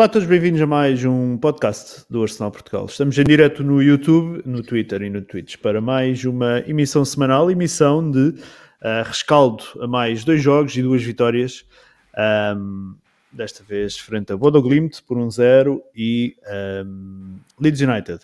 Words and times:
Olá 0.00 0.06
a 0.06 0.08
todos, 0.08 0.26
bem-vindos 0.26 0.62
a 0.62 0.66
mais 0.66 1.04
um 1.04 1.36
podcast 1.36 2.06
do 2.08 2.22
Arsenal 2.22 2.50
Portugal. 2.50 2.86
Estamos 2.86 3.18
em 3.18 3.22
direto 3.22 3.62
no 3.62 3.82
YouTube, 3.82 4.40
no 4.46 4.62
Twitter 4.62 5.02
e 5.02 5.10
no 5.10 5.20
Twitch 5.20 5.58
para 5.58 5.78
mais 5.78 6.24
uma 6.24 6.60
emissão 6.60 7.04
semanal, 7.04 7.50
emissão 7.50 8.10
de 8.10 8.28
uh, 8.28 9.04
rescaldo 9.04 9.62
a 9.78 9.86
mais 9.86 10.24
dois 10.24 10.40
jogos 10.42 10.74
e 10.74 10.80
duas 10.80 11.02
vitórias. 11.02 11.66
Um, 12.56 12.94
desta 13.30 13.62
vez 13.62 13.98
frente 13.98 14.32
a 14.32 14.38
Bodo 14.38 14.62
Glimt 14.62 15.02
por 15.02 15.18
um 15.18 15.30
0 15.30 15.82
e 15.94 16.34
um, 16.86 17.36
Leeds 17.60 17.82
United 17.82 18.20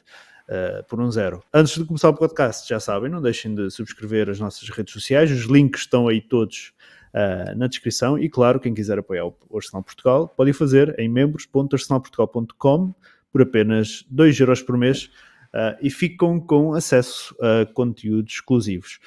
uh, 0.49 0.83
por 0.89 0.99
um 0.99 1.13
0. 1.13 1.45
Antes 1.53 1.75
de 1.75 1.85
começar 1.85 2.09
o 2.09 2.15
podcast, 2.15 2.67
já 2.67 2.81
sabem, 2.81 3.11
não 3.11 3.21
deixem 3.21 3.55
de 3.55 3.71
subscrever 3.71 4.31
as 4.31 4.41
nossas 4.41 4.67
redes 4.71 4.95
sociais, 4.95 5.31
os 5.31 5.45
links 5.45 5.83
estão 5.83 6.09
aí 6.09 6.23
todos 6.23 6.73
uh, 7.17 7.57
na 7.57 7.67
descrição. 7.67 8.19
E 8.19 8.29
claro, 8.29 8.61
quem 8.61 8.75
quiser 8.75 8.99
apoiar 8.99 9.27
o 9.27 9.57
Arsenal 9.57 9.83
Portugal 9.83 10.29
pode 10.29 10.53
fazer 10.53 10.95
em 10.99 11.09
membros.arsenalportugal.com 11.09 12.95
por 13.33 13.43
apenas 13.43 14.05
2 14.11 14.41
euros 14.41 14.63
por 14.63 14.77
mês 14.77 15.07
uh, 15.55 15.77
e 15.81 15.91
ficam 15.91 16.39
com 16.39 16.75
acesso 16.75 17.35
a 17.41 17.67
conteúdos 17.67 18.35
exclusivos. 18.35 18.99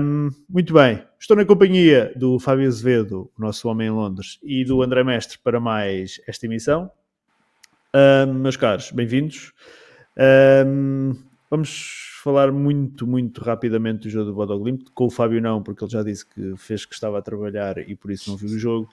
Um, 0.00 0.30
muito 0.48 0.74
bem, 0.74 1.02
estou 1.18 1.36
na 1.36 1.44
companhia 1.44 2.12
do 2.16 2.38
Fábio 2.38 2.68
Azevedo, 2.68 3.30
o 3.36 3.40
nosso 3.40 3.66
homem 3.68 3.88
em 3.88 3.90
Londres, 3.90 4.38
e 4.42 4.62
do 4.62 4.82
André 4.82 5.02
Mestre 5.02 5.38
para 5.38 5.58
mais 5.58 6.20
esta 6.28 6.44
emissão. 6.46 6.90
Um, 7.94 8.34
meus 8.34 8.56
caros, 8.56 8.90
bem-vindos. 8.90 9.52
Um, 10.66 11.14
vamos 11.50 12.13
falar 12.24 12.50
muito, 12.50 13.06
muito 13.06 13.44
rapidamente 13.44 14.04
do 14.04 14.10
jogo 14.10 14.30
do 14.30 14.34
Bodo 14.34 14.58
Glimt, 14.58 14.86
com 14.94 15.04
o 15.04 15.10
Fábio 15.10 15.42
não, 15.42 15.62
porque 15.62 15.84
ele 15.84 15.92
já 15.92 16.02
disse 16.02 16.24
que 16.24 16.56
fez 16.56 16.86
que 16.86 16.94
estava 16.94 17.18
a 17.18 17.22
trabalhar 17.22 17.76
e 17.76 17.94
por 17.94 18.10
isso 18.10 18.30
não 18.30 18.36
viu 18.38 18.48
o 18.48 18.58
jogo, 18.58 18.88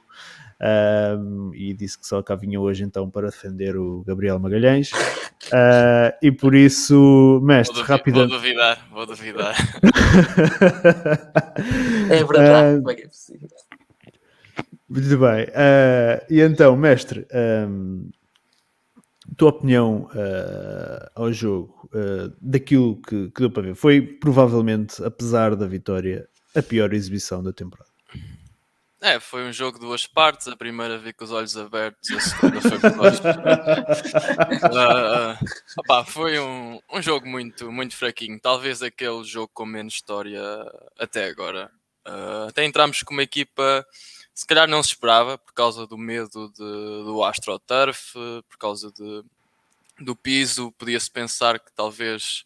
um, 1.17 1.49
e 1.55 1.73
disse 1.73 1.97
que 1.97 2.05
só 2.05 2.21
cá 2.21 2.35
vinha 2.35 2.59
hoje 2.59 2.83
então 2.83 3.09
para 3.09 3.29
defender 3.29 3.77
o 3.77 4.03
Gabriel 4.05 4.37
Magalhães, 4.37 4.91
uh, 4.91 6.11
e 6.21 6.29
por 6.29 6.53
isso, 6.53 7.39
mestre, 7.41 7.81
rapidamente... 7.83 8.31
Vou 8.31 8.37
duvidar, 8.37 8.87
vou 8.91 9.05
duvidar. 9.05 9.55
é 12.11 12.23
verdade, 12.25 12.79
uh, 12.79 12.81
como 12.81 12.91
é 12.91 12.95
que 12.95 13.03
é 13.03 13.07
possível? 13.07 13.47
Muito 14.89 15.17
bem, 15.17 15.45
uh, 15.45 16.25
e 16.29 16.41
então, 16.41 16.75
mestre... 16.75 17.25
Um, 17.33 18.09
tua 19.37 19.49
opinião 19.49 20.09
uh, 20.13 21.09
ao 21.15 21.31
jogo, 21.31 21.80
uh, 21.93 22.33
daquilo 22.41 23.01
que, 23.01 23.29
que, 23.29 23.41
deu 23.41 23.51
para 23.51 23.63
ver, 23.63 23.75
foi 23.75 24.01
provavelmente, 24.01 25.03
apesar 25.03 25.55
da 25.55 25.67
vitória, 25.67 26.27
a 26.55 26.61
pior 26.61 26.93
exibição 26.93 27.43
da 27.43 27.53
temporada. 27.53 27.89
É, 29.03 29.19
foi 29.19 29.43
um 29.47 29.51
jogo 29.51 29.79
de 29.79 29.85
duas 29.85 30.05
partes. 30.05 30.47
A 30.47 30.55
primeira 30.55 30.99
vi 30.99 31.11
com 31.11 31.23
os 31.23 31.31
olhos 31.31 31.57
abertos, 31.57 32.11
a 32.11 32.19
segunda 32.19 32.61
foi 32.61 32.79
com 32.79 32.87
os 32.87 32.99
olhos. 32.99 33.19
uh, 34.69 35.79
opa, 35.79 36.05
foi 36.05 36.39
um, 36.39 36.79
um 36.93 37.01
jogo 37.01 37.27
muito, 37.27 37.71
muito 37.71 37.95
fraquinho. 37.95 38.39
Talvez 38.39 38.83
aquele 38.83 39.23
jogo 39.23 39.49
com 39.53 39.65
menos 39.65 39.95
história 39.95 40.41
até 40.99 41.25
agora. 41.25 41.71
Uh, 42.07 42.47
até 42.49 42.63
entramos 42.63 43.01
com 43.01 43.13
uma 43.13 43.23
equipa 43.23 43.85
se 44.33 44.45
calhar 44.45 44.67
não 44.67 44.81
se 44.81 44.89
esperava 44.89 45.37
por 45.37 45.53
causa 45.53 45.85
do 45.85 45.97
medo 45.97 46.49
de, 46.49 47.03
do 47.03 47.23
AstroTurf, 47.23 48.13
por 48.49 48.57
causa 48.57 48.91
de, 48.91 49.23
do 50.01 50.15
piso, 50.15 50.71
podia-se 50.73 51.09
pensar 51.09 51.59
que 51.59 51.71
talvez 51.73 52.43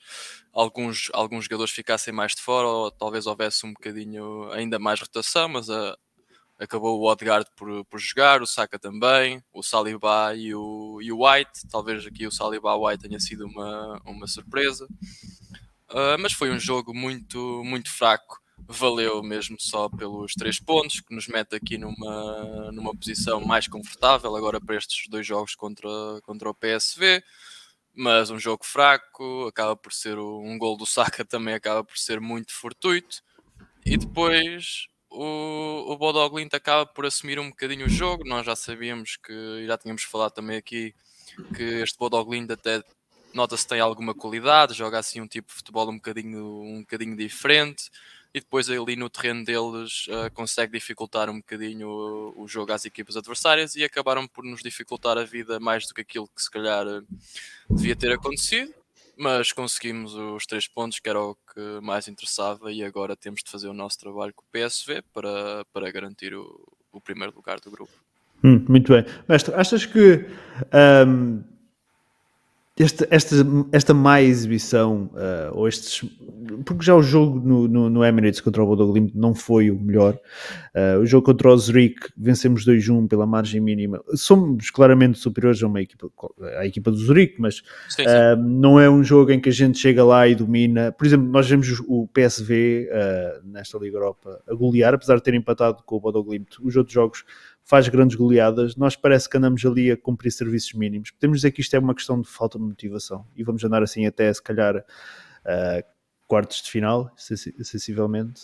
alguns, 0.54 1.10
alguns 1.14 1.46
jogadores 1.46 1.74
ficassem 1.74 2.14
mais 2.14 2.34
de 2.34 2.42
fora 2.42 2.68
ou 2.68 2.92
talvez 2.92 3.28
houvesse 3.28 3.66
um 3.66 3.74
bocadinho 3.74 4.52
ainda 4.52 4.80
mais 4.80 5.00
rotação, 5.02 5.50
mas 5.50 5.70
a, 5.70 5.90
ah, 5.90 5.98
acabou 6.58 7.00
o 7.00 7.12
Odegaard 7.12 7.50
por, 7.56 7.86
por 7.86 8.00
jogar, 8.00 8.42
o 8.42 8.48
Saka 8.48 8.80
também, 8.80 9.44
o 9.54 9.62
Saliba 9.62 10.34
e 10.36 10.56
o, 10.56 11.00
e 11.02 11.12
o 11.12 11.26
White, 11.26 11.68
talvez 11.70 12.06
aqui 12.06 12.26
o 12.26 12.32
Saliba 12.32 12.76
White 12.76 13.08
tenha 13.08 13.20
sido 13.20 13.46
uma, 13.46 14.02
uma 14.06 14.28
surpresa, 14.28 14.86
uh, 15.90 16.18
mas 16.20 16.34
foi 16.34 16.52
um 16.52 16.60
jogo 16.60 16.94
muito, 16.94 17.62
muito 17.64 17.92
fraco. 17.92 18.40
Valeu 18.68 19.22
mesmo 19.22 19.58
só 19.60 19.90
pelos 19.90 20.34
três 20.34 20.60
pontos, 20.60 21.02
que 21.02 21.14
nos 21.14 21.28
mete 21.28 21.56
aqui 21.56 21.78
numa, 21.78 22.72
numa 22.72 22.96
posição 22.96 23.42
mais 23.42 23.68
confortável 23.68 24.36
agora 24.36 24.60
para 24.60 24.76
estes 24.76 25.08
dois 25.08 25.28
jogos 25.28 25.54
contra, 25.54 25.90
contra 26.24 26.50
o 26.50 26.54
PSV. 26.54 27.22
Mas 27.96 28.30
um 28.30 28.40
jogo 28.40 28.66
fraco, 28.66 29.48
acaba 29.48 29.76
por 29.76 29.94
ser 29.94 30.18
um 30.18 30.58
gol 30.58 30.76
do 30.76 30.86
Saka 30.86 31.24
também 31.26 31.54
acaba 31.54 31.84
por 31.84 31.98
ser 31.98 32.20
muito 32.20 32.54
fortuito. 32.54 33.22
E 33.86 33.98
depois 33.98 34.88
o, 35.10 35.94
o 35.94 35.98
Bodoglint 35.98 36.54
acaba 36.54 36.86
por 36.86 37.06
assumir 37.06 37.40
um 37.40 37.50
bocadinho 37.50 37.86
o 37.86 37.90
jogo. 37.90 38.24
Nós 38.26 38.46
já 38.46 38.56
sabíamos 38.56 39.18
que, 39.18 39.66
já 39.66 39.78
tínhamos 39.78 40.04
falado 40.04 40.34
também 40.34 40.58
aqui, 40.58 40.94
que 41.56 41.64
este 41.64 41.98
Bodoglint 41.98 42.50
até 42.52 42.84
nota-se 43.34 43.68
tem 43.68 43.80
alguma 43.80 44.14
qualidade, 44.14 44.74
joga 44.74 44.98
assim 44.98 45.22
um 45.22 45.28
tipo 45.28 45.50
de 45.50 45.56
futebol 45.56 45.90
um 45.90 45.96
bocadinho, 45.96 46.62
um 46.62 46.80
bocadinho 46.80 47.16
diferente 47.16 47.90
e 48.36 48.42
depois 48.42 48.70
ali 48.70 48.98
no 48.98 49.10
terreno 49.10 49.46
deles 49.46 50.08
uh, 50.08 50.30
consegue 50.34 50.74
dificultar 50.74 51.30
um 51.30 51.38
bocadinho 51.38 51.88
o, 51.88 52.44
o, 52.44 52.48
jogo 52.50 52.74
às 52.74 52.84
equipas 52.84 53.16
adversárias 53.16 53.78
e 53.78 53.84
acabaram 53.86 54.28
por 54.28 54.44
nos 54.44 54.62
dificultar 54.62 55.18
a 55.18 55.24
vida 55.24 55.58
mais 55.58 55.88
do 55.88 55.94
que 55.94 56.02
aquilo 56.02 56.28
que 56.28 56.44
se 56.44 56.52
calhar 56.52 56.86
uh, 56.86 57.08
devia 57.70 57.96
ter 57.96 58.12
acontecido. 58.12 58.74
Mas 59.18 59.54
conseguimos 59.54 60.14
os 60.14 60.46
três 60.46 60.68
pontos, 60.68 61.00
que 61.00 61.08
era 61.08 61.22
o 61.22 61.36
que 61.36 61.80
mais 61.82 62.10
interessava, 62.10 62.70
e 62.74 62.84
agora 62.84 63.16
temos 63.16 63.42
de 63.42 63.50
fazer 63.50 63.70
o 63.70 63.74
nosso 63.74 63.98
trabalho 63.98 64.34
com 64.34 64.44
o 64.44 64.52
PSV 64.52 65.02
para, 65.14 65.64
para 65.72 65.90
garantir 65.90 66.36
o, 66.36 66.68
o 66.92 67.00
primeiro 67.00 67.34
lugar 67.34 67.62
do 67.62 67.72
grupo. 67.72 67.94
Hum, 68.44 68.66
muito 68.68 68.92
bem. 68.92 69.06
Mestre, 69.30 69.56
achas 69.56 69.86
que 69.86 70.26
um 71.08 71.42
este, 72.78 73.08
esta, 73.10 73.36
esta 73.72 73.94
má 73.94 74.22
exibição, 74.22 75.10
uh, 75.14 75.54
ou 75.54 75.66
estes. 75.66 76.04
Porque 76.66 76.84
já 76.84 76.94
o 76.94 77.02
jogo 77.02 77.40
no, 77.40 77.70
no, 77.70 77.90
no 77.90 78.04
Emirates 78.04 78.42
contra 78.42 78.62
o 78.62 78.66
Bodo 78.66 78.92
Glimt 78.92 79.14
não 79.16 79.34
foi 79.34 79.72
o 79.72 79.80
melhor. 79.80 80.20
Uh, 80.76 81.00
o 81.00 81.06
jogo 81.06 81.26
contra 81.26 81.50
o 81.50 81.58
Zurich, 81.58 81.96
vencemos 82.18 82.66
2-1 82.66 83.08
pela 83.08 83.26
margem 83.26 83.62
mínima. 83.62 84.04
Somos 84.16 84.70
claramente 84.70 85.18
superiores 85.18 85.64
a 85.64 85.68
uma 85.68 85.82
equipa, 85.82 86.12
à 86.58 86.66
equipa 86.66 86.92
do 86.92 86.98
Zurich, 86.98 87.36
mas 87.40 87.64
sim, 87.88 88.04
sim. 88.04 88.06
Uh, 88.06 88.36
não 88.36 88.78
é 88.78 88.90
um 88.90 89.02
jogo 89.02 89.32
em 89.32 89.40
que 89.40 89.48
a 89.48 89.54
gente 89.54 89.78
chega 89.78 90.04
lá 90.04 90.28
e 90.28 90.36
domina. 90.36 90.92
Por 90.92 91.08
exemplo, 91.08 91.28
nós 91.28 91.50
vemos 91.50 91.82
o 91.88 92.10
PSV 92.10 92.90
nesta 93.46 93.78
Liga 93.78 93.96
Europa 93.96 94.42
a 94.50 94.54
golear, 94.54 94.94
apesar 94.94 95.16
de 95.16 95.24
ter 95.24 95.34
empatado 95.34 95.82
com 95.86 95.96
o 95.96 96.00
Bodo 96.02 96.22
Glimt. 96.22 96.58
Os 96.62 96.76
outros 96.76 96.94
jogos 96.94 97.24
faz 97.66 97.88
grandes 97.88 98.16
goleadas, 98.16 98.76
nós 98.76 98.96
parece 98.96 99.28
que 99.28 99.36
andamos 99.36 99.66
ali 99.66 99.90
a 99.92 99.98
cumprir 99.98 100.32
serviços 100.32 100.72
mínimos. 100.74 101.10
Podemos 101.10 101.40
dizer 101.40 101.52
que 101.52 101.62
isto 101.62 101.76
é 101.76 101.80
uma 101.80 101.96
questão 101.96 102.22
de 102.22 102.30
falta 102.30 102.60
de 102.60 102.64
motivação 102.64 103.26
e 103.36 103.44
vamos 103.44 103.64
andar 103.64 103.82
assim 103.82 104.06
até 104.06 104.32
se 104.32 104.42
calhar 104.42 104.78
uh, 104.78 105.84
quartos 106.28 106.62
de 106.62 106.70
final, 106.70 107.12
sensivelmente. 107.18 108.44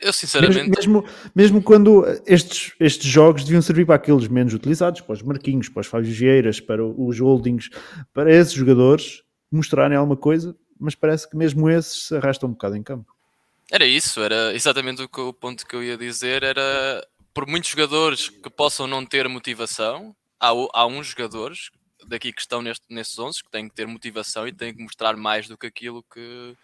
Eu 0.00 0.14
sinceramente. 0.14 0.70
Mesmo, 0.70 1.04
mesmo, 1.34 1.62
quando 1.62 2.06
estes, 2.26 2.72
estes 2.80 3.06
jogos 3.06 3.44
deviam 3.44 3.60
servir 3.60 3.84
para 3.84 3.96
aqueles 3.96 4.28
menos 4.28 4.54
utilizados, 4.54 5.02
para 5.02 5.12
os 5.12 5.22
Marquinhos, 5.22 5.68
para 5.68 5.80
os 5.80 5.86
Fábio 5.86 6.10
Vieiras, 6.10 6.58
para 6.58 6.82
os 6.82 7.20
Holdings, 7.20 7.68
para 8.14 8.32
esses 8.34 8.54
jogadores 8.54 9.22
mostrarem 9.52 9.98
alguma 9.98 10.16
coisa, 10.16 10.56
mas 10.78 10.94
parece 10.94 11.28
que 11.28 11.36
mesmo 11.36 11.68
esses 11.68 12.08
se 12.08 12.16
arrastam 12.16 12.48
um 12.48 12.52
bocado 12.52 12.76
em 12.76 12.82
campo. 12.82 13.14
Era 13.70 13.84
isso, 13.84 14.22
era 14.22 14.54
exatamente 14.54 15.02
o, 15.02 15.08
que, 15.08 15.20
o 15.20 15.34
ponto 15.34 15.66
que 15.66 15.76
eu 15.76 15.82
ia 15.82 15.98
dizer, 15.98 16.42
era 16.42 17.06
por 17.32 17.46
muitos 17.46 17.70
jogadores 17.70 18.28
que 18.28 18.50
possam 18.50 18.86
não 18.86 19.04
ter 19.04 19.28
motivação, 19.28 20.14
há, 20.38 20.48
há 20.48 20.86
uns 20.86 21.08
jogadores 21.08 21.70
daqui 22.06 22.32
que 22.32 22.40
estão 22.40 22.62
neste, 22.62 22.84
nestes 22.88 23.18
11 23.18 23.44
que 23.44 23.50
têm 23.50 23.68
que 23.68 23.74
ter 23.74 23.86
motivação 23.86 24.48
e 24.48 24.52
têm 24.52 24.74
que 24.74 24.82
mostrar 24.82 25.16
mais 25.16 25.46
do 25.46 25.56
que 25.56 25.66
aquilo 25.66 26.02
que, 26.02 26.56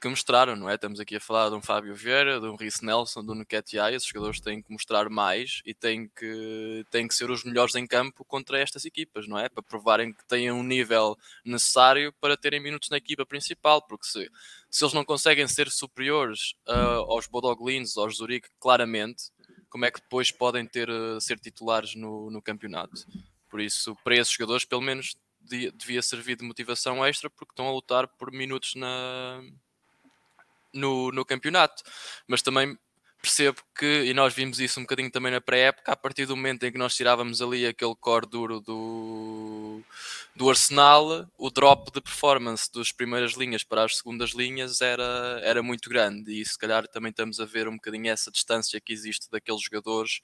que 0.00 0.08
mostraram, 0.08 0.54
não 0.54 0.68
é? 0.68 0.74
Estamos 0.74 1.00
aqui 1.00 1.16
a 1.16 1.20
falar 1.20 1.48
de 1.48 1.56
um 1.56 1.62
Fábio 1.62 1.94
Vieira, 1.94 2.38
de 2.38 2.46
um 2.46 2.54
Rhys 2.54 2.80
Nelson, 2.80 3.24
de 3.24 3.32
um 3.32 3.34
Nketiah, 3.36 3.92
esses 3.92 4.08
jogadores 4.08 4.40
têm 4.40 4.62
que 4.62 4.70
mostrar 4.70 5.08
mais 5.08 5.62
e 5.64 5.74
têm 5.74 6.08
que, 6.08 6.84
têm 6.90 7.08
que 7.08 7.14
ser 7.14 7.30
os 7.30 7.42
melhores 7.42 7.74
em 7.74 7.86
campo 7.86 8.24
contra 8.24 8.60
estas 8.60 8.84
equipas, 8.84 9.26
não 9.26 9.38
é? 9.38 9.48
Para 9.48 9.62
provarem 9.62 10.12
que 10.12 10.24
têm 10.26 10.52
um 10.52 10.62
nível 10.62 11.16
necessário 11.44 12.12
para 12.20 12.36
terem 12.36 12.60
minutos 12.60 12.90
na 12.90 12.98
equipa 12.98 13.24
principal, 13.24 13.80
porque 13.82 14.06
se, 14.06 14.30
se 14.70 14.84
eles 14.84 14.94
não 14.94 15.04
conseguem 15.04 15.48
ser 15.48 15.70
superiores 15.70 16.54
uh, 16.68 17.10
aos 17.10 17.26
Bodoglins, 17.26 17.96
aos 17.96 18.18
Zurich, 18.18 18.48
claramente, 18.60 19.30
como 19.76 19.84
é 19.84 19.90
que 19.90 20.00
depois 20.00 20.30
podem 20.30 20.64
ter 20.64 20.88
uh, 20.88 21.20
ser 21.20 21.38
titulares 21.38 21.94
no, 21.94 22.30
no 22.30 22.40
campeonato. 22.40 23.04
Por 23.50 23.60
isso, 23.60 23.94
para 24.02 24.16
esses 24.16 24.32
jogadores, 24.32 24.64
pelo 24.64 24.80
menos 24.80 25.18
devia 25.74 26.00
servir 26.00 26.34
de 26.34 26.44
motivação 26.46 27.04
extra 27.04 27.28
porque 27.28 27.52
estão 27.52 27.68
a 27.68 27.72
lutar 27.72 28.08
por 28.08 28.32
minutos 28.32 28.74
na, 28.74 29.42
no, 30.72 31.12
no 31.12 31.26
campeonato. 31.26 31.82
Mas 32.26 32.40
também 32.40 32.78
percebo 33.20 33.60
que, 33.78 34.04
e 34.04 34.14
nós 34.14 34.32
vimos 34.32 34.60
isso 34.60 34.80
um 34.80 34.84
bocadinho 34.84 35.10
também 35.10 35.30
na 35.30 35.42
pré-época, 35.42 35.92
a 35.92 35.96
partir 35.96 36.24
do 36.24 36.34
momento 36.34 36.64
em 36.64 36.72
que 36.72 36.78
nós 36.78 36.96
tirávamos 36.96 37.42
ali 37.42 37.66
aquele 37.66 37.94
core 37.96 38.26
duro 38.26 38.60
do, 38.60 39.82
do 40.36 40.50
Arsenal, 40.50 41.26
o 41.38 41.50
drop 41.50 41.90
de 41.90 42.00
performance 42.00 42.70
das 42.70 42.92
primeiras 42.92 43.32
linhas 43.32 43.64
para 43.64 43.84
as 43.84 43.96
segundas 43.96 44.30
linhas 44.30 44.82
era, 44.82 45.40
era 45.42 45.62
muito 45.62 45.88
grande 45.88 46.30
e 46.30 46.44
se 46.44 46.58
calhar 46.58 46.86
também 46.86 47.10
estamos 47.10 47.40
a 47.40 47.46
ver 47.46 47.66
um 47.66 47.76
bocadinho 47.76 48.10
essa 48.10 48.30
distância 48.30 48.80
que 48.80 48.92
existe 48.92 49.30
daqueles 49.30 49.62
jogadores 49.62 50.20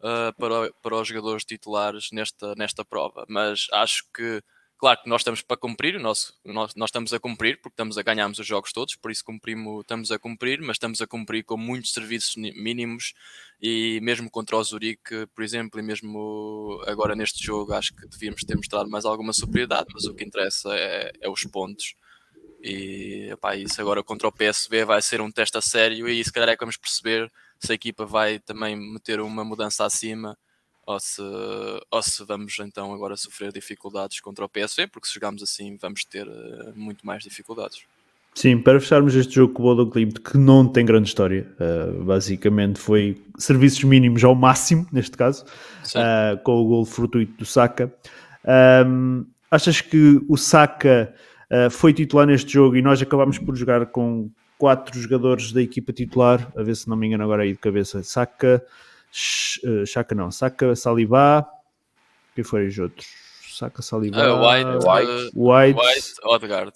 uh, 0.00 0.36
para, 0.36 0.72
para 0.82 0.96
os 0.96 1.06
jogadores 1.06 1.44
titulares 1.44 2.08
nesta, 2.12 2.54
nesta 2.56 2.84
prova. 2.84 3.24
Mas 3.28 3.68
acho 3.72 4.04
que 4.12 4.42
Claro 4.82 5.00
que 5.00 5.08
nós 5.08 5.20
estamos 5.20 5.40
para 5.42 5.56
cumprir, 5.56 6.00
nosso, 6.00 6.34
nós, 6.44 6.74
nós 6.74 6.88
estamos 6.88 7.12
a 7.14 7.20
cumprir, 7.20 7.60
porque 7.60 7.74
estamos 7.74 7.96
a 7.96 8.02
ganharmos 8.02 8.40
os 8.40 8.46
jogos 8.48 8.72
todos, 8.72 8.96
por 8.96 9.12
isso 9.12 9.24
cumprimos, 9.24 9.82
estamos 9.82 10.10
a 10.10 10.18
cumprir, 10.18 10.60
mas 10.60 10.74
estamos 10.74 11.00
a 11.00 11.06
cumprir 11.06 11.44
com 11.44 11.56
muitos 11.56 11.92
serviços 11.92 12.34
mínimos 12.34 13.14
e 13.60 14.00
mesmo 14.02 14.28
contra 14.28 14.56
o 14.56 14.64
Zurique, 14.64 15.28
por 15.32 15.44
exemplo, 15.44 15.78
e 15.78 15.84
mesmo 15.84 16.82
agora 16.84 17.14
neste 17.14 17.46
jogo, 17.46 17.72
acho 17.74 17.94
que 17.94 18.08
devíamos 18.08 18.42
ter 18.42 18.56
mostrado 18.56 18.90
mais 18.90 19.04
alguma 19.04 19.32
superioridade, 19.32 19.86
mas 19.94 20.04
o 20.06 20.14
que 20.16 20.24
interessa 20.24 20.74
é, 20.74 21.12
é 21.20 21.30
os 21.30 21.44
pontos. 21.44 21.94
E 22.60 23.32
isso 23.58 23.80
agora 23.80 24.02
contra 24.02 24.26
o 24.26 24.32
PSV 24.32 24.84
vai 24.84 25.00
ser 25.00 25.20
um 25.20 25.30
teste 25.30 25.56
a 25.56 25.60
sério 25.60 26.08
e 26.08 26.24
se 26.24 26.32
calhar 26.32 26.48
é 26.48 26.56
que 26.56 26.64
vamos 26.64 26.76
perceber 26.76 27.30
se 27.60 27.70
a 27.70 27.76
equipa 27.76 28.04
vai 28.04 28.40
também 28.40 28.74
meter 28.74 29.20
uma 29.20 29.44
mudança 29.44 29.84
acima 29.84 30.36
ou 30.86 30.98
se, 30.98 31.22
ou 31.90 32.02
se 32.02 32.24
vamos 32.24 32.56
então 32.58 32.92
agora 32.92 33.16
sofrer 33.16 33.52
dificuldades 33.52 34.20
contra 34.20 34.44
o 34.44 34.48
PSV, 34.48 34.88
porque 34.88 35.06
se 35.06 35.14
jogarmos 35.14 35.42
assim 35.42 35.76
vamos 35.80 36.04
ter 36.04 36.26
uh, 36.26 36.72
muito 36.74 37.06
mais 37.06 37.22
dificuldades. 37.22 37.82
Sim, 38.34 38.58
para 38.58 38.80
fecharmos 38.80 39.14
este 39.14 39.34
jogo 39.34 39.52
com 39.52 39.62
o 39.62 39.66
Bodo 39.66 39.86
Glimt, 39.86 40.18
que 40.18 40.38
não 40.38 40.66
tem 40.66 40.86
grande 40.86 41.08
história, 41.08 41.46
uh, 41.60 42.02
basicamente 42.02 42.78
foi 42.78 43.22
serviços 43.38 43.84
mínimos 43.84 44.24
ao 44.24 44.34
máximo, 44.34 44.86
neste 44.90 45.16
caso, 45.16 45.44
uh, 45.44 46.42
com 46.42 46.52
o 46.52 46.64
gol 46.64 46.84
fortuito 46.84 47.36
do 47.36 47.44
Saka. 47.44 47.92
Um, 48.86 49.26
achas 49.50 49.80
que 49.80 50.20
o 50.28 50.36
Saka 50.36 51.14
foi 51.70 51.92
titular 51.92 52.26
neste 52.26 52.50
jogo 52.50 52.76
e 52.76 52.80
nós 52.80 53.02
acabámos 53.02 53.38
por 53.38 53.54
jogar 53.54 53.84
com 53.84 54.30
quatro 54.56 54.98
jogadores 54.98 55.52
da 55.52 55.60
equipa 55.60 55.92
titular, 55.92 56.50
a 56.56 56.62
ver 56.62 56.74
se 56.74 56.88
não 56.88 56.96
me 56.96 57.06
engano 57.06 57.24
agora 57.24 57.42
aí 57.42 57.52
de 57.52 57.58
cabeça, 57.58 58.02
Saka, 58.02 58.64
Chaka 59.12 60.14
eh, 60.14 60.16
não, 60.16 60.30
Saka, 60.30 60.74
Saliba, 60.74 61.46
quem 62.34 62.42
foram 62.42 62.66
os 62.66 62.78
outros? 62.78 63.06
Saka, 63.56 63.82
Saliba, 63.82 64.16
uh, 64.16 64.40
White, 64.40 64.86
White, 64.86 65.30
White, 65.34 65.78
White 65.78 66.12
Odegaard. 66.24 66.72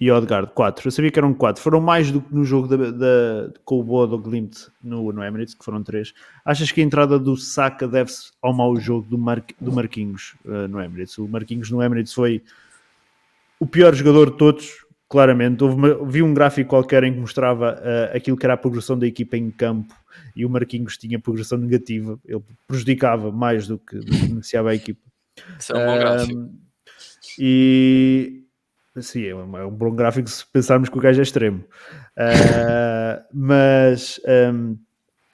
E 0.00 0.10
Odegaard, 0.10 0.52
quatro. 0.54 0.86
Eu 0.86 0.92
sabia 0.92 1.10
que 1.10 1.18
eram 1.18 1.34
quatro. 1.34 1.62
Foram 1.62 1.80
mais 1.80 2.10
do 2.10 2.22
que 2.22 2.34
no 2.34 2.44
jogo 2.44 2.68
da, 2.68 2.90
da, 2.90 3.52
com 3.64 3.80
o 3.80 3.84
Boa 3.84 4.06
Glimt 4.06 4.68
no, 4.82 5.12
no 5.12 5.22
Emirates, 5.22 5.52
que 5.52 5.62
foram 5.62 5.82
três. 5.82 6.14
Achas 6.44 6.72
que 6.72 6.80
a 6.80 6.84
entrada 6.84 7.18
do 7.18 7.36
Saka 7.36 7.86
deve-se 7.86 8.30
ao 8.40 8.54
mau 8.54 8.74
jogo 8.76 9.06
do, 9.08 9.18
Mar, 9.18 9.44
do 9.60 9.72
Marquinhos 9.72 10.36
uh, 10.46 10.66
no 10.68 10.80
Emirates? 10.80 11.18
O 11.18 11.28
Marquinhos 11.28 11.70
no 11.70 11.82
Emirates 11.82 12.14
foi 12.14 12.42
o 13.58 13.66
pior 13.66 13.94
jogador 13.94 14.30
de 14.30 14.38
todos, 14.38 14.86
claramente. 15.10 15.62
Houve 15.62 15.74
uma, 15.74 16.06
vi 16.06 16.22
um 16.22 16.32
gráfico 16.32 16.70
qualquer 16.70 17.02
em 17.02 17.12
que 17.12 17.18
mostrava 17.18 17.74
uh, 17.74 18.16
aquilo 18.16 18.36
que 18.36 18.46
era 18.46 18.54
a 18.54 18.56
progressão 18.56 18.96
da 18.96 19.06
equipa 19.06 19.36
em 19.36 19.50
campo 19.50 19.92
e 20.34 20.46
o 20.46 20.48
Marquinhos 20.48 20.96
tinha 20.96 21.18
progressão 21.18 21.58
negativa, 21.58 22.18
ele 22.24 22.42
prejudicava 22.66 23.32
mais 23.32 23.66
do 23.66 23.78
que, 23.78 23.98
do 23.98 24.06
que 24.06 24.26
beneficiava 24.28 24.70
a 24.70 24.74
equipa. 24.74 25.00
Isso 25.58 25.72
é 25.72 25.76
um 25.76 25.92
bom 25.92 25.98
gráfico. 25.98 26.50
E 27.38 28.44
sim, 29.00 29.24
é 29.24 29.34
um, 29.34 29.56
é 29.56 29.66
um, 29.66 29.70
bom 29.70 29.90
gráfico 29.90 30.28
se 30.30 30.46
pensarmos 30.46 30.88
que 30.88 30.96
o 30.96 31.00
gajo 31.00 31.20
é 31.20 31.22
extremo. 31.22 31.64
Uh, 32.16 33.24
mas 33.32 34.20
um, 34.52 34.76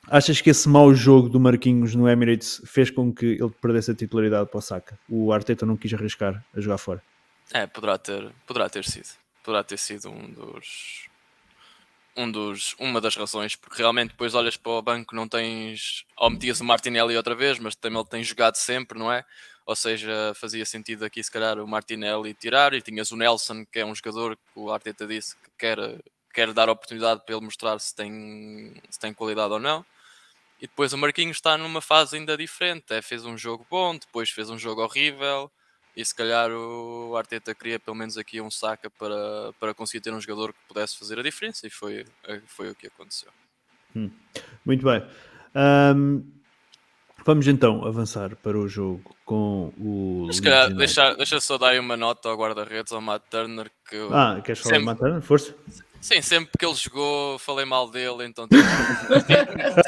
achas 0.08 0.40
que 0.40 0.50
esse 0.50 0.68
mau 0.68 0.94
jogo 0.94 1.28
do 1.28 1.38
Marquinhos 1.38 1.94
no 1.94 2.08
Emirates 2.08 2.62
fez 2.64 2.90
com 2.90 3.12
que 3.12 3.26
ele 3.26 3.52
perdesse 3.60 3.90
a 3.90 3.94
titularidade 3.94 4.48
para 4.48 4.58
o 4.58 4.62
Saka? 4.62 4.98
O 5.08 5.32
Arteta 5.32 5.66
não 5.66 5.76
quis 5.76 5.92
arriscar 5.92 6.42
a 6.54 6.60
jogar 6.60 6.78
fora. 6.78 7.02
É, 7.52 7.66
poderá 7.66 7.98
ter, 7.98 8.30
poderá 8.46 8.68
ter 8.68 8.84
sido. 8.84 9.25
Poderá 9.46 9.62
ter 9.62 9.78
sido 9.78 10.10
um 10.10 10.28
dos, 10.28 11.08
um 12.16 12.28
dos, 12.28 12.74
uma 12.80 13.00
das 13.00 13.14
razões, 13.14 13.54
porque 13.54 13.78
realmente 13.78 14.10
depois 14.10 14.34
olhas 14.34 14.56
para 14.56 14.72
o 14.72 14.82
banco, 14.82 15.14
não 15.14 15.28
tens. 15.28 16.04
Ou 16.16 16.30
metias 16.30 16.60
o 16.60 16.64
Martinelli 16.64 17.16
outra 17.16 17.32
vez, 17.32 17.56
mas 17.60 17.76
também 17.76 18.00
ele 18.00 18.08
tem 18.08 18.24
jogado 18.24 18.56
sempre, 18.56 18.98
não 18.98 19.12
é? 19.12 19.24
Ou 19.64 19.76
seja, 19.76 20.32
fazia 20.34 20.66
sentido 20.66 21.04
aqui 21.04 21.22
se 21.22 21.30
calhar 21.30 21.60
o 21.60 21.68
Martinelli 21.68 22.34
tirar 22.34 22.74
e 22.74 22.82
tinhas 22.82 23.12
o 23.12 23.16
Nelson, 23.16 23.64
que 23.64 23.78
é 23.78 23.86
um 23.86 23.94
jogador 23.94 24.34
que 24.34 24.58
o 24.58 24.72
Arteta 24.72 25.06
disse 25.06 25.36
que 25.36 25.50
quer, 25.56 25.78
quer 26.34 26.52
dar 26.52 26.68
oportunidade 26.68 27.22
para 27.24 27.36
ele 27.36 27.44
mostrar 27.44 27.78
se 27.78 27.94
tem, 27.94 28.74
se 28.90 28.98
tem 28.98 29.14
qualidade 29.14 29.52
ou 29.52 29.60
não. 29.60 29.86
E 30.60 30.66
depois 30.66 30.92
o 30.92 30.98
Marquinhos 30.98 31.36
está 31.36 31.56
numa 31.56 31.80
fase 31.80 32.16
ainda 32.16 32.36
diferente. 32.36 32.86
É, 32.90 33.00
fez 33.00 33.24
um 33.24 33.38
jogo 33.38 33.64
bom, 33.70 33.96
depois 33.96 34.28
fez 34.28 34.50
um 34.50 34.58
jogo 34.58 34.82
horrível 34.82 35.48
e 35.96 36.04
se 36.04 36.14
calhar 36.14 36.50
o 36.50 37.16
Arteta 37.16 37.54
queria 37.54 37.80
pelo 37.80 37.96
menos 37.96 38.18
aqui 38.18 38.40
um 38.40 38.50
saca 38.50 38.90
para, 38.90 39.52
para 39.58 39.72
conseguir 39.72 40.02
ter 40.02 40.12
um 40.12 40.20
jogador 40.20 40.52
que 40.52 40.58
pudesse 40.68 40.98
fazer 40.98 41.18
a 41.18 41.22
diferença 41.22 41.66
e 41.66 41.70
foi, 41.70 42.04
foi 42.46 42.70
o 42.70 42.74
que 42.74 42.88
aconteceu. 42.88 43.30
Hum. 43.96 44.10
Muito 44.64 44.84
bem. 44.84 45.02
Um, 45.54 46.22
vamos 47.24 47.46
então 47.48 47.82
avançar 47.86 48.36
para 48.36 48.58
o 48.58 48.68
jogo 48.68 49.16
com 49.24 49.72
o. 49.78 50.28
Se 50.30 50.42
calhar, 50.42 50.70
deixa, 50.74 51.14
deixa 51.14 51.40
só 51.40 51.56
dar 51.56 51.80
uma 51.80 51.96
nota 51.96 52.28
ao 52.28 52.36
guarda-redes, 52.36 52.92
ao 52.92 53.00
Matt 53.00 53.22
Turner. 53.30 53.70
Que 53.88 53.96
ah, 54.12 54.38
queres 54.44 54.60
falar 54.60 54.74
sempre... 54.74 54.78
do 54.80 54.84
Matt 54.84 54.98
Turner? 54.98 55.22
Força. 55.22 55.54
Sim, 55.98 56.20
sempre 56.20 56.50
que 56.58 56.64
ele 56.64 56.74
jogou, 56.74 57.38
falei 57.38 57.64
mal 57.64 57.90
dele, 57.90 58.26
então 58.26 58.46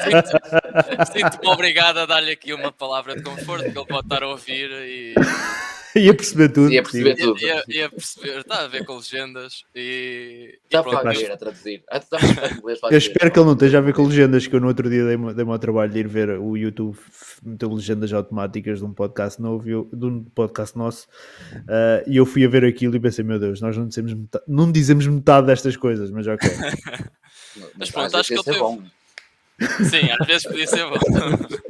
sinto-me 0.03 1.05
sinto 1.05 1.47
obrigado 1.47 1.99
a 1.99 2.05
dar-lhe 2.05 2.31
aqui 2.31 2.51
uma 2.51 2.71
palavra 2.73 3.15
de 3.15 3.21
conforto 3.21 3.71
que 3.71 3.77
ele 3.77 3.85
pode 3.85 4.05
estar 4.05 4.23
a 4.23 4.27
ouvir 4.27 4.69
e 4.69 5.13
ia 6.05 6.13
perceber 6.13 6.49
tudo. 6.49 6.71
Ia 6.71 6.83
perceber 6.83 7.17
sim. 7.17 7.23
tudo. 7.23 7.39
Ia, 7.41 7.63
ia, 7.67 7.89
perceber, 7.89 8.39
está 8.39 8.63
a 8.63 8.67
ver 8.67 8.85
com 8.85 8.97
legendas 8.97 9.63
e. 9.75 10.59
Já 10.71 10.83
para 10.83 11.11
ver 11.11 11.31
a 11.31 11.37
traduzir. 11.37 11.83
Ah, 11.89 12.01
eu 12.91 12.97
espero 12.97 13.31
que 13.31 13.39
ele 13.39 13.45
não 13.45 13.53
esteja 13.53 13.77
a 13.77 13.81
ver 13.81 13.93
com 13.93 14.05
legendas, 14.05 14.47
que 14.47 14.55
eu 14.55 14.59
no 14.59 14.67
outro 14.67 14.89
dia 14.89 15.05
dei-me 15.05 15.33
dei 15.33 15.45
ao 15.45 15.59
trabalho 15.59 15.91
de 15.91 15.99
ir 15.99 16.07
ver 16.07 16.29
o 16.39 16.55
YouTube 16.57 16.97
meteu 17.43 17.73
legendas 17.73 18.11
automáticas 18.13 18.79
de 18.79 18.85
um 18.85 18.93
podcast 18.93 19.41
novo, 19.41 19.63
de 19.63 20.05
um 20.05 20.23
podcast 20.23 20.77
nosso, 20.77 21.07
uh, 21.55 22.03
e 22.07 22.17
eu 22.17 22.25
fui 22.25 22.45
a 22.45 22.49
ver 22.49 22.63
aquilo 22.65 22.95
e 22.95 22.99
pensei, 22.99 23.23
meu 23.23 23.39
Deus, 23.39 23.61
nós 23.61 23.75
não 23.77 23.87
dizemos 23.87 24.13
metade, 24.13 24.43
não 24.47 24.71
dizemos 24.71 25.07
metade 25.07 25.47
destas 25.47 25.77
coisas, 25.77 26.11
mas 26.11 26.27
ok. 26.27 26.49
mas 27.77 27.91
pronto, 27.91 28.17
acho 28.17 28.29
que 28.29 28.35
ele 28.35 28.43
teve... 28.43 28.59
bom. 28.59 28.81
Sim, 29.59 30.09
às 30.19 30.27
vezes 30.27 30.43
podia 30.43 30.67
ser 30.67 30.85
bom. 30.85 30.97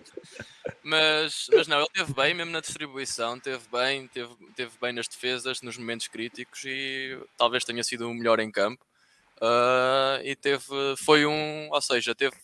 Mas, 0.89 1.45
mas 1.53 1.67
não, 1.67 1.77
ele 1.77 1.87
teve 1.93 2.13
bem 2.13 2.33
mesmo 2.33 2.51
na 2.51 2.61
distribuição, 2.61 3.39
teve 3.39 3.63
bem, 3.71 4.07
teve, 4.07 4.35
teve 4.55 4.71
bem 4.81 4.91
nas 4.91 5.07
defesas, 5.07 5.61
nos 5.61 5.77
momentos 5.77 6.07
críticos 6.07 6.63
e 6.65 7.15
talvez 7.37 7.63
tenha 7.63 7.83
sido 7.83 8.09
o 8.09 8.13
melhor 8.13 8.39
em 8.39 8.51
campo. 8.51 8.83
Uh, 9.37 10.19
e 10.23 10.35
teve, 10.35 10.65
foi 10.97 11.27
um, 11.27 11.69
ou 11.71 11.79
seja, 11.79 12.15
teve, 12.15 12.35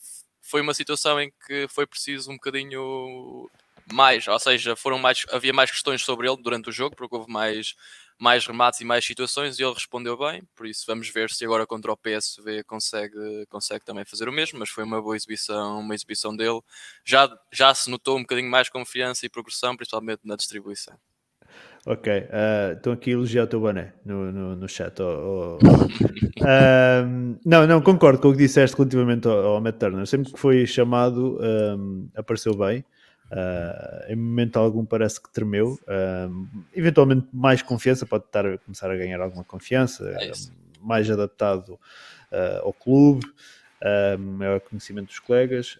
foi 0.43 0.62
uma 0.62 0.75
situação 0.75 1.19
em 1.19 1.34
que 1.48 1.67
foi 1.69 1.88
preciso 1.88 2.29
um 2.29 2.36
bocadinho 2.36 3.50
mais, 3.91 4.27
ou 4.27 4.39
seja, 4.39 4.75
foram 4.75 5.00
mais, 5.00 5.25
havia 5.31 5.51
mais 5.51 5.72
questões 5.72 6.03
sobre 6.03 6.27
ele 6.29 6.38
durante 6.39 6.69
o 6.69 6.72
jogo, 6.72 6.96
porque 6.96 7.15
houve 7.15 7.31
mais 7.31 7.75
mais 8.19 8.45
remates 8.45 8.79
e 8.79 8.86
mais 8.86 9.05
situações 9.05 9.60
e 9.60 9.63
ele 9.63 9.74
respondeu 9.74 10.17
bem, 10.17 10.43
por 10.55 10.65
isso 10.65 10.86
vamos 10.88 11.10
ver 11.10 11.29
se 11.29 11.43
agora 11.43 11.67
contra 11.67 11.91
o 11.91 11.98
PSV 11.98 12.63
consegue, 12.63 13.45
consegue 13.50 13.84
também 13.84 14.05
fazer 14.05 14.29
o 14.29 14.31
mesmo, 14.31 14.60
mas 14.60 14.69
foi 14.69 14.84
uma 14.84 15.01
boa 15.01 15.15
exibição, 15.15 15.79
uma 15.79 15.93
exibição 15.93 16.36
dele. 16.36 16.62
Já, 17.03 17.29
já 17.51 17.74
se 17.74 17.89
notou 17.89 18.17
um 18.17 18.22
bocadinho 18.22 18.50
mais 18.50 18.69
confiança 18.69 19.25
e 19.25 19.29
progressão, 19.29 19.75
principalmente 19.75 20.22
na 20.24 20.36
distribuição. 20.36 20.98
Ok, 21.88 22.12
uh, 22.12 22.74
estão 22.75 22.93
aqui 22.93 23.12
a 23.12 23.13
elogiar 23.13 23.43
o 23.43 23.48
teu 23.48 23.60
boné 23.60 23.93
no, 24.03 24.31
no, 24.31 24.55
no 24.55 24.67
chat. 24.67 25.00
Oh, 25.00 25.60
oh. 25.62 25.67
uh, 25.67 27.38
não, 27.45 27.67
não, 27.67 27.79
concordo 27.79 28.19
com 28.19 28.29
o 28.29 28.31
que 28.31 28.39
disseste 28.39 28.75
relativamente 28.75 29.27
ao, 29.27 29.45
ao 29.45 29.62
Matt 29.62 29.77
Turner. 29.77 30.07
Sempre 30.07 30.34
que 30.34 30.39
foi 30.39 30.65
chamado, 30.65 31.38
um, 31.39 32.10
apareceu 32.15 32.57
bem. 32.57 32.84
Uh, 33.32 34.12
em 34.12 34.15
momento 34.15 34.58
algum 34.58 34.86
parece 34.86 35.22
que 35.22 35.32
tremeu. 35.32 35.79
Uh, 35.84 36.48
eventualmente 36.74 37.27
mais 37.34 37.62
confiança, 37.62 38.05
pode 38.05 38.25
estar 38.25 38.46
a 38.46 38.58
começar 38.60 38.89
a 38.89 38.96
ganhar 38.96 39.20
alguma 39.22 39.44
confiança, 39.44 40.08
é 40.10 40.32
mais 40.79 41.10
adaptado 41.10 41.74
uh, 42.32 42.63
ao 42.63 42.74
clube, 42.74 43.25
maior 44.17 44.60
conhecimento 44.62 45.08
dos 45.08 45.20
colegas. 45.20 45.77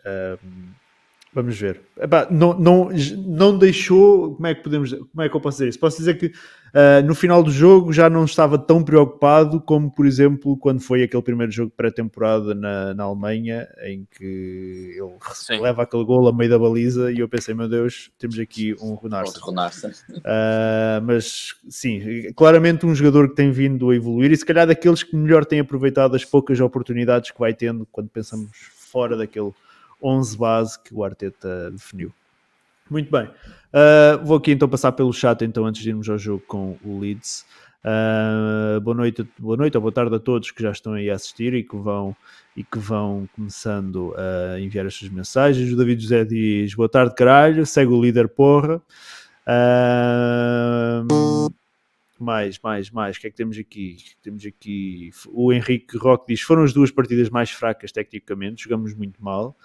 Vamos 1.36 1.60
ver. 1.60 1.82
Epá, 2.00 2.30
não, 2.32 2.58
não, 2.58 2.90
não 3.28 3.58
deixou. 3.58 4.36
Como 4.36 4.48
é 4.48 4.56
que 4.56 4.64
podemos. 4.64 4.94
Como 4.94 5.22
é 5.22 5.28
que 5.28 5.36
eu 5.36 5.42
posso 5.42 5.58
dizer 5.58 5.68
isso? 5.68 5.80
Posso 5.80 5.98
dizer 5.98 6.18
que 6.18 6.28
uh, 6.28 7.06
no 7.06 7.14
final 7.14 7.44
do 7.44 7.52
jogo 7.52 7.92
já 7.92 8.10
não 8.10 8.24
estava 8.24 8.58
tão 8.58 8.82
preocupado 8.82 9.60
como, 9.60 9.92
por 9.92 10.06
exemplo, 10.06 10.56
quando 10.56 10.80
foi 10.80 11.04
aquele 11.04 11.22
primeiro 11.22 11.52
jogo 11.52 11.74
pré-temporada 11.76 12.56
na, 12.56 12.94
na 12.94 13.04
Alemanha, 13.04 13.68
em 13.84 14.08
que 14.18 14.96
ele 14.98 15.18
Sim. 15.34 15.60
leva 15.60 15.84
aquele 15.84 16.06
gol 16.06 16.26
a 16.30 16.32
meio 16.32 16.50
da 16.50 16.58
baliza 16.58 17.12
e 17.12 17.20
eu 17.20 17.28
pensei, 17.28 17.54
meu 17.54 17.68
Deus, 17.68 18.10
temos 18.18 18.40
aqui 18.40 18.74
um 18.80 18.94
Runarsson. 18.94 19.38
Uh, 19.90 21.04
mas 21.04 21.54
sim, 21.68 22.32
claramente 22.34 22.86
um 22.86 22.96
jogador 22.96 23.28
que 23.28 23.36
tem 23.36 23.52
vindo 23.52 23.90
a 23.90 23.96
evoluir 23.96 24.32
e 24.32 24.38
se 24.38 24.46
calhar 24.46 24.66
daqueles 24.66 25.04
que 25.04 25.18
melhor 25.18 25.44
têm 25.44 25.60
aproveitado 25.60 26.16
as 26.16 26.24
poucas 26.24 26.62
oportunidades 26.62 27.30
que 27.30 27.40
vai 27.40 27.54
tendo 27.54 27.86
quando 27.92 28.08
pensamos 28.08 28.52
fora 28.90 29.18
daquele 29.18 29.52
11 30.02 30.38
base 30.38 30.80
que 30.80 30.94
o 30.94 31.04
Arteta 31.04 31.72
definiu. 31.72 32.12
Muito 32.90 33.12
bem. 33.12 33.26
Uh, 33.26 34.24
vou 34.24 34.38
aqui 34.38 34.52
então 34.52 34.70
passar 34.70 34.92
pelo 34.92 35.12
chat 35.12 35.44
então 35.44 35.66
antes 35.66 35.82
de 35.82 35.90
irmos 35.90 36.08
ao 36.08 36.18
jogo 36.18 36.44
com 36.48 36.78
o 36.84 37.00
Leeds. 37.00 37.46
Uh, 37.84 38.80
boa, 38.82 38.96
noite, 38.96 39.28
boa 39.38 39.58
noite 39.58 39.78
ou 39.78 39.82
boa 39.82 39.92
tarde 39.92 40.16
a 40.16 40.20
todos 40.20 40.52
que 40.52 40.64
já 40.64 40.72
estão 40.72 40.94
aí 40.94 41.10
a 41.10 41.16
assistir 41.16 41.54
e 41.54 41.64
que 41.64 41.76
vão, 41.76 42.16
e 42.56 42.64
que 42.64 42.80
vão 42.80 43.28
começando 43.36 44.14
a 44.18 44.60
enviar 44.60 44.86
as 44.86 44.96
suas 44.96 45.12
mensagens. 45.12 45.72
O 45.72 45.78
David 45.78 46.02
José 46.02 46.26
diz 46.26 46.74
boa 46.74 46.90
tarde, 46.90 47.14
caralho, 47.16 47.66
segue 47.66 47.92
o 47.92 48.02
líder, 48.02 48.28
porra. 48.28 48.82
Uh, 49.48 51.54
mais, 52.24 52.60
mais, 52.60 52.90
mais. 52.92 53.18
O 53.18 53.20
que 53.20 53.28
é 53.28 53.30
que 53.30 53.36
temos 53.36 53.58
aqui? 53.58 53.98
Temos 54.22 54.46
aqui 54.46 55.12
o 55.28 55.52
Henrique 55.52 55.98
Roque 55.98 56.34
diz: 56.34 56.42
foram 56.42 56.64
as 56.64 56.74
duas 56.74 56.92
partidas 56.92 57.30
mais 57.30 57.52
fracas 57.52 57.92
tecnicamente, 57.92 58.64
jogamos 58.64 58.94
muito 58.94 59.24
mal. 59.24 59.58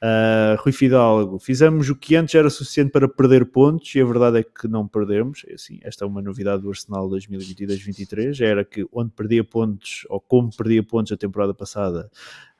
Uh, 0.00 0.54
Rui 0.60 0.70
Fidalgo, 0.70 1.40
fizemos 1.40 1.90
o 1.90 1.96
que 1.96 2.14
antes 2.14 2.32
era 2.32 2.48
suficiente 2.48 2.92
para 2.92 3.08
perder 3.08 3.46
pontos 3.46 3.92
e 3.96 4.00
a 4.00 4.04
verdade 4.04 4.38
é 4.38 4.42
que 4.44 4.68
não 4.68 4.86
perdemos. 4.86 5.44
É 5.48 5.54
assim, 5.54 5.80
esta 5.82 6.04
é 6.04 6.06
uma 6.06 6.22
novidade 6.22 6.62
do 6.62 6.68
Arsenal 6.68 7.10
2022-23. 7.10 8.40
Era 8.40 8.64
que 8.64 8.86
onde 8.92 9.10
perdia 9.10 9.42
pontos 9.42 10.06
ou 10.08 10.20
como 10.20 10.54
perdia 10.56 10.84
pontos 10.84 11.10
a 11.10 11.16
temporada 11.16 11.52
passada, 11.52 12.08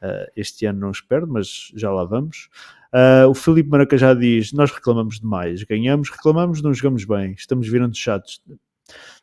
uh, 0.03 0.31
este 0.35 0.67
ano 0.67 0.81
não 0.81 0.91
os 0.91 1.01
perde, 1.01 1.31
mas 1.31 1.71
já 1.77 1.93
lá 1.93 2.05
vamos. 2.05 2.49
Uh, 2.93 3.29
o 3.29 3.35
Felipe 3.35 3.69
Maracajá 3.69 4.15
diz: 4.15 4.53
Nós 4.53 4.73
reclamamos 4.73 5.21
demais, 5.21 5.63
ganhamos, 5.63 6.11
reclamamos, 6.11 6.61
não 6.61 6.75
jogamos 6.75 7.05
bem, 7.05 7.35
estamos 7.39 7.69
virando 7.69 7.97
chatos 7.97 8.43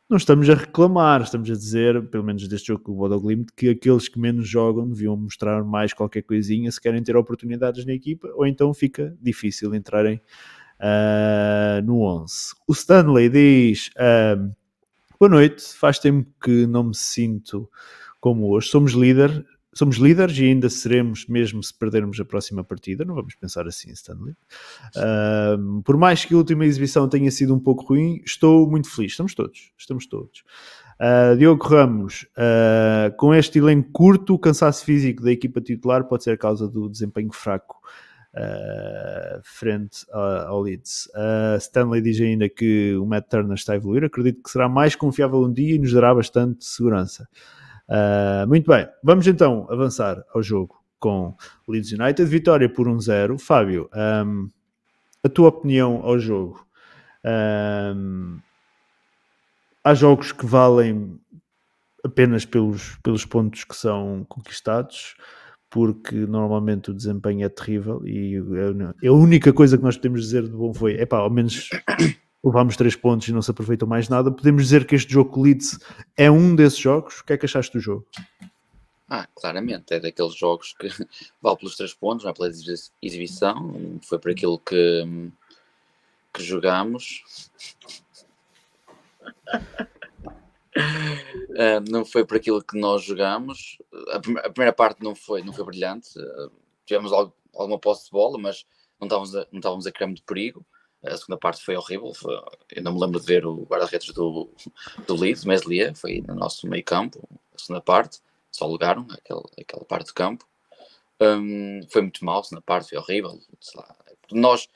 não 0.08 0.16
estamos 0.16 0.48
a 0.48 0.54
reclamar, 0.54 1.22
estamos 1.22 1.50
a 1.50 1.54
dizer, 1.54 2.00
pelo 2.08 2.22
menos 2.22 2.46
deste 2.46 2.68
jogo 2.68 2.84
com 2.84 2.92
o 2.92 2.94
Bodoglimt, 2.94 3.48
que 3.56 3.68
aqueles 3.70 4.08
que 4.08 4.20
menos 4.20 4.48
jogam 4.48 4.88
deviam 4.88 5.16
mostrar 5.16 5.64
mais 5.64 5.92
qualquer 5.92 6.22
coisinha 6.22 6.70
se 6.70 6.80
querem 6.80 7.02
ter 7.02 7.16
oportunidades 7.16 7.84
na 7.84 7.92
equipa, 7.92 8.28
ou 8.34 8.46
então 8.46 8.72
fica 8.72 9.16
difícil 9.20 9.74
entrarem 9.74 10.20
uh, 10.80 11.84
no 11.84 12.02
11. 12.02 12.54
O 12.68 12.72
Stanley 12.72 13.28
diz: 13.28 13.90
uh, 13.96 14.54
Boa 15.18 15.30
noite, 15.30 15.62
faz 15.74 15.98
tempo 15.98 16.30
que 16.40 16.66
não 16.66 16.84
me 16.84 16.94
sinto 16.94 17.68
como 18.20 18.48
hoje. 18.48 18.68
Somos 18.68 18.92
líder, 18.92 19.44
somos 19.76 19.96
líderes 19.96 20.38
e 20.38 20.44
ainda 20.44 20.70
seremos, 20.70 21.26
mesmo 21.26 21.62
se 21.62 21.72
perdermos 21.72 22.18
a 22.18 22.24
próxima 22.24 22.64
partida. 22.64 23.04
Não 23.04 23.14
vamos 23.14 23.34
pensar 23.34 23.66
assim, 23.66 23.90
Stanley. 23.90 24.34
Uh, 24.96 25.82
por 25.82 25.96
mais 25.96 26.24
que 26.24 26.34
a 26.34 26.36
última 26.36 26.64
exibição 26.64 27.08
tenha 27.08 27.30
sido 27.30 27.54
um 27.54 27.60
pouco 27.60 27.84
ruim, 27.84 28.22
estou 28.24 28.68
muito 28.70 28.88
feliz. 28.88 29.12
Estamos 29.12 29.34
todos, 29.34 29.72
estamos 29.76 30.06
todos. 30.06 30.42
Uh, 30.98 31.36
Diogo 31.36 31.62
Ramos, 31.66 32.26
uh, 32.38 33.14
com 33.18 33.34
este 33.34 33.58
elenco 33.58 33.90
curto, 33.92 34.34
o 34.34 34.38
cansaço 34.38 34.84
físico 34.84 35.22
da 35.22 35.30
equipa 35.30 35.60
titular 35.60 36.04
pode 36.04 36.24
ser 36.24 36.38
causa 36.38 36.66
do 36.66 36.88
desempenho 36.88 37.30
fraco 37.32 37.76
uh, 38.34 39.40
frente 39.44 40.06
ao 40.10 40.62
Leeds. 40.62 41.08
Stanley 41.60 42.00
diz 42.00 42.18
ainda 42.20 42.48
que 42.48 42.96
o 42.96 43.04
Matt 43.04 43.28
Turner 43.28 43.54
está 43.54 43.74
a 43.74 43.76
evoluir. 43.76 44.04
Acredito 44.04 44.42
que 44.42 44.50
será 44.50 44.68
mais 44.68 44.96
confiável 44.96 45.42
um 45.42 45.52
dia 45.52 45.74
e 45.74 45.78
nos 45.78 45.92
dará 45.92 46.14
bastante 46.14 46.64
segurança. 46.64 47.28
Uh, 47.88 48.46
muito 48.48 48.68
bem, 48.68 48.88
vamos 49.02 49.26
então 49.26 49.66
avançar 49.70 50.22
ao 50.34 50.42
jogo 50.42 50.76
com 50.98 51.36
Leeds 51.68 51.92
United. 51.92 52.24
Vitória 52.24 52.68
por 52.68 52.88
1-0. 52.88 53.38
Fábio, 53.38 53.88
um, 53.94 54.50
a 55.24 55.28
tua 55.28 55.48
opinião 55.48 56.00
ao 56.02 56.18
jogo? 56.18 56.66
Um, 57.24 58.38
há 59.84 59.94
jogos 59.94 60.32
que 60.32 60.46
valem 60.46 61.18
apenas 62.04 62.44
pelos, 62.44 62.96
pelos 63.02 63.24
pontos 63.24 63.64
que 63.64 63.74
são 63.76 64.24
conquistados, 64.28 65.16
porque 65.70 66.14
normalmente 66.14 66.90
o 66.90 66.94
desempenho 66.94 67.44
é 67.44 67.48
terrível 67.48 68.00
e 68.06 68.36
a 69.04 69.12
única 69.12 69.52
coisa 69.52 69.76
que 69.76 69.82
nós 69.84 69.96
podemos 69.96 70.22
dizer 70.22 70.44
de 70.44 70.50
bom 70.50 70.72
foi, 70.72 70.94
é 70.94 71.04
pá, 71.04 71.18
ao 71.18 71.30
menos 71.30 71.68
levámos 72.46 72.76
três 72.76 72.94
pontos 72.94 73.26
e 73.28 73.32
não 73.32 73.42
se 73.42 73.50
aproveitou 73.50 73.88
mais 73.88 74.08
nada. 74.08 74.30
Podemos 74.30 74.62
dizer 74.62 74.86
que 74.86 74.94
este 74.94 75.12
jogo 75.12 75.42
Leeds 75.42 75.78
é 76.16 76.30
um 76.30 76.54
desses 76.54 76.78
jogos. 76.78 77.18
O 77.18 77.24
que 77.24 77.32
é 77.32 77.36
que 77.38 77.44
achaste 77.44 77.76
do 77.76 77.80
jogo? 77.80 78.06
Ah, 79.08 79.26
claramente, 79.34 79.92
é 79.92 80.00
daqueles 80.00 80.34
jogos 80.34 80.72
que 80.72 80.88
vale 81.42 81.56
pelos 81.56 81.76
três 81.76 81.92
pontos, 81.92 82.24
não 82.24 82.30
é 82.30 82.34
pela 82.34 82.50
exibição, 83.02 84.00
foi 84.02 84.18
por 84.18 84.30
aquilo 84.30 84.58
que, 84.58 85.30
que 86.32 86.42
jogámos. 86.42 87.22
Uh, 91.50 91.80
não 91.90 92.04
foi 92.04 92.24
por 92.24 92.36
aquilo 92.36 92.62
que 92.62 92.78
nós 92.78 93.02
jogámos. 93.02 93.78
A, 94.10 94.16
a, 94.16 94.50
primeira 94.50 94.72
parte 94.72 95.02
não 95.02 95.14
foi, 95.14 95.42
não 95.42 95.52
foi 95.52 95.64
brilhante. 95.64 96.18
Uh, 96.18 96.50
tivemos 96.84 97.12
algo, 97.12 97.32
alguma 97.54 97.78
posse 97.78 98.06
de 98.06 98.10
bola, 98.10 98.38
mas 98.38 98.66
não 99.00 99.06
estávamos 99.06 99.34
a, 99.34 99.46
não 99.52 99.58
estávamos 99.58 99.86
a 99.86 99.92
criar 99.92 100.08
muito 100.08 100.24
perigo. 100.24 100.64
A 101.06 101.16
segunda 101.16 101.38
parte 101.38 101.64
foi 101.64 101.76
horrível. 101.76 102.12
Eu 102.70 102.82
não 102.82 102.94
me 102.94 103.00
lembro 103.00 103.20
de 103.20 103.26
ver 103.26 103.46
o 103.46 103.64
guarda-redes 103.64 104.12
do, 104.12 104.50
do 105.06 105.14
Leeds, 105.14 105.44
Meslier, 105.44 105.94
foi 105.94 106.22
no 106.26 106.34
nosso 106.34 106.66
meio 106.68 106.84
campo, 106.84 107.28
a 107.54 107.58
segunda 107.58 107.80
parte. 107.80 108.20
Só 108.50 108.64
alugaram 108.64 109.06
aquela, 109.10 109.42
aquela 109.58 109.84
parte 109.84 110.06
do 110.06 110.14
campo. 110.14 110.46
Um, 111.20 111.80
foi 111.90 112.02
muito 112.02 112.24
mal, 112.24 112.40
a 112.40 112.44
segunda 112.44 112.62
parte 112.62 112.90
foi 112.90 112.98
horrível. 112.98 113.40
Nós, 114.32 114.68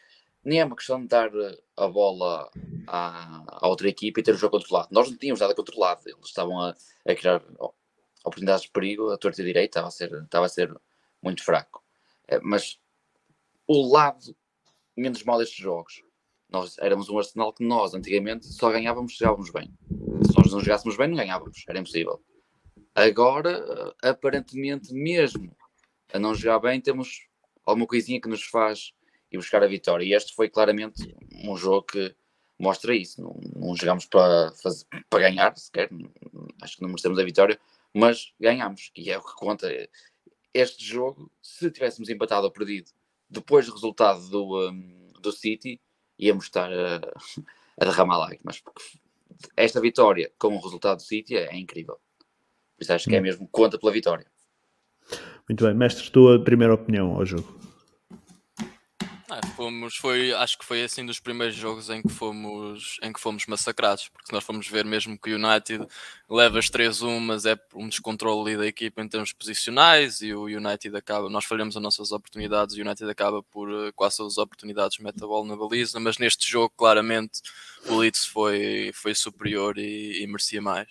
nem 0.45 0.61
é 0.61 0.65
uma 0.65 0.77
questão 0.77 1.01
de 1.01 1.09
dar 1.09 1.31
a 1.77 1.89
bola 1.89 2.51
à, 2.87 3.45
à 3.47 3.69
outra 3.69 3.89
equipa 3.89 4.21
e 4.21 4.23
ter 4.23 4.35
o 4.35 4.39
jogo 4.39 4.59
controlado. 4.59 4.89
Nós 4.91 5.11
não 5.11 5.17
tínhamos 5.17 5.41
nada 5.41 5.55
controlado. 5.55 6.03
Eles 6.07 6.27
estavam 6.27 6.61
a, 6.61 6.75
a 7.07 7.15
criar 7.15 7.43
oportunidades 8.25 8.65
de 8.65 8.71
perigo, 8.71 9.11
a 9.11 9.19
torta 9.19 9.43
direita 9.43 9.79
estava 9.79 9.89
a 9.89 9.91
ser, 9.91 10.13
estava 10.13 10.47
a 10.47 10.49
ser 10.49 10.75
muito 11.23 11.43
fraco. 11.43 11.83
É, 12.29 12.39
mas 12.41 12.79
o 13.67 13.91
lado 13.93 14.37
menos 14.97 15.23
mal 15.25 15.39
destes 15.39 15.59
jogos 15.59 16.03
nós 16.51 16.77
éramos 16.79 17.09
um 17.09 17.19
Arsenal 17.19 17.53
que 17.53 17.65
nós, 17.65 17.95
antigamente, 17.95 18.47
só 18.47 18.71
ganhávamos 18.71 19.13
se 19.13 19.19
jogávamos 19.19 19.51
bem. 19.51 19.73
Se 20.27 20.37
nós 20.37 20.53
não 20.53 20.61
jogássemos 20.61 20.97
bem, 20.97 21.09
não 21.09 21.17
ganhávamos. 21.17 21.65
Era 21.69 21.79
impossível. 21.79 22.23
Agora, 22.95 23.95
aparentemente, 24.03 24.93
mesmo 24.93 25.57
a 26.13 26.19
não 26.19 26.35
jogar 26.35 26.59
bem, 26.59 26.81
temos 26.81 27.29
alguma 27.65 27.87
coisinha 27.87 28.21
que 28.21 28.29
nos 28.29 28.43
faz 28.45 28.93
ir 29.31 29.37
buscar 29.37 29.63
a 29.63 29.67
vitória. 29.67 30.05
E 30.05 30.13
este 30.13 30.35
foi 30.35 30.49
claramente 30.49 31.15
um 31.45 31.57
jogo 31.57 31.85
que 31.85 32.15
mostra 32.59 32.95
isso. 32.95 33.23
Não, 33.23 33.39
não 33.55 33.77
jogámos 33.77 34.07
para, 34.07 34.53
fazer, 34.63 34.85
para 35.09 35.21
ganhar, 35.21 35.57
sequer. 35.57 35.89
Acho 36.61 36.77
que 36.77 36.83
não 36.83 36.89
merecemos 36.89 37.19
a 37.19 37.25
vitória, 37.25 37.61
mas 37.95 38.33
ganhamos. 38.41 38.91
E 38.97 39.11
é 39.11 39.19
o 39.19 39.23
que 39.23 39.35
conta. 39.35 39.69
Este 40.53 40.85
jogo, 40.85 41.31
se 41.41 41.71
tivéssemos 41.71 42.09
empatado 42.09 42.45
ou 42.45 42.51
perdido 42.51 42.91
depois 43.29 43.67
do 43.67 43.73
resultado 43.73 44.29
do, 44.29 44.69
um, 44.69 45.13
do 45.21 45.31
City, 45.31 45.81
íamos 46.21 46.45
estar 46.45 46.71
a, 46.73 46.97
a 47.81 47.85
derramar 47.85 48.19
lágrimas, 48.19 48.61
porque 48.61 48.83
esta 49.57 49.81
vitória 49.81 50.31
com 50.39 50.55
o 50.55 50.61
resultado 50.61 50.99
do 50.99 51.03
City 51.03 51.37
é, 51.37 51.55
é 51.55 51.57
incrível. 51.57 51.99
Por 52.77 52.83
isso 52.83 52.93
acho 52.93 53.09
que 53.09 53.17
é 53.17 53.19
hum. 53.19 53.23
mesmo 53.23 53.49
conta 53.49 53.79
pela 53.79 53.93
vitória. 53.93 54.27
Muito 55.49 55.65
bem, 55.65 55.75
mestre, 55.75 56.11
tua 56.11 56.43
primeira 56.43 56.75
opinião 56.75 57.17
ao 57.17 57.27
jogo. 57.27 57.60
Fomos, 59.91 59.97
foi, 59.97 60.33
acho 60.33 60.59
que 60.59 60.65
foi 60.65 60.83
assim 60.85 61.05
dos 61.05 61.19
primeiros 61.19 61.57
jogos 61.57 61.91
em 61.91 62.03
que 62.03 62.09
fomos, 62.11 62.99
em 63.03 63.13
que 63.13 63.21
fomos 63.21 63.47
massacrados, 63.47 64.09
porque 64.09 64.33
nós 64.33 64.45
fomos 64.45 64.69
ver 64.69 64.85
mesmo 64.85 65.19
que 65.19 65.33
o 65.33 65.37
United 65.37 65.87
leva 66.29 66.59
as 66.59 66.71
3-1, 66.71 67.19
mas 67.19 67.45
é 67.45 67.59
um 67.75 67.89
descontrole 67.89 68.57
da 68.57 68.67
equipa 68.67 69.03
em 69.03 69.09
termos 69.09 69.33
posicionais 69.33 70.21
e 70.21 70.33
o 70.33 70.45
United 70.45 70.97
acaba, 70.97 71.29
nós 71.29 71.45
falhamos 71.45 71.77
as 71.77 71.83
nossas 71.83 72.13
oportunidades 72.13 72.77
o 72.77 72.81
United 72.81 73.11
acaba 73.11 73.43
por 73.43 73.69
eh, 73.71 73.93
quase 73.93 74.23
as 74.23 74.39
oportunidades 74.39 74.99
mete 74.99 75.23
a 75.23 75.27
bola 75.27 75.47
na 75.47 75.57
baliza, 75.57 75.99
mas 75.99 76.19
neste 76.19 76.49
jogo 76.51 76.73
claramente 76.77 77.41
o 77.87 77.97
Leeds 77.97 78.27
foi, 78.27 78.93
foi 78.95 79.15
superior 79.15 79.79
e, 79.79 80.23
e 80.23 80.27
merecia 80.27 80.63
mais. 80.63 80.89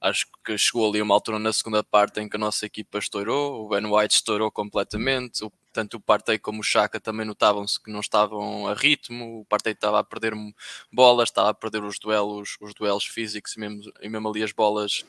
Acho 0.00 0.26
que 0.44 0.56
chegou 0.58 0.88
ali 0.88 1.00
uma 1.02 1.14
altura 1.14 1.38
na 1.38 1.52
segunda 1.52 1.82
parte 1.82 2.20
em 2.20 2.28
que 2.28 2.36
a 2.36 2.38
nossa 2.38 2.66
equipa 2.66 2.98
estourou, 2.98 3.64
o 3.64 3.68
Ben 3.68 3.86
White 3.86 4.16
estourou 4.16 4.50
completamente, 4.52 5.42
o 5.44 5.50
tanto 5.76 5.98
o 5.98 6.00
Partey 6.00 6.38
como 6.38 6.60
o 6.60 6.64
Chaka 6.64 6.98
também 6.98 7.26
notavam-se 7.26 7.78
que 7.78 7.90
não 7.90 8.00
estavam 8.00 8.66
a 8.66 8.72
ritmo, 8.72 9.40
o 9.40 9.44
Partey 9.44 9.74
estava 9.74 9.98
a 9.98 10.04
perder 10.04 10.32
bolas, 10.90 11.28
estava 11.28 11.50
a 11.50 11.54
perder 11.54 11.84
os 11.84 11.98
duelos, 11.98 12.56
os 12.62 12.72
duelos 12.72 13.04
físicos 13.04 13.54
e 13.54 13.60
mesmo, 13.60 13.92
e 14.00 14.08
mesmo 14.08 14.26
ali 14.30 14.42
as 14.42 14.52
bolas 14.52 15.04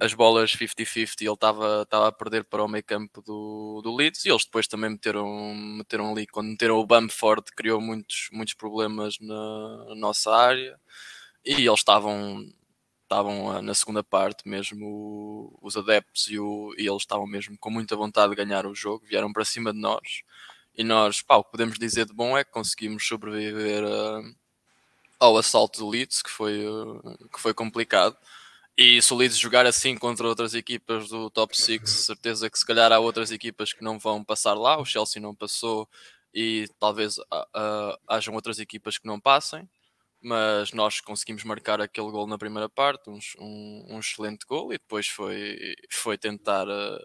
as 0.00 0.12
bolas 0.12 0.50
50-50 0.56 1.20
ele 1.20 1.30
estava, 1.30 1.82
estava 1.82 2.08
a 2.08 2.12
perder 2.12 2.42
para 2.42 2.64
o 2.64 2.66
meio 2.66 2.82
campo 2.82 3.22
do, 3.22 3.80
do 3.84 3.94
Leeds 3.94 4.24
e 4.24 4.30
eles 4.30 4.44
depois 4.44 4.66
também 4.66 4.90
meteram, 4.90 5.54
meteram 5.54 6.10
ali, 6.10 6.26
quando 6.26 6.48
meteram 6.48 6.78
o 6.78 6.84
Bamford 6.84 7.44
criou 7.56 7.80
muitos, 7.80 8.28
muitos 8.32 8.54
problemas 8.54 9.16
na 9.20 9.94
nossa 9.94 10.34
área 10.34 10.76
e 11.44 11.52
eles 11.52 11.78
estavam 11.78 12.44
estavam 13.14 13.50
ah, 13.50 13.62
na 13.62 13.74
segunda 13.74 14.02
parte 14.02 14.48
mesmo 14.48 15.56
os 15.62 15.76
adeptos 15.76 16.28
e, 16.28 16.38
o, 16.38 16.74
e 16.76 16.88
eles 16.88 17.02
estavam 17.02 17.26
mesmo 17.26 17.56
com 17.58 17.70
muita 17.70 17.94
vontade 17.94 18.30
de 18.30 18.36
ganhar 18.36 18.66
o 18.66 18.74
jogo, 18.74 19.06
vieram 19.06 19.32
para 19.32 19.44
cima 19.44 19.72
de 19.72 19.78
nós 19.78 20.22
e 20.76 20.82
nós, 20.82 21.22
pá, 21.22 21.36
o 21.36 21.44
que 21.44 21.52
podemos 21.52 21.78
dizer 21.78 22.06
de 22.06 22.12
bom 22.12 22.36
é 22.36 22.44
que 22.44 22.50
conseguimos 22.50 23.06
sobreviver 23.06 23.84
uh, 23.84 24.34
ao 25.20 25.38
assalto 25.38 25.78
do 25.78 25.88
Leeds, 25.88 26.20
que 26.20 26.30
foi, 26.30 26.66
uh, 26.66 27.28
que 27.32 27.40
foi 27.40 27.54
complicado. 27.54 28.16
E 28.76 29.00
se 29.00 29.12
o 29.14 29.16
Leeds 29.16 29.38
jogar 29.38 29.66
assim 29.66 29.96
contra 29.96 30.26
outras 30.26 30.52
equipas 30.52 31.08
do 31.08 31.30
top 31.30 31.56
6, 31.56 31.88
certeza 31.88 32.50
que 32.50 32.58
se 32.58 32.66
calhar 32.66 32.90
há 32.90 32.98
outras 32.98 33.30
equipas 33.30 33.72
que 33.72 33.84
não 33.84 34.00
vão 34.00 34.24
passar 34.24 34.54
lá. 34.54 34.76
O 34.76 34.84
Chelsea 34.84 35.22
não 35.22 35.32
passou 35.32 35.88
e 36.34 36.68
talvez 36.80 37.18
uh, 37.18 37.96
hajam 38.08 38.34
outras 38.34 38.58
equipas 38.58 38.98
que 38.98 39.06
não 39.06 39.20
passem 39.20 39.68
mas 40.24 40.72
nós 40.72 41.00
conseguimos 41.00 41.44
marcar 41.44 41.80
aquele 41.82 42.10
gol 42.10 42.26
na 42.26 42.38
primeira 42.38 42.68
parte, 42.68 43.10
um, 43.10 43.18
um, 43.38 43.86
um 43.90 43.98
excelente 44.00 44.46
gol, 44.46 44.72
e 44.72 44.78
depois 44.78 45.06
foi, 45.06 45.76
foi 45.90 46.16
tentar 46.16 46.66
uh, 46.66 46.98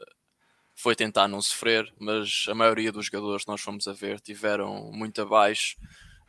foi 0.74 0.96
tentar 0.96 1.28
não 1.28 1.42
sofrer, 1.42 1.94
mas 2.00 2.46
a 2.48 2.56
maioria 2.56 2.92
dos 2.92 3.08
jogadores 3.08 3.46
nós 3.46 3.60
fomos 3.60 3.88
a 3.88 3.94
ver 3.94 4.22
tiveram 4.22 4.90
muito 4.94 5.22
abaixo 5.22 5.78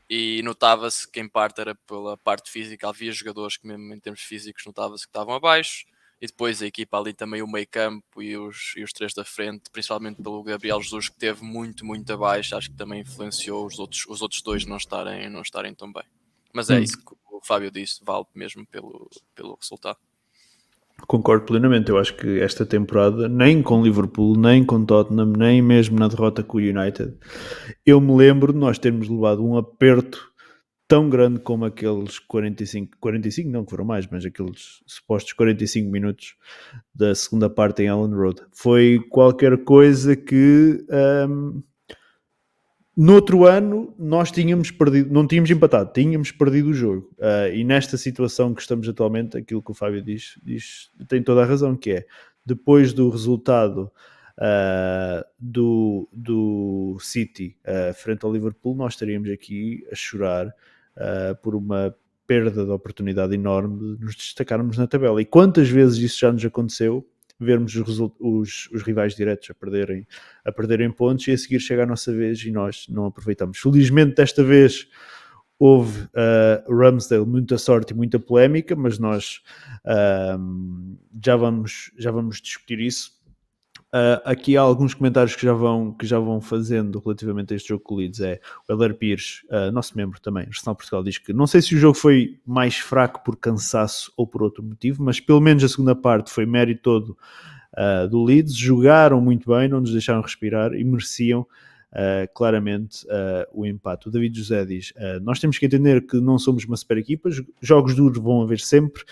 e 0.09 0.43
notava-se 0.43 1.09
que 1.09 1.21
em 1.21 1.29
parte 1.29 1.61
era 1.61 1.77
pela 1.87 2.17
parte 2.19 2.51
física, 2.51 2.89
havia 2.89 3.13
jogadores 3.13 3.57
que 3.57 3.69
mesmo 3.69 3.95
em 3.95 4.01
termos 4.01 4.23
físicos 4.23 4.67
notava-se 4.67 5.05
que 5.05 5.11
estavam 5.11 5.35
abaixo 5.35 5.85
e 6.21 6.27
depois 6.27 6.61
a 6.61 6.67
equipa 6.67 6.99
ali 6.99 7.15
também 7.15 7.43
o 7.43 7.47
meio 7.47 7.69
campo 7.69 8.21
e 8.21 8.37
os, 8.37 8.75
e 8.77 8.83
os 8.83 8.93
três 8.93 9.15
da 9.15 9.25
frente, 9.25 9.71
principalmente 9.71 10.21
pelo 10.21 10.43
Gabriel 10.43 10.83
Jesus 10.83 11.09
que 11.09 11.17
teve 11.17 11.45
muito, 11.45 11.87
muito 11.87 12.13
abaixo, 12.13 12.57
acho 12.57 12.71
que 12.71 12.77
também 12.77 13.03
influenciou 13.03 13.65
os 13.65 13.79
outros, 13.79 14.05
os 14.09 14.21
outros 14.21 14.43
dois 14.43 14.67
não 14.67 14.77
estarem, 14.77 15.31
não 15.31 15.43
estarem 15.43 15.73
tão 15.73 15.93
bem. 15.93 16.05
Mas 16.53 16.71
é 16.71 16.79
hum. 16.79 16.83
isso 16.83 16.99
que 16.99 17.15
o 17.33 17.41
Fábio 17.43 17.71
disse, 17.71 18.01
vale 18.05 18.25
mesmo 18.35 18.67
pelo, 18.67 19.09
pelo 19.35 19.57
resultado. 19.61 19.99
Concordo 21.07 21.47
plenamente. 21.47 21.91
Eu 21.91 21.99
acho 21.99 22.15
que 22.17 22.41
esta 22.41 22.67
temporada, 22.67 23.29
nem 23.29 23.63
com 23.63 23.83
Liverpool, 23.83 24.37
nem 24.37 24.65
com 24.65 24.85
Tottenham, 24.85 25.33
nem 25.33 25.63
mesmo 25.63 25.99
na 25.99 26.09
derrota 26.09 26.43
com 26.43 26.59
o 26.59 26.61
United, 26.61 27.15
eu 27.87 28.01
me 28.01 28.15
lembro 28.15 28.53
de 28.53 28.59
nós 28.59 28.79
termos 28.79 29.09
levado 29.09 29.45
um 29.45 29.57
aperto 29.57 30.31
tão 30.87 31.09
grande 31.09 31.39
como 31.39 31.65
aqueles 31.65 32.19
45, 32.19 32.97
45 32.99 33.49
não 33.49 33.65
que 33.65 33.71
foram 33.71 33.85
mais, 33.85 34.09
mas 34.09 34.25
aqueles 34.27 34.83
supostos 34.85 35.33
45 35.35 35.89
minutos 35.89 36.35
da 36.93 37.15
segunda 37.15 37.49
parte 37.49 37.83
em 37.83 37.89
Allen 37.89 38.13
Road. 38.13 38.43
Foi 38.53 38.99
qualquer 39.09 39.63
coisa 39.63 40.17
que 40.17 40.85
um, 41.29 41.63
no 43.03 43.15
outro 43.15 43.47
ano, 43.47 43.95
nós 43.99 44.31
tínhamos 44.31 44.71
perdido, 44.71 45.11
não 45.11 45.27
tínhamos 45.27 45.51
empatado, 45.51 45.91
tínhamos 45.91 46.31
perdido 46.31 46.69
o 46.69 46.75
jogo. 46.75 47.11
Uh, 47.19 47.51
e 47.55 47.65
nesta 47.65 47.97
situação 47.97 48.53
que 48.53 48.61
estamos 48.61 48.87
atualmente, 48.87 49.39
aquilo 49.39 49.63
que 49.63 49.71
o 49.71 49.75
Fábio 49.75 50.03
diz, 50.03 50.39
diz 50.43 50.91
tem 51.09 51.23
toda 51.23 51.43
a 51.43 51.47
razão, 51.47 51.75
que 51.75 51.93
é 51.93 52.07
depois 52.45 52.93
do 52.93 53.09
resultado 53.09 53.91
uh, 54.37 55.25
do, 55.39 56.07
do 56.13 56.99
City 57.01 57.57
uh, 57.65 57.95
frente 57.95 58.27
ao 58.27 58.33
Liverpool, 58.35 58.77
nós 58.77 58.93
estaríamos 58.93 59.31
aqui 59.31 59.83
a 59.91 59.95
chorar 59.95 60.55
por 61.43 61.55
uma 61.55 61.95
perda 62.27 62.63
de 62.63 62.71
oportunidade 62.71 63.33
enorme 63.33 63.97
de 63.97 64.05
nos 64.05 64.15
destacarmos 64.15 64.77
na 64.77 64.87
tabela. 64.87 65.23
E 65.23 65.25
quantas 65.25 65.71
vezes 65.71 65.97
isso 65.97 66.19
já 66.19 66.31
nos 66.31 66.45
aconteceu 66.45 67.09
vermos 67.41 67.75
os, 67.75 67.99
os, 68.19 68.69
os, 68.73 68.83
rivais 68.83 69.15
diretos 69.15 69.51
a 69.51 69.55
perderem, 69.55 70.07
a 70.45 70.53
perderem 70.53 70.91
pontos 70.91 71.27
e 71.29 71.33
a 71.33 71.39
seguir 71.39 71.61
chega 71.61 71.83
a 71.85 71.87
nossa 71.87 72.13
vez 72.13 72.45
e 72.45 72.51
nós 72.51 72.87
não 72.89 73.07
aproveitamos. 73.07 73.59
Felizmente, 73.59 74.17
desta 74.17 74.45
vez 74.45 74.89
houve 75.59 76.05
uh, 76.05 76.75
Ramsdale 76.75 77.27
muita 77.27 77.59
sorte 77.59 77.93
e 77.93 77.97
muita 77.97 78.19
polémica, 78.19 78.75
mas 78.75 78.99
nós 78.99 79.43
uh, 79.85 80.99
já, 81.23 81.37
vamos, 81.37 81.93
já 81.99 82.11
vamos 82.11 82.41
discutir 82.41 82.81
isso. 82.81 83.20
Uh, 83.93 84.23
aqui 84.25 84.57
há 84.57 84.61
alguns 84.61 84.95
comentários 84.95 85.35
que 85.35 85.43
já 85.45 85.53
vão, 85.53 85.93
que 85.93 86.07
já 86.07 86.21
vão 86.21 86.41
fazendo 86.41 87.01
relativamente 87.01 87.53
a 87.53 87.57
este 87.57 87.71
jogo 87.71 87.83
com 87.83 87.95
o 87.95 87.99
Leeds. 87.99 88.21
É 88.21 88.41
o 88.69 88.73
Heller 88.73 88.95
Pires, 88.95 89.43
uh, 89.51 89.73
nosso 89.73 89.97
membro 89.97 90.21
também, 90.21 90.45
Arsenal 90.47 90.77
Portugal, 90.77 91.03
diz 91.03 91.19
que 91.19 91.33
não 91.33 91.47
sei 91.47 91.61
se 91.61 91.75
o 91.75 91.79
jogo 91.79 91.97
foi 91.97 92.39
mais 92.47 92.77
fraco 92.77 93.25
por 93.25 93.37
cansaço 93.37 94.13
ou 94.17 94.29
por 94.29 94.43
outro 94.43 94.63
motivo, 94.63 95.03
mas 95.03 95.19
pelo 95.19 95.41
menos 95.41 95.65
a 95.65 95.69
segunda 95.69 95.95
parte 95.95 96.31
foi 96.31 96.47
mérito 96.47 96.83
todo 96.83 97.19
uh, 97.77 98.09
do 98.09 98.23
Leeds. 98.23 98.55
Jogaram 98.55 99.21
muito 99.21 99.51
bem, 99.51 99.69
não 99.69 99.81
nos 99.81 99.91
deixaram 99.91 100.21
respirar 100.21 100.73
e 100.73 100.85
mereciam 100.85 101.45
uh, 101.93 102.33
claramente 102.35 103.05
uh, 103.07 103.47
o 103.53 103.67
empate. 103.67 104.09
O 104.09 104.11
David 104.11 104.39
José 104.39 104.65
diz: 104.65 104.93
uh, 104.93 105.21
Nós 105.23 105.39
temos 105.39 105.59
que 105.59 105.67
entender 105.67 106.07
que 106.07 106.21
não 106.21 106.39
somos 106.39 106.65
uma 106.65 106.77
super 106.77 106.99
equipa, 106.99 107.31
jogos 107.61 107.95
duros 107.95 108.19
vão 108.19 108.43
haver 108.43 108.61
sempre. 108.61 109.03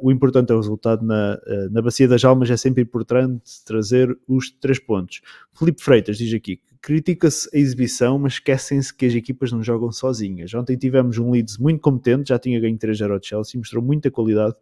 o 0.00 0.10
importante 0.10 0.50
é 0.50 0.54
o 0.54 0.58
resultado 0.58 1.04
na, 1.04 1.38
na 1.70 1.82
Bacia 1.82 2.08
das 2.08 2.24
Almas, 2.24 2.50
é 2.50 2.56
sempre 2.56 2.82
importante 2.82 3.64
trazer 3.64 4.16
os 4.26 4.50
três 4.50 4.78
pontos. 4.78 5.20
Felipe 5.52 5.82
Freitas 5.82 6.18
diz 6.18 6.32
aqui: 6.34 6.60
critica-se 6.80 7.48
a 7.54 7.58
exibição, 7.58 8.18
mas 8.18 8.34
esquecem-se 8.34 8.94
que 8.94 9.06
as 9.06 9.14
equipas 9.14 9.52
não 9.52 9.62
jogam 9.62 9.90
sozinhas. 9.90 10.54
Ontem 10.54 10.76
tivemos 10.76 11.18
um 11.18 11.30
Leeds 11.30 11.58
muito 11.58 11.80
competente, 11.80 12.28
já 12.28 12.38
tinha 12.38 12.60
ganho 12.60 12.78
3-0 12.78 13.12
ao 13.12 13.22
Chelsea, 13.22 13.58
mostrou 13.58 13.82
muita 13.82 14.10
qualidade 14.10 14.54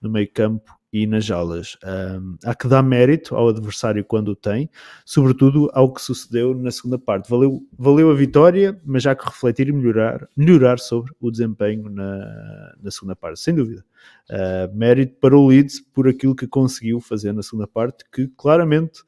no 0.00 0.10
meio 0.10 0.30
campo 0.30 0.76
e 0.96 1.06
nas 1.06 1.30
aulas. 1.30 1.76
Um, 1.84 2.38
há 2.42 2.54
que 2.54 2.66
dar 2.66 2.82
mérito 2.82 3.36
ao 3.36 3.48
adversário 3.48 4.02
quando 4.02 4.28
o 4.28 4.34
tem, 4.34 4.70
sobretudo 5.04 5.68
ao 5.74 5.92
que 5.92 6.00
sucedeu 6.00 6.54
na 6.54 6.70
segunda 6.70 6.98
parte. 6.98 7.28
Valeu, 7.28 7.62
valeu 7.78 8.10
a 8.10 8.14
vitória, 8.14 8.80
mas 8.82 9.04
há 9.04 9.14
que 9.14 9.26
refletir 9.26 9.68
e 9.68 9.72
melhorar, 9.72 10.26
melhorar 10.34 10.78
sobre 10.78 11.12
o 11.20 11.30
desempenho 11.30 11.90
na, 11.90 12.74
na 12.82 12.90
segunda 12.90 13.14
parte, 13.14 13.40
sem 13.40 13.54
dúvida. 13.54 13.84
Uh, 14.30 14.74
mérito 14.74 15.16
para 15.20 15.36
o 15.36 15.46
Leeds 15.46 15.80
por 15.80 16.08
aquilo 16.08 16.34
que 16.34 16.46
conseguiu 16.46 16.98
fazer 16.98 17.34
na 17.34 17.42
segunda 17.42 17.66
parte, 17.66 18.02
que 18.10 18.26
claramente 18.28 19.02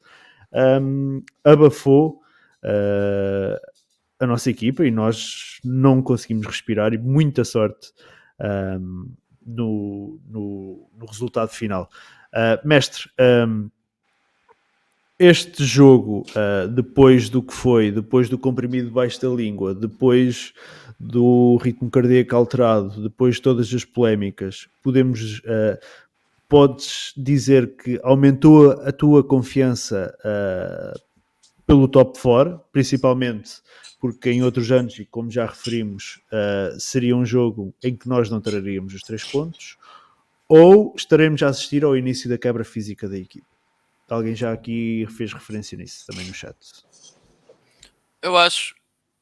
um, 0.79 1.23
abafou 1.43 2.21
uh, 2.63 3.59
a 4.19 4.27
nossa 4.27 4.51
equipa 4.51 4.85
e 4.85 4.91
nós 4.91 5.59
não 5.65 6.03
conseguimos 6.03 6.45
respirar 6.45 6.93
e 6.93 6.99
muita 6.99 7.43
sorte 7.43 7.91
um, 8.79 9.09
no, 9.49 10.19
no, 10.29 10.89
no 10.97 11.05
resultado 11.05 11.49
final. 11.49 11.89
Uh, 12.33 12.67
mestre, 12.67 13.09
um, 13.19 13.69
este 15.17 15.65
jogo, 15.65 16.25
uh, 16.29 16.67
depois 16.67 17.29
do 17.29 17.41
que 17.41 17.53
foi, 17.53 17.91
depois 17.91 18.29
do 18.29 18.37
comprimido 18.37 18.91
baixo 18.91 19.21
da 19.21 19.29
língua, 19.29 19.73
depois 19.73 20.53
do 20.99 21.57
ritmo 21.57 21.89
cardíaco 21.89 22.35
alterado, 22.35 23.01
depois 23.01 23.35
de 23.35 23.41
todas 23.41 23.73
as 23.73 23.83
polémicas, 23.83 24.67
podemos, 24.81 25.39
uh, 25.39 25.77
podes 26.47 27.13
dizer 27.17 27.75
que 27.75 27.99
aumentou 28.03 28.71
a 28.71 28.91
tua 28.91 29.23
confiança 29.23 30.13
pelo 31.69 31.87
top 31.87 32.19
4, 32.19 32.59
principalmente 32.71 33.61
porque 33.99 34.31
em 34.31 34.41
outros 34.41 34.71
anos, 34.71 34.97
e 34.97 35.05
como 35.05 35.29
já 35.29 35.45
referimos, 35.45 36.19
uh, 36.31 36.79
seria 36.79 37.15
um 37.15 37.23
jogo 37.23 37.75
em 37.83 37.95
que 37.95 38.09
nós 38.09 38.27
não 38.27 38.41
traríamos 38.41 38.95
os 38.95 39.03
três 39.03 39.23
pontos, 39.23 39.77
ou 40.47 40.95
estaremos 40.97 41.43
a 41.43 41.49
assistir 41.49 41.83
ao 41.83 41.95
início 41.95 42.27
da 42.27 42.39
quebra 42.39 42.63
física 42.63 43.07
da 43.07 43.15
equipe. 43.15 43.45
Alguém 44.09 44.35
já 44.35 44.51
aqui 44.51 45.05
fez 45.15 45.31
referência 45.31 45.77
nisso 45.77 46.07
também 46.07 46.25
no 46.25 46.33
chat. 46.33 46.57
Eu 48.19 48.35
acho, 48.35 48.73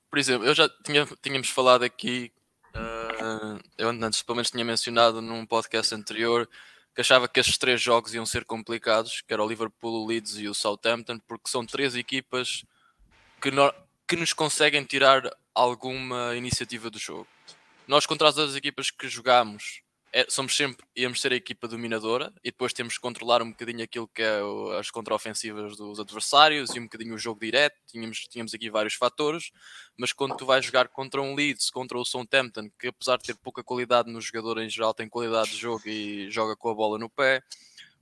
por 0.10 0.18
exemplo, 0.18 0.48
eu 0.48 0.56
já 0.56 0.70
tinha, 0.86 1.06
tínhamos 1.22 1.50
falado 1.50 1.84
aqui, 1.84 2.32
uh, 2.74 3.60
eu 3.78 3.90
antes 3.90 4.22
pelo 4.22 4.38
menos 4.38 4.52
tinha 4.52 4.64
mencionado 4.64 5.22
num 5.22 5.46
podcast 5.46 5.94
anterior 5.94 6.48
que 6.98 7.02
achava 7.02 7.28
que 7.28 7.40
estes 7.40 7.60
três 7.60 7.80
jogos 7.80 8.16
iam 8.16 8.26
ser 8.26 8.44
complicados, 8.44 9.22
que 9.22 9.32
era 9.32 9.44
o 9.44 9.48
Liverpool, 9.48 10.04
o 10.04 10.08
Leeds 10.08 10.36
e 10.38 10.48
o 10.48 10.54
Southampton, 10.56 11.20
porque 11.28 11.48
são 11.48 11.64
três 11.64 11.96
equipas 11.96 12.66
que, 13.40 13.52
no, 13.52 13.72
que 14.08 14.16
nos 14.16 14.34
conseguem 14.34 14.84
tirar 14.84 15.22
alguma 15.54 16.36
iniciativa 16.36 16.90
do 16.90 16.98
jogo. 16.98 17.28
Nós 17.88 18.08
contra 18.08 18.28
as 18.28 18.36
outras 18.36 18.56
equipas 18.56 18.90
que 18.90 19.08
jogamos 19.08 19.84
é, 20.14 20.26
somos 20.30 20.56
sempre, 20.56 20.86
íamos 20.96 21.20
ser 21.20 21.34
a 21.34 21.36
equipa 21.36 21.68
dominadora 21.68 22.34
e 22.44 22.50
depois 22.50 22.74
temos 22.74 22.96
que 22.96 23.02
controlar 23.02 23.42
um 23.42 23.52
bocadinho 23.52 23.84
aquilo 23.84 24.08
que 24.08 24.22
é 24.22 24.42
o, 24.42 24.72
as 24.72 24.90
contraofensivas 24.90 25.76
dos 25.76 26.00
adversários 26.00 26.74
e 26.76 26.80
um 26.80 26.84
bocadinho 26.84 27.14
o 27.16 27.18
jogo 27.18 27.40
direto, 27.40 27.76
tínhamos, 27.88 28.20
tínhamos 28.28 28.54
aqui 28.54 28.70
vários 28.70 28.94
fatores, 28.94 29.52
mas 29.98 30.14
quando 30.14 30.36
tu 30.38 30.46
vais 30.46 30.66
jogar 30.66 30.88
contra 30.88 31.22
um 31.22 31.36
Leeds, 31.36 31.70
contra 31.70 31.98
o 31.98 32.06
Southampton, 32.06 32.70
que 32.80 32.88
apesar 32.88 33.18
de 33.18 33.24
ter 33.26 33.36
pouca 33.36 33.64
qualidade 33.64 34.10
no 34.10 34.22
jogador 34.22 34.60
em 34.60 34.70
geral, 34.70 34.94
tem 34.94 35.10
qualidade 35.10 35.52
de 35.52 35.58
jogo 35.58 35.88
e 35.88 36.30
joga 36.32 36.56
com 36.56 36.70
a 36.70 36.74
bola 36.74 36.98
no 36.98 37.10
pé, 37.10 37.44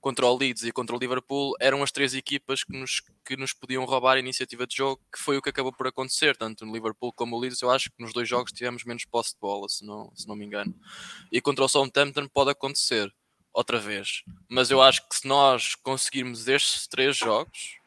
contra 0.06 0.24
o 0.24 0.36
Leeds 0.36 0.62
e 0.62 0.70
contra 0.70 0.94
o 0.94 0.98
Liverpool 1.00 1.56
eram 1.58 1.82
as 1.82 1.90
três 1.90 2.14
equipas 2.14 2.62
que 2.62 2.72
nos, 2.78 3.02
que 3.24 3.36
nos 3.36 3.52
podiam 3.52 3.84
roubar 3.84 4.14
a 4.14 4.20
iniciativa 4.20 4.64
de 4.64 4.76
jogo, 4.76 5.02
que 5.12 5.18
foi 5.18 5.36
o 5.36 5.42
que 5.42 5.48
acabou 5.48 5.72
por 5.72 5.88
acontecer, 5.88 6.36
tanto 6.36 6.64
no 6.64 6.72
Liverpool 6.72 7.12
como 7.12 7.34
no 7.34 7.42
Leeds. 7.42 7.60
Eu 7.60 7.72
acho 7.72 7.90
que 7.90 8.00
nos 8.00 8.12
dois 8.12 8.28
jogos 8.28 8.52
tivemos 8.52 8.84
menos 8.84 9.04
posse 9.04 9.32
de 9.32 9.40
bola, 9.40 9.68
se 9.68 9.84
não, 9.84 10.12
se 10.14 10.28
não 10.28 10.36
me 10.36 10.46
engano. 10.46 10.72
E 11.32 11.40
contra 11.40 11.64
o 11.64 11.68
Southampton 11.68 12.28
pode 12.28 12.52
acontecer 12.52 13.12
outra 13.52 13.80
vez, 13.80 14.22
mas 14.48 14.70
eu 14.70 14.80
acho 14.80 15.08
que 15.08 15.16
se 15.16 15.26
nós 15.26 15.74
conseguirmos 15.74 16.46
estes 16.46 16.86
três 16.86 17.16
jogos, 17.16 17.80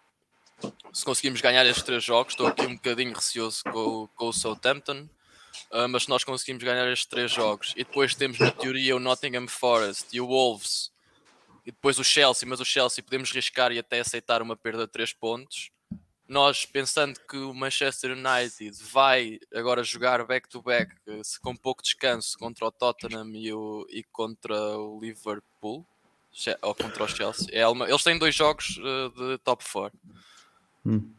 se 0.92 1.06
conseguirmos 1.06 1.40
ganhar 1.40 1.66
estes 1.68 1.86
três 1.86 2.04
jogos, 2.04 2.34
estou 2.34 2.48
aqui 2.48 2.64
um 2.64 2.76
bocadinho 2.76 3.14
receoso 3.14 3.64
com, 3.64 4.10
com 4.14 4.28
o 4.28 4.34
Southampton. 4.34 5.08
Uh, 5.72 5.88
mas 5.88 6.04
se 6.04 6.10
nós 6.10 6.24
conseguimos 6.24 6.64
ganhar 6.64 6.92
estes 6.92 7.08
três 7.08 7.32
jogos 7.32 7.74
e 7.78 7.84
depois 7.84 8.14
temos 8.14 8.40
na 8.40 8.52
teoria 8.52 8.96
o 8.96 9.00
Nottingham 9.00 9.48
Forest 9.48 10.08
e 10.12 10.20
o 10.20 10.28
Wolves 10.28 10.92
e 11.70 11.72
depois 11.72 12.00
o 12.00 12.04
Chelsea, 12.04 12.50
mas 12.50 12.60
o 12.60 12.66
Chelsea 12.66 13.04
podemos 13.04 13.32
riscar 13.32 13.72
e 13.72 13.78
até 13.78 14.00
aceitar 14.00 14.42
uma 14.42 14.56
perda 14.56 14.88
de 14.88 14.92
3 14.92 15.14
pontos. 15.14 15.70
Nós 16.28 16.66
pensando 16.66 17.20
que 17.30 17.38
o 17.38 17.54
Manchester 17.54 18.12
United 18.12 18.76
vai 18.92 19.40
agora 19.54 19.84
jogar 19.84 20.26
back-to-back 20.26 20.96
-back, 21.06 21.40
com 21.42 21.56
pouco 21.56 21.84
descanso 21.84 22.38
contra 22.40 22.66
o 22.66 22.72
Tottenham 22.72 23.30
e, 23.36 23.54
o, 23.54 23.86
e 23.88 24.04
contra 24.04 24.56
o 24.80 25.00
Liverpool 25.00 25.86
ou 26.64 26.74
contra 26.76 27.04
o 27.04 27.08
Chelsea. 27.08 27.48
É 27.52 27.68
uma, 27.68 27.88
eles 27.88 28.04
têm 28.04 28.18
dois 28.18 28.34
jogos 28.34 28.78
uh, 28.78 29.10
de 29.12 29.38
top 29.40 29.64
4. 29.72 30.00
Hum. 30.88 31.14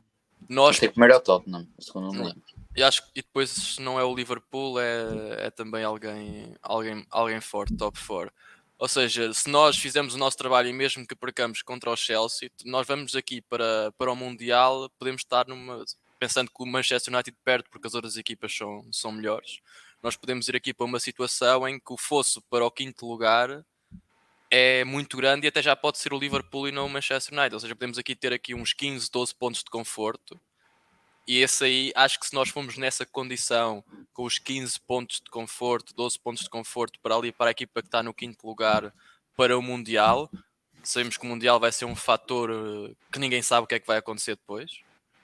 Nós... 0.49 0.81
Tem 0.81 0.91
primeiro 0.91 1.15
é 1.15 1.17
o 1.17 1.21
Tottenham, 1.21 1.69
o 1.79 1.83
segundo 1.83 2.13
não 2.13 2.25
lembro. 2.25 2.43
E 2.77 2.83
acho 2.83 3.05
e 3.15 3.23
depois 3.23 3.51
se 3.51 3.81
não 3.81 4.01
é 4.01 4.05
o 4.05 4.15
Liverpool, 4.15 4.81
é, 4.81 5.47
é 5.47 5.51
também 5.51 5.85
alguém, 5.85 6.57
alguém, 6.61 7.07
alguém 7.09 7.41
forte, 7.41 7.77
top 7.77 7.99
4. 8.05 8.33
Ou 8.81 8.89
seja, 8.89 9.31
se 9.35 9.51
nós 9.51 9.77
fizermos 9.77 10.15
o 10.15 10.19
nosso 10.19 10.39
trabalho 10.39 10.67
e 10.67 10.73
mesmo 10.73 11.07
que 11.07 11.15
percamos 11.15 11.61
contra 11.61 11.91
o 11.91 11.97
Chelsea, 11.97 12.51
nós 12.65 12.87
vamos 12.87 13.15
aqui 13.15 13.43
para, 13.43 13.93
para 13.99 14.11
o 14.11 14.17
Mundial, 14.17 14.89
podemos 14.99 15.21
estar 15.21 15.47
numa. 15.47 15.85
Pensando 16.19 16.51
que 16.51 16.63
o 16.63 16.67
Manchester 16.67 17.13
United 17.13 17.37
perde 17.45 17.69
porque 17.71 17.87
as 17.87 17.95
outras 17.95 18.17
equipas 18.17 18.55
são, 18.55 18.87
são 18.91 19.13
melhores, 19.13 19.61
nós 20.03 20.17
podemos 20.17 20.49
ir 20.49 20.57
aqui 20.57 20.73
para 20.73 20.87
uma 20.87 20.99
situação 20.99 21.69
em 21.69 21.79
que 21.79 21.93
o 21.93 21.97
fosso 21.97 22.41
para 22.43 22.65
o 22.65 22.71
quinto 22.71 23.07
lugar 23.07 23.65
é 24.51 24.83
muito 24.85 25.15
grande 25.17 25.47
e 25.47 25.49
até 25.49 25.63
já 25.63 25.77
pode 25.77 25.99
ser 25.99 26.15
o 26.15 26.19
Liverpool 26.19 26.67
e 26.67 26.73
não 26.73 26.87
o 26.87 26.89
Manchester 26.89 27.39
United. 27.39 27.55
Ou 27.55 27.61
seja, 27.61 27.75
podemos 27.75 27.99
aqui 27.99 28.17
ter 28.17 28.33
aqui 28.33 28.55
uns 28.55 28.73
15, 28.73 29.11
12 29.11 29.35
pontos 29.35 29.63
de 29.63 29.71
conforto 29.71 30.41
e 31.31 31.39
esse 31.39 31.63
aí, 31.63 31.93
acho 31.95 32.19
que 32.19 32.27
se 32.27 32.35
nós 32.35 32.49
formos 32.49 32.77
nessa 32.77 33.07
condição, 33.07 33.85
com 34.13 34.25
os 34.25 34.41
15 34.41 34.81
pontos 34.81 35.21
de 35.25 35.31
conforto, 35.31 35.95
12 35.95 36.19
pontos 36.19 36.43
de 36.43 36.51
conforto 36.51 36.99
para 37.01 37.15
ali, 37.15 37.31
para 37.31 37.51
a 37.51 37.53
equipa 37.53 37.81
que 37.81 37.87
está 37.87 38.03
no 38.03 38.13
quinto 38.13 38.45
lugar 38.45 38.93
para 39.37 39.57
o 39.57 39.63
Mundial, 39.63 40.29
sabemos 40.83 41.17
que 41.17 41.25
o 41.25 41.29
Mundial 41.29 41.61
vai 41.61 41.71
ser 41.71 41.85
um 41.85 41.95
fator 41.95 42.51
eh, 42.51 42.97
que 43.13 43.21
ninguém 43.21 43.43
sabe 43.43 43.63
o 43.63 43.67
que 43.69 43.77
é 43.77 43.79
que 43.79 43.87
vai 43.87 43.99
acontecer 43.99 44.35
depois, 44.35 44.81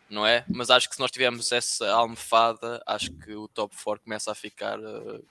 não 0.08 0.24
é? 0.24 0.44
Mas 0.48 0.70
acho 0.70 0.88
que 0.88 0.94
se 0.94 1.00
nós 1.00 1.10
tivermos 1.10 1.50
essa 1.50 1.90
almofada, 1.90 2.80
acho 2.86 3.10
que 3.10 3.34
o 3.34 3.48
top 3.48 3.74
4 3.76 4.04
começa 4.04 4.30
a 4.30 4.34
ficar 4.36 4.78
uh, 4.78 5.26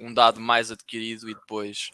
um 0.00 0.10
dado 0.10 0.40
mais 0.40 0.70
adquirido 0.70 1.28
e 1.28 1.34
depois 1.34 1.90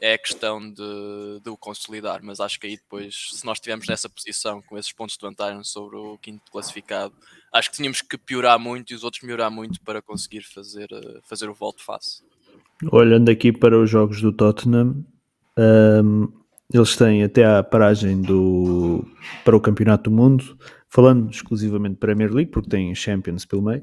é 0.00 0.16
questão 0.16 0.60
de, 0.60 1.40
de 1.42 1.50
o 1.50 1.56
consolidar. 1.56 2.20
Mas 2.22 2.40
acho 2.40 2.58
que 2.58 2.66
aí 2.66 2.76
depois, 2.76 3.30
se 3.32 3.44
nós 3.44 3.56
estivermos 3.56 3.86
nessa 3.86 4.08
posição 4.08 4.62
com 4.62 4.78
esses 4.78 4.92
pontos 4.92 5.16
de 5.16 5.26
vantagem 5.26 5.62
sobre 5.64 5.96
o 5.96 6.18
quinto 6.18 6.50
classificado, 6.50 7.12
acho 7.52 7.70
que 7.70 7.76
tínhamos 7.76 8.00
que 8.00 8.16
piorar 8.16 8.58
muito 8.58 8.92
e 8.92 8.96
os 8.96 9.04
outros 9.04 9.22
melhorar 9.22 9.50
muito 9.50 9.80
para 9.82 10.00
conseguir 10.00 10.42
fazer, 10.42 10.88
eh, 10.92 11.20
fazer 11.22 11.48
o 11.48 11.54
volte 11.54 11.82
face. 11.82 12.22
Olhando 12.90 13.30
aqui 13.30 13.52
para 13.52 13.78
os 13.78 13.90
jogos 13.90 14.22
do 14.22 14.32
Tottenham, 14.32 15.04
um, 15.58 16.32
eles 16.72 16.96
têm 16.96 17.22
até 17.22 17.44
a 17.44 17.62
paragem 17.62 18.22
do, 18.22 19.04
para 19.44 19.56
o 19.56 19.60
Campeonato 19.60 20.08
do 20.08 20.16
Mundo, 20.16 20.56
falando 20.88 21.30
exclusivamente 21.30 21.96
Premier 21.96 22.32
League, 22.32 22.50
porque 22.50 22.70
têm 22.70 22.94
Champions 22.94 23.44
pelo 23.44 23.62
meio. 23.62 23.82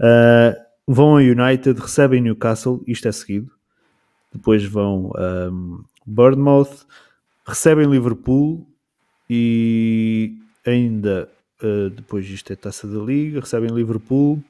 Uh, 0.00 0.54
vão 0.86 1.16
a 1.16 1.20
United, 1.20 1.80
recebem 1.80 2.22
Newcastle, 2.22 2.82
isto 2.86 3.08
é 3.08 3.12
seguido. 3.12 3.55
Depois 4.32 4.64
vão 4.64 5.12
um, 5.50 5.84
Bournemouth, 6.06 6.86
recebem 7.46 7.90
Liverpool 7.90 8.66
e 9.28 10.38
ainda 10.64 11.28
Uh, 11.62 11.88
depois 11.88 12.28
isto 12.28 12.52
é 12.52 12.56
taça 12.56 12.86
da 12.86 12.98
Liga, 12.98 13.40
recebem 13.40 13.70
Liverpool, 13.70 14.42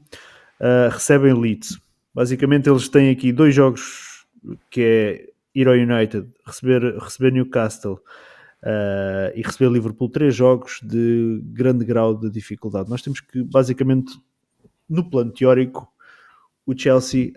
uh, 0.61 0.91
recebem 0.91 1.33
Leeds. 1.33 1.79
Basicamente 2.13 2.69
eles 2.69 2.89
têm 2.89 3.11
aqui 3.11 3.31
dois 3.31 3.55
jogos 3.55 4.27
que 4.69 4.81
é 4.81 5.31
ir 5.55 5.69
ao 5.69 5.75
United, 5.75 6.27
receber, 6.45 6.99
receber 6.99 7.31
Newcastle 7.31 8.01
uh, 8.63 9.31
e 9.37 9.43
receber 9.43 9.71
Liverpool, 9.71 10.09
três 10.09 10.35
jogos 10.35 10.81
de 10.83 11.41
grande 11.45 11.85
grau 11.85 12.13
de 12.13 12.29
dificuldade. 12.29 12.91
Nós 12.91 13.03
temos 13.03 13.21
que 13.21 13.45
basicamente 13.45 14.19
no 14.89 15.09
plano 15.09 15.31
teórico 15.31 15.89
o 16.67 16.77
Chelsea 16.77 17.33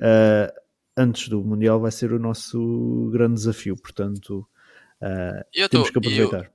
antes 0.99 1.29
do 1.29 1.41
Mundial 1.41 1.79
vai 1.79 1.91
ser 1.91 2.11
o 2.11 2.19
nosso 2.19 3.09
grande 3.13 3.35
desafio, 3.35 3.77
portanto 3.77 4.45
temos 5.71 5.89
que 5.89 5.97
aproveitar. 5.97 6.51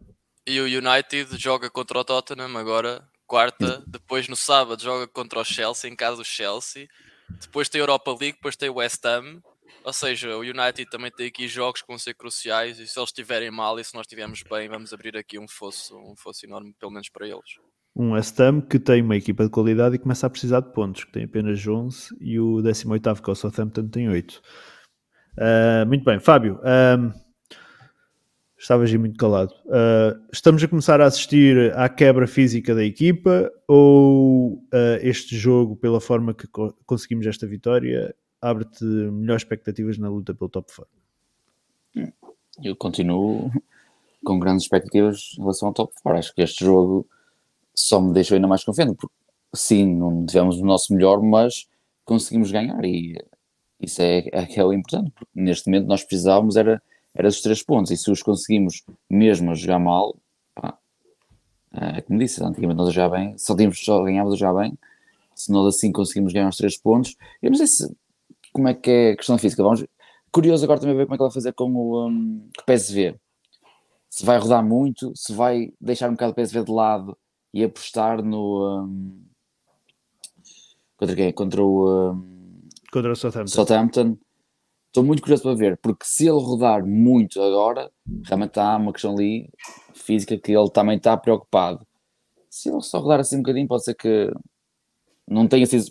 E 0.46 0.61
o 0.61 0.64
United 0.64 1.38
joga 1.38 1.70
contra 1.70 1.98
o 1.98 2.04
Tottenham 2.04 2.54
agora, 2.59 3.02
quarta. 3.26 3.83
Depois 3.87 4.28
no 4.28 4.37
sábado 4.37 4.83
joga 4.83 5.09
contra 5.09 5.40
o 5.40 5.44
Chelsea, 5.44 5.90
em 5.90 5.96
casa 5.96 6.18
do 6.18 6.24
Chelsea. 6.24 6.87
Depois 7.40 7.70
tem 7.70 7.80
a 7.80 7.83
Europa 7.83 8.11
League, 8.11 8.37
depois 8.37 8.54
tem 8.54 8.68
o 8.68 8.74
West 8.74 9.02
Ham. 9.07 9.40
Ou 9.83 9.92
seja, 9.92 10.37
o 10.37 10.40
United 10.40 10.87
também 10.90 11.11
tem 11.11 11.26
aqui 11.28 11.48
jogos 11.48 11.80
que 11.80 11.88
vão 11.88 11.98
ser 11.98 12.14
cruciais 12.14 12.78
e 12.78 12.87
se 12.87 12.98
eles 12.98 13.09
estiverem 13.09 13.50
mal 13.50 13.78
e 13.78 13.85
se 13.85 13.94
nós 13.94 14.02
estivermos 14.02 14.42
bem, 14.42 14.68
vamos 14.68 14.92
abrir 14.92 15.16
aqui 15.16 15.38
um 15.38 15.48
fosso, 15.48 15.96
um 15.98 16.14
fosso 16.16 16.44
enorme, 16.44 16.74
pelo 16.78 16.92
menos 16.92 17.09
para 17.09 17.26
eles. 17.26 17.59
Um 17.96 18.12
West 18.12 18.38
Ham 18.40 18.61
que 18.61 18.78
tem 18.78 19.02
uma 19.02 19.16
equipa 19.16 19.44
de 19.44 19.50
qualidade 19.50 19.94
e 19.94 19.98
começa 19.98 20.26
a 20.26 20.30
precisar 20.30 20.61
de 20.61 20.72
pontos, 20.72 21.04
que 21.04 21.12
tem 21.12 21.24
apenas 21.24 21.64
11 21.66 22.16
e 22.20 22.40
o 22.40 22.57
18º 22.57 23.22
que 23.22 23.30
é 23.30 23.33
o 23.33 23.37
Southampton 23.37 23.88
tem 23.88 24.09
8. 24.09 24.33
Uh, 24.33 24.40
ah, 25.38 25.85
muito 25.87 26.04
bem, 26.04 26.18
Fábio, 26.18 26.54
um, 26.54 26.59
ah, 26.64 27.14
Estavas 28.64 28.90
aí 28.90 28.96
muito 28.96 29.18
calado. 29.18 29.52
Uh, 29.66 30.18
estamos 30.33 30.64
a 30.64 30.68
começar 30.68 30.98
a 30.98 31.04
assistir 31.04 31.76
à 31.76 31.87
quebra 31.87 32.26
física 32.26 32.74
da 32.74 32.83
equipa 32.83 33.52
ou 33.68 34.54
uh, 34.54 34.96
este 35.02 35.37
jogo, 35.37 35.76
pela 35.76 36.00
forma 36.00 36.33
que 36.33 36.46
co 36.46 36.72
conseguimos 36.87 37.26
esta 37.26 37.46
vitória, 37.46 38.14
abre-te 38.40 38.83
melhores 38.83 39.42
expectativas 39.42 39.98
na 39.98 40.09
luta 40.09 40.33
pelo 40.33 40.48
top 40.48 40.72
4? 41.94 42.12
Eu 42.62 42.74
continuo 42.74 43.50
com 44.24 44.38
grandes 44.38 44.64
expectativas 44.64 45.35
em 45.37 45.42
relação 45.42 45.68
ao 45.68 45.74
top 45.74 45.92
4. 46.02 46.18
Acho 46.18 46.35
que 46.35 46.40
este 46.40 46.64
jogo 46.64 47.07
só 47.74 48.00
me 48.00 48.12
deixou 48.12 48.37
ainda 48.37 48.48
mais 48.48 48.64
confiante, 48.64 48.94
porque 48.94 49.14
sim, 49.54 49.96
não 49.96 50.24
tivemos 50.26 50.58
o 50.58 50.64
nosso 50.64 50.92
melhor, 50.94 51.22
mas 51.22 51.66
conseguimos 52.04 52.50
ganhar 52.50 52.84
e 52.84 53.16
isso 53.80 54.00
é, 54.00 54.18
é, 54.32 54.54
é 54.56 54.64
o 54.64 54.72
importante, 54.72 55.10
porque 55.10 55.32
neste 55.34 55.68
momento 55.68 55.87
nós 55.87 56.04
precisávamos 56.04 56.56
era 56.56 56.82
era 57.14 57.28
os 57.28 57.40
três 57.40 57.62
pontos, 57.62 57.92
e 57.92 57.96
se 57.96 58.10
os 58.10 58.22
conseguimos 58.22 58.82
mesmo 59.08 59.52
a 59.52 59.54
jogar 59.54 59.78
mal, 59.78 60.16
pá, 60.54 60.76
é 61.72 62.00
como 62.00 62.18
disse, 62.18 62.42
antigamente 62.42 62.76
nós 62.76 62.92
já 62.92 63.08
bem, 63.08 63.38
só, 63.38 63.54
tínhamos, 63.54 63.78
só 63.84 64.02
ganhávamos 64.02 64.38
jogar 64.38 64.62
bem, 64.62 64.76
se 65.34 65.52
nós 65.52 65.76
assim 65.76 65.92
conseguimos 65.92 66.32
ganhar 66.32 66.48
os 66.48 66.56
três 66.56 66.76
pontos, 66.76 67.16
eu 67.40 67.50
não 67.50 67.56
sei 67.56 67.66
se, 67.68 67.96
como 68.52 68.68
é 68.68 68.74
que 68.74 68.90
é 68.90 69.10
a 69.12 69.16
questão 69.16 69.38
física, 69.38 69.62
vamos, 69.62 69.84
curioso 70.32 70.64
agora 70.64 70.80
também 70.80 70.96
ver 70.96 71.06
como 71.06 71.14
é 71.14 71.16
que 71.16 71.22
ele 71.22 71.28
vai 71.28 71.34
fazer 71.34 71.52
com 71.52 71.72
o, 71.72 72.08
um, 72.08 72.48
com 72.56 72.62
o 72.62 72.64
PSV, 72.64 73.14
se 74.10 74.24
vai 74.24 74.38
rodar 74.38 74.64
muito, 74.64 75.12
se 75.14 75.32
vai 75.32 75.72
deixar 75.80 76.08
um 76.08 76.14
bocado 76.14 76.32
o 76.32 76.34
PSV 76.34 76.64
de 76.64 76.72
lado 76.72 77.16
e 77.55 77.64
apostar 77.64 78.23
no, 78.23 78.85
um, 78.85 79.25
contra 80.97 81.17
quem? 81.17 81.33
Contra 81.33 81.62
o... 81.64 82.12
Um, 82.12 82.69
contra 82.93 83.12
o 83.12 83.17
Southampton. 83.17 83.51
Southampton 83.51 84.19
Estou 84.95 85.03
muito 85.03 85.23
curioso 85.23 85.43
para 85.43 85.57
ver, 85.57 85.77
porque 85.79 86.05
se 86.07 86.23
ele 86.23 86.38
rodar 86.38 86.87
muito 86.87 87.43
agora, 87.43 87.90
realmente 88.27 88.61
há 88.61 88.77
uma 88.77 88.93
questão 88.93 89.12
ali 89.12 89.51
física 89.93 90.38
que 90.38 90.53
ele 90.53 90.71
também 90.71 90.97
está 90.97 91.17
preocupado. 91.17 91.85
Se 92.49 92.71
ele 92.71 92.81
só 92.81 93.01
rodar 93.01 93.19
assim 93.19 93.35
um 93.35 93.40
bocadinho, 93.40 93.67
pode 93.67 93.83
ser 93.83 93.95
que 93.97 94.33
não 95.27 95.49
tenha 95.49 95.67
sido 95.67 95.87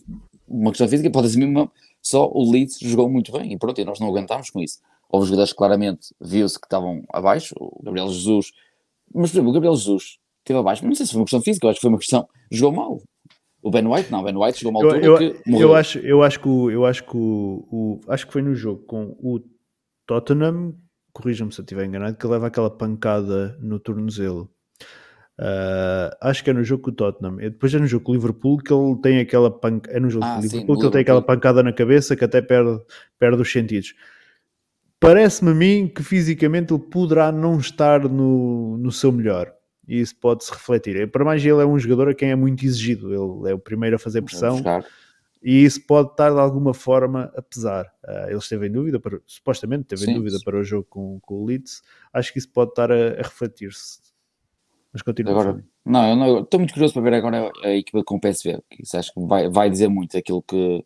uma 0.48 0.72
questão 0.72 0.88
física, 0.88 1.12
pode 1.12 1.30
ser 1.30 1.38
mesmo 1.38 1.70
só 2.02 2.32
o 2.32 2.50
Leeds 2.50 2.78
jogou 2.80 3.10
muito 3.10 3.34
bem 3.34 3.52
e 3.52 3.58
pronto, 3.60 3.82
e 3.82 3.84
nós 3.84 4.00
não 4.00 4.08
aguentámos 4.08 4.50
com 4.50 4.62
isso. 4.62 4.80
Houve 5.10 5.26
jogadores 5.26 5.52
que 5.52 5.58
claramente 5.58 6.16
viu-se 6.22 6.58
que 6.58 6.66
estavam 6.66 7.04
abaixo, 7.12 7.54
o 7.60 7.84
Gabriel 7.84 8.08
Jesus, 8.08 8.54
mas 9.14 9.32
por 9.32 9.36
exemplo, 9.36 9.50
o 9.50 9.54
Gabriel 9.54 9.76
Jesus 9.76 10.18
esteve 10.44 10.60
abaixo, 10.60 10.86
não 10.86 10.94
sei 10.94 11.06
se 11.06 11.14
foi 11.14 11.22
uma 11.22 11.26
questão 11.26 11.42
física, 11.42 11.66
eu 11.66 11.70
acho 11.72 11.78
que 11.78 11.82
foi 11.82 11.90
uma 11.90 11.98
questão, 11.98 12.28
jogou 12.52 12.76
mal, 12.76 13.02
o 13.62 13.72
Ben 13.72 13.88
White, 13.88 14.12
não, 14.12 14.20
o 14.20 14.24
Ben 14.24 14.36
White 14.36 14.66
a 14.66 14.70
uma 14.70 14.80
altura 14.80 14.98
eu, 15.04 15.18
eu, 15.18 15.18
que 15.18 15.50
morreu. 15.50 15.70
Eu 15.70 15.76
acho, 15.76 16.00
eu 16.00 16.22
acho 16.22 16.40
que, 16.40 16.48
o, 16.48 16.70
eu 16.70 16.86
acho 16.86 17.04
que 17.04 17.16
o, 17.16 17.66
o, 17.72 18.02
acho 18.10 18.28
que 18.28 18.34
foi 18.34 18.42
no 18.42 18.54
jogo 18.54 18.84
com 18.84 19.16
o 19.20 19.40
Tottenham, 20.06 20.76
corrijam-me 21.14 21.54
se 21.54 21.62
eu 21.62 21.64
estiver 21.64 21.86
enganado, 21.86 22.18
que 22.18 22.28
leva 22.28 22.48
aquela 22.48 22.70
pancada 22.70 23.58
no 23.62 23.80
tornozelo. 23.80 24.50
Uh, 25.40 26.14
acho 26.22 26.44
que 26.44 26.50
é 26.50 26.54
no 26.54 26.64
jogo 26.64 26.84
com 26.84 26.92
o 26.92 26.94
Tottenham. 26.94 27.40
E 27.40 27.50
depois 27.50 27.74
é 27.74 27.80
no 27.80 27.88
jogo 27.88 28.04
com 28.04 28.12
o 28.12 28.16
Liverpool 28.16 28.58
que 28.58 28.74
ele 28.74 28.98
tem 29.02 29.20
aquela 29.20 29.50
pancada. 29.50 29.98
É 29.98 30.00
no 30.00 30.10
jogo 30.10 30.26
ah, 30.26 30.34
com 30.34 30.40
o 30.40 30.42
Liverpool 30.44 30.76
sim, 30.76 30.80
que 30.82 30.86
ele 30.86 30.92
tem 30.92 31.02
aquela 31.02 31.22
pancada 31.22 31.64
na 31.64 31.72
cabeça 31.72 32.18
que 32.18 32.26
até 32.26 32.42
perde, 32.42 32.82
perde 33.18 33.42
os 33.42 33.52
sentidos. 33.52 33.96
Parece-me 35.00 35.52
a 35.52 35.56
mim 35.56 35.88
que 35.88 36.04
fisicamente 36.04 36.74
ele 36.74 36.84
poderá 36.84 37.32
não 37.32 37.58
estar 37.58 38.08
no, 38.10 38.78
no 38.78 38.92
seu 38.92 39.12
melhor 39.12 39.54
e 39.88 40.00
isso 40.00 40.16
pode-se 40.16 40.52
refletir. 40.52 41.10
Para 41.12 41.26
mais, 41.26 41.44
ele 41.44 41.62
é 41.62 41.66
um 41.66 41.78
jogador 41.78 42.10
a 42.10 42.14
quem 42.14 42.32
é 42.32 42.36
muito 42.36 42.66
exigido, 42.66 43.08
ele 43.10 43.52
é 43.52 43.54
o 43.54 43.60
primeiro 43.60 43.96
a 43.96 44.00
fazer 44.00 44.22
pressão 44.22 44.62
e 45.44 45.66
isso 45.66 45.86
pode 45.86 46.12
estar 46.12 46.32
de 46.32 46.40
alguma 46.40 46.74
forma 46.74 47.32
a 47.36 47.42
pesar. 47.42 47.94
Uh, 48.06 48.30
ele 48.30 48.38
esteve 48.38 48.68
em 48.68 48.72
dúvida, 48.72 48.98
para, 48.98 49.20
supostamente 49.26 49.84
teve 49.84 50.06
sim, 50.06 50.12
em 50.12 50.14
dúvida 50.16 50.38
sim. 50.38 50.44
para 50.44 50.58
o 50.58 50.64
jogo 50.64 50.88
com, 50.90 51.20
com, 51.20 51.36
o 51.36 51.46
Leeds, 51.46 51.82
acho 52.14 52.32
que 52.32 52.40
isso 52.40 52.50
pode 52.50 52.72
estar 52.72 52.90
a, 52.90 52.96
a 52.96 53.18
refletir-se. 53.18 54.00
Mas 54.94 55.02
continua. 55.02 55.34
Agora, 55.34 55.66
não, 55.86 56.10
eu 56.10 56.16
não, 56.16 56.40
estou 56.40 56.60
muito 56.60 56.74
curioso 56.74 56.94
para 56.94 57.02
ver 57.02 57.14
agora 57.16 57.52
a 57.62 57.72
equipa 57.72 58.02
com 58.06 58.16
o 58.16 58.22
PSV, 58.22 58.64
que 58.70 58.84
isso 58.84 58.96
acho 58.96 59.14
que 59.14 59.20
vai, 59.20 59.50
vai 59.50 59.70
dizer 59.70 59.90
muito 59.90 60.18
aquilo 60.18 60.42
que, 60.42 60.86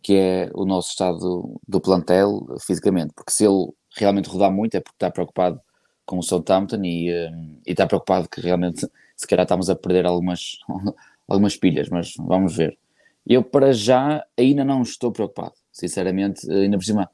que 0.00 0.14
é 0.14 0.50
o 0.54 0.64
nosso 0.64 0.90
estado 0.90 1.60
do 1.66 1.80
plantel 1.80 2.46
fisicamente, 2.64 3.12
porque 3.12 3.32
se 3.32 3.44
ele 3.44 3.72
realmente 3.96 4.28
rodar 4.28 4.52
muito 4.52 4.76
é 4.76 4.80
porque 4.80 4.94
está 4.94 5.10
preocupado 5.10 5.60
com 6.10 6.18
o 6.18 6.22
Southampton 6.24 6.82
e, 6.82 7.08
eh, 7.08 7.30
e 7.64 7.70
está 7.70 7.86
preocupado 7.86 8.28
que 8.28 8.40
realmente 8.40 8.84
se 9.16 9.28
calhar 9.28 9.44
estamos 9.44 9.70
a 9.70 9.76
perder 9.76 10.06
algumas, 10.06 10.58
algumas 11.28 11.56
pilhas, 11.56 11.88
mas 11.88 12.14
vamos 12.18 12.56
ver. 12.56 12.76
Eu 13.24 13.44
para 13.44 13.72
já 13.72 14.24
ainda 14.36 14.64
não 14.64 14.82
estou 14.82 15.12
preocupado, 15.12 15.54
sinceramente, 15.70 16.50
ainda 16.50 16.76
por 16.76 16.84
cima 16.84 17.08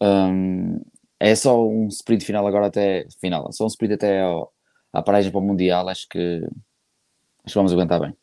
um, 0.00 0.80
é 1.18 1.34
só 1.34 1.66
um 1.66 1.88
sprint 1.88 2.24
final 2.24 2.46
agora 2.46 2.68
até 2.68 3.08
final, 3.20 3.52
só 3.52 3.64
um 3.64 3.66
sprint 3.66 3.94
até 3.94 4.20
ao, 4.20 4.52
à 4.92 5.02
paragem 5.02 5.32
para 5.32 5.40
o 5.40 5.44
Mundial, 5.44 5.88
acho 5.88 6.08
que 6.08 6.40
acho 7.44 7.52
que 7.52 7.58
vamos 7.58 7.72
aguentar 7.72 8.00
bem. 8.00 8.14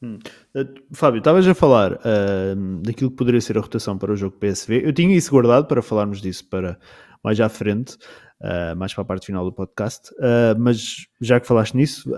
Hum. 0.00 0.20
Uh, 0.54 0.94
Fábio, 0.94 1.18
estavas 1.18 1.48
a 1.48 1.54
falar 1.54 1.94
uh, 1.94 2.80
daquilo 2.84 3.10
que 3.10 3.16
poderia 3.16 3.40
ser 3.40 3.58
a 3.58 3.60
rotação 3.60 3.98
para 3.98 4.12
o 4.12 4.16
jogo 4.16 4.36
PSV. 4.38 4.86
Eu 4.86 4.92
tinha 4.92 5.16
isso 5.16 5.32
guardado 5.32 5.66
para 5.66 5.82
falarmos 5.82 6.20
disso 6.20 6.48
para 6.48 6.78
mais 7.24 7.40
à 7.40 7.48
frente, 7.48 7.96
uh, 8.40 8.76
mais 8.76 8.92
para 8.94 9.02
a 9.02 9.04
parte 9.04 9.26
final 9.26 9.44
do 9.44 9.52
podcast. 9.52 10.10
mas 10.58 11.06
já 11.20 11.40
que 11.40 11.46
falaste 11.46 11.74
nisso, 11.74 12.10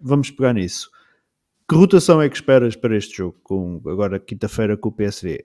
vamos 0.00 0.30
pegar 0.30 0.52
nisso. 0.52 0.90
Que 1.68 1.74
rotação 1.74 2.20
é 2.20 2.28
que 2.28 2.36
esperas 2.36 2.76
para 2.76 2.96
este 2.96 3.16
jogo, 3.16 3.38
com, 3.42 3.80
agora 3.86 4.18
quinta-feira 4.18 4.76
com 4.76 4.88
o 4.88 4.92
PSV? 4.92 5.44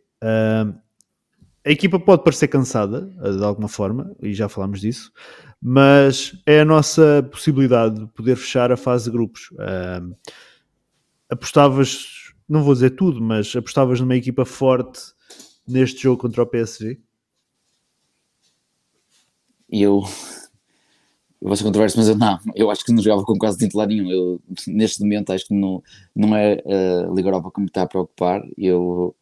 a 1.65 1.71
equipa 1.71 1.99
pode 1.99 2.23
parecer 2.23 2.47
cansada, 2.47 3.01
de 3.01 3.43
alguma 3.43 3.67
forma, 3.67 4.15
e 4.21 4.33
já 4.33 4.49
falámos 4.49 4.81
disso, 4.81 5.11
mas 5.61 6.33
é 6.45 6.61
a 6.61 6.65
nossa 6.65 7.27
possibilidade 7.29 7.99
de 7.99 8.07
poder 8.07 8.35
fechar 8.35 8.71
a 8.71 8.77
fase 8.77 9.05
de 9.05 9.11
grupos 9.11 9.49
apostavas, 11.29 12.33
não 12.47 12.63
vou 12.63 12.73
dizer 12.73 12.91
tudo, 12.91 13.21
mas 13.21 13.55
apostavas 13.55 14.01
numa 14.01 14.15
equipa 14.15 14.43
forte 14.43 14.99
neste 15.67 16.03
jogo 16.03 16.19
contra 16.19 16.41
o 16.41 16.47
PSG? 19.69 19.83
Eu, 19.85 20.03
eu 21.41 21.47
vou 21.47 21.55
ser 21.55 21.63
controverso, 21.63 21.97
mas 21.97 22.09
eu 22.09 22.17
não, 22.17 22.37
eu 22.55 22.69
acho 22.69 22.83
que 22.83 22.91
não 22.91 23.01
jogava 23.01 23.23
com 23.23 23.37
quase 23.37 23.57
titular 23.57 23.87
nenhum. 23.87 24.11
Eu, 24.11 24.41
neste 24.67 25.01
momento, 25.01 25.31
acho 25.31 25.47
que 25.47 25.53
não, 25.53 25.81
não 26.15 26.35
é 26.35 26.53
a 26.53 27.11
Liga 27.13 27.29
Europa 27.29 27.51
que 27.53 27.61
me 27.61 27.67
está 27.67 27.83
a 27.83 27.87
preocupar. 27.87 28.41
Eu 28.57 29.15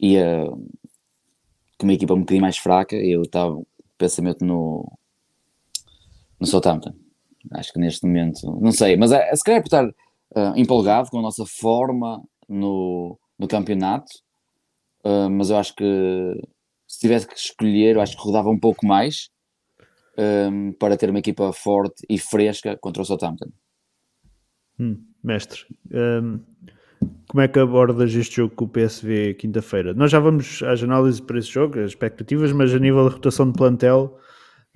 ia 0.00 0.46
com 1.78 1.86
uma 1.86 1.92
equipa 1.92 2.14
um 2.14 2.20
bocadinho 2.20 2.42
mais 2.42 2.58
fraca. 2.58 2.96
Eu 2.96 3.22
estava 3.22 3.60
pensamento 3.98 4.44
no, 4.44 4.90
no 6.38 6.46
Southampton. 6.46 6.94
Acho 7.52 7.72
que 7.72 7.78
neste 7.78 8.04
momento, 8.04 8.58
não 8.60 8.72
sei, 8.72 8.96
mas 8.96 9.12
é, 9.12 9.34
se 9.34 9.44
calhar 9.44 9.60
por 9.60 9.68
estar 9.68 9.86
uh, 9.86 10.56
empolgado 10.56 11.10
com 11.10 11.18
a 11.18 11.22
nossa 11.22 11.44
forma 11.46 12.22
no, 12.48 13.18
no 13.38 13.46
campeonato, 13.46 14.10
uh, 15.04 15.30
mas 15.30 15.50
eu 15.50 15.56
acho 15.56 15.74
que 15.74 15.84
se 16.88 17.00
tivesse 17.00 17.26
que 17.26 17.36
escolher, 17.36 17.96
eu 17.96 18.00
acho 18.00 18.16
que 18.16 18.22
rodava 18.22 18.48
um 18.48 18.58
pouco 18.58 18.84
mais 18.84 19.30
um, 20.18 20.72
para 20.72 20.96
ter 20.96 21.10
uma 21.10 21.18
equipa 21.18 21.52
forte 21.52 22.04
e 22.08 22.18
fresca 22.18 22.76
contra 22.76 23.02
o 23.02 23.04
Southampton. 23.04 23.50
Hum, 24.78 25.02
mestre, 25.22 25.60
um, 25.92 26.40
como 27.28 27.40
é 27.40 27.48
que 27.48 27.58
abordas 27.58 28.14
este 28.14 28.36
jogo 28.36 28.54
com 28.54 28.64
o 28.64 28.68
PSV 28.68 29.34
quinta-feira? 29.34 29.94
Nós 29.94 30.10
já 30.10 30.18
vamos 30.18 30.62
às 30.62 30.82
análises 30.82 31.20
para 31.20 31.38
esse 31.38 31.50
jogo, 31.50 31.78
as 31.78 31.90
expectativas, 31.90 32.52
mas 32.52 32.74
a 32.74 32.78
nível 32.78 33.08
de 33.08 33.14
rotação 33.14 33.50
de 33.50 33.56
plantel, 33.56 34.18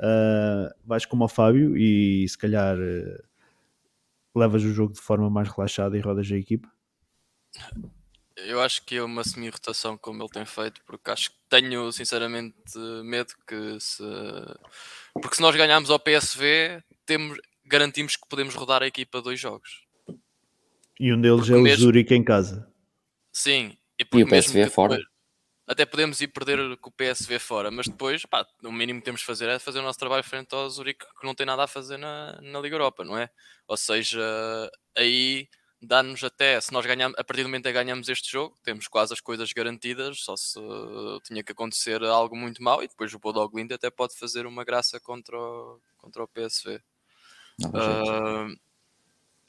uh, 0.01 0.75
vais 0.85 1.07
como 1.07 1.23
ao 1.23 1.29
Fábio 1.29 1.77
e 1.77 2.29
se 2.29 2.37
calhar 2.37 2.77
uh, 2.77 4.39
levas 4.39 4.63
o 4.65 4.73
jogo 4.73 4.93
de 4.93 5.01
forma 5.01 5.31
mais 5.31 5.49
relaxada 5.49 5.97
e 5.97 6.01
rodas 6.01 6.31
a 6.31 6.37
equipa? 6.37 6.69
Eu 8.47 8.61
acho 8.61 8.85
que 8.85 8.97
é 8.97 9.03
uma 9.03 9.25
semi-rotação 9.25 9.97
como 9.97 10.23
ele 10.23 10.31
tem 10.31 10.45
feito, 10.45 10.81
porque 10.87 11.11
acho 11.11 11.31
que 11.31 11.37
tenho 11.49 11.91
sinceramente 11.93 12.79
medo 13.05 13.33
que 13.47 13.79
se. 13.81 14.03
Porque 15.15 15.37
se 15.37 15.43
nós 15.43 15.55
ganharmos 15.55 15.91
ao 15.91 15.99
PSV, 15.99 16.83
temos, 17.05 17.39
garantimos 17.65 18.17
que 18.17 18.29
podemos 18.29 18.55
rodar 18.55 18.83
a 18.83 18.87
equipa 18.87 19.21
dois 19.21 19.39
jogos. 19.39 19.83
E 20.99 21.13
um 21.13 21.21
deles 21.21 21.41
porque 21.41 21.53
é 21.53 21.57
o 21.57 21.63
mesmo... 21.63 21.85
Zurich 21.85 22.15
em 22.15 22.23
casa. 22.23 22.71
Sim, 23.33 23.77
e, 23.99 24.07
e 24.19 24.23
o 24.23 24.29
PSV 24.29 24.61
é 24.61 24.69
fora. 24.69 24.97
Depois, 24.97 25.11
até 25.71 25.87
podemos 25.87 26.21
ir 26.21 26.27
perder 26.27 26.77
com 26.79 26.91
o 26.91 26.93
PSV 26.93 27.39
fora, 27.39 27.71
mas 27.71 27.87
depois, 27.87 28.27
pá, 28.27 28.45
o 28.65 28.73
mínimo 28.73 28.99
que 28.99 29.05
temos 29.05 29.21
de 29.21 29.27
fazer 29.27 29.49
é 29.49 29.57
fazer 29.57 29.79
o 29.79 29.83
nosso 29.83 30.01
trabalho 30.01 30.25
frente 30.25 30.53
ao 30.53 30.69
Zurique, 30.69 31.07
que 31.21 31.25
não 31.25 31.33
tem 31.33 31.47
nada 31.47 31.63
a 31.63 31.69
fazer 31.69 31.97
na, 31.97 32.41
na 32.43 32.59
Liga 32.59 32.75
Europa, 32.75 33.05
não 33.05 33.17
é? 33.17 33.31
Ou 33.69 33.77
seja, 33.77 34.21
aí 34.97 35.49
dá-nos 35.83 36.23
até, 36.23 36.61
se 36.61 36.73
nós 36.73 36.85
ganhamos, 36.85 37.19
a 37.19 37.25
partir 37.25 37.43
do 37.43 37.49
momento 37.49 37.67
em 37.67 37.71
que 37.71 37.73
ganhamos 37.73 38.09
este 38.09 38.31
jogo, 38.31 38.57
temos 38.63 38.87
quase 38.87 39.13
as 39.13 39.21
coisas 39.21 39.53
garantidas, 39.53 40.21
só 40.21 40.37
se 40.37 40.61
tinha 41.25 41.43
que 41.43 41.53
acontecer 41.53 42.03
algo 42.05 42.37
muito 42.37 42.63
mau, 42.63 42.83
e 42.83 42.89
depois 42.89 43.13
o 43.15 43.19
Bodog 43.19 43.55
Wind 43.55 43.73
até 43.73 43.91
pode 43.91 44.17
fazer 44.17 44.47
uma 44.47 44.65
graça 44.65 45.01
contra 45.01 45.39
o, 45.39 45.81
contra 45.97 46.23
o 46.23 46.29
PSV. 46.29 46.83
Não, 47.59 48.51
uh, 48.51 48.57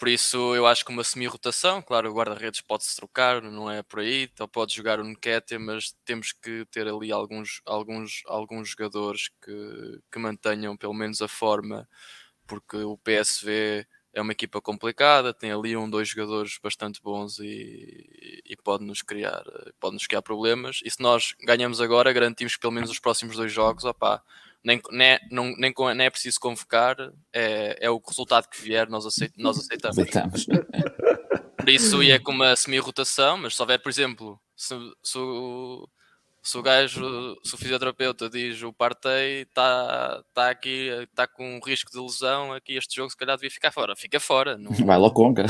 por 0.02 0.08
isso, 0.08 0.56
eu 0.56 0.66
acho 0.66 0.84
que 0.84 0.92
uma 0.92 1.04
semi-rotação, 1.04 1.80
claro, 1.80 2.10
o 2.10 2.16
guarda-redes 2.16 2.62
pode-se 2.62 2.96
trocar, 2.96 3.40
não 3.42 3.70
é 3.70 3.84
por 3.84 4.00
aí, 4.00 4.24
então 4.24 4.48
pode 4.48 4.74
jogar 4.74 5.00
o 5.00 5.04
Nketiah, 5.04 5.60
mas 5.60 5.96
temos 6.04 6.32
que 6.32 6.66
ter 6.72 6.88
ali 6.88 7.12
alguns, 7.12 7.62
alguns, 7.66 8.24
alguns 8.26 8.70
jogadores 8.70 9.30
que, 9.40 10.00
que 10.12 10.18
mantenham 10.18 10.76
pelo 10.76 10.94
menos 10.96 11.22
a 11.22 11.28
forma, 11.28 11.88
porque 12.48 12.78
o 12.78 12.98
PSV 12.98 13.86
é 14.14 14.22
uma 14.22 14.32
equipa 14.32 14.62
complicada, 14.62 15.34
tem 15.34 15.52
ali 15.52 15.76
um, 15.76 15.90
dois 15.90 16.10
jogadores 16.10 16.60
bastante 16.62 17.02
bons 17.02 17.40
e, 17.40 18.42
e 18.46 18.56
pode 18.58 18.84
nos 18.84 19.02
criar, 19.02 19.44
pode 19.80 19.94
nos 19.94 20.06
criar 20.06 20.22
problemas. 20.22 20.80
E 20.84 20.92
se 20.92 21.02
nós 21.02 21.34
ganhamos 21.46 21.80
agora, 21.80 22.12
garantimos 22.12 22.56
que 22.56 22.62
pelo 22.62 22.74
menos 22.74 22.90
os 22.90 23.00
próximos 23.00 23.38
dois 23.38 23.52
jogos, 23.52 23.86
opá, 23.86 24.22
nem, 24.64 24.82
nem, 24.92 25.20
não, 25.32 25.56
nem, 25.58 25.74
nem 25.96 26.06
é 26.06 26.10
preciso 26.10 26.40
convocar, 26.40 26.96
é, 27.34 27.78
é 27.80 27.90
o 27.90 28.02
resultado 28.06 28.48
que 28.48 28.62
vier, 28.62 28.90
nós, 28.90 29.06
aceit, 29.06 29.34
nós 29.38 29.58
aceitamos. 29.58 29.98
aceitamos. 29.98 30.46
Por 31.58 31.70
isso, 31.70 32.04
e 32.04 32.12
é 32.12 32.20
com 32.20 32.32
uma 32.32 32.56
semi-rotação, 32.56 33.38
mas 33.38 33.56
se 33.56 33.62
houver, 33.62 33.80
por 33.80 33.90
exemplo, 33.90 34.40
se, 34.56 34.76
se, 35.04 35.18
o, 35.18 35.88
se 36.44 36.58
o 36.58 36.62
gajo, 36.62 37.38
se 37.44 37.54
o 37.54 37.58
fisioterapeuta 37.58 38.30
diz 38.30 38.64
o 38.64 38.74
Partey 38.74 39.44
está 39.44 40.24
tá 40.34 40.50
aqui, 40.50 40.90
está 41.04 41.28
com 41.28 41.58
um 41.58 41.60
risco 41.60 41.92
de 41.92 42.00
lesão, 42.00 42.52
aqui 42.52 42.76
este 42.76 42.96
jogo 42.96 43.12
se 43.12 43.18
calhar 43.18 43.38
devia 43.38 43.52
ficar 43.52 43.72
fora, 43.72 43.96
fica 43.96 44.20
fora. 44.20 44.58
Não, 44.58 44.72
Vai 44.72 44.98
logo 44.98 45.14
conca. 45.14 45.46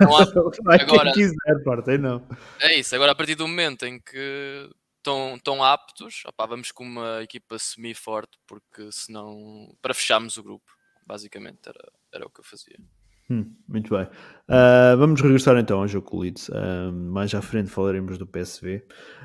Não 0.00 0.16
há, 0.16 0.22
agora, 0.82 1.12
quem 1.12 1.12
quiser, 1.12 1.62
Partey 1.64 1.98
não. 1.98 2.26
É 2.60 2.74
isso, 2.74 2.94
agora 2.94 3.12
a 3.12 3.14
partir 3.14 3.36
do 3.36 3.46
momento 3.46 3.86
em 3.86 4.00
que 4.00 4.68
estão, 4.96 5.36
estão 5.36 5.62
aptos, 5.62 6.22
opá, 6.26 6.46
vamos 6.46 6.72
com 6.72 6.84
uma 6.84 7.22
equipa 7.22 7.58
semi-forte, 7.58 8.36
porque 8.46 8.90
senão, 8.90 9.72
para 9.80 9.94
fecharmos 9.94 10.36
o 10.36 10.42
grupo, 10.42 10.64
basicamente 11.06 11.68
era, 11.68 11.92
era 12.12 12.26
o 12.26 12.30
que 12.30 12.40
eu 12.40 12.44
fazia. 12.44 12.76
Hum, 13.28 13.52
muito 13.66 13.96
bem. 13.96 14.04
Uh, 14.04 14.96
vamos 14.96 15.20
regressar 15.20 15.56
então 15.58 15.80
ao 15.80 15.88
jogo 15.88 16.06
com 16.08 16.16
o 16.18 16.20
Leeds. 16.20 16.48
Uh, 16.48 16.92
mais 16.92 17.34
à 17.34 17.42
frente 17.42 17.70
falaremos 17.70 18.18
do 18.18 18.26
PSV. 18.26 18.84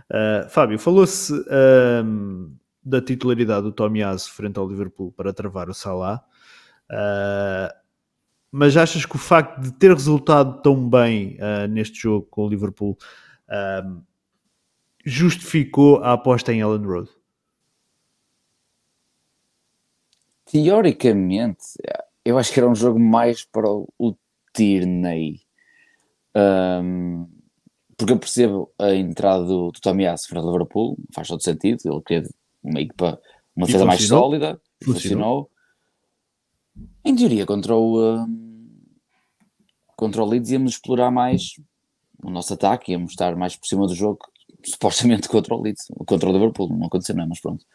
Uh, 0.09 0.49
Fábio, 0.49 0.79
falou-se 0.79 1.33
da 2.83 2.99
titularidade 2.99 3.63
do 3.63 3.71
Tomiyasu 3.71 4.31
frente 4.33 4.57
ao 4.57 4.67
Liverpool 4.67 5.11
para 5.11 5.31
travar 5.31 5.69
o 5.69 5.73
Salah. 5.73 6.23
mas 8.51 8.75
achas 8.75 9.05
que 9.05 9.15
o 9.15 9.19
facto 9.19 9.61
de 9.61 9.71
ter 9.73 9.93
resultado 9.93 10.61
tão 10.63 10.89
bem 10.89 11.37
neste 11.69 12.01
jogo 12.01 12.25
com 12.25 12.45
o 12.45 12.49
Liverpool 12.49 12.97
justificou 15.05 16.03
a 16.03 16.13
aposta 16.13 16.51
em 16.51 16.61
Ellen 16.61 16.83
Road? 16.83 17.09
Teoricamente, 20.45 21.77
eu 22.23 22.37
acho 22.37 22.53
que 22.53 22.59
era 22.59 22.69
um 22.69 22.75
jogo 22.75 22.99
mais 22.99 23.43
para 23.43 23.67
o 23.69 24.17
Tierney. 24.53 25.41
Um, 26.35 27.27
porque 27.97 28.13
eu 28.13 28.19
percebo 28.19 28.71
a 28.79 28.93
entrada 28.95 29.43
do, 29.43 29.71
do 29.71 29.79
Tomiyasu 29.79 30.27
para 30.29 30.41
o 30.41 30.51
Liverpool, 30.51 30.97
faz 31.13 31.27
todo 31.27 31.43
sentido. 31.43 31.79
Ele 31.85 32.01
queria 32.01 32.29
uma 32.63 32.81
equipa, 32.81 33.19
uma 33.55 33.65
defesa 33.65 33.85
mais 33.85 34.07
sólida, 34.07 34.59
funcionou. 34.83 35.01
funcionou. 35.01 35.51
Em 37.03 37.15
teoria, 37.15 37.45
contra 37.45 37.75
o, 37.75 37.99
um, 37.99 38.79
contra 39.95 40.23
o 40.23 40.25
Leeds 40.25 40.51
íamos 40.51 40.73
explorar 40.73 41.11
mais 41.11 41.55
o 42.23 42.29
nosso 42.29 42.53
ataque, 42.53 42.91
íamos 42.91 43.11
estar 43.11 43.35
mais 43.35 43.55
por 43.55 43.67
cima 43.67 43.87
do 43.87 43.95
jogo 43.95 44.19
supostamente 44.63 45.27
contra 45.29 45.53
o 45.55 45.61
Leeds, 45.61 45.87
contra 46.05 46.29
o 46.29 46.31
Liverpool, 46.31 46.69
não 46.69 46.87
aconteceu 46.87 47.15
nada, 47.15 47.29
mas 47.29 47.39
pronto. 47.39 47.65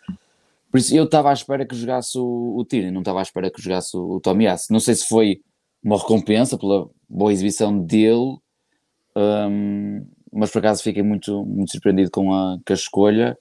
Por 0.77 0.81
isso 0.81 0.95
eu 0.95 1.05
estava 1.05 1.31
à 1.31 1.33
espera 1.33 1.65
que 1.65 1.75
jogasse 1.75 2.19
o, 2.19 2.59
o 2.59 2.63
Tierney, 2.63 2.91
não 2.91 3.01
estava 3.01 3.21
à 3.21 3.23
espera 3.23 3.51
que 3.51 3.63
jogasse 3.63 3.97
o, 3.97 4.19
o. 4.19 4.21
Não 4.71 4.79
sei 4.79 4.95
se 4.95 5.09
foi 5.09 5.41
uma 5.83 5.97
recompensa 5.97 6.59
pela 6.59 6.91
boa 7.09 7.33
exibição 7.33 7.83
dele, 7.83 8.37
um, 9.17 10.07
mas 10.31 10.51
por 10.51 10.59
acaso 10.59 10.83
fiquei 10.83 11.03
muito, 11.03 11.47
muito 11.47 11.73
surpreendido 11.73 12.11
com 12.11 12.31
a, 12.31 12.59
com 12.63 12.73
a 12.73 12.75
escolha. 12.75 13.39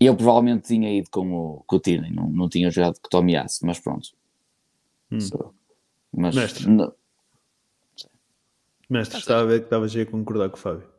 Eu 0.00 0.16
provavelmente 0.16 0.66
tinha 0.66 0.92
ido 0.92 1.08
com 1.08 1.32
o, 1.32 1.62
com 1.64 1.76
o 1.76 1.78
Tierney, 1.78 2.12
não, 2.12 2.28
não 2.30 2.48
tinha 2.48 2.68
jogado 2.68 2.98
com 3.00 3.06
o 3.06 3.10
Tomiyasu, 3.10 3.64
mas 3.64 3.78
pronto. 3.78 4.08
Hum. 5.12 5.20
So, 5.20 5.54
mas, 6.12 6.34
Mestre, 6.34 6.68
não... 6.68 6.92
Mestre 8.90 9.20
estava 9.20 9.42
a 9.42 9.44
ver 9.44 9.60
que 9.60 9.66
estavas 9.66 9.94
a 9.94 10.04
concordar 10.04 10.48
com 10.48 10.56
o 10.56 10.58
Fábio. 10.58 10.95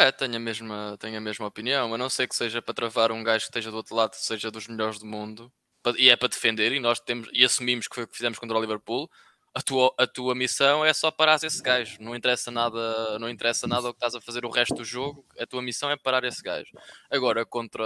É, 0.00 0.10
tenho 0.10 0.34
a 0.34 0.38
mesma, 0.38 0.96
tenho 0.98 1.18
a 1.18 1.20
mesma 1.20 1.46
opinião. 1.46 1.92
A 1.92 1.98
não 1.98 2.08
ser 2.08 2.26
que 2.26 2.34
seja 2.34 2.62
para 2.62 2.72
travar 2.72 3.12
um 3.12 3.22
gajo 3.22 3.40
que 3.44 3.50
esteja 3.50 3.70
do 3.70 3.76
outro 3.76 3.94
lado, 3.94 4.14
seja 4.14 4.50
dos 4.50 4.66
melhores 4.66 4.98
do 4.98 5.04
mundo, 5.04 5.52
e 5.98 6.08
é 6.08 6.16
para 6.16 6.28
defender, 6.28 6.72
e 6.72 6.80
nós 6.80 6.98
temos 7.00 7.28
e 7.34 7.44
assumimos 7.44 7.86
que 7.86 7.94
foi 7.94 8.04
o 8.04 8.08
que 8.08 8.16
fizemos 8.16 8.38
contra 8.38 8.56
o 8.56 8.60
Liverpool. 8.62 9.10
A 9.54 9.60
tua, 9.60 9.94
a 9.98 10.06
tua 10.06 10.34
missão 10.34 10.82
é 10.82 10.94
só 10.94 11.10
parar 11.10 11.38
esse 11.44 11.62
gajo. 11.62 11.98
Não 12.00 12.16
interessa 12.16 12.50
nada, 12.50 13.18
não 13.18 13.28
interessa 13.28 13.66
nada 13.66 13.90
o 13.90 13.92
que 13.92 13.98
estás 13.98 14.14
a 14.14 14.22
fazer 14.22 14.42
o 14.46 14.50
resto 14.50 14.74
do 14.74 14.84
jogo. 14.84 15.22
A 15.38 15.46
tua 15.46 15.60
missão 15.60 15.90
é 15.90 15.98
parar 15.98 16.24
esse 16.24 16.42
gajo. 16.42 16.70
Agora 17.10 17.44
contra 17.44 17.84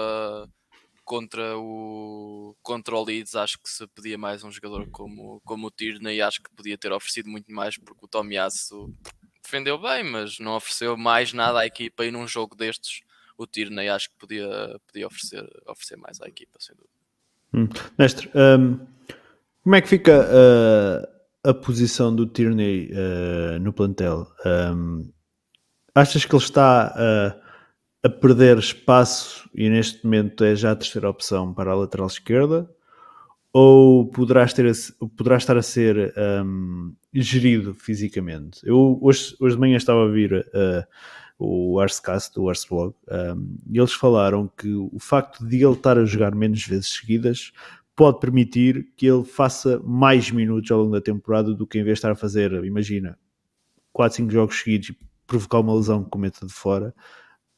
contra 1.04 1.58
o 1.58 2.56
contra 2.62 2.94
o 2.94 3.04
Leeds 3.04 3.34
acho 3.34 3.58
que 3.58 3.68
se 3.68 3.86
pedia 3.88 4.16
mais 4.16 4.44
um 4.44 4.50
jogador 4.52 4.88
como 4.90 5.40
como 5.44 5.66
o 5.66 5.70
Tierney 5.70 6.22
acho 6.22 6.42
que 6.42 6.50
podia 6.54 6.78
ter 6.78 6.92
oferecido 6.92 7.28
muito 7.28 7.52
mais 7.52 7.76
porque 7.76 8.06
o 8.06 8.08
Tomiasso 8.08 8.90
defendeu 9.44 9.78
bem, 9.78 10.02
mas 10.02 10.38
não 10.38 10.56
ofereceu 10.56 10.96
mais 10.96 11.32
nada 11.32 11.60
à 11.60 11.66
equipa 11.66 12.04
e 12.04 12.10
num 12.10 12.26
jogo 12.26 12.56
destes 12.56 13.02
o 13.36 13.46
Tierney 13.46 13.88
acho 13.88 14.08
que 14.10 14.16
podia, 14.16 14.80
podia 14.86 15.06
oferecer, 15.06 15.44
oferecer 15.66 15.96
mais 15.96 16.20
à 16.20 16.26
equipa, 16.26 16.58
sem 16.58 16.74
dúvida. 16.74 16.94
Hum. 17.52 17.68
Mestre, 17.98 18.30
um, 18.34 18.78
como 19.62 19.74
é 19.76 19.80
que 19.80 19.88
fica 19.88 20.24
uh, 20.24 21.48
a 21.48 21.54
posição 21.54 22.14
do 22.14 22.26
Tierney 22.26 22.90
uh, 22.92 23.58
no 23.60 23.72
plantel? 23.72 24.26
Um, 24.44 25.12
achas 25.94 26.24
que 26.24 26.34
ele 26.34 26.42
está 26.42 26.94
uh, 26.94 27.44
a 28.02 28.08
perder 28.08 28.58
espaço 28.58 29.48
e 29.54 29.68
neste 29.68 30.04
momento 30.04 30.44
é 30.44 30.54
já 30.54 30.72
a 30.72 30.76
terceira 30.76 31.08
opção 31.08 31.52
para 31.52 31.72
a 31.72 31.74
lateral 31.74 32.06
esquerda? 32.06 32.68
Ou 33.56 34.04
poderá, 34.08 34.44
ter, 34.48 34.68
poderá 35.16 35.36
estar 35.36 35.56
a 35.56 35.62
ser 35.62 36.12
um, 36.44 36.92
gerido 37.12 37.72
fisicamente? 37.72 38.58
Eu 38.64 38.98
hoje, 39.00 39.36
hoje 39.38 39.54
de 39.54 39.60
manhã 39.60 39.76
estava 39.76 40.04
a 40.04 40.10
vir 40.10 40.32
uh, 40.34 40.84
o 41.38 41.78
Arscast, 41.78 42.34
do 42.34 42.48
Arsblog, 42.48 42.96
um, 43.08 43.56
e 43.70 43.78
eles 43.78 43.92
falaram 43.92 44.50
que 44.58 44.74
o 44.74 44.98
facto 44.98 45.46
de 45.46 45.64
ele 45.64 45.74
estar 45.74 45.96
a 45.96 46.04
jogar 46.04 46.34
menos 46.34 46.66
vezes 46.66 46.88
seguidas 46.88 47.52
pode 47.94 48.18
permitir 48.18 48.88
que 48.96 49.06
ele 49.06 49.22
faça 49.22 49.80
mais 49.84 50.32
minutos 50.32 50.68
ao 50.72 50.80
longo 50.80 50.92
da 50.92 51.00
temporada 51.00 51.54
do 51.54 51.64
que 51.64 51.78
em 51.78 51.84
vez 51.84 51.94
de 51.94 51.98
estar 51.98 52.10
a 52.10 52.16
fazer, 52.16 52.52
imagina, 52.64 53.16
4, 53.92 54.16
5 54.16 54.32
jogos 54.32 54.58
seguidos 54.58 54.88
e 54.88 54.98
provocar 55.28 55.60
uma 55.60 55.76
lesão 55.76 56.02
que 56.02 56.10
cometa 56.10 56.44
de 56.44 56.52
fora, 56.52 56.92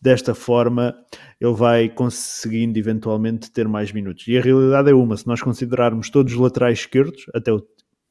desta 0.01 0.35
forma 0.35 0.95
ele 1.41 1.55
vai 1.55 1.89
conseguindo 1.89 2.79
eventualmente 2.79 3.51
ter 3.51 3.69
mais 3.69 3.93
minutos. 3.93 4.27
E 4.29 4.37
a 4.37 4.41
realidade 4.41 4.91
é 4.91 4.95
uma, 4.95 5.17
se 5.17 5.27
nós 5.27 5.43
considerarmos 5.43 6.11
todos 6.11 6.33
os 6.33 6.39
laterais 6.39 6.81
esquerdos, 6.81 7.27
até 7.35 7.53
o 7.53 7.67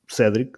Cedric, 0.08 0.58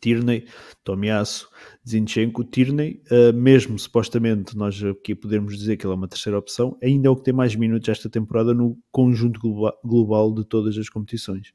Tierney, 0.00 0.46
Tomiasso, 0.82 1.48
Zinchenko, 1.86 2.44
Tierney, 2.44 3.02
uh, 3.10 3.32
mesmo 3.34 3.78
supostamente 3.78 4.56
nós 4.56 4.82
aqui 4.82 5.14
podemos 5.14 5.56
dizer 5.56 5.76
que 5.76 5.86
ele 5.86 5.92
é 5.92 5.96
uma 5.96 6.08
terceira 6.08 6.38
opção, 6.38 6.78
ainda 6.82 7.08
é 7.08 7.10
o 7.10 7.16
que 7.16 7.24
tem 7.24 7.34
mais 7.34 7.54
minutos 7.54 7.88
esta 7.88 8.08
temporada 8.08 8.54
no 8.54 8.78
conjunto 8.90 9.40
global 9.84 10.32
de 10.32 10.44
todas 10.44 10.76
as 10.78 10.88
competições. 10.88 11.52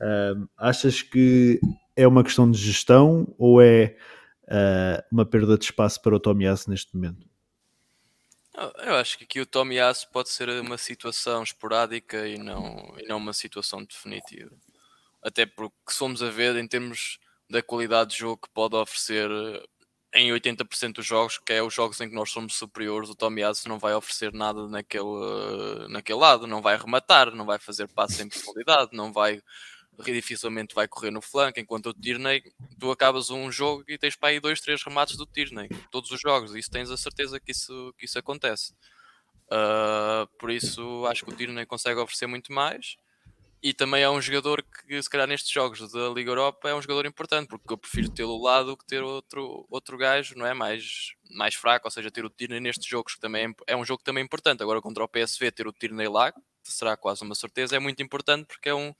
Uh, 0.00 0.48
achas 0.56 1.02
que 1.02 1.60
é 1.96 2.06
uma 2.06 2.24
questão 2.24 2.50
de 2.50 2.58
gestão 2.58 3.34
ou 3.38 3.60
é 3.60 3.96
uh, 4.44 5.02
uma 5.12 5.26
perda 5.26 5.56
de 5.58 5.64
espaço 5.64 6.00
para 6.02 6.14
o 6.14 6.20
Tomiasso 6.20 6.70
neste 6.70 6.94
momento? 6.94 7.29
Eu 8.78 8.94
acho 8.96 9.16
que 9.16 9.24
aqui 9.24 9.40
o 9.40 9.46
Tomiasso 9.46 10.08
pode 10.10 10.28
ser 10.28 10.48
uma 10.60 10.76
situação 10.76 11.42
esporádica 11.42 12.26
e 12.28 12.36
não, 12.36 12.94
e 12.98 13.06
não 13.08 13.16
uma 13.16 13.32
situação 13.32 13.82
definitiva. 13.82 14.50
Até 15.22 15.46
porque 15.46 15.76
se 15.88 15.98
formos 15.98 16.22
a 16.22 16.30
ver 16.30 16.56
em 16.56 16.68
termos 16.68 17.18
da 17.48 17.62
qualidade 17.62 18.10
de 18.10 18.18
jogo 18.18 18.42
que 18.42 18.50
pode 18.52 18.76
oferecer 18.76 19.30
eh, 19.30 19.64
em 20.14 20.30
80% 20.32 20.94
dos 20.94 21.06
jogos, 21.06 21.38
que 21.38 21.52
é 21.54 21.62
os 21.62 21.74
jogos 21.74 22.00
em 22.00 22.08
que 22.08 22.14
nós 22.14 22.30
somos 22.30 22.54
superiores, 22.54 23.10
o 23.10 23.14
Tomiasso 23.14 23.68
não 23.68 23.78
vai 23.78 23.94
oferecer 23.94 24.32
nada 24.32 24.68
naquele, 24.68 25.04
eh, 25.04 25.88
naquele 25.88 26.18
lado, 26.18 26.46
não 26.46 26.62
vai 26.62 26.76
rematar, 26.76 27.34
não 27.34 27.46
vai 27.46 27.58
fazer 27.58 27.88
passos 27.88 28.20
em 28.20 28.28
profundidade, 28.28 28.90
não 28.92 29.12
vai 29.12 29.42
dificilmente 30.04 30.74
vai 30.74 30.88
correr 30.88 31.10
no 31.10 31.20
flanco, 31.20 31.60
enquanto 31.60 31.86
o 31.90 31.94
Tierney, 31.94 32.42
tu 32.78 32.90
acabas 32.90 33.30
um 33.30 33.50
jogo 33.50 33.84
e 33.88 33.98
tens 33.98 34.16
para 34.16 34.30
aí 34.30 34.40
dois, 34.40 34.60
três 34.60 34.82
remates 34.82 35.16
do 35.16 35.26
Tierney, 35.26 35.68
todos 35.90 36.10
os 36.10 36.20
jogos, 36.20 36.54
isso 36.54 36.70
tens 36.70 36.90
a 36.90 36.96
certeza 36.96 37.38
que 37.38 37.52
isso, 37.52 37.94
que 37.98 38.06
isso 38.06 38.18
acontece. 38.18 38.72
Uh, 39.46 40.26
por 40.38 40.50
isso 40.50 41.04
acho 41.06 41.24
que 41.24 41.32
o 41.32 41.36
Tierney 41.36 41.66
consegue 41.66 41.98
oferecer 41.98 42.26
muito 42.26 42.52
mais 42.52 42.96
e 43.62 43.74
também 43.74 44.02
é 44.02 44.08
um 44.08 44.20
jogador 44.22 44.62
que, 44.62 45.02
se 45.02 45.10
calhar, 45.10 45.26
nestes 45.26 45.50
jogos 45.50 45.92
da 45.92 46.08
Liga 46.08 46.30
Europa 46.30 46.70
é 46.70 46.74
um 46.74 46.80
jogador 46.80 47.04
importante, 47.04 47.48
porque 47.48 47.70
eu 47.70 47.76
prefiro 47.76 48.08
tê-lo 48.08 48.40
lado 48.42 48.74
que 48.74 48.86
ter 48.86 49.02
outro, 49.02 49.66
outro 49.68 49.98
gajo, 49.98 50.34
não 50.34 50.46
é? 50.46 50.54
Mais, 50.54 51.12
mais 51.30 51.54
fraco, 51.54 51.86
ou 51.86 51.90
seja, 51.90 52.10
ter 52.10 52.24
o 52.24 52.30
Tierney 52.30 52.58
nestes 52.58 52.86
jogos, 52.86 53.14
que 53.14 53.20
também 53.20 53.54
é, 53.66 53.74
é 53.74 53.76
um 53.76 53.84
jogo 53.84 54.02
também 54.02 54.24
importante. 54.24 54.62
Agora, 54.62 54.80
contra 54.80 55.04
o 55.04 55.08
PSV, 55.08 55.52
ter 55.52 55.66
o 55.66 55.72
Tierney 55.72 56.08
lá, 56.08 56.32
será 56.62 56.96
quase 56.96 57.22
uma 57.22 57.34
certeza, 57.34 57.76
é 57.76 57.78
muito 57.78 58.02
importante 58.02 58.46
porque 58.46 58.70
é 58.70 58.74
um, 58.74 58.94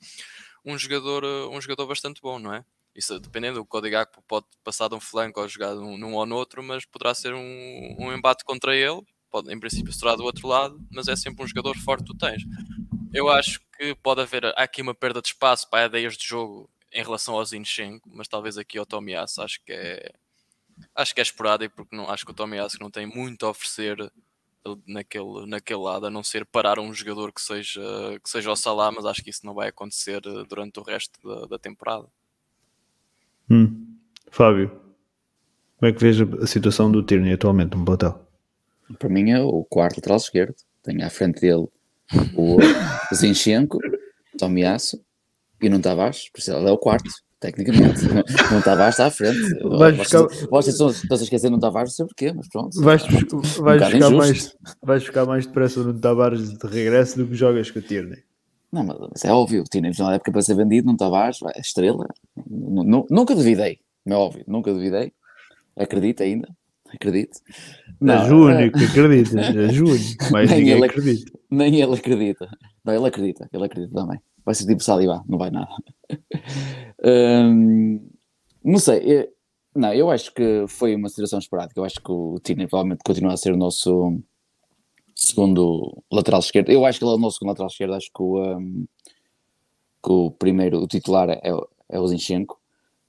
um, 0.65 0.79
jogador, 0.79 1.25
um 1.25 1.61
jogador 1.61 1.87
bastante 1.87 2.21
bom, 2.21 2.39
não 2.39 2.55
é? 2.55 2.65
Isso 2.95 3.19
dependendo, 3.21 3.61
o 3.61 3.67
Código 3.67 3.97
pode 4.27 4.47
passar 4.65 4.89
de 4.89 4.95
um 4.95 5.01
flanco 5.01 5.41
ou 5.41 5.49
jogar 5.49 5.75
num, 5.75 5.97
num 5.97 6.15
ou 6.15 6.27
no 6.27 6.37
outro, 6.37 6.63
mas 6.63 6.85
poderá 6.85 7.15
ser 7.15 7.33
um, 7.35 7.97
um 7.99 8.13
embate 8.13 8.45
contra 8.45 8.75
ele. 8.75 9.03
Pode, 9.31 9.53
em 9.53 9.61
princípio, 9.61 9.93
será 9.93 10.17
do 10.17 10.25
outro 10.25 10.49
lado, 10.49 10.81
mas 10.91 11.07
é 11.07 11.15
sempre 11.15 11.45
um 11.45 11.47
jogador 11.47 11.77
forte 11.79 12.05
que 12.05 12.13
tu 12.13 12.19
tens. 12.19 12.43
Eu 13.13 13.29
acho 13.29 13.61
que 13.79 13.95
pode 13.95 14.21
haver 14.21 14.47
aqui 14.59 14.83
uma 14.83 14.95
perda 14.95 15.23
de 15.23 15.29
espaço 15.29 15.69
para 15.71 15.87
ideias 15.87 16.17
de 16.17 16.27
jogo 16.27 16.69
em 16.93 17.03
relação 17.03 17.35
ao 17.35 17.45
Zinchenko, 17.45 18.11
mas 18.13 18.27
talvez 18.27 18.59
aqui 18.59 18.77
ao 18.77 18.87
Tomiasso 18.87 19.41
acho 19.43 19.63
que 19.65 19.73
é 19.73 20.13
acho 20.95 21.15
que 21.15 21.21
é 21.21 21.23
esporádico 21.23 21.77
porque 21.77 21.95
não 21.95 22.11
acho 22.11 22.25
que 22.25 22.31
o 22.33 22.35
Tomiasso 22.35 22.79
não 22.81 22.91
tem 22.91 23.07
muito 23.07 23.47
a 23.47 23.51
oferecer 23.51 24.11
naquele, 24.87 25.47
naquele 25.47 25.81
lado, 25.81 26.07
a 26.07 26.11
não 26.11 26.23
ser 26.23 26.45
parar 26.45 26.79
um 26.79 26.93
jogador 26.93 27.33
que 27.33 27.41
seja, 27.41 27.81
que 28.23 28.29
seja 28.29 28.51
o 28.51 28.57
Salah, 28.57 28.93
mas 28.93 29.05
acho 29.05 29.23
que 29.23 29.31
isso 29.31 29.45
não 29.45 29.55
vai 29.55 29.69
acontecer 29.69 30.21
eh, 30.25 30.45
durante 30.49 30.79
o 30.79 30.83
resto 30.83 31.19
da, 31.23 31.47
da 31.47 31.59
temporada. 31.59 32.07
Hum. 33.51 33.97
Fábio, 34.31 34.71
como 35.77 35.91
é 35.91 35.93
que 35.93 36.01
vês 36.01 36.21
a 36.21 36.47
situação 36.47 36.91
do 36.91 37.03
Tierney 37.03 37.33
atualmente 37.33 37.77
no 37.77 37.85
platel? 37.85 38.27
Para 38.99 39.09
mim 39.09 39.31
é 39.31 39.41
o 39.41 39.65
quarto 39.65 39.97
lateral 39.97 40.19
esquerdo. 40.19 40.55
Tenho 40.83 41.05
à 41.05 41.11
frente 41.11 41.41
dele 41.41 41.69
o 42.37 42.59
Zinchenko, 43.15 43.79
Tomiasso 44.39 45.03
e 45.61 45.69
não 45.69 45.81
Tavares, 45.81 46.29
por 46.31 46.39
isso 46.39 46.53
ele 46.53 46.69
é 46.69 46.73
o 46.73 46.79
quarto, 46.79 47.11
tecnicamente. 47.41 48.03
Não 48.53 48.61
Tavares 48.61 48.95
está 48.95 49.07
à 49.07 49.11
frente. 49.11 49.39
Vais 49.65 49.97
buscar... 49.97 50.27
vocês 50.51 50.75
estão, 50.75 50.91
estão 50.91 51.19
a 51.19 51.23
esquecer 51.23 51.51
não 51.51 51.59
Tavares, 51.59 51.91
não 51.91 51.95
sei 51.97 52.07
porquê, 52.07 52.33
mas 52.33 52.49
pronto. 52.49 52.81
Vais, 52.81 53.03
vais, 53.03 53.33
um 53.33 53.43
ficar 53.43 54.11
mais, 54.11 54.57
vais 54.83 55.05
ficar 55.05 55.27
mais 55.27 55.47
depressa 55.47 55.83
no 55.83 55.99
Tavares 55.99 56.51
de 56.51 56.67
regresso 56.67 57.19
do 57.19 57.27
que 57.27 57.35
jogas 57.35 57.71
com 57.71 57.79
o 57.79 57.83
Tierney. 57.83 58.23
Não, 58.71 58.85
mas 58.85 59.25
é 59.25 59.33
óbvio, 59.33 59.63
o 59.63 59.65
Tierney 59.65 59.93
na 59.99 60.15
época 60.15 60.31
para 60.31 60.43
ser 60.43 60.55
vendido, 60.55 60.87
não 60.87 60.97
Tavares, 60.97 61.39
é 61.57 61.61
estrela. 61.61 62.07
Nunca 62.47 63.35
duvidei, 63.35 63.81
é 64.07 64.15
óbvio, 64.15 64.45
nunca 64.47 64.73
duvidei. 64.73 65.13
Acredito 65.77 66.23
ainda, 66.23 66.49
acredito. 66.95 67.41
Não, 68.01 68.23
és 68.23 68.31
o 68.31 68.47
único 68.47 68.79
que 68.79 68.85
acredita, 68.85 69.41
és 69.41 69.81
o 69.81 69.85
único, 69.85 70.25
mas 70.31 70.51
ninguém 70.51 70.75
ele, 70.75 70.85
acredita. 70.85 71.39
Nem 71.51 71.81
ele 71.81 71.95
acredita. 71.95 72.49
Não, 72.85 72.95
ele 72.95 73.07
acredita, 73.07 73.49
ele 73.53 73.65
acredita 73.65 73.95
também. 73.95 74.21
Vai 74.45 74.55
ser 74.55 74.67
tipo 74.67 74.83
Saliba, 74.83 75.25
não 75.29 75.39
vai 75.39 75.51
nada. 75.51 75.71
hum, 77.05 78.09
não 78.65 78.79
sei, 78.79 78.99
eu, 79.05 79.29
não, 79.75 79.93
eu 79.93 80.11
acho 80.11 80.33
que 80.33 80.67
foi 80.69 80.95
uma 80.95 81.09
situação 81.09 81.39
esperada. 81.39 81.73
Eu 81.77 81.85
acho 81.85 82.01
que 82.01 82.11
o 82.11 82.39
Tine 82.43 82.67
provavelmente 82.67 83.03
continua 83.05 83.33
a 83.35 83.37
ser 83.37 83.53
o 83.53 83.57
nosso 83.57 84.19
segundo 85.15 86.03
lateral 86.11 86.41
esquerdo. 86.41 86.71
Eu 86.71 86.85
acho 86.85 86.99
que 86.99 87.05
ele 87.05 87.13
é 87.13 87.15
o 87.15 87.19
nosso 87.19 87.37
segundo 87.37 87.51
lateral 87.51 87.69
esquerdo. 87.69 87.95
Acho 87.95 88.11
que 88.13 88.23
o, 88.23 88.59
um, 88.59 88.87
que 90.03 90.13
o 90.13 90.31
primeiro, 90.31 90.83
o 90.83 90.89
titular 90.89 91.31
é, 91.31 91.41
é 91.89 92.01
o 92.01 92.07
Zinchenko. 92.09 92.61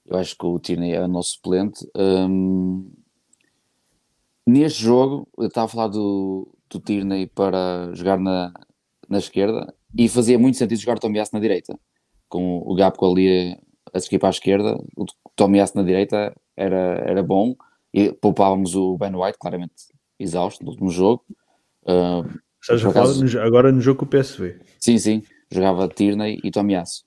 Eu 0.06 0.18
acho 0.18 0.36
que 0.36 0.46
o 0.46 0.58
Tine 0.58 0.92
é 0.92 1.00
o 1.00 1.08
nosso 1.08 1.30
suplente. 1.30 1.88
Um, 1.96 2.90
Neste 4.46 4.82
jogo, 4.82 5.28
eu 5.38 5.46
estava 5.46 5.66
a 5.66 5.68
falar 5.68 5.88
do, 5.88 6.48
do 6.68 6.80
Tierney 6.80 7.28
para 7.28 7.92
jogar 7.94 8.18
na, 8.18 8.52
na 9.08 9.18
esquerda 9.18 9.72
e 9.96 10.08
fazia 10.08 10.38
muito 10.38 10.58
sentido 10.58 10.78
jogar 10.78 10.96
o 10.96 11.00
Tomiasso 11.00 11.34
na 11.34 11.40
direita. 11.40 11.78
Com 12.28 12.58
o 12.64 12.74
Gapco 12.74 13.10
ali 13.10 13.58
a 13.92 14.00
seguir 14.00 14.18
para 14.18 14.28
a 14.28 14.30
esquerda, 14.30 14.78
o 14.96 15.04
Tomiasso 15.36 15.76
na 15.76 15.82
direita 15.82 16.34
era, 16.56 17.02
era 17.06 17.22
bom 17.22 17.54
e 17.92 18.12
poupávamos 18.12 18.74
o 18.74 18.96
Ben 18.96 19.14
White, 19.14 19.38
claramente 19.38 19.74
exausto 20.18 20.64
no 20.64 20.70
último 20.70 20.90
jogo. 20.90 21.24
Uh, 21.82 22.40
Estás 22.60 22.84
a 22.84 22.90
falar 22.90 23.44
agora 23.44 23.72
no 23.72 23.80
jogo 23.80 24.00
com 24.00 24.04
o 24.06 24.08
PSV? 24.08 24.60
Sim, 24.78 24.98
sim. 24.98 25.22
Jogava 25.50 25.88
Tierney 25.88 26.40
e 26.42 26.50
Tomiasso 26.50 27.04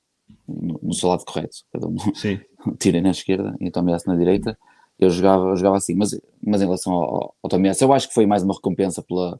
no, 0.47 0.79
no 0.83 0.93
seu 0.93 1.09
lado 1.09 1.23
correto. 1.25 1.57
Cada 1.71 1.87
um. 1.87 1.97
Sim. 2.13 2.39
Tierney 2.77 3.01
na 3.01 3.11
esquerda 3.11 3.55
e 3.59 3.71
Tomiasso 3.71 4.07
na 4.07 4.15
direita 4.15 4.57
eu 4.97 5.09
jogava, 5.09 5.49
eu 5.49 5.55
jogava 5.57 5.77
assim, 5.77 5.93
mas, 5.93 6.19
mas 6.41 6.61
em 6.61 6.65
relação 6.65 6.93
ao, 6.93 7.35
ao 7.41 7.49
Tomiasso, 7.49 7.83
eu 7.83 7.91
acho 7.91 8.07
que 8.07 8.13
foi 8.13 8.25
mais 8.25 8.43
uma 8.43 8.53
recompensa 8.53 9.01
pela, 9.01 9.39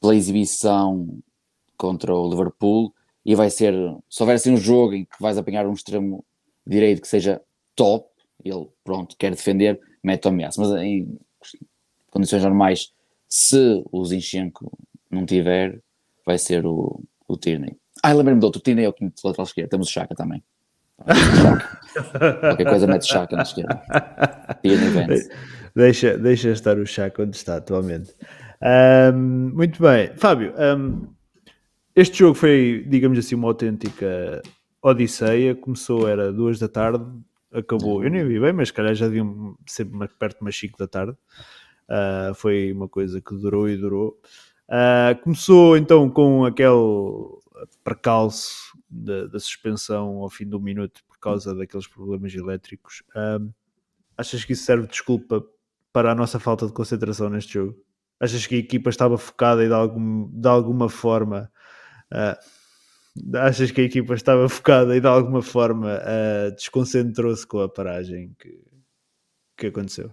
pela 0.00 0.16
exibição 0.16 1.18
contra 1.76 2.14
o 2.14 2.28
Liverpool 2.28 2.92
e 3.24 3.34
vai 3.34 3.50
ser, 3.50 3.74
se 4.08 4.22
houver 4.22 4.36
assim 4.36 4.52
um 4.52 4.56
jogo 4.56 4.94
em 4.94 5.04
que 5.04 5.20
vais 5.20 5.38
apanhar 5.38 5.66
um 5.66 5.72
extremo 5.72 6.24
direito 6.66 7.00
que 7.00 7.08
seja 7.08 7.40
top, 7.74 8.08
ele 8.44 8.68
pronto, 8.84 9.16
quer 9.16 9.30
defender, 9.30 9.80
mete 10.02 10.22
Tomiasso, 10.22 10.60
mas 10.60 10.70
em 10.82 11.18
condições 12.10 12.42
normais, 12.42 12.92
se 13.28 13.82
o 13.90 14.04
Zinchenko 14.04 14.70
não 15.10 15.24
tiver, 15.24 15.80
vai 16.26 16.38
ser 16.38 16.66
o, 16.66 17.00
o 17.26 17.36
Tierney. 17.36 17.76
Ah, 18.02 18.12
lembrei-me 18.12 18.40
do 18.40 18.44
outro, 18.44 18.60
o 18.60 18.62
Tierney 18.62 18.84
é 18.84 18.88
o 18.88 18.92
quinto 18.92 19.20
lateral 19.24 19.46
esquerdo, 19.46 19.70
temos 19.70 19.88
o 19.88 19.92
Chaka 19.92 20.14
também. 20.14 20.42
Qualquer 22.40 22.68
coisa 22.68 22.86
mete 22.86 23.06
Chaka 23.06 23.36
na 23.36 23.42
esquerda. 23.42 23.82
Deixa, 25.74 26.18
deixa 26.18 26.50
estar 26.50 26.78
o 26.78 26.86
Chaka 26.86 27.22
onde 27.22 27.36
está 27.36 27.56
atualmente. 27.56 28.14
Um, 29.14 29.52
muito 29.54 29.82
bem. 29.82 30.14
Fábio, 30.16 30.54
um, 30.56 31.08
este 31.94 32.18
jogo 32.18 32.34
foi, 32.34 32.84
digamos 32.88 33.18
assim, 33.18 33.34
uma 33.34 33.48
autêntica 33.48 34.40
odisseia. 34.80 35.54
Começou, 35.54 36.08
era 36.08 36.32
duas 36.32 36.58
da 36.58 36.68
tarde. 36.68 37.04
acabou. 37.52 38.02
Eu 38.02 38.10
nem 38.10 38.26
vi 38.26 38.40
bem, 38.40 38.52
mas 38.52 38.70
calhar 38.70 38.94
já 38.94 39.06
devia 39.06 39.24
ser 39.66 39.86
perto 40.18 40.38
de 40.38 40.42
umas 40.42 40.56
5 40.56 40.78
da 40.78 40.88
tarde. 40.88 41.16
Uh, 41.88 42.34
foi 42.34 42.72
uma 42.72 42.88
coisa 42.88 43.20
que 43.20 43.34
durou 43.34 43.68
e 43.68 43.76
durou. 43.76 44.18
Uh, 44.68 45.20
começou 45.22 45.76
então 45.76 46.08
com 46.08 46.46
aquele 46.46 46.72
percalço 47.84 48.76
da, 48.88 49.26
da, 49.26 49.38
suspensão 49.38 50.18
ao 50.18 50.30
fim 50.30 50.46
do 50.46 50.58
minuto 50.58 51.02
por 51.06 51.18
causa 51.18 51.54
daqueles 51.54 51.86
problemas 51.86 52.34
elétricos. 52.34 53.02
Uh, 53.10 53.52
achas 54.16 54.44
que 54.44 54.54
isso 54.54 54.64
serve 54.64 54.84
de 54.84 54.92
desculpa 54.92 55.44
para 55.92 56.12
a 56.12 56.14
nossa 56.14 56.40
falta 56.40 56.66
de 56.66 56.72
concentração 56.72 57.28
neste 57.28 57.54
jogo? 57.54 57.76
Achas 58.18 58.46
que 58.46 58.54
a 58.54 58.58
equipa 58.58 58.88
estava 58.88 59.18
focada 59.18 59.62
e 59.62 59.68
de, 59.68 59.74
algum, 59.74 60.28
de 60.28 60.48
alguma 60.48 60.88
forma 60.88 61.50
uh, 62.12 63.38
achas 63.38 63.70
que 63.70 63.80
a 63.80 63.84
equipa 63.84 64.14
estava 64.14 64.48
focada 64.48 64.96
e 64.96 65.00
de 65.00 65.06
alguma 65.06 65.42
forma 65.42 65.98
uh, 65.98 66.54
desconcentrou-se 66.54 67.46
com 67.46 67.60
a 67.60 67.68
paragem 67.68 68.34
que, 68.38 68.60
que 69.56 69.66
aconteceu? 69.66 70.12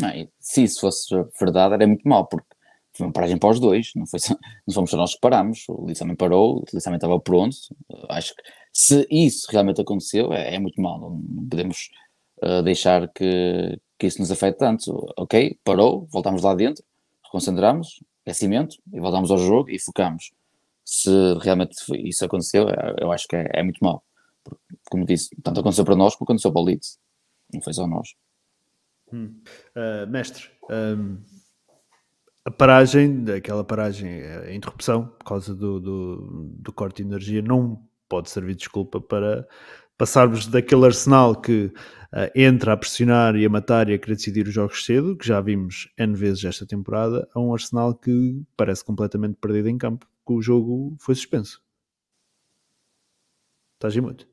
Não, 0.00 0.10
se 0.38 0.62
isso 0.62 0.80
fosse 0.80 1.14
verdade, 1.40 1.74
era 1.74 1.86
muito 1.86 2.08
mal, 2.08 2.26
porque 2.26 2.46
foi 2.92 3.06
uma 3.06 3.12
paragem 3.12 3.38
para 3.38 3.50
os 3.50 3.60
dois, 3.60 3.92
não, 3.94 4.06
foi 4.06 4.20
não 4.66 4.74
fomos 4.74 4.90
só 4.90 4.96
nós 4.96 5.14
que 5.14 5.20
parámos, 5.20 5.64
o 5.68 5.86
Liz 5.86 5.98
também 5.98 6.16
parou, 6.16 6.58
o 6.58 6.64
Liz 6.72 6.84
também 6.84 6.96
estava 6.96 7.18
pronto. 7.20 7.56
Acho 8.08 8.34
que 8.34 8.42
se 8.72 9.06
isso 9.10 9.46
realmente 9.50 9.80
aconteceu, 9.80 10.32
é, 10.32 10.54
é 10.54 10.58
muito 10.58 10.80
mal, 10.80 11.00
não 11.00 11.48
podemos 11.48 11.90
uh, 12.42 12.62
deixar 12.62 13.08
que, 13.08 13.78
que 13.98 14.06
isso 14.06 14.20
nos 14.20 14.30
afete 14.30 14.58
tanto. 14.58 15.06
Ok, 15.16 15.58
parou, 15.64 16.06
voltámos 16.10 16.42
lá 16.42 16.54
dentro, 16.54 16.84
reconcentramos, 17.24 18.02
aquecimento, 18.24 18.76
e 18.92 19.00
voltamos 19.00 19.30
ao 19.30 19.38
jogo 19.38 19.70
e 19.70 19.78
focamos. 19.78 20.32
Se 20.90 21.10
realmente 21.42 21.76
isso 22.08 22.24
aconteceu, 22.24 22.66
eu 22.98 23.12
acho 23.12 23.28
que 23.28 23.36
é, 23.36 23.46
é 23.52 23.62
muito. 23.62 23.78
Porque, 24.42 24.62
como 24.90 25.04
disse, 25.04 25.28
tanto 25.42 25.60
aconteceu 25.60 25.84
para 25.84 25.94
nós 25.94 26.16
como 26.16 26.24
aconteceu 26.24 26.50
para 26.50 26.62
o 26.62 26.64
Leeds. 26.64 26.98
Não 27.52 27.60
foi 27.60 27.74
só 27.74 27.86
nós. 27.86 28.14
Hum. 29.12 29.38
Uh, 29.76 30.10
mestre, 30.10 30.48
um, 30.70 31.18
a 32.42 32.50
paragem, 32.50 33.26
aquela 33.36 33.62
paragem, 33.62 34.22
a 34.22 34.54
interrupção 34.54 35.08
por 35.08 35.24
causa 35.26 35.54
do, 35.54 35.78
do, 35.78 36.50
do, 36.58 36.72
corte 36.72 37.02
de 37.02 37.08
energia 37.08 37.42
não 37.42 37.86
pode 38.08 38.30
servir 38.30 38.54
de 38.54 38.60
desculpa 38.60 38.98
para 38.98 39.46
passarmos 39.98 40.46
daquele 40.46 40.86
arsenal 40.86 41.38
que 41.38 41.66
uh, 41.66 42.30
entra 42.34 42.72
a 42.72 42.76
pressionar 42.78 43.36
e 43.36 43.44
a 43.44 43.50
matar 43.50 43.90
e 43.90 43.94
a 43.94 43.98
querer 43.98 44.16
decidir 44.16 44.48
os 44.48 44.54
jogos 44.54 44.86
cedo, 44.86 45.18
que 45.18 45.26
já 45.26 45.38
vimos 45.42 45.92
N 45.98 46.14
vezes 46.14 46.44
esta 46.44 46.64
temporada, 46.64 47.28
a 47.34 47.40
um 47.40 47.52
arsenal 47.52 47.94
que 47.94 48.42
parece 48.56 48.82
completamente 48.82 49.36
perdido 49.38 49.68
em 49.68 49.76
campo, 49.76 50.06
que 50.28 50.34
o 50.34 50.42
jogo 50.42 50.94
foi 51.00 51.14
suspenso. 51.14 51.62
Estás 53.76 53.96
em 53.96 54.02
muito. 54.02 54.28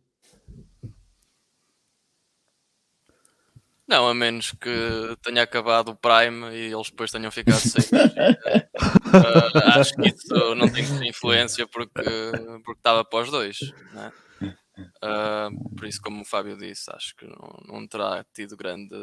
Não, 3.87 4.07
a 4.09 4.13
menos 4.13 4.51
que 4.51 5.15
tenha 5.21 5.43
acabado 5.43 5.91
o 5.91 5.95
Prime 5.95 6.53
e 6.53 6.73
eles 6.73 6.89
depois 6.89 7.11
tenham 7.11 7.31
ficado 7.31 7.59
sem. 7.59 7.81
uh, 7.83 8.19
acho 9.79 9.93
que 9.93 10.09
isso 10.09 10.55
não 10.55 10.67
tem 10.67 10.83
influência 11.07 11.65
porque, 11.67 12.01
porque 12.65 12.79
estava 12.79 13.05
para 13.05 13.23
os 13.23 13.31
dois. 13.31 13.57
Né? 13.93 14.11
Uh, 14.78 15.76
por 15.76 15.86
isso, 15.86 16.01
como 16.01 16.21
o 16.21 16.26
Fábio 16.26 16.57
disse, 16.57 16.91
acho 16.91 17.15
que 17.15 17.26
não, 17.26 17.80
não 17.80 17.88
terá 17.88 18.26
tido 18.34 18.57
grande, 18.57 18.95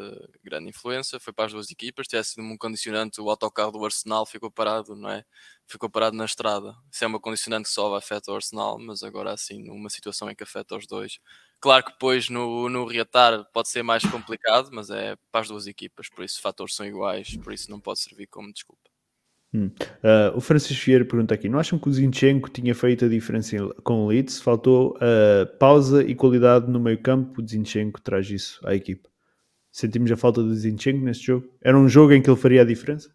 grande 0.43 0.69
influência. 0.69 1.19
Foi 1.19 1.33
para 1.33 1.45
as 1.45 1.53
duas 1.53 1.71
equipas. 1.71 2.07
Tivesse 2.07 2.31
sido 2.31 2.43
um 2.43 2.57
condicionante, 2.57 3.21
o 3.21 3.29
autocarro 3.29 3.71
do 3.71 3.83
Arsenal 3.83 4.25
ficou 4.25 4.51
parado, 4.51 4.95
não 4.95 5.09
é? 5.09 5.23
Ficou 5.67 5.89
parado 5.89 6.15
na 6.15 6.25
estrada. 6.25 6.75
Isso 6.91 7.03
é 7.03 7.07
uma 7.07 7.19
condicionante 7.19 7.65
que 7.67 7.73
só 7.73 7.93
afeta 7.95 8.31
o 8.31 8.35
Arsenal, 8.35 8.77
mas 8.79 9.03
agora 9.03 9.31
assim, 9.31 9.63
numa 9.63 9.89
situação 9.89 10.29
em 10.29 10.35
que 10.35 10.43
afeta 10.43 10.75
os 10.75 10.85
dois, 10.87 11.19
Claro 11.63 11.85
que 11.85 11.91
depois 11.93 12.27
no, 12.27 12.67
no 12.67 12.85
reatar 12.85 13.45
pode 13.53 13.69
ser 13.69 13.83
mais 13.83 14.03
complicado, 14.03 14.69
mas 14.73 14.89
é 14.89 15.15
para 15.31 15.39
as 15.39 15.47
duas 15.47 15.65
equipas, 15.65 16.09
por 16.09 16.25
isso 16.25 16.41
fatores 16.41 16.75
são 16.75 16.85
iguais, 16.85 17.37
por 17.37 17.53
isso 17.53 17.71
não 17.71 17.79
pode 17.79 18.01
servir 18.01 18.27
como 18.27 18.51
desculpa. 18.51 18.92
Hum. 19.53 19.67
Uh, 19.67 20.35
o 20.35 20.41
Francisco 20.41 20.83
Vieira 20.83 21.05
pergunta 21.05 21.33
aqui: 21.35 21.47
não 21.47 21.59
acham 21.59 21.77
que 21.77 21.87
o 21.87 21.93
Zinchenko 21.93 22.49
tinha 22.49 22.73
feito 22.73 23.05
a 23.05 23.07
diferença 23.07 23.55
com 23.83 24.05
o 24.05 24.07
Leeds? 24.07 24.41
Faltou 24.41 24.97
uh, 24.97 25.45
pausa 25.59 26.03
e 26.03 26.15
qualidade 26.15 26.69
no 26.69 26.79
meio 26.79 26.99
campo. 26.99 27.41
O 27.41 27.47
Zinchenko 27.47 28.01
traz 28.01 28.29
isso 28.29 28.59
à 28.67 28.73
equipa. 28.73 29.09
Sentimos 29.71 30.11
a 30.11 30.17
falta 30.17 30.41
do 30.41 30.53
Zinchenko 30.55 31.05
neste 31.05 31.27
jogo? 31.27 31.47
Era 31.61 31.77
um 31.77 31.87
jogo 31.87 32.13
em 32.13 32.21
que 32.21 32.29
ele 32.29 32.39
faria 32.39 32.61
a 32.61 32.65
diferença? 32.65 33.13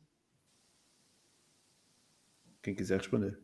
Quem 2.63 2.75
quiser 2.75 2.99
responder. 2.99 3.39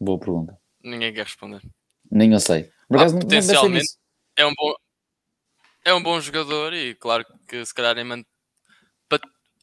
Boa 0.00 0.18
pergunta. 0.18 0.58
Ninguém 0.82 1.12
quer 1.12 1.24
responder. 1.24 1.60
Nem 2.10 2.32
eu 2.32 2.40
sei. 2.40 2.70
Acaso, 2.88 3.16
ah, 3.16 3.20
potencialmente 3.20 4.00
é 4.36 4.46
um 4.46 4.54
bom 4.54 4.74
é 5.84 5.94
um 5.94 6.02
bom 6.02 6.20
jogador 6.20 6.72
e 6.72 6.94
claro 6.94 7.24
que 7.46 7.64
se 7.64 7.74
calhar 7.74 8.04
man... 8.04 8.22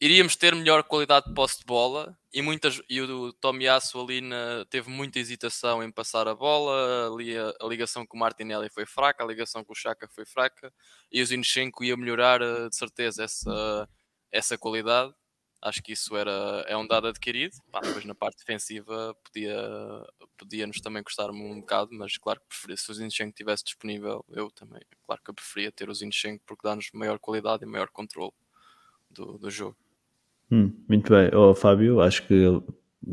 iríamos 0.00 0.36
ter 0.36 0.54
melhor 0.54 0.84
qualidade 0.84 1.26
de 1.26 1.34
posse 1.34 1.58
de 1.58 1.64
bola 1.64 2.16
e 2.32 2.40
muitas 2.40 2.80
e 2.88 3.00
o 3.00 3.32
Tomiasso 3.32 4.00
ali 4.00 4.20
na... 4.20 4.64
teve 4.70 4.88
muita 4.90 5.18
hesitação 5.18 5.82
em 5.82 5.90
passar 5.90 6.28
a 6.28 6.34
bola 6.34 7.12
ali 7.12 7.36
a, 7.36 7.52
a, 7.60 7.66
ligação 7.66 8.06
com 8.06 8.16
o 8.16 8.20
Martinelli 8.20 8.70
foi 8.70 8.86
fraca 8.86 9.24
a 9.24 9.26
ligação 9.26 9.64
com 9.64 9.72
o 9.72 9.76
Chaka 9.76 10.08
foi 10.08 10.24
fraca 10.24 10.72
e 11.10 11.20
o 11.20 11.26
Zinchenko 11.26 11.82
ia 11.82 11.96
melhorar 11.96 12.40
eh, 12.40 12.68
de 12.68 12.76
certeza 12.76 13.24
essa 13.24 13.88
essa 14.30 14.56
qualidade 14.56 15.12
acho 15.60 15.82
que 15.82 15.92
isso 15.92 16.16
era, 16.16 16.64
é 16.66 16.76
um 16.76 16.86
dado 16.86 17.08
adquirido. 17.08 17.56
Pá, 17.70 17.80
depois 17.80 18.04
na 18.04 18.14
parte 18.14 18.38
defensiva 18.38 19.14
podia, 19.24 19.56
podia-nos 20.36 20.80
também 20.80 21.02
custar-me 21.02 21.40
um 21.40 21.60
bocado, 21.60 21.90
mas 21.92 22.16
claro 22.16 22.40
que 22.40 22.46
preferia, 22.46 22.76
se 22.76 22.90
o 22.90 22.94
Zinchenko 22.94 23.30
estivesse 23.30 23.64
disponível, 23.64 24.24
eu 24.28 24.50
também, 24.50 24.80
claro 25.04 25.22
que 25.22 25.30
eu 25.30 25.34
preferia 25.34 25.72
ter 25.72 25.88
o 25.88 25.94
Zinchenko 25.94 26.44
porque 26.46 26.66
dá-nos 26.66 26.90
maior 26.92 27.18
qualidade 27.18 27.64
e 27.64 27.66
maior 27.66 27.88
controle 27.90 28.32
do, 29.10 29.38
do 29.38 29.50
jogo. 29.50 29.76
Hum, 30.50 30.72
muito 30.88 31.12
bem, 31.12 31.30
oh, 31.34 31.54
Fábio, 31.54 32.00
acho 32.00 32.26
que 32.26 32.62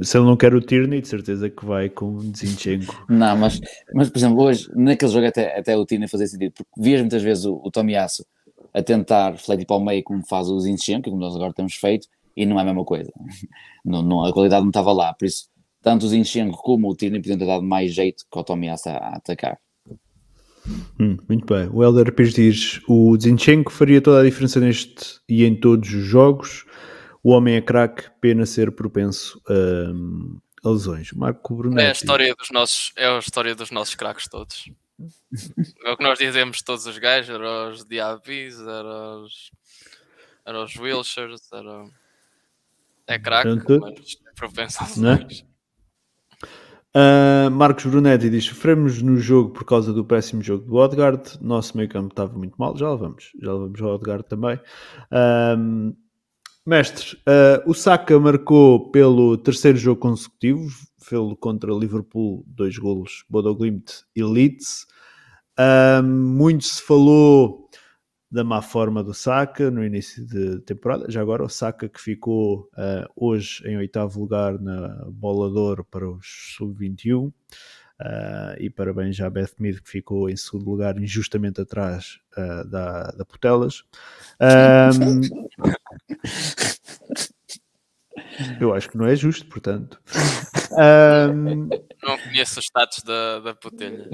se 0.02 0.18
ele 0.18 0.26
não 0.26 0.36
quer 0.36 0.54
o 0.54 0.62
Tierney, 0.62 1.02
de 1.02 1.08
certeza 1.08 1.50
que 1.50 1.66
vai 1.66 1.90
com 1.90 2.16
o 2.16 2.22
Zinchenko. 2.22 3.06
Não, 3.08 3.38
mas, 3.38 3.62
mas 3.94 4.10
por 4.10 4.18
exemplo, 4.18 4.44
hoje, 4.44 4.70
naquele 4.76 5.12
jogo 5.12 5.28
até, 5.28 5.58
até 5.58 5.78
o 5.78 5.86
Tierney 5.86 6.10
fazia 6.10 6.28
sentido, 6.28 6.54
porque 6.54 6.72
vias 6.82 7.00
muitas 7.02 7.22
vezes 7.22 7.46
o, 7.46 7.62
o 7.64 7.72
Tomiasso 7.72 8.26
a 8.74 8.82
tentar 8.82 9.32
refletir 9.32 9.66
para 9.66 9.78
o 9.78 9.86
meio 9.86 10.04
como 10.04 10.26
faz 10.28 10.50
o 10.50 10.60
Zinchenko, 10.60 11.10
como 11.10 11.22
nós 11.22 11.36
agora 11.36 11.54
temos 11.54 11.76
feito, 11.76 12.08
e 12.36 12.46
não 12.46 12.60
é 12.60 12.64
a 12.64 12.66
mesma 12.66 12.84
coisa. 12.84 13.12
Não, 13.86 14.02
não, 14.02 14.26
a 14.26 14.34
qualidade 14.34 14.64
não 14.64 14.72
estava 14.72 14.92
lá, 14.92 15.14
por 15.14 15.26
isso 15.26 15.48
tanto 15.86 16.08
o 16.08 16.10
Zinchenko 16.10 16.58
como 16.58 16.90
o 16.90 16.96
Tini 16.96 17.20
podiam 17.20 17.38
ter 17.38 17.46
dado 17.46 17.62
mais 17.62 17.94
jeito 17.94 18.26
que 18.30 18.40
o 18.40 18.44
Tomiassa 18.44 18.90
a, 18.90 18.98
a 18.98 19.16
atacar. 19.18 19.60
Hum, 21.00 21.18
muito 21.30 21.46
bem. 21.46 21.70
O 21.72 21.84
Helder 21.84 22.12
Pires 22.12 22.34
diz: 22.34 22.82
o 22.90 23.16
Zinchenko 23.22 23.72
faria 23.72 24.02
toda 24.02 24.22
a 24.22 24.24
diferença 24.24 24.60
neste 24.60 25.20
e 25.30 25.46
em 25.46 25.56
todos 25.56 25.94
os 25.94 26.04
jogos. 26.04 26.66
O 27.26 27.32
homem 27.32 27.56
é 27.56 27.62
craque, 27.62 28.08
pena 28.22 28.46
ser 28.46 28.72
propenso 28.72 29.42
um, 29.50 30.40
a 30.64 30.70
lesões. 30.70 31.12
Marco 31.12 31.56
Brunetti. 31.56 31.84
É 31.84 31.90
a 31.90 31.92
história 31.92 32.36
dos 32.36 32.52
nossos, 32.52 32.94
é 32.96 33.08
a 33.08 33.18
história 33.18 33.56
dos 33.56 33.72
nossos 33.72 33.96
craques 33.96 34.28
todos. 34.28 34.70
é 35.84 35.92
o 35.92 35.98
que 35.98 36.04
nós 36.04 36.20
dizemos 36.20 36.62
todos 36.62 36.86
os 36.86 36.96
gajos, 37.00 37.34
eram 37.34 37.72
os 37.72 37.84
Diabis, 37.84 38.60
eram 38.60 39.24
os, 39.24 39.52
eram 40.46 40.64
os 40.66 40.76
Wilshires, 40.76 41.52
eram 41.52 41.90
é 43.08 43.18
craque, 43.18 43.50
mas 43.50 44.18
é 44.28 44.34
propenso 44.36 44.84
às 44.84 44.96
lesões. 44.96 45.44
Uh, 46.96 47.50
Marcos 47.50 47.88
Brunetti 47.88 48.30
diz: 48.30 48.46
sofremos 48.46 49.02
no 49.02 49.18
jogo 49.18 49.50
por 49.50 49.66
causa 49.66 49.92
do 49.92 50.06
péssimo 50.06 50.44
jogo 50.44 50.64
do 50.64 50.76
Odegaard. 50.76 51.40
Nosso 51.42 51.76
meio 51.76 51.90
campo 51.90 52.10
estava 52.10 52.38
muito 52.38 52.56
mal. 52.56 52.78
Já 52.78 52.88
lá 52.88 52.96
vamos, 52.96 53.32
já 53.42 53.52
lá 53.52 53.62
vamos 53.62 53.82
ao 53.82 53.96
Odegaard 53.96 54.26
também. 54.30 54.60
Uh, 55.12 56.05
mestre, 56.66 57.16
uh, 57.18 57.70
o 57.70 57.74
Saka 57.74 58.20
marcou 58.20 58.92
pelo 58.92 59.38
terceiro 59.38 59.78
jogo 59.78 60.02
consecutivo, 60.02 60.70
fê-lo 61.00 61.36
contra 61.38 61.72
Liverpool, 61.74 62.44
dois 62.48 62.78
golos, 62.78 63.24
Bodo 63.30 63.56
Glimt 63.56 64.04
e 64.16 64.24
Leeds. 64.24 64.88
muito 66.04 66.66
se 66.66 66.82
falou 66.82 67.70
da 68.32 68.44
má 68.44 68.62
forma 68.62 69.02
do 69.02 69.14
Saka 69.14 69.72
no 69.72 69.84
início 69.84 70.26
de 70.26 70.60
temporada. 70.62 71.10
Já 71.10 71.22
agora 71.22 71.44
o 71.44 71.50
Saka 71.50 71.88
que 71.88 72.02
ficou 72.02 72.70
uh, 72.74 73.08
hoje 73.16 73.66
em 73.66 73.78
oitavo 73.78 74.20
lugar 74.20 74.60
na 74.60 75.06
bola 75.10 75.50
de 75.50 75.58
ouro 75.58 75.86
para 75.86 76.10
os 76.10 76.56
sub-21 76.58 77.28
uh, 77.28 77.32
e 78.60 78.70
parabéns 78.70 79.20
à 79.22 79.30
Beth 79.30 79.54
Mead 79.60 79.82
que 79.82 79.90
ficou 79.90 80.30
em 80.30 80.36
segundo 80.36 80.70
lugar 80.70 80.98
injustamente 81.02 81.62
atrás 81.62 82.20
uh, 82.38 82.68
da, 82.68 83.12
da 83.12 83.24
Putelas. 83.24 83.84
Um, 84.42 85.22
eu 88.60 88.74
acho 88.74 88.90
que 88.90 88.98
não 88.98 89.06
é 89.06 89.16
justo, 89.16 89.46
portanto. 89.48 90.00
Um, 90.78 91.70
não 92.04 92.18
conheço 92.18 92.60
os 92.60 92.66
status 92.66 93.02
da, 93.04 93.40
da 93.40 93.56
Putelha. 93.56 94.10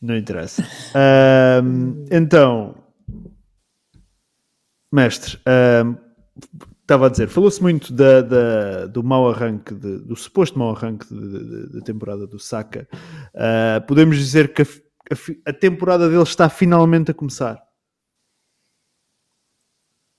Não 0.00 0.16
interessa. 0.16 0.64
então, 2.12 2.76
mestre, 4.92 5.40
estava 6.80 7.06
a 7.06 7.08
dizer, 7.08 7.28
falou-se 7.28 7.62
muito 7.62 7.92
da, 7.92 8.20
da, 8.20 8.86
do 8.86 9.02
mau 9.02 9.30
arranque, 9.30 9.74
de, 9.74 9.98
do 9.98 10.16
suposto 10.16 10.58
mau 10.58 10.74
arranque 10.74 11.06
da 11.72 11.80
temporada 11.80 12.26
do 12.26 12.38
Saka. 12.38 12.88
Uh, 13.34 13.86
podemos 13.86 14.16
dizer 14.16 14.52
que 14.52 14.62
a, 14.62 14.64
a, 14.64 15.50
a, 15.50 15.52
temporada 15.52 16.08
dele 16.08 16.22
está 16.22 16.48
finalmente 16.48 17.10
a 17.10 17.14
começar. 17.14 17.62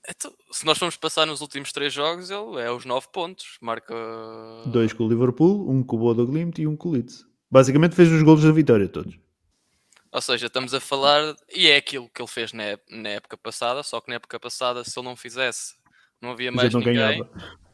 Então, 0.08 0.32
se 0.50 0.66
nós 0.66 0.78
formos 0.78 0.96
passar 0.96 1.26
nos 1.26 1.40
últimos 1.40 1.72
três 1.72 1.92
jogos, 1.92 2.30
ele 2.30 2.60
é 2.60 2.70
os 2.70 2.84
nove 2.84 3.08
pontos. 3.12 3.56
Marca. 3.60 3.94
Dois 4.66 4.92
com 4.92 5.04
o 5.04 5.08
Liverpool, 5.08 5.70
um 5.70 5.82
com 5.82 5.96
o 5.96 5.98
Bodo 5.98 6.26
Glimt 6.26 6.60
e 6.60 6.66
um 6.66 6.76
com 6.76 6.90
o 6.90 6.92
Leeds. 6.92 7.24
Basicamente 7.50 7.94
fez 7.94 8.10
os 8.10 8.22
golos 8.22 8.42
da 8.42 8.52
vitória 8.52 8.88
todos. 8.88 9.16
Ou 10.12 10.20
seja, 10.20 10.46
estamos 10.46 10.72
a 10.72 10.80
falar, 10.80 11.34
e 11.52 11.68
é 11.68 11.76
aquilo 11.76 12.08
que 12.08 12.22
ele 12.22 12.28
fez 12.28 12.52
na, 12.52 12.78
na 12.88 13.08
época 13.08 13.36
passada, 13.36 13.82
só 13.82 14.00
que 14.00 14.08
na 14.08 14.14
época 14.14 14.38
passada, 14.38 14.84
se 14.84 14.96
ele 14.96 15.08
não 15.08 15.16
fizesse, 15.16 15.74
não 16.22 16.30
havia 16.30 16.52
mais 16.52 16.72
não 16.72 16.80
ninguém. 16.80 16.94
Ganhava. 16.94 17.30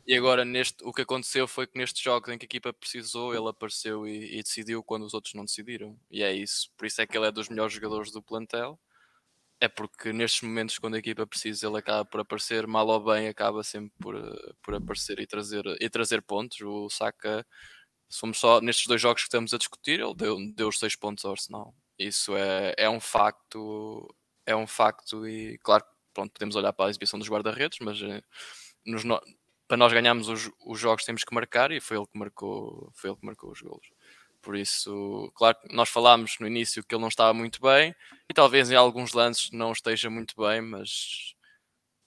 E 0.07 0.17
agora 0.17 0.45
neste, 0.45 0.83
o 0.83 0.93
que 0.93 1.03
aconteceu 1.03 1.47
foi 1.47 1.67
que 1.67 1.79
nestes 1.79 2.03
jogos 2.03 2.33
em 2.33 2.39
que 2.39 2.45
a 2.45 2.49
equipa 2.49 2.73
precisou, 2.73 3.35
ele 3.35 3.49
apareceu 3.49 4.09
e, 4.09 4.39
e, 4.39 4.43
decidiu 4.43 4.83
quando 4.83 5.05
os 5.05 5.15
outros 5.15 5.35
não 5.35 5.45
decidiram. 5.45 5.97
E 6.11 6.23
é 6.23 6.33
isso. 6.33 6.71
Por 6.77 6.87
isso 6.87 7.01
é 7.01 7.07
que 7.07 7.17
ele 7.17 7.27
é 7.27 7.31
dos 7.31 7.49
melhores 7.49 7.75
jogadores 7.75 8.11
do 8.11 8.23
plantel. 8.23 8.77
É 9.61 9.69
porque 9.69 10.13
nestes 10.13 10.43
momentos, 10.43 10.79
quando 10.79 10.95
a 10.95 10.99
equipa 10.99 11.27
precisa, 11.27 11.67
ele 11.67 11.79
acaba 11.79 12.05
por 12.05 12.21
aparecer, 12.21 12.67
mal 12.67 12.87
ou 12.89 13.05
bem, 13.05 13.29
acaba 13.29 13.63
sempre 13.63 13.93
por, 14.01 14.15
por 14.63 14.75
aparecer 14.75 15.21
e 15.21 15.27
trazer, 15.27 15.65
e 15.81 15.91
trazer 15.91 16.23
pontos. 16.23 16.61
O 16.63 16.89
Saka, 16.89 17.47
somos 18.11 18.39
só 18.39 18.61
nestes 18.61 18.87
dois 18.87 19.01
jogos 19.01 19.23
que 19.23 19.29
estamos 19.29 19.55
a 19.55 19.59
discutir, 19.59 20.01
ele 20.01 20.15
deu, 20.15 20.37
deu 20.55 20.69
os 20.69 20.79
seis 20.79 20.97
pontos 20.97 21.25
ao 21.25 21.33
Arsenal. 21.33 21.75
Isso 21.99 22.37
é, 22.37 22.75
é 22.77 22.91
um 22.91 23.01
facto, 23.01 24.09
é 24.47 24.57
um 24.57 24.67
facto 24.67 25.27
e 25.29 25.59
claro, 25.59 25.85
pronto, 26.13 26.33
podemos 26.33 26.57
olhar 26.57 26.73
para 26.73 26.87
a 26.87 26.91
exibição 26.91 27.19
dos 27.19 27.29
guarda-redes, 27.29 27.79
mas 27.81 28.01
eh, 28.03 28.23
nos, 28.85 29.05
para 29.69 29.77
nós 29.77 29.93
ganharmos 29.93 30.29
os, 30.29 30.51
os, 30.67 30.81
jogos 30.81 31.05
temos 31.05 31.25
que 31.25 31.35
marcar 31.35 31.71
e 31.71 31.81
foi 31.81 31.97
ele 31.97 32.07
que 32.07 32.19
marcou, 32.19 32.91
foi 32.95 33.11
ele 33.11 33.19
que 33.19 33.27
marcou 33.27 33.53
os 33.53 33.61
golos. 33.61 33.87
Por 34.43 34.57
isso, 34.57 35.31
claro, 35.35 35.59
nós 35.71 35.89
falámos 35.89 36.37
no 36.41 36.47
início 36.47 36.83
que 36.85 36.95
ele 36.95 37.03
não 37.03 37.09
estava 37.09 37.35
muito 37.35 37.61
bem 37.61 37.95
e 38.29 38.35
talvez 38.35 38.71
em 38.71 38.75
alguns 38.75 39.13
lances 39.13 39.51
não 39.51 39.73
esteja 39.73 40.09
muito 40.09 40.35
bem, 40.37 40.61
mas 40.63 41.35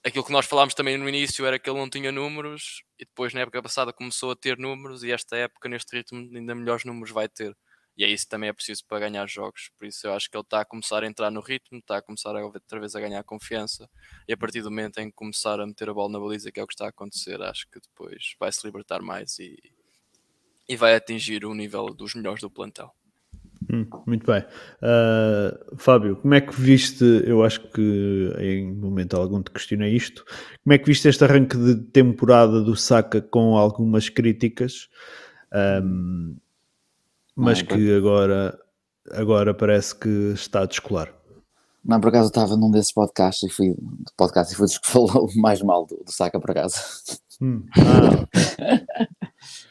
aquilo 0.04 0.24
que 0.24 0.32
nós 0.32 0.46
falámos 0.46 0.74
também 0.74 0.96
no 0.98 1.08
início 1.08 1.46
era 1.46 1.58
que 1.58 1.68
ele 1.70 1.78
não 1.78 1.88
tinha 1.88 2.12
números 2.12 2.82
e 2.98 3.04
depois 3.04 3.32
na 3.32 3.40
época 3.40 3.62
passada 3.62 3.92
começou 3.92 4.32
a 4.32 4.36
ter 4.36 4.58
números 4.58 5.02
e 5.04 5.12
esta 5.12 5.36
época 5.36 5.68
neste 5.68 5.96
ritmo 5.96 6.18
ainda 6.36 6.54
melhores 6.54 6.84
números 6.84 7.12
vai 7.12 7.28
ter 7.28 7.56
e 7.96 8.04
é 8.04 8.08
isso 8.08 8.28
também 8.28 8.48
é 8.48 8.52
preciso 8.52 8.84
para 8.86 9.00
ganhar 9.00 9.26
jogos. 9.28 9.70
Por 9.78 9.86
isso 9.86 10.06
eu 10.06 10.12
acho 10.14 10.28
que 10.28 10.36
ele 10.36 10.42
está 10.42 10.60
a 10.60 10.64
começar 10.64 11.04
a 11.04 11.06
entrar 11.06 11.30
no 11.30 11.40
ritmo, 11.40 11.78
está 11.78 11.98
a 11.98 12.02
começar 12.02 12.34
a, 12.36 12.44
outra 12.44 12.80
vez 12.80 12.94
a 12.96 13.00
ganhar 13.00 13.22
confiança 13.22 13.88
e 14.28 14.32
a 14.32 14.36
partir 14.36 14.62
do 14.62 14.70
momento 14.70 14.98
em 14.98 15.08
que 15.10 15.16
começar 15.16 15.60
a 15.60 15.66
meter 15.66 15.88
a 15.88 15.94
bola 15.94 16.12
na 16.12 16.18
baliza, 16.18 16.50
que 16.50 16.58
é 16.60 16.62
o 16.62 16.66
que 16.66 16.74
está 16.74 16.86
a 16.86 16.88
acontecer, 16.88 17.40
acho 17.42 17.68
que 17.70 17.80
depois 17.80 18.34
vai 18.38 18.50
se 18.52 18.66
libertar 18.66 19.00
mais 19.00 19.38
e, 19.38 19.56
e 20.68 20.76
vai 20.76 20.94
atingir 20.94 21.44
o 21.44 21.54
nível 21.54 21.86
dos 21.86 22.14
melhores 22.14 22.40
do 22.40 22.50
plantel. 22.50 22.90
Hum, 23.72 23.86
muito 24.06 24.26
bem. 24.26 24.44
Uh, 24.82 25.76
Fábio, 25.76 26.16
como 26.16 26.34
é 26.34 26.40
que 26.40 26.54
viste? 26.60 27.04
Eu 27.24 27.42
acho 27.42 27.60
que 27.68 28.32
em 28.38 28.72
momento 28.74 29.16
algum 29.16 29.42
te 29.42 29.50
questionei 29.50 29.94
isto. 29.94 30.24
Como 30.62 30.74
é 30.74 30.78
que 30.78 30.86
viste 30.86 31.08
este 31.08 31.24
arranque 31.24 31.56
de 31.56 31.76
temporada 31.76 32.60
do 32.60 32.76
Saka 32.76 33.22
com 33.22 33.56
algumas 33.56 34.08
críticas? 34.08 34.88
Um, 35.82 36.36
mas 37.34 37.62
não, 37.62 37.68
que 37.68 37.96
agora, 37.96 38.58
agora 39.12 39.54
parece 39.54 39.94
que 39.94 40.32
está 40.34 40.62
a 40.62 40.66
descolar. 40.66 41.12
Não, 41.84 42.00
por 42.00 42.08
acaso 42.08 42.26
eu 42.26 42.28
estava 42.28 42.56
num 42.56 42.70
desses 42.70 42.92
podcasts 42.92 43.48
e 43.48 43.52
fui 43.52 43.74
podcast 44.16 44.52
e 44.52 44.56
fui 44.56 44.66
dos 44.66 44.78
que 44.78 44.88
falou 44.88 45.28
mais 45.36 45.62
mal 45.62 45.86
do, 45.86 46.02
do 46.04 46.12
Saca 46.12 46.40
por 46.40 46.50
acaso. 46.50 46.76
Hum. 47.40 47.64
Ah. 47.76 49.06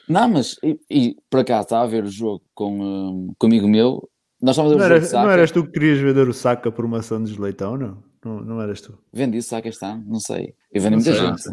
não, 0.07 0.29
mas 0.29 0.57
e, 0.63 0.79
e, 0.89 1.17
por 1.29 1.39
acaso 1.39 1.63
estava 1.63 1.83
a 1.83 1.87
ver 1.87 2.03
o 2.03 2.11
jogo 2.11 2.41
com, 2.53 2.79
um, 2.81 3.33
com 3.37 3.47
um 3.47 3.49
amigo 3.49 3.67
meu. 3.67 4.09
Nós 4.41 4.55
estávamos 4.55 4.75
a 4.75 4.87
ver 4.87 5.01
não, 5.01 5.07
era, 5.07 5.25
não 5.25 5.31
eras 5.31 5.51
tu 5.51 5.63
que 5.63 5.71
querias 5.71 5.99
vender 5.99 6.27
o 6.27 6.33
Saca 6.33 6.71
por 6.71 6.83
uma 6.83 6.99
ação 6.99 7.23
de 7.23 7.39
leitão, 7.39 7.77
não? 7.77 8.03
não? 8.23 8.41
Não 8.41 8.61
eras 8.61 8.81
tu? 8.81 8.97
Vendi 9.11 9.37
o 9.37 9.43
Saca 9.43 9.69
este 9.69 9.85
ano, 9.85 10.03
não 10.05 10.19
sei. 10.19 10.53
Eu 10.71 10.81
vendi 10.81 10.95
muita 10.95 11.13
gente. 11.13 11.43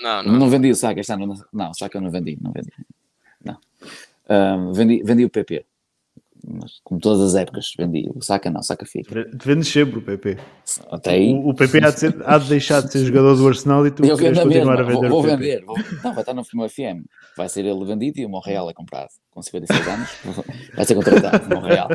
Não, 0.00 0.22
não. 0.22 0.38
Não 0.38 0.48
vendi 0.48 0.70
o 0.70 0.76
Saca 0.76 1.00
este 1.00 1.12
ano, 1.12 1.26
não, 1.26 1.36
não, 1.52 1.70
o 1.70 1.74
Saca 1.74 1.98
eu 1.98 2.02
não 2.02 2.10
vendi, 2.10 2.38
não 2.40 2.52
vendi. 2.52 2.72
Não. 3.44 3.58
Um, 4.30 4.72
vendi, 4.72 5.02
vendi 5.02 5.24
o 5.24 5.30
PP. 5.30 5.66
Mas, 6.50 6.80
como 6.82 6.98
todas 6.98 7.20
as 7.20 7.34
épocas, 7.34 7.72
vendi 7.76 8.08
o 8.14 8.22
Saca 8.22 8.50
não, 8.50 8.62
Saca 8.62 8.86
fica. 8.86 9.28
Vendes 9.34 9.68
sempre 9.68 9.98
o 9.98 10.02
PP. 10.02 10.38
Até 10.90 11.10
aí. 11.10 11.32
O, 11.32 11.50
o 11.50 11.54
PP 11.54 11.84
há 11.84 11.90
de, 11.90 12.00
ser, 12.00 12.16
há 12.24 12.38
de, 12.38 12.48
deixar 12.48 12.80
de 12.80 12.90
ser 12.90 13.04
jogador 13.04 13.36
do 13.36 13.46
Arsenal 13.46 13.86
e 13.86 13.90
tu 13.90 14.04
eu 14.04 14.16
queres 14.16 14.38
continuar 14.38 14.80
a 14.80 14.82
vender 14.82 15.08
vou, 15.08 15.22
vou 15.22 15.22
vender. 15.22 15.64
Vou, 15.64 15.76
não, 16.02 16.12
vai 16.14 16.20
estar 16.20 16.32
no 16.32 16.42
Firmo 16.44 16.68
FM. 16.68 17.04
Vai 17.36 17.48
ser 17.48 17.66
ele 17.66 17.84
vendido 17.84 18.18
e 18.18 18.24
o 18.24 18.28
Monreal 18.30 18.70
é 18.70 18.72
comprado. 18.72 19.10
Com 19.30 19.42
56 19.42 19.88
anos, 19.88 20.10
vai 20.74 20.84
ser 20.86 20.94
contratado. 20.94 21.46
O 21.46 21.60
Monreal 21.60 21.88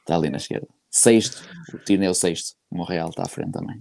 está 0.00 0.16
ali 0.16 0.30
na 0.30 0.38
esquerda. 0.38 0.66
Sexto, 0.90 1.42
o 1.74 1.78
Tino 1.78 2.04
é 2.04 2.10
o 2.10 2.14
sexto. 2.14 2.56
O 2.70 2.78
Monreal 2.78 3.10
está 3.10 3.24
à 3.24 3.28
frente 3.28 3.52
também. 3.52 3.80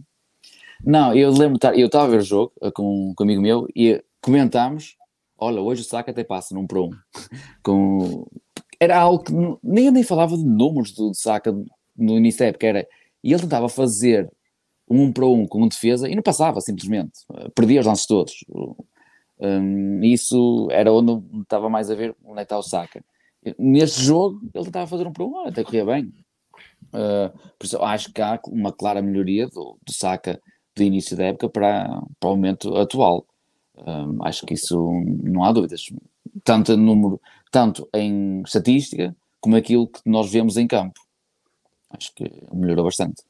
Não, 0.83 1.15
eu 1.15 1.31
lembro, 1.31 1.57
eu 1.75 1.85
estava 1.85 2.05
a 2.05 2.09
ver 2.09 2.17
o 2.17 2.25
jogo 2.25 2.51
com, 2.73 3.13
com 3.15 3.23
um 3.23 3.25
amigo 3.25 3.41
meu 3.41 3.67
e 3.73 4.03
comentámos 4.21 4.97
olha, 5.37 5.61
hoje 5.61 5.81
o 5.81 5.85
Saka 5.85 6.11
até 6.11 6.23
passa 6.23 6.53
num 6.53 6.67
para 6.67 6.81
um. 6.81 6.89
Com... 7.63 8.25
Era 8.80 8.97
algo 8.99 9.23
que 9.23 9.34
nem, 9.63 9.91
nem 9.91 10.03
falava 10.03 10.38
de 10.38 10.43
números 10.43 10.91
do 10.91 11.13
Saka 11.13 11.51
no 11.97 12.17
início 12.17 12.39
da 12.39 12.45
época, 12.47 12.67
era, 12.67 12.88
e 13.23 13.32
ele 13.32 13.41
tentava 13.41 13.69
fazer 13.69 14.30
um 14.89 15.11
para 15.11 15.26
um 15.26 15.47
com 15.47 15.63
um 15.63 15.67
defesa 15.67 16.09
e 16.09 16.15
não 16.15 16.21
passava 16.21 16.61
simplesmente, 16.61 17.19
perdia 17.55 17.80
os 17.80 17.86
lances 17.86 18.05
todos. 18.05 18.45
Um, 19.39 20.03
isso 20.03 20.67
era 20.71 20.91
onde 20.91 21.41
estava 21.41 21.69
mais 21.69 21.89
a 21.89 21.95
ver 21.95 22.15
onde 22.23 22.39
é 22.39 22.43
está 22.43 22.57
o 22.57 22.63
Saka. 22.63 23.03
Neste 23.57 24.01
jogo 24.01 24.39
ele 24.53 24.65
tentava 24.65 24.88
fazer 24.88 25.07
um 25.07 25.13
para 25.13 25.26
um, 25.26 25.47
até 25.47 25.63
corria 25.63 25.86
bem. 25.86 26.13
Uh, 26.88 27.38
por 27.57 27.65
isso 27.65 27.82
acho 27.82 28.13
que 28.13 28.21
há 28.21 28.39
uma 28.47 28.71
clara 28.71 29.01
melhoria 29.01 29.47
do, 29.47 29.78
do 29.86 29.93
Saka 29.93 30.39
do 30.76 30.84
início 30.84 31.15
da 31.17 31.26
época 31.26 31.49
para, 31.49 32.01
para 32.19 32.30
o 32.30 32.36
momento 32.36 32.76
atual. 32.76 33.26
Um, 33.78 34.23
acho 34.23 34.45
que 34.45 34.53
isso 34.53 34.78
não 35.23 35.43
há 35.43 35.51
dúvidas. 35.51 35.86
Tanto, 36.43 36.76
número, 36.78 37.19
tanto 37.51 37.87
em 37.93 38.41
estatística 38.41 39.15
como 39.39 39.55
aquilo 39.55 39.87
que 39.87 40.01
nós 40.05 40.31
vemos 40.31 40.57
em 40.57 40.67
campo. 40.67 40.99
Acho 41.91 42.13
que 42.15 42.29
melhorou 42.51 42.85
bastante. 42.85 43.23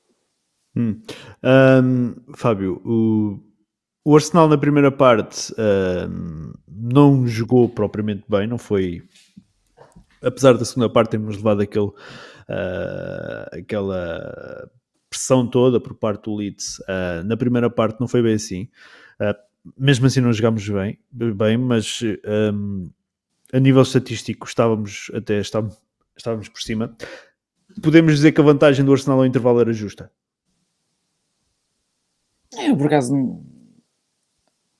Hum. 0.76 1.02
Um, 1.44 2.16
Fábio, 2.36 2.82
o, 2.86 3.40
o, 4.04 4.16
Arsenal 4.16 4.48
na 4.48 4.58
primeira 4.58 4.92
parte 4.92 5.54
um, 6.10 6.54
não 6.68 7.26
jogou 7.28 7.70
propriamente 7.70 8.24
bem, 8.28 8.48
não 8.48 8.58
foi. 8.58 9.04
Apesar 10.22 10.54
da 10.54 10.66
segunda 10.66 10.90
parte 10.90 11.12
termos 11.12 11.38
levado 11.38 11.62
aquele, 11.62 11.86
uh, 11.86 13.60
aquela 13.60 14.70
pressão 15.10 15.48
toda 15.48 15.80
por 15.80 15.94
parte 15.94 16.24
do 16.24 16.36
Leeds, 16.36 16.80
uh, 16.80 17.24
na 17.26 17.38
primeira 17.38 17.70
parte 17.70 18.00
não 18.00 18.08
foi 18.08 18.22
bem 18.22 18.34
assim. 18.34 18.64
Uh, 19.20 19.36
mesmo 19.78 20.06
assim 20.06 20.22
não 20.22 20.34
jogámos 20.34 20.68
bem, 20.68 21.00
bem 21.12 21.58
mas 21.58 22.02
um, 22.54 22.90
a 23.56 23.60
nível 23.60 23.84
estatístico 23.84 24.46
estávamos 24.46 25.10
até 25.14 25.40
estávamos, 25.40 25.78
estávamos 26.18 26.50
por 26.50 26.62
cima. 26.62 26.96
Podemos 27.82 28.16
dizer 28.16 28.34
que 28.34 28.42
a 28.42 28.44
vantagem 28.44 28.84
do 28.84 28.92
Arsenal 28.92 29.20
ao 29.20 29.26
intervalo 29.26 29.62
era 29.62 29.72
justa? 29.72 30.12
Eu 32.54 32.74
é, 32.74 32.76
por 32.76 32.88
acaso 32.88 33.14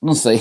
não, 0.02 0.14
sei. 0.14 0.40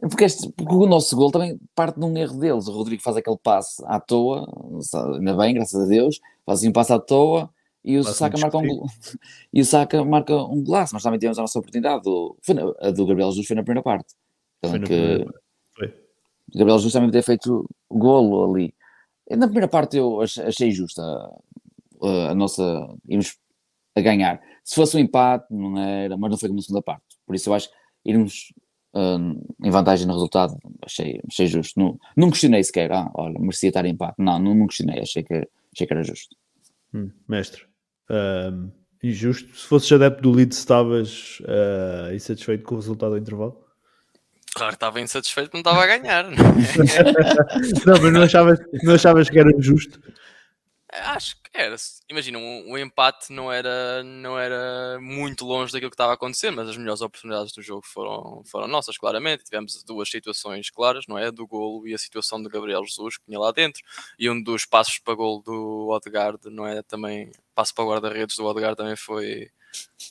Porque, 0.00 0.24
este, 0.24 0.50
porque 0.52 0.74
o 0.74 0.86
nosso 0.86 1.16
gol 1.16 1.30
também 1.30 1.58
parte 1.74 1.98
de 1.98 2.04
um 2.04 2.16
erro 2.16 2.38
deles. 2.38 2.66
O 2.66 2.72
Rodrigo 2.72 3.02
faz 3.02 3.16
aquele 3.16 3.38
passe 3.38 3.82
à 3.86 4.00
toa, 4.00 4.46
ainda 5.16 5.36
bem, 5.36 5.54
graças 5.54 5.80
a 5.80 5.86
Deus, 5.86 6.20
faz 6.44 6.58
assim 6.58 6.68
um 6.68 6.72
passe 6.72 6.92
à 6.92 6.98
toa 6.98 7.48
e 7.84 7.96
o 7.96 8.04
Saka 8.04 8.36
marca 8.38 8.58
um 8.58 8.64
e 9.54 9.60
o 9.60 9.64
Saka 9.64 10.04
marca 10.04 10.34
um 10.34 10.62
golaço, 10.62 10.94
mas 10.94 11.02
também 11.02 11.18
tivemos 11.18 11.38
a 11.38 11.42
nossa 11.42 11.58
oportunidade 11.58 12.02
do, 12.02 12.36
foi 12.42 12.54
na, 12.54 12.62
a 12.80 12.90
do 12.90 13.06
Gabriel 13.06 13.30
Jesus 13.30 13.46
foi 13.46 13.56
na 13.56 13.62
primeira 13.62 13.82
parte 13.82 14.14
então, 14.58 14.72
que, 14.80 14.86
primeira. 14.86 15.34
Gabriel 16.54 16.78
Jesus 16.78 16.92
também 16.92 17.10
ter 17.10 17.22
feito 17.22 17.68
golo 17.90 18.50
ali. 18.50 18.74
Na 19.30 19.46
primeira 19.46 19.68
parte 19.68 19.96
eu 19.96 20.20
achei 20.20 20.70
justa 20.70 21.02
a, 22.02 22.30
a 22.30 22.34
nossa 22.34 22.62
irmos 23.08 23.36
a 23.96 24.00
ganhar. 24.00 24.40
Se 24.64 24.74
fosse 24.74 24.96
um 24.96 25.00
empate 25.00 25.46
não 25.50 25.78
era, 25.78 26.16
mas 26.16 26.30
não 26.30 26.38
foi 26.38 26.48
como 26.48 26.58
na 26.58 26.62
segunda 26.62 26.82
parte. 26.82 27.04
Por 27.26 27.34
isso 27.34 27.50
eu 27.50 27.54
acho 27.54 27.68
que 27.68 27.74
irmos 28.10 28.52
uh, 28.94 29.66
em 29.66 29.70
vantagem 29.70 30.06
no 30.06 30.14
resultado 30.14 30.56
achei, 30.84 31.20
achei 31.28 31.46
justo. 31.46 31.78
Não, 31.78 31.98
não 32.16 32.30
questionei 32.30 32.62
sequer, 32.62 32.92
ah, 32.92 33.10
olha, 33.14 33.38
merecia 33.38 33.68
estar 33.68 33.84
em 33.84 33.92
empate. 33.92 34.16
Não, 34.18 34.38
não, 34.38 34.54
não 34.54 34.66
questionei, 34.66 35.00
achei 35.00 35.22
que, 35.22 35.46
achei 35.74 35.86
que 35.86 35.92
era 35.92 36.02
justo. 36.02 36.34
Hum, 36.94 37.10
mestre 37.28 37.68
uh, 38.08 38.70
injusto. 39.02 39.54
Se 39.56 39.66
fosses 39.66 39.92
adepto 39.92 40.22
do 40.22 40.30
Leeds, 40.30 40.58
estavas 40.58 41.40
uh, 41.40 42.14
insatisfeito 42.14 42.64
com 42.64 42.74
o 42.74 42.78
resultado 42.78 43.12
do 43.12 43.18
intervalo? 43.18 43.64
Claro, 44.58 44.74
estava 44.74 45.00
insatisfeito, 45.00 45.50
não 45.54 45.60
estava 45.60 45.82
a 45.82 45.86
ganhar. 45.86 46.24
Não, 46.24 46.36
é? 46.36 47.02
não 47.86 48.02
mas 48.02 48.12
não 48.12 48.22
achavas, 48.22 48.58
não 48.82 48.94
achavas 48.94 49.30
que 49.30 49.38
era 49.38 49.50
justo? 49.58 50.00
Acho 50.90 51.36
que 51.42 51.50
era. 51.52 51.76
Imagina, 52.08 52.38
o, 52.38 52.42
um, 52.42 52.78
empate 52.78 53.30
não 53.30 53.52
era, 53.52 54.02
não 54.02 54.38
era 54.38 54.98
muito 55.00 55.44
longe 55.44 55.72
daquilo 55.72 55.90
que 55.90 55.94
estava 55.94 56.12
a 56.12 56.14
acontecer, 56.14 56.50
mas 56.50 56.68
as 56.68 56.76
melhores 56.78 57.02
oportunidades 57.02 57.52
do 57.52 57.62
jogo 57.62 57.86
foram, 57.86 58.42
foram 58.46 58.66
nossas, 58.66 58.96
claramente. 58.96 59.44
Tivemos 59.44 59.82
duas 59.84 60.10
situações 60.10 60.70
claras, 60.70 61.04
não 61.06 61.18
é? 61.18 61.30
Do 61.30 61.46
golo 61.46 61.86
e 61.86 61.94
a 61.94 61.98
situação 61.98 62.42
do 62.42 62.48
Gabriel 62.48 62.84
Jesus, 62.84 63.18
que 63.18 63.26
tinha 63.26 63.38
lá 63.38 63.52
dentro, 63.52 63.82
e 64.18 64.30
um 64.30 64.42
dos 64.42 64.64
passos 64.64 64.98
para 64.98 65.14
golo 65.14 65.42
do 65.42 65.88
Odegaard, 65.90 66.38
não 66.50 66.66
é? 66.66 66.82
Também, 66.82 67.32
passo 67.54 67.74
para 67.74 67.84
o 67.84 67.90
guarda-redes 67.90 68.36
do 68.36 68.46
Odegaard 68.46 68.76
também 68.76 68.96
foi, 68.96 69.50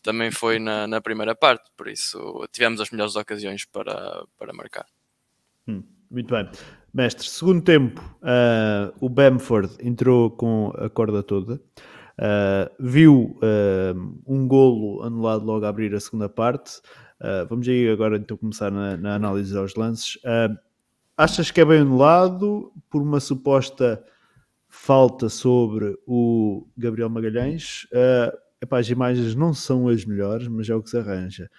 também 0.04 0.32
foi 0.32 0.60
na, 0.60 0.88
na 0.88 1.02
primeira 1.02 1.36
parte, 1.36 1.70
por 1.76 1.88
isso 1.88 2.48
tivemos 2.52 2.80
as 2.80 2.90
melhores 2.92 3.16
ocasiões 3.16 3.66
para, 3.66 4.26
para 4.38 4.54
marcar. 4.54 4.86
Hum, 5.68 5.84
muito 6.10 6.34
bem. 6.34 6.50
Mestre, 6.94 7.28
segundo 7.28 7.62
tempo, 7.62 8.02
uh, 8.24 8.92
o 9.00 9.10
Bamford 9.10 9.76
entrou 9.80 10.32
com 10.32 10.72
a 10.78 10.90
corda 10.90 11.22
toda. 11.22 11.62
Uh, 12.18 12.72
viu 12.80 13.38
uh, 13.38 14.24
um 14.26 14.48
golo 14.48 15.04
anulado 15.04 15.46
logo 15.46 15.66
a 15.66 15.70
abrir 15.70 15.94
a 15.94 16.00
segunda 16.00 16.28
parte. 16.28 16.82
vamos 17.50 17.68
aí 17.68 17.88
agora 17.90 18.18
então 18.18 18.38
começar 18.38 18.72
na, 18.72 18.98
na 18.98 19.16
análise 19.16 19.56
aos 19.56 19.76
lances. 19.76 20.18
achas 21.16 21.52
que 21.52 21.62
é 21.62 21.66
bem 21.66 21.82
anulado 21.82 22.72
por 22.90 23.02
uma 23.02 23.20
suposta 23.20 24.04
falta 24.70 25.30
sobre 25.30 25.98
o 26.08 26.68
Gabriel 26.78 27.10
Magalhães? 27.10 27.88
Epá, 28.62 28.80
as 28.80 28.90
imagens 28.90 29.36
não 29.36 29.54
são 29.54 29.88
as 29.88 30.06
melhores, 30.06 30.48
mas 30.48 30.70
é 30.70 30.76
o 30.76 30.82
que 30.82 30.90
se 30.90 30.98
arranja. 30.98 31.50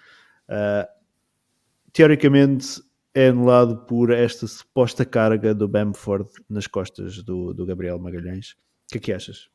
teoricamente, 1.93 2.83
é 3.15 3.29
anulado 3.29 3.85
por 3.87 4.11
esta 4.11 4.47
suposta 4.47 5.05
carga 5.05 5.55
do 5.55 5.67
Bamford 5.67 6.31
nas 6.49 6.67
costas 6.67 7.23
do, 7.23 7.53
do 7.53 7.67
Gabriel 7.67 7.99
Magalhães. 7.99 8.53
O 8.53 8.93
que 8.93 8.99
é 8.99 9.01
que 9.01 9.13
achas? 9.13 9.49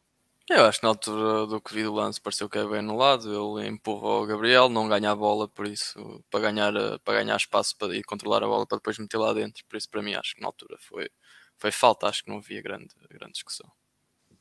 Eu 0.49 0.65
acho 0.65 0.79
que 0.79 0.83
na 0.83 0.89
altura 0.89 1.47
do 1.47 1.61
que 1.61 1.73
vi 1.73 1.83
do 1.83 1.93
lance 1.93 2.19
pareceu 2.19 2.49
que 2.49 2.57
é 2.57 2.67
bem 2.67 2.79
anulado. 2.79 3.29
Ele 3.29 3.67
empurrou 3.69 4.23
o 4.23 4.25
Gabriel, 4.25 4.67
não 4.67 4.89
ganha 4.89 5.11
a 5.11 5.15
bola, 5.15 5.47
por 5.47 5.65
isso, 5.65 6.21
para 6.29 6.41
ganhar, 6.41 6.73
para 6.99 7.23
ganhar 7.23 7.37
espaço 7.37 7.77
para 7.77 7.95
ir 7.95 8.03
controlar 8.03 8.43
a 8.43 8.47
bola 8.47 8.67
para 8.67 8.77
depois 8.77 8.99
meter 8.99 9.17
lá 9.17 9.33
dentro. 9.33 9.63
Por 9.69 9.77
isso, 9.77 9.89
para 9.89 10.01
mim, 10.01 10.13
acho 10.13 10.35
que 10.35 10.41
na 10.41 10.47
altura 10.47 10.75
foi, 10.79 11.09
foi 11.57 11.71
falta. 11.71 12.07
Acho 12.07 12.25
que 12.25 12.29
não 12.29 12.39
havia 12.39 12.61
grande, 12.61 12.89
grande 13.09 13.33
discussão. 13.33 13.71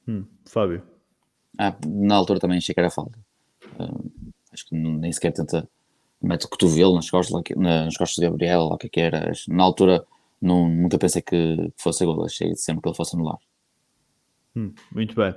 Hum, 0.09 0.27
Fábio. 0.45 0.85
Ah, 1.59 1.77
na 1.87 2.15
altura 2.15 2.41
também 2.41 2.59
achei 2.59 2.75
que 2.75 2.81
era 2.81 2.91
falta. 2.91 3.19
Uh, 3.79 4.11
acho 4.53 4.67
que 4.67 4.75
nem 4.75 5.13
sequer 5.13 5.33
tenta 5.33 5.69
mete 6.23 6.47
o 6.47 6.49
cotovelo 6.49 6.95
nas 6.95 7.11
costas, 7.11 7.43
nas 7.57 7.97
costas 7.97 8.17
de 8.17 8.31
Gabriel, 8.31 8.61
ou 8.61 8.75
o 8.75 8.79
que 8.79 8.87
é 8.87 8.91
que 8.91 9.01
era. 9.01 9.33
Na 9.49 9.65
altura 9.65 10.07
não, 10.41 10.69
nunca 10.69 10.99
pensei 10.99 11.21
que 11.21 11.73
fosse 11.77 12.05
gol, 12.05 12.25
achei 12.25 12.55
sempre 12.55 12.83
que 12.83 12.89
ele 12.89 12.97
fosse 12.97 13.17
anular. 13.17 13.39
Hum, 14.55 14.73
muito 14.93 15.15
bem. 15.15 15.35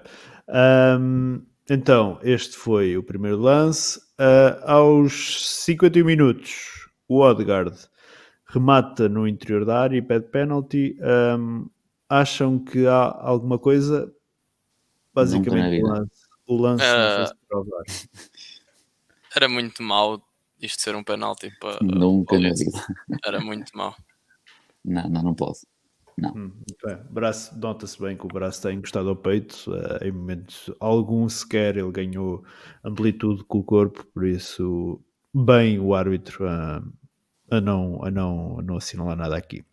Um, 1.00 1.42
então, 1.70 2.20
este 2.22 2.56
foi 2.56 2.98
o 2.98 3.04
primeiro 3.04 3.38
lance. 3.38 4.00
Uh, 4.20 4.64
aos 4.66 5.64
51 5.64 6.06
minutos, 6.06 6.90
o 7.08 7.22
Odegaard 7.22 7.76
remata 8.48 9.10
no 9.10 9.28
interior 9.28 9.66
da 9.66 9.80
área 9.80 9.98
e 9.98 10.02
pede 10.02 10.28
penalty. 10.28 10.98
Um, 11.02 11.68
acham 12.08 12.60
que 12.60 12.86
há 12.86 13.18
alguma 13.20 13.58
coisa? 13.58 14.14
Basicamente, 15.16 15.82
o 15.82 15.88
lance, 15.88 16.12
o 16.48 16.58
lance 16.58 16.84
uh, 16.84 17.72
Era 19.36 19.50
muito 19.50 19.82
mau 19.82 20.22
isto 20.62 20.82
ser 20.82 20.96
um 20.96 21.04
penalti 21.04 21.52
para. 21.60 21.80
Nunca 21.82 22.38
na 22.38 22.50
vida. 22.50 22.86
Era 23.26 23.40
muito 23.40 23.76
mau. 23.76 23.96
Não, 24.88 25.10
não, 25.10 25.24
não 25.24 25.34
pode. 25.34 25.58
Não. 26.16 26.30
Hum, 26.36 26.52
braço, 27.10 27.58
nota-se 27.58 28.00
bem 28.00 28.16
que 28.16 28.24
o 28.24 28.28
braço 28.28 28.60
está 28.60 28.72
encostado 28.72 29.10
ao 29.10 29.16
peito. 29.16 29.66
Uh, 29.68 30.04
em 30.04 30.12
momentos 30.12 30.70
algum 30.80 31.28
sequer 31.28 31.76
ele 31.76 31.92
ganhou 31.92 32.44
amplitude 32.84 33.44
com 33.46 33.58
o 33.58 33.64
corpo, 33.64 34.06
por 34.14 34.28
isso, 34.28 35.02
bem 35.34 35.80
o 35.80 35.96
árbitro 35.96 36.48
a, 36.48 36.84
a, 37.50 37.60
não, 37.60 38.06
a, 38.06 38.12
não, 38.12 38.60
a 38.60 38.62
não 38.62 38.78
assinalar 38.78 39.18
nada 39.18 39.36
aqui. 39.36 39.66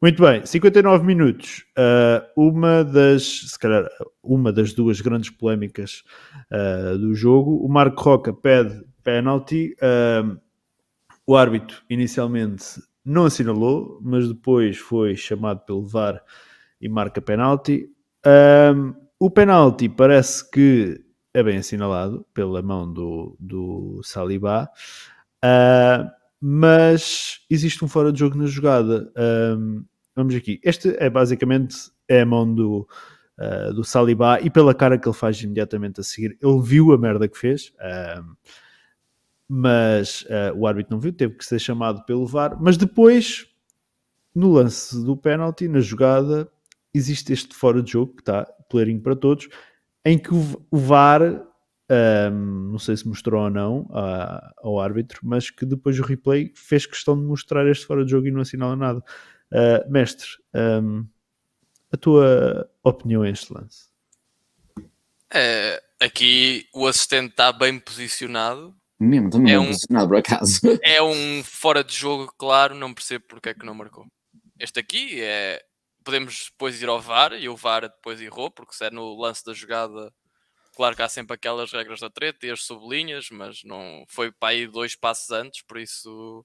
Muito 0.00 0.22
bem, 0.22 0.44
59 0.44 1.04
minutos. 1.04 1.64
Uh, 1.76 2.48
uma 2.48 2.84
das, 2.84 3.50
se 3.50 3.58
calhar, 3.58 3.88
uma 4.22 4.52
das 4.52 4.72
duas 4.72 5.00
grandes 5.00 5.30
polémicas 5.30 6.04
uh, 6.52 6.98
do 6.98 7.14
jogo. 7.14 7.64
O 7.64 7.68
Marco 7.68 8.02
Roca 8.02 8.32
pede 8.32 8.84
penalty. 9.02 9.74
Uh, 9.76 10.38
o 11.26 11.34
árbitro 11.34 11.82
inicialmente 11.88 12.80
não 13.04 13.24
assinalou, 13.24 13.98
mas 14.02 14.28
depois 14.28 14.76
foi 14.76 15.16
chamado 15.16 15.60
pelo 15.60 15.86
VAR 15.86 16.22
e 16.80 16.88
marca 16.88 17.20
penalty. 17.20 17.88
Um, 18.26 18.94
o 19.18 19.30
penalty 19.30 19.88
parece 19.88 20.48
que 20.50 21.00
é 21.32 21.42
bem 21.42 21.58
assinalado 21.58 22.26
pela 22.34 22.60
mão 22.62 22.92
do, 22.92 23.36
do 23.38 24.00
Saliba, 24.02 24.68
uh, 25.44 26.10
mas 26.48 27.40
existe 27.50 27.84
um 27.84 27.88
fora 27.88 28.12
de 28.12 28.20
jogo 28.20 28.38
na 28.38 28.46
jogada. 28.46 29.12
Um, 29.58 29.84
vamos 30.14 30.32
aqui. 30.32 30.60
Este 30.62 30.94
é 30.96 31.10
basicamente 31.10 31.90
é 32.06 32.20
a 32.20 32.26
mão 32.26 32.54
do, 32.54 32.88
uh, 33.36 33.74
do 33.74 33.82
Saliba 33.82 34.38
e 34.40 34.48
pela 34.48 34.72
cara 34.72 34.96
que 34.96 35.08
ele 35.08 35.16
faz 35.16 35.42
imediatamente 35.42 36.00
a 36.00 36.04
seguir, 36.04 36.38
ele 36.40 36.62
viu 36.62 36.92
a 36.92 36.98
merda 36.98 37.26
que 37.26 37.36
fez. 37.36 37.72
Um, 38.20 38.36
mas 39.48 40.22
uh, 40.22 40.56
o 40.56 40.68
árbitro 40.68 40.94
não 40.94 41.00
viu, 41.00 41.12
teve 41.12 41.34
que 41.34 41.44
ser 41.44 41.58
chamado 41.58 42.04
pelo 42.04 42.24
VAR. 42.24 42.56
Mas 42.62 42.76
depois, 42.76 43.48
no 44.32 44.52
lance 44.52 45.04
do 45.04 45.16
penalty, 45.16 45.66
na 45.66 45.80
jogada, 45.80 46.48
existe 46.94 47.32
este 47.32 47.56
fora 47.56 47.82
de 47.82 47.90
jogo 47.90 48.14
que 48.14 48.22
está 48.22 48.46
clarinho 48.70 49.00
para 49.00 49.16
todos, 49.16 49.48
em 50.04 50.16
que 50.16 50.30
o 50.32 50.78
VAR, 50.78 51.44
um, 51.90 52.70
não 52.72 52.78
sei 52.78 52.96
se 52.96 53.06
mostrou 53.06 53.44
ou 53.44 53.50
não 53.50 53.88
a, 53.92 54.52
ao 54.58 54.80
árbitro, 54.80 55.20
mas 55.22 55.50
que 55.50 55.64
depois 55.64 55.98
o 55.98 56.02
replay 56.02 56.52
fez 56.54 56.86
questão 56.86 57.16
de 57.16 57.24
mostrar 57.24 57.66
este 57.66 57.86
fora 57.86 58.04
de 58.04 58.10
jogo 58.10 58.26
e 58.26 58.30
não 58.30 58.40
assinala 58.40 58.76
nada. 58.76 59.02
Uh, 59.52 59.90
mestre, 59.90 60.26
um, 60.54 61.06
a 61.92 61.96
tua 61.96 62.68
opinião 62.82 63.22
a 63.22 63.30
este 63.30 63.52
lance? 63.52 63.88
É, 65.32 65.82
aqui 66.00 66.68
o 66.74 66.86
assistente 66.86 67.30
está 67.30 67.52
bem 67.52 67.78
posicionado 67.78 68.74
mesmo, 68.98 69.28
também 69.30 69.52
é 69.52 69.60
um, 69.60 69.66
posicionado 69.66 70.08
por 70.08 70.16
acaso. 70.16 70.60
É 70.82 71.02
um 71.02 71.44
fora 71.44 71.84
de 71.84 71.94
jogo, 71.94 72.32
claro, 72.38 72.74
não 72.74 72.94
percebo 72.94 73.24
porque 73.28 73.50
é 73.50 73.54
que 73.54 73.66
não 73.66 73.74
marcou. 73.74 74.06
Este 74.58 74.80
aqui 74.80 75.20
é. 75.20 75.62
Podemos 76.02 76.50
depois 76.52 76.80
ir 76.80 76.88
ao 76.88 77.00
VAR 77.00 77.32
e 77.32 77.48
o 77.48 77.56
VAR 77.56 77.82
depois 77.82 78.20
errou, 78.20 78.48
porque 78.48 78.74
se 78.74 78.84
é 78.84 78.90
no 78.90 79.20
lance 79.20 79.44
da 79.44 79.52
jogada, 79.52 80.12
claro 80.76 80.94
que 80.94 81.02
há 81.02 81.08
sempre 81.08 81.34
aquelas 81.34 81.72
regras 81.72 82.00
da 82.00 82.10
treta 82.10 82.46
e 82.46 82.50
as 82.50 82.62
sublinhas, 82.62 83.30
mas 83.30 83.64
não 83.64 84.04
foi 84.08 84.30
para 84.30 84.50
aí 84.50 84.66
dois 84.66 84.94
passos 84.94 85.30
antes, 85.30 85.62
por 85.62 85.78
isso 85.78 86.44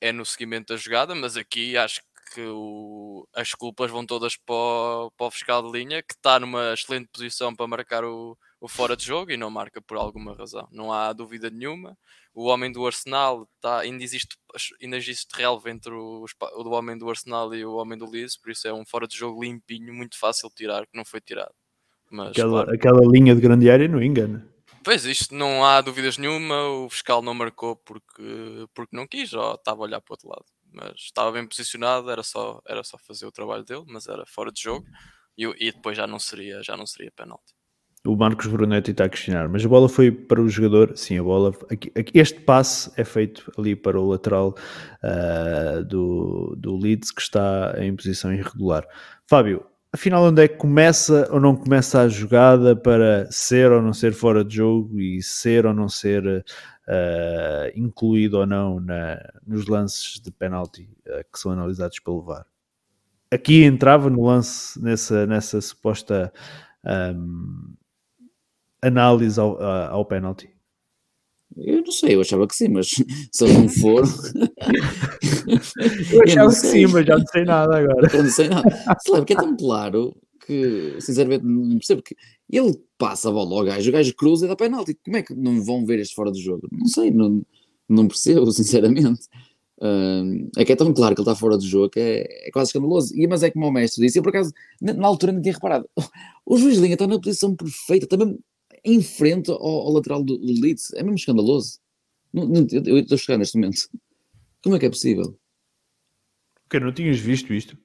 é 0.00 0.12
no 0.12 0.24
seguimento 0.24 0.72
da 0.72 0.78
jogada. 0.78 1.14
Mas 1.14 1.36
aqui 1.36 1.76
acho 1.76 2.00
que 2.34 2.42
o, 2.42 3.28
as 3.34 3.52
culpas 3.54 3.90
vão 3.90 4.06
todas 4.06 4.36
para 4.36 4.54
o, 4.54 5.10
para 5.16 5.26
o 5.26 5.30
fiscal 5.30 5.62
de 5.62 5.78
linha, 5.78 6.02
que 6.02 6.14
está 6.14 6.40
numa 6.40 6.72
excelente 6.72 7.08
posição 7.12 7.54
para 7.54 7.66
marcar 7.66 8.04
o, 8.04 8.38
o 8.60 8.68
fora 8.68 8.96
de 8.96 9.04
jogo 9.04 9.30
e 9.32 9.36
não 9.36 9.50
marca 9.50 9.82
por 9.82 9.96
alguma 9.96 10.34
razão. 10.34 10.68
Não 10.72 10.92
há 10.92 11.12
dúvida 11.12 11.50
nenhuma. 11.50 11.98
O 12.34 12.46
homem 12.46 12.70
do 12.72 12.86
Arsenal 12.86 13.48
tá, 13.60 13.80
ainda, 13.80 14.02
existe, 14.04 14.36
ainda 14.80 14.96
existe 14.96 15.34
relevo 15.36 15.68
entre 15.68 15.92
o, 15.92 16.24
o 16.54 16.62
do 16.64 16.70
homem 16.70 16.96
do 16.96 17.10
Arsenal 17.10 17.54
e 17.54 17.64
o 17.64 17.74
homem 17.74 17.98
do 17.98 18.08
Leeds, 18.08 18.36
por 18.38 18.50
isso 18.50 18.68
é 18.68 18.72
um 18.72 18.86
fora 18.86 19.06
de 19.06 19.16
jogo 19.16 19.42
limpinho, 19.42 19.92
muito 19.92 20.18
fácil 20.18 20.48
de 20.48 20.54
tirar, 20.54 20.86
que 20.86 20.96
não 20.96 21.04
foi 21.04 21.20
tirado. 21.20 21.54
Mas, 22.10 22.30
aquela, 22.30 22.64
claro, 22.64 22.74
aquela 22.74 23.00
linha 23.06 23.34
de 23.34 23.40
grande 23.40 23.70
área 23.70 23.86
não 23.86 24.02
engana. 24.02 24.46
Pois, 24.82 25.04
isto 25.04 25.34
não 25.34 25.64
há 25.64 25.80
dúvidas 25.80 26.18
nenhuma. 26.18 26.66
O 26.68 26.90
fiscal 26.90 27.22
não 27.22 27.34
marcou 27.34 27.76
porque, 27.76 28.66
porque 28.74 28.96
não 28.96 29.06
quis, 29.06 29.32
ou 29.32 29.54
estava 29.54 29.80
a 29.80 29.84
olhar 29.84 30.00
para 30.00 30.12
o 30.12 30.14
outro 30.14 30.28
lado. 30.28 30.44
Mas 30.72 31.00
estava 31.00 31.32
bem 31.32 31.46
posicionado, 31.46 32.10
era 32.10 32.22
só, 32.22 32.60
era 32.66 32.82
só 32.82 32.96
fazer 32.98 33.26
o 33.26 33.32
trabalho 33.32 33.64
dele, 33.64 33.84
mas 33.88 34.06
era 34.06 34.24
fora 34.26 34.52
de 34.52 34.62
jogo 34.62 34.86
e, 35.36 35.44
e 35.58 35.72
depois 35.72 35.96
já 35.96 36.06
não 36.06 36.18
seria, 36.18 36.62
já 36.62 36.76
não 36.76 36.86
seria 36.86 37.10
penalti. 37.10 37.54
O 38.06 38.16
Marcos 38.16 38.46
Brunetti 38.46 38.92
está 38.92 39.04
a 39.04 39.08
questionar, 39.10 39.46
mas 39.48 39.62
a 39.62 39.68
bola 39.68 39.86
foi 39.86 40.10
para 40.10 40.40
o 40.40 40.48
jogador. 40.48 40.96
Sim, 40.96 41.18
a 41.18 41.22
bola. 41.22 41.52
Aqui, 41.70 41.92
aqui, 41.94 42.18
este 42.18 42.40
passe 42.40 42.90
é 42.96 43.04
feito 43.04 43.52
ali 43.58 43.76
para 43.76 44.00
o 44.00 44.08
lateral 44.08 44.54
uh, 45.04 45.84
do, 45.84 46.56
do 46.56 46.78
Leeds, 46.78 47.10
que 47.10 47.20
está 47.20 47.74
em 47.76 47.94
posição 47.94 48.32
irregular. 48.32 48.86
Fábio, 49.28 49.66
afinal, 49.92 50.24
onde 50.24 50.42
é 50.42 50.48
que 50.48 50.56
começa 50.56 51.28
ou 51.32 51.40
não 51.40 51.56
começa 51.56 52.00
a 52.00 52.08
jogada 52.08 52.76
para 52.76 53.30
ser 53.30 53.72
ou 53.72 53.82
não 53.82 53.92
ser 53.92 54.12
fora 54.12 54.44
de 54.44 54.56
jogo 54.56 55.00
e 55.00 55.22
ser 55.22 55.66
ou 55.66 55.74
não 55.74 55.88
ser 55.88 56.26
uh, 56.26 57.72
incluído 57.74 58.38
ou 58.38 58.46
não 58.46 58.80
na, 58.80 59.20
nos 59.46 59.66
lances 59.66 60.20
de 60.20 60.30
penalti 60.30 60.88
uh, 61.06 61.24
que 61.32 61.38
são 61.38 61.52
analisados 61.52 61.98
pelo 62.00 62.22
VAR? 62.22 62.46
Aqui 63.32 63.62
entrava 63.62 64.10
no 64.10 64.26
lance, 64.26 64.82
nessa, 64.82 65.26
nessa 65.26 65.60
suposta. 65.60 66.32
Um, 66.84 67.74
análise 68.82 69.38
ao, 69.38 69.62
ao 69.62 70.04
penalty? 70.04 70.50
Eu 71.56 71.82
não 71.82 71.90
sei, 71.90 72.14
eu 72.14 72.20
achava 72.20 72.46
que 72.46 72.54
sim, 72.54 72.68
mas 72.68 72.88
se 73.32 73.44
não 73.44 73.68
foram. 73.68 74.08
eu 76.12 76.22
achava 76.22 76.46
eu 76.46 76.48
que 76.48 76.54
sim, 76.54 76.86
mas 76.86 77.06
já 77.06 77.18
não 77.18 77.26
sei 77.26 77.44
nada 77.44 77.78
agora. 77.78 78.08
Eu 78.12 78.22
não 78.22 78.30
sei 78.30 78.48
nada. 78.48 78.68
Se 79.00 79.10
lembra 79.10 79.26
que 79.26 79.32
é 79.32 79.36
tão 79.36 79.56
claro 79.56 80.16
que, 80.46 80.96
sinceramente, 81.00 81.44
não 81.44 81.78
percebo 81.78 82.02
que 82.02 82.16
ele 82.50 82.74
passa 82.98 83.28
a 83.28 83.32
bola 83.32 83.58
ao 83.58 83.64
gajo, 83.64 83.88
o 83.88 83.92
gajo 83.92 84.14
cruza 84.14 84.44
e 84.44 84.48
dá 84.48 84.56
penalti. 84.56 84.98
Como 85.04 85.16
é 85.16 85.22
que 85.22 85.34
não 85.34 85.62
vão 85.62 85.86
ver 85.86 86.00
este 86.00 86.14
fora 86.14 86.30
do 86.30 86.38
jogo? 86.38 86.68
Não 86.72 86.86
sei, 86.86 87.10
não, 87.10 87.42
não 87.88 88.08
percebo, 88.08 88.50
sinceramente. 88.52 89.22
Uh, 89.78 90.50
é 90.58 90.64
que 90.64 90.72
é 90.72 90.76
tão 90.76 90.92
claro 90.92 91.14
que 91.14 91.22
ele 91.22 91.28
está 91.28 91.34
fora 91.34 91.56
do 91.56 91.64
jogo 91.64 91.88
que 91.88 92.00
é, 92.00 92.48
é 92.48 92.50
quase 92.50 92.68
escandaloso. 92.68 93.16
E, 93.16 93.26
mas 93.26 93.42
é 93.42 93.50
como 93.50 93.66
o 93.66 93.72
mestre 93.72 94.04
disse, 94.04 94.18
eu 94.18 94.22
por 94.22 94.30
acaso, 94.30 94.52
na, 94.80 94.92
na 94.92 95.06
altura 95.06 95.32
não 95.32 95.40
tinha 95.40 95.54
reparado. 95.54 95.88
O 96.44 96.56
juiz 96.56 96.78
Linha 96.78 96.94
está 96.94 97.06
na 97.06 97.20
posição 97.20 97.54
perfeita, 97.54 98.08
também 98.08 98.36
em 98.84 99.00
frente 99.00 99.52
ao, 99.52 99.62
ao 99.62 99.92
lateral 99.92 100.22
do, 100.22 100.36
do, 100.36 100.60
Leeds. 100.60 100.92
É 100.94 101.02
mesmo 101.02 101.14
escandaloso. 101.14 101.78
Não, 102.32 102.46
não, 102.46 102.66
eu 102.72 102.98
estou 102.98 103.16
chegando 103.16 103.40
neste 103.40 103.56
momento. 103.56 103.88
Como 104.62 104.74
é 104.74 104.78
que 104.78 104.86
é 104.86 104.90
possível? 104.90 105.38
Porque 106.70 106.84
não 106.84 106.92
tinhas 106.92 107.18
visto 107.18 107.52
isto? 107.52 107.76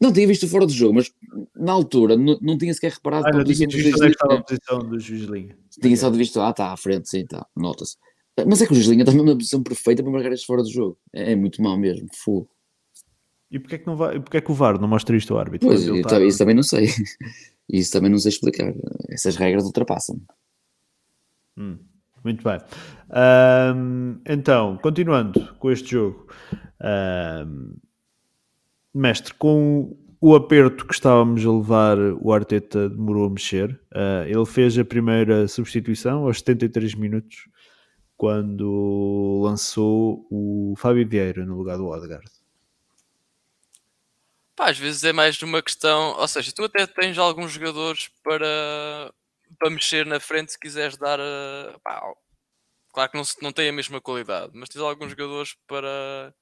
Não 0.00 0.12
tinha 0.12 0.26
visto 0.26 0.46
fora 0.46 0.66
do 0.66 0.72
jogo, 0.72 0.94
mas 0.94 1.12
na 1.56 1.72
altura 1.72 2.16
não, 2.16 2.38
não 2.40 2.56
tinha 2.56 2.72
sequer 2.72 2.92
reparado 2.92 3.26
ah, 3.26 3.32
não 3.32 3.42
tinha 3.42 3.66
visto 3.66 3.96
onde 3.96 4.06
é 4.06 4.10
estava 4.10 4.34
a 4.34 4.42
posição 4.42 4.78
do 4.78 5.00
juiz 5.00 5.22
Linha. 5.22 5.58
Tinha 5.82 5.96
só 5.96 6.10
visto, 6.10 6.40
ah, 6.40 6.50
está 6.50 6.72
à 6.72 6.76
frente, 6.76 7.08
sim, 7.10 7.22
está, 7.22 7.44
nota-se. 7.56 7.96
Mas 8.46 8.62
é 8.62 8.66
que 8.66 8.72
o 8.72 8.76
Gislinha 8.76 9.02
está 9.02 9.10
mesmo 9.12 9.26
na 9.26 9.34
posição 9.34 9.64
perfeita 9.64 10.00
para 10.02 10.12
marcar 10.12 10.32
este 10.32 10.46
fora 10.46 10.62
do 10.62 10.70
jogo. 10.70 10.96
É, 11.12 11.32
é 11.32 11.36
muito 11.36 11.60
mal 11.60 11.76
mesmo, 11.76 12.06
fogo. 12.14 12.48
E 13.50 13.58
porquê 13.58 13.74
é 13.74 13.78
que, 13.78 13.86
não 13.86 13.96
vai, 13.96 14.20
porquê 14.20 14.36
é 14.36 14.40
que 14.40 14.52
o 14.52 14.54
VAR 14.54 14.80
não 14.80 14.86
mostra 14.86 15.16
isto 15.16 15.34
ao 15.34 15.40
árbitro? 15.40 15.68
Pois, 15.68 15.84
tá... 16.02 16.20
isso 16.24 16.38
também 16.38 16.54
não 16.54 16.62
sei. 16.62 16.88
Isso 17.66 17.92
também 17.92 18.10
não 18.10 18.18
sei 18.18 18.28
explicar. 18.28 18.74
Essas 19.08 19.36
regras 19.36 19.64
ultrapassam. 19.64 20.20
Hum, 21.56 21.78
muito 22.22 22.44
bem. 22.44 22.58
Um, 23.74 24.20
então, 24.26 24.76
continuando 24.82 25.54
com 25.54 25.70
este 25.70 25.92
jogo. 25.92 26.26
Um, 26.82 27.74
mestre, 28.94 29.34
com 29.34 29.96
o 30.20 30.34
aperto 30.34 30.86
que 30.86 30.94
estávamos 30.94 31.44
a 31.44 31.52
levar, 31.52 31.98
o 31.98 32.32
Arteta 32.32 32.88
demorou 32.88 33.26
a 33.26 33.30
mexer. 33.30 33.78
Uh, 33.92 34.24
ele 34.26 34.46
fez 34.46 34.78
a 34.78 34.84
primeira 34.84 35.46
substituição 35.48 36.26
aos 36.26 36.38
73 36.38 36.94
minutos 36.94 37.48
quando 38.16 39.42
lançou 39.42 40.26
o 40.30 40.74
Fábio 40.78 41.06
Vieira 41.06 41.44
no 41.44 41.56
lugar 41.56 41.76
do 41.76 41.88
Odegaard? 41.88 42.30
Pá, 44.56 44.70
às 44.70 44.78
vezes 44.78 45.02
é 45.02 45.12
mais 45.12 45.34
de 45.34 45.44
uma 45.44 45.60
questão, 45.60 46.16
ou 46.16 46.28
seja, 46.28 46.52
tu 46.54 46.64
até 46.64 46.86
tens 46.86 47.18
alguns 47.18 47.52
jogadores 47.52 48.08
para, 48.22 49.12
para 49.58 49.70
mexer 49.70 50.06
na 50.06 50.20
frente 50.20 50.52
se 50.52 50.58
quiseres 50.58 50.96
dar. 50.96 51.18
A, 51.20 51.78
pá, 51.82 52.00
claro 52.92 53.10
que 53.10 53.18
não, 53.18 53.24
não 53.42 53.52
tem 53.52 53.68
a 53.68 53.72
mesma 53.72 54.00
qualidade, 54.00 54.52
mas 54.54 54.68
tens 54.68 54.80
alguns 54.80 55.10
jogadores 55.10 55.56
para. 55.66 56.32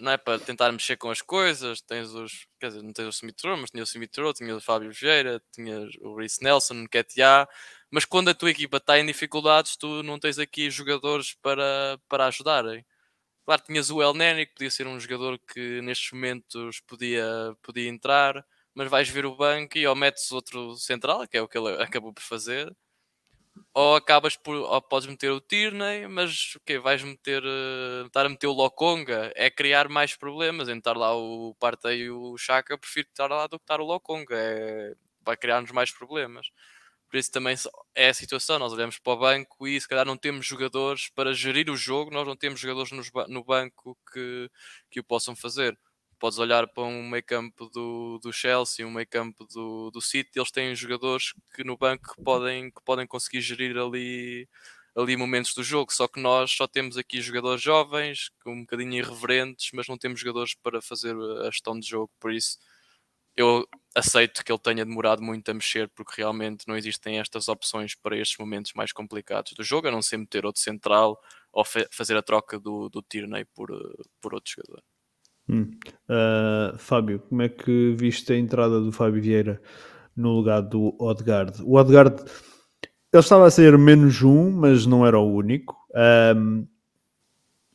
Não 0.00 0.12
é 0.12 0.16
para 0.16 0.38
tentar 0.38 0.72
mexer 0.72 0.96
com 0.96 1.10
as 1.10 1.22
coisas. 1.22 1.80
Tens 1.80 2.12
os. 2.14 2.46
Quer 2.58 2.68
dizer, 2.68 2.82
não 2.82 2.92
tens 2.92 3.06
o 3.06 3.10
Smith 3.10 3.36
mas 3.58 3.70
tinha 3.70 3.82
o 3.82 3.84
Smith 3.84 4.12
tinha 4.36 4.56
o 4.56 4.60
Fábio 4.60 4.92
Vieira, 4.92 5.42
tinhas 5.52 5.90
o 6.00 6.14
Reece 6.16 6.42
Nelson, 6.42 6.82
o 6.84 6.88
Ketia 6.88 7.48
mas 7.90 8.04
quando 8.04 8.28
a 8.30 8.34
tua 8.34 8.50
equipa 8.50 8.76
está 8.76 8.98
em 8.98 9.06
dificuldades, 9.06 9.76
tu 9.76 10.02
não 10.02 10.18
tens 10.18 10.38
aqui 10.38 10.70
jogadores 10.70 11.34
para, 11.42 11.98
para 12.08 12.26
ajudarem. 12.26 12.84
Claro, 13.46 13.62
tinhas 13.66 13.90
o 13.90 14.02
El 14.02 14.14
Neni, 14.14 14.46
que 14.46 14.54
podia 14.54 14.70
ser 14.70 14.86
um 14.86 15.00
jogador 15.00 15.38
que 15.40 15.80
nestes 15.82 16.12
momentos 16.12 16.80
podia, 16.82 17.26
podia 17.62 17.88
entrar, 17.88 18.44
mas 18.74 18.90
vais 18.90 19.08
ver 19.08 19.26
o 19.26 19.36
banco 19.36 19.78
e 19.78 19.86
ou 19.86 19.96
metes 19.96 20.30
outro 20.32 20.76
central, 20.76 21.26
que 21.28 21.36
é 21.36 21.42
o 21.42 21.48
que 21.48 21.58
ele 21.58 21.82
acabou 21.82 22.12
por 22.14 22.22
fazer, 22.22 22.74
ou 23.74 23.96
acabas 23.96 24.36
por, 24.36 24.54
ou 24.56 24.82
podes 24.82 25.08
meter 25.08 25.30
o 25.30 25.40
Tierney, 25.40 26.06
mas 26.08 26.54
o 26.56 26.60
que 26.60 26.78
vais 26.78 27.02
meter, 27.02 27.42
uh, 27.44 28.06
estar 28.06 28.26
a 28.26 28.28
meter 28.28 28.46
o 28.46 28.52
Lokonga 28.52 29.32
é 29.36 29.50
criar 29.50 29.88
mais 29.88 30.16
problemas, 30.16 30.68
em 30.68 30.78
estar 30.78 30.96
lá 30.96 31.14
o 31.16 31.54
Partey 31.60 32.00
e 32.02 32.10
o 32.10 32.36
Chaka, 32.38 32.78
prefiro 32.78 33.08
estar 33.08 33.28
lá 33.28 33.46
do 33.46 33.58
que 33.58 33.64
estar 33.64 33.80
o 33.80 33.84
Lokonga, 33.84 34.34
é, 34.36 34.94
vai 35.24 35.36
criar-nos 35.36 35.70
mais 35.72 35.90
problemas. 35.92 36.50
Por 37.10 37.16
isso 37.18 37.32
também 37.32 37.56
é 37.94 38.08
a 38.08 38.14
situação. 38.14 38.58
Nós 38.58 38.72
olhamos 38.72 38.98
para 38.98 39.12
o 39.12 39.16
banco 39.18 39.66
e 39.66 39.80
se 39.80 39.88
calhar 39.88 40.06
não 40.06 40.16
temos 40.16 40.46
jogadores 40.46 41.08
para 41.08 41.32
gerir 41.34 41.68
o 41.68 41.76
jogo, 41.76 42.10
nós 42.12 42.26
não 42.26 42.36
temos 42.36 42.60
jogadores 42.60 42.92
no 43.28 43.44
banco 43.44 43.98
que, 44.12 44.48
que 44.90 45.00
o 45.00 45.04
possam 45.04 45.34
fazer. 45.34 45.76
Podes 46.20 46.38
olhar 46.38 46.68
para 46.68 46.84
um 46.84 47.08
meio 47.08 47.24
campo 47.24 47.70
do, 47.70 48.20
do 48.22 48.32
Chelsea, 48.32 48.86
um 48.86 48.90
meio 48.90 49.06
campo 49.08 49.46
do, 49.46 49.90
do 49.90 50.00
City, 50.02 50.38
eles 50.38 50.50
têm 50.50 50.74
jogadores 50.76 51.32
que 51.54 51.64
no 51.64 51.78
banco 51.78 52.14
que 52.14 52.22
podem, 52.22 52.70
que 52.70 52.82
podem 52.84 53.06
conseguir 53.06 53.40
gerir 53.40 53.78
ali, 53.78 54.46
ali 54.94 55.16
momentos 55.16 55.54
do 55.54 55.64
jogo. 55.64 55.92
Só 55.92 56.06
que 56.06 56.20
nós 56.20 56.52
só 56.52 56.66
temos 56.68 56.98
aqui 56.98 57.22
jogadores 57.22 57.62
jovens, 57.62 58.30
um 58.46 58.60
bocadinho 58.60 58.94
irreverentes, 58.94 59.70
mas 59.72 59.88
não 59.88 59.96
temos 59.98 60.20
jogadores 60.20 60.54
para 60.54 60.82
fazer 60.82 61.16
a 61.42 61.50
gestão 61.50 61.78
de 61.80 61.88
jogo. 61.88 62.10
Por 62.20 62.32
isso 62.32 62.58
eu 63.36 63.66
aceito 63.94 64.44
que 64.44 64.52
ele 64.52 64.58
tenha 64.58 64.84
demorado 64.84 65.22
muito 65.22 65.50
a 65.50 65.54
mexer 65.54 65.88
porque 65.90 66.20
realmente 66.20 66.68
não 66.68 66.76
existem 66.76 67.18
estas 67.18 67.48
opções 67.48 67.94
para 67.94 68.16
estes 68.16 68.36
momentos 68.38 68.72
mais 68.74 68.92
complicados 68.92 69.52
do 69.54 69.64
jogo, 69.64 69.88
a 69.88 69.90
não 69.90 70.02
ser 70.02 70.18
meter 70.18 70.44
outro 70.44 70.60
central 70.60 71.18
ou 71.52 71.64
fazer 71.64 72.16
a 72.16 72.22
troca 72.22 72.58
do, 72.58 72.88
do 72.90 73.02
Tierney 73.02 73.44
por, 73.46 73.68
por 74.20 74.34
outro 74.34 74.52
jogador. 74.52 74.82
Hum. 75.50 75.70
Uh, 76.08 76.78
Fábio, 76.78 77.20
como 77.20 77.42
é 77.42 77.48
que 77.48 77.94
viste 77.98 78.32
a 78.32 78.36
entrada 78.36 78.80
do 78.80 78.92
Fábio 78.92 79.20
Vieira 79.20 79.60
no 80.16 80.30
lugar 80.32 80.60
do 80.60 80.94
Odegaard? 80.98 81.62
O 81.62 81.76
Odegaard 81.76 82.22
ele 83.12 83.20
estava 83.20 83.46
a 83.46 83.50
ser 83.50 83.76
menos 83.76 84.22
um, 84.22 84.50
mas 84.52 84.86
não 84.86 85.04
era 85.04 85.18
o 85.18 85.34
único. 85.34 85.76
Um, 86.36 86.66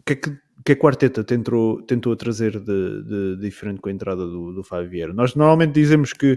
que 0.06 0.14
é 0.14 0.16
que 0.16 0.46
que 0.66 0.72
a 0.72 0.76
quarteta 0.76 1.24
tentou, 1.24 1.80
tentou 1.84 2.16
trazer 2.16 2.60
de, 2.60 3.04
de, 3.04 3.38
diferente 3.38 3.80
com 3.80 3.88
a 3.88 3.92
entrada 3.92 4.26
do, 4.26 4.52
do 4.52 4.64
Vieira? 4.90 5.14
Nós 5.14 5.36
normalmente 5.36 5.74
dizemos 5.74 6.12
que 6.12 6.34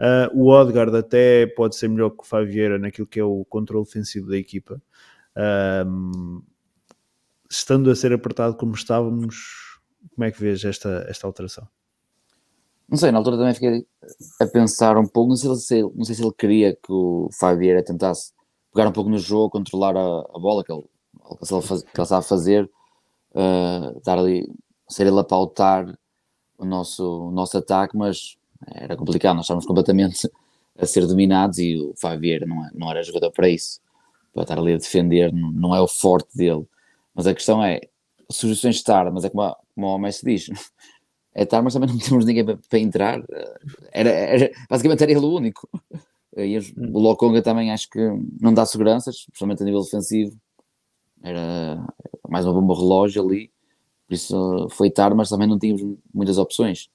uh, 0.00 0.34
o 0.34 0.48
Odgard 0.50 0.96
até 0.96 1.46
pode 1.46 1.76
ser 1.76 1.88
melhor 1.88 2.08
que 2.08 2.22
o 2.22 2.26
Fábio 2.26 2.50
Vieira 2.50 2.78
naquilo 2.78 3.06
que 3.06 3.20
é 3.20 3.24
o 3.24 3.44
controle 3.44 3.82
ofensivo 3.82 4.30
da 4.30 4.38
equipa. 4.38 4.80
Estando 7.50 7.90
a 7.90 7.94
ser 7.94 8.14
apertado 8.14 8.56
como 8.56 8.74
estávamos, 8.74 9.65
como 10.14 10.24
é 10.24 10.30
que 10.30 10.40
vês 10.40 10.64
esta, 10.64 11.06
esta 11.08 11.26
alteração? 11.26 11.66
Não 12.88 12.96
sei, 12.96 13.10
na 13.10 13.18
altura 13.18 13.36
também 13.36 13.54
fiquei 13.54 13.86
a 14.40 14.46
pensar 14.46 14.96
um 14.96 15.06
pouco, 15.06 15.30
não 15.30 15.36
sei 15.36 15.54
se 15.56 15.74
ele, 15.78 15.90
não 15.94 16.04
sei 16.04 16.14
se 16.14 16.22
ele 16.22 16.32
queria 16.32 16.74
que 16.74 16.92
o 16.92 17.28
Fábio 17.32 17.58
Vieira 17.58 17.84
tentasse 17.84 18.32
pegar 18.72 18.88
um 18.88 18.92
pouco 18.92 19.10
no 19.10 19.18
jogo, 19.18 19.50
controlar 19.50 19.96
a, 19.96 20.20
a 20.20 20.38
bola 20.38 20.62
que 20.62 20.72
ele, 20.72 20.82
que 20.82 21.54
ele, 21.54 21.62
faz, 21.62 21.82
que 21.82 22.00
ele 22.00 22.08
a 22.10 22.22
fazer, 22.22 22.70
uh, 23.32 24.00
dar 24.04 24.18
ali, 24.18 24.48
ser 24.88 25.06
ele 25.06 25.18
a 25.18 25.24
pautar 25.24 25.98
o 26.56 26.64
nosso, 26.64 27.28
o 27.28 27.30
nosso 27.32 27.58
ataque, 27.58 27.96
mas 27.96 28.36
era 28.66 28.96
complicado, 28.96 29.34
nós 29.36 29.46
estávamos 29.46 29.66
completamente 29.66 30.30
a 30.78 30.86
ser 30.86 31.06
dominados 31.06 31.58
e 31.58 31.76
o 31.76 31.94
Fábio 31.96 32.46
não, 32.46 32.64
é, 32.64 32.70
não 32.74 32.90
era 32.90 33.02
jogador 33.02 33.32
para 33.32 33.48
isso, 33.48 33.80
para 34.32 34.42
estar 34.42 34.58
ali 34.58 34.74
a 34.74 34.78
defender, 34.78 35.32
não, 35.32 35.50
não 35.50 35.74
é 35.74 35.80
o 35.80 35.88
forte 35.88 36.36
dele. 36.36 36.66
Mas 37.14 37.26
a 37.26 37.34
questão 37.34 37.64
é, 37.64 37.80
sugestões 38.30 38.76
de 38.76 38.84
tarde, 38.84 39.10
mas 39.12 39.24
é 39.24 39.30
como, 39.30 39.42
a, 39.42 39.56
como 39.74 39.86
o 39.86 39.98
Messi 39.98 40.24
diz, 40.24 40.46
é 41.34 41.44
tarde, 41.44 41.64
mas 41.64 41.74
também 41.74 41.88
não 41.88 41.98
temos 41.98 42.24
ninguém 42.24 42.44
para, 42.44 42.58
para 42.68 42.78
entrar. 42.78 43.22
Era, 43.92 44.10
era, 44.10 44.50
basicamente 44.68 45.02
era 45.02 45.12
ele 45.12 45.20
o 45.20 45.34
único. 45.34 45.68
E 46.36 46.58
o 46.58 46.98
Lokonga 46.98 47.42
também 47.42 47.72
acho 47.72 47.88
que 47.88 48.00
não 48.40 48.52
dá 48.52 48.66
seguranças, 48.66 49.24
principalmente 49.26 49.62
a 49.62 49.66
nível 49.66 49.82
defensivo. 49.82 50.36
Era 51.22 51.86
mais 52.28 52.44
uma 52.44 52.54
bomba 52.54 52.74
relógio 52.74 53.22
ali, 53.22 53.50
por 54.06 54.14
isso 54.14 54.68
foi 54.70 54.90
tarde, 54.90 55.16
mas 55.16 55.28
também 55.28 55.48
não 55.48 55.58
tínhamos 55.58 55.98
muitas 56.12 56.38
opções. 56.38 56.88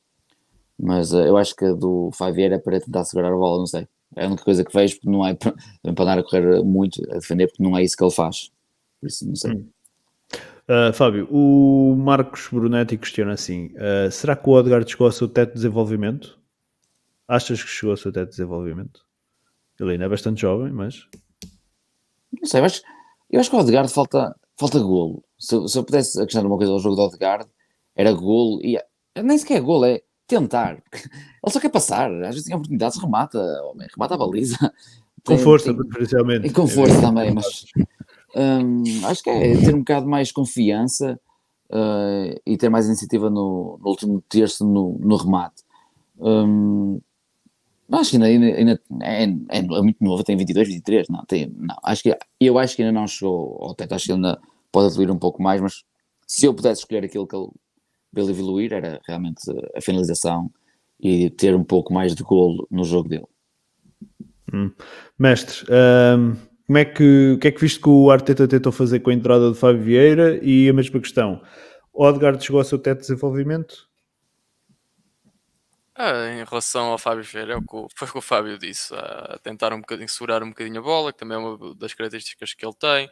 Mas 0.80 1.14
uh, 1.14 1.20
eu 1.20 1.38
acho 1.38 1.56
que 1.56 1.66
a 1.66 1.74
do 1.74 2.10
Favier 2.14 2.52
é 2.52 2.58
para 2.58 2.80
tentar 2.80 3.04
segurar 3.06 3.32
a 3.32 3.38
bola, 3.38 3.60
não 3.60 3.68
sei. 3.68 3.88
É 4.16 4.26
a 4.26 4.28
única 4.28 4.44
coisa 4.44 4.64
que 4.64 4.74
vejo, 4.74 4.96
porque 4.96 5.10
não 5.10 5.26
é 5.26 5.34
para, 5.36 5.54
andar 5.86 6.18
a 6.18 6.24
correr 6.24 6.64
muito, 6.64 7.02
a 7.12 7.16
defender, 7.16 7.48
porque 7.48 7.64
não 7.64 7.78
é 7.78 7.84
isso 7.84 7.96
que 7.96 8.04
ele 8.04 8.12
faz. 8.12 8.52
Por 9.00 9.08
isso, 9.08 9.28
não 9.28 9.36
sei. 9.36 9.66
Uh, 10.72 10.94
Fábio, 10.94 11.28
o 11.30 11.98
Marcos 11.98 12.48
Brunetti 12.50 12.96
questiona 12.96 13.34
assim: 13.34 13.74
uh, 13.76 14.10
será 14.10 14.38
que 14.38 14.50
o 14.50 14.54
Odgard 14.54 14.90
chegou 14.90 15.06
ao 15.06 15.12
seu 15.12 15.28
teto 15.28 15.50
de 15.50 15.56
desenvolvimento? 15.56 16.40
Achas 17.28 17.62
que 17.62 17.70
chegou 17.70 17.92
ao 17.92 17.98
seu 17.98 18.10
teto 18.10 18.30
de 18.30 18.38
desenvolvimento? 18.38 19.06
Ele 19.78 19.92
ainda 19.92 20.06
é 20.06 20.08
bastante 20.10 20.40
jovem, 20.40 20.72
mas. 20.72 21.08
Não 22.32 22.48
sei, 22.48 22.62
mas 22.62 22.82
eu 23.30 23.42
acho 23.42 23.50
que 23.50 23.56
o 23.58 23.60
Odegaard 23.60 23.92
falta, 23.92 24.34
falta 24.58 24.80
golo. 24.80 25.22
Se, 25.38 25.68
se 25.68 25.78
eu 25.78 25.84
pudesse 25.84 26.18
acrescentar 26.18 26.48
uma 26.48 26.56
coisa 26.56 26.72
ao 26.72 26.80
jogo 26.80 26.96
do 26.96 27.02
Odegaard, 27.02 27.50
era 27.94 28.14
golo, 28.14 28.62
e 28.64 28.82
nem 29.22 29.38
sequer 29.38 29.58
é 29.58 29.60
golo, 29.60 29.84
é 29.84 30.02
tentar. 30.26 30.82
Ele 31.44 31.52
só 31.52 31.60
quer 31.60 31.70
passar, 31.70 32.10
às 32.10 32.36
vezes 32.36 32.46
tem 32.46 32.56
oportunidades, 32.56 32.98
remata, 32.98 33.40
homem, 33.64 33.90
remata 33.94 34.14
a 34.14 34.18
baliza. 34.18 34.58
Com 35.26 35.36
tem, 35.36 35.44
força, 35.44 35.74
preferencialmente. 35.74 36.48
E 36.48 36.50
com 36.50 36.66
força 36.66 36.98
é, 36.98 37.02
também, 37.02 37.34
mas 37.34 37.66
hum, 38.36 38.84
acho 39.06 39.24
que 39.24 39.30
é 39.30 39.58
ter 39.58 39.74
um 39.74 39.80
bocado 39.80 40.08
mais 40.08 40.32
confiança 40.32 41.20
uh, 41.70 42.40
e 42.46 42.58
ter 42.58 42.70
mais 42.70 42.88
iniciativa 42.88 43.30
no, 43.30 43.80
no 43.82 43.90
último 43.90 44.24
terço 44.30 44.66
no, 44.66 44.98
no 45.00 45.16
remate. 45.16 45.64
Um, 46.20 47.00
Acho 47.92 48.12
que 48.12 48.24
ainda, 48.24 48.46
ainda 48.46 48.82
é, 49.02 49.24
é, 49.24 49.60
é, 49.60 49.82
muito 49.82 50.02
novo, 50.02 50.24
tem 50.24 50.38
22, 50.38 50.68
23, 50.68 51.10
não, 51.10 51.26
tem, 51.26 51.54
não, 51.58 51.76
acho 51.84 52.04
que, 52.04 52.18
eu 52.40 52.58
acho 52.58 52.76
que 52.76 52.82
ainda 52.82 52.98
não 52.98 53.06
chegou 53.06 53.58
ao 53.62 53.76
teto, 53.76 53.94
acho 53.94 54.06
que 54.06 54.14
ainda 54.14 54.40
pode 54.72 54.88
evoluir 54.88 55.12
um 55.12 55.20
pouco 55.20 55.44
mais, 55.44 55.60
mas 55.60 55.84
se 56.26 56.46
eu 56.46 56.54
pudesse 56.54 56.82
escolher 56.82 57.04
aquilo 57.04 57.28
que 57.28 57.36
ele, 57.36 57.50
ele 58.16 58.32
evoluir, 58.32 58.72
era 58.72 59.02
realmente 59.06 59.42
a 59.76 59.82
finalização 59.82 60.50
e 61.02 61.30
ter 61.32 61.54
um 61.54 61.66
pouco 61.66 61.94
mais 61.94 62.16
de 62.16 62.24
golo 62.24 62.66
no 62.72 62.86
jogo 62.86 63.10
dele. 63.10 63.26
Hum. 64.54 64.72
Mestre, 65.20 65.66
um, 65.70 66.38
como 66.72 66.78
é 66.78 66.86
que, 66.86 67.34
o 67.34 67.38
que 67.38 67.50
é 67.50 67.52
que 67.52 67.60
viste 67.60 67.82
que 67.82 67.90
o 67.90 68.10
Arteta 68.10 68.48
tentou 68.48 68.72
fazer 68.72 69.02
com 69.02 69.10
a 69.10 69.14
entrada 69.14 69.52
de 69.52 69.60
Fábio 69.60 69.84
Vieira? 69.84 70.40
E 70.42 70.70
a 70.70 70.74
mesma 70.74 71.02
questão, 71.02 71.44
Odegaard 71.92 72.42
chegou 72.42 72.62
ao 72.62 72.64
seu 72.64 72.80
teto 72.80 73.00
de 73.00 73.08
desenvolvimento? 73.08 73.90
Ah, 75.94 76.30
em 76.32 76.46
relação 76.46 76.86
ao 76.86 76.98
Fábio 76.98 77.26
Vieira, 77.26 77.56
é 77.56 77.58
o 77.58 77.62
que, 77.62 77.94
foi 77.94 78.08
o 78.08 78.12
que 78.14 78.18
o 78.18 78.22
Fábio 78.22 78.58
disse, 78.58 78.96
a 78.96 79.38
tentar 79.44 79.74
um 79.74 79.82
bocadinho, 79.82 80.08
segurar 80.08 80.42
um 80.44 80.48
bocadinho 80.48 80.80
a 80.80 80.82
bola, 80.82 81.12
que 81.12 81.20
também 81.20 81.36
é 81.36 81.42
uma 81.42 81.76
das 81.76 81.94
características 81.94 82.54
que 82.54 82.66
ele 82.66 82.76
tem, 82.80 83.12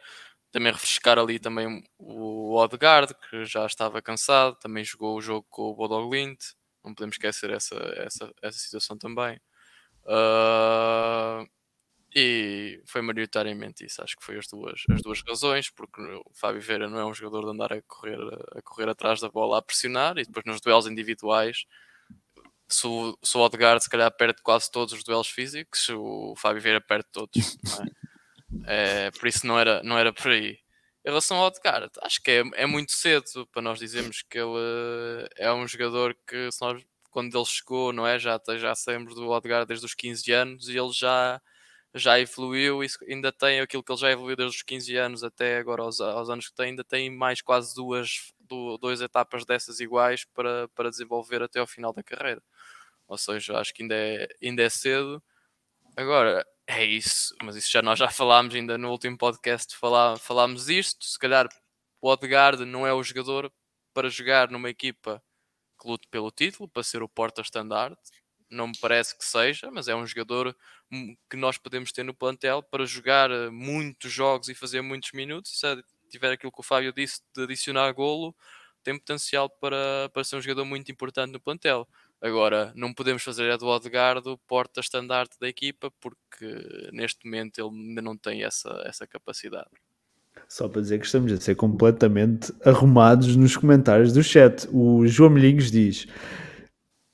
também 0.50 0.72
refrescar 0.72 1.18
ali 1.18 1.38
também 1.38 1.84
o 1.98 2.56
Odegaard, 2.56 3.14
que 3.28 3.44
já 3.44 3.66
estava 3.66 4.00
cansado, 4.00 4.56
também 4.56 4.82
jogou 4.82 5.18
o 5.18 5.20
jogo 5.20 5.46
com 5.50 5.64
o 5.64 5.74
Bodoglint, 5.74 6.38
não 6.82 6.94
podemos 6.94 7.16
esquecer 7.16 7.50
essa, 7.50 7.76
essa, 7.98 8.32
essa 8.40 8.58
situação 8.58 8.96
também. 8.96 9.38
Uh, 10.06 11.46
e 12.14 12.82
foi 12.86 13.02
maioritariamente 13.02 13.84
isso, 13.84 14.02
acho 14.02 14.16
que 14.16 14.24
foi 14.24 14.38
as 14.38 14.46
duas, 14.46 14.82
as 14.90 15.02
duas 15.02 15.22
razões, 15.26 15.70
porque 15.70 16.00
o 16.00 16.32
Fábio 16.34 16.60
Vieira 16.60 16.88
não 16.88 16.98
é 16.98 17.04
um 17.04 17.14
jogador 17.14 17.44
de 17.44 17.50
andar 17.50 17.72
a 17.72 17.82
correr, 17.82 18.18
a 18.56 18.62
correr 18.62 18.88
atrás 18.88 19.20
da 19.20 19.28
bola 19.28 19.58
a 19.58 19.62
pressionar 19.62 20.18
e 20.18 20.24
depois 20.24 20.44
nos 20.44 20.60
duelos 20.60 20.86
individuais 20.86 21.64
se 22.70 22.86
o, 22.86 23.18
se 23.22 23.36
o 23.36 23.40
Odegaard 23.40 23.82
se 23.82 23.90
calhar 23.90 24.10
perde 24.10 24.40
quase 24.42 24.70
todos 24.70 24.94
os 24.94 25.02
duelos 25.04 25.28
físicos, 25.28 25.88
o 25.90 26.34
Fábio 26.36 26.62
Vieira 26.62 26.80
perde 26.80 27.06
todos. 27.12 27.58
É? 28.66 29.06
é? 29.06 29.10
por 29.10 29.26
isso 29.28 29.46
não 29.46 29.58
era, 29.58 29.82
não 29.82 29.98
era 29.98 30.12
por 30.12 30.30
aí. 30.30 30.58
Em 31.04 31.08
relação 31.08 31.38
ao 31.38 31.46
Odegaard, 31.46 31.90
acho 32.02 32.22
que 32.22 32.30
é, 32.30 32.42
é 32.54 32.66
muito 32.66 32.92
cedo 32.92 33.46
para 33.50 33.62
nós 33.62 33.78
dizermos 33.78 34.22
que 34.22 34.38
ele 34.38 35.28
é 35.36 35.52
um 35.52 35.66
jogador 35.66 36.16
que 36.26 36.48
nós, 36.60 36.84
quando 37.10 37.36
ele 37.36 37.44
chegou, 37.46 37.92
não 37.92 38.06
é? 38.06 38.18
Já, 38.18 38.40
já 38.56 38.74
sabemos 38.74 39.14
do 39.14 39.28
Odegaard 39.28 39.66
desde 39.66 39.86
os 39.86 39.94
15 39.94 40.32
anos 40.32 40.68
e 40.68 40.78
ele 40.78 40.92
já, 40.92 41.40
já 41.94 42.18
evoluiu 42.20 42.84
e 42.84 42.88
ainda 43.08 43.32
tem 43.32 43.60
aquilo 43.60 43.82
que 43.82 43.90
ele 43.90 44.00
já 44.00 44.10
evoluiu 44.10 44.36
desde 44.36 44.56
os 44.56 44.62
15 44.62 44.96
anos 44.96 45.24
até 45.24 45.58
agora 45.58 45.82
aos, 45.82 46.00
aos 46.00 46.30
anos 46.30 46.48
que 46.48 46.54
tem, 46.54 46.66
ainda 46.66 46.84
tem 46.84 47.10
mais 47.10 47.42
quase 47.42 47.74
duas, 47.74 48.32
duas 48.80 49.00
etapas 49.00 49.44
dessas 49.44 49.80
iguais 49.80 50.24
para, 50.24 50.68
para 50.68 50.90
desenvolver 50.90 51.42
até 51.42 51.58
ao 51.58 51.66
final 51.66 51.92
da 51.92 52.02
carreira. 52.02 52.42
Ou 53.08 53.18
seja, 53.18 53.58
acho 53.58 53.74
que 53.74 53.82
ainda 53.82 53.94
é, 53.96 54.28
ainda 54.42 54.62
é 54.62 54.70
cedo. 54.70 55.22
Agora, 55.96 56.46
é 56.66 56.84
isso, 56.84 57.34
mas 57.42 57.56
isso 57.56 57.70
já 57.70 57.82
nós 57.82 57.98
já 57.98 58.08
falámos 58.08 58.54
ainda 58.54 58.78
no 58.78 58.90
último 58.90 59.18
podcast, 59.18 59.76
falá, 59.76 60.16
falámos 60.16 60.68
isto. 60.68 61.04
Se 61.04 61.18
calhar 61.18 61.48
o 62.00 62.08
Odegaard 62.08 62.64
não 62.64 62.86
é 62.86 62.94
o 62.94 63.02
jogador 63.02 63.52
para 63.92 64.08
jogar 64.08 64.50
numa 64.50 64.70
equipa 64.70 65.22
que 65.80 65.88
lute 65.88 66.06
pelo 66.08 66.30
título, 66.30 66.68
para 66.68 66.82
ser 66.82 67.02
o 67.02 67.08
porta-estandarte. 67.08 68.00
Não 68.50 68.68
me 68.68 68.78
parece 68.80 69.16
que 69.16 69.24
seja, 69.24 69.70
mas 69.70 69.88
é 69.88 69.94
um 69.94 70.06
jogador 70.06 70.56
que 71.28 71.36
nós 71.36 71.56
podemos 71.56 71.92
ter 71.92 72.02
no 72.02 72.12
plantel 72.12 72.62
para 72.62 72.84
jogar 72.84 73.30
eh, 73.30 73.48
muitos 73.48 74.10
jogos 74.10 74.48
e 74.48 74.54
fazer 74.54 74.82
muitos 74.82 75.12
minutos. 75.12 75.58
Se 75.60 75.84
tiver 76.08 76.32
aquilo 76.32 76.50
que 76.50 76.60
o 76.60 76.64
Fábio 76.64 76.92
disse 76.92 77.20
de 77.34 77.44
adicionar 77.44 77.92
golo, 77.92 78.34
tem 78.82 78.98
potencial 78.98 79.48
para, 79.48 80.10
para 80.12 80.24
ser 80.24 80.36
um 80.36 80.40
jogador 80.40 80.64
muito 80.64 80.90
importante 80.90 81.32
no 81.32 81.40
plantel. 81.40 81.86
Agora, 82.20 82.72
não 82.74 82.92
podemos 82.92 83.22
fazer 83.22 83.50
a 83.50 83.56
do 83.56 83.66
Odegaard 83.66 84.28
o 84.28 84.36
porta-estandarte 84.36 85.38
da 85.40 85.48
equipa 85.48 85.90
porque 86.00 86.90
neste 86.92 87.24
momento 87.24 87.58
ele 87.58 87.88
ainda 87.88 88.02
não 88.02 88.16
tem 88.16 88.42
essa, 88.42 88.82
essa 88.84 89.06
capacidade. 89.06 89.70
Só 90.48 90.68
para 90.68 90.82
dizer 90.82 90.98
que 90.98 91.06
estamos 91.06 91.32
a 91.32 91.40
ser 91.40 91.54
completamente 91.54 92.52
arrumados 92.64 93.36
nos 93.36 93.56
comentários 93.56 94.12
do 94.12 94.22
chat. 94.22 94.68
O 94.72 95.06
João 95.06 95.30
Milhinhos 95.30 95.70
diz: 95.70 96.06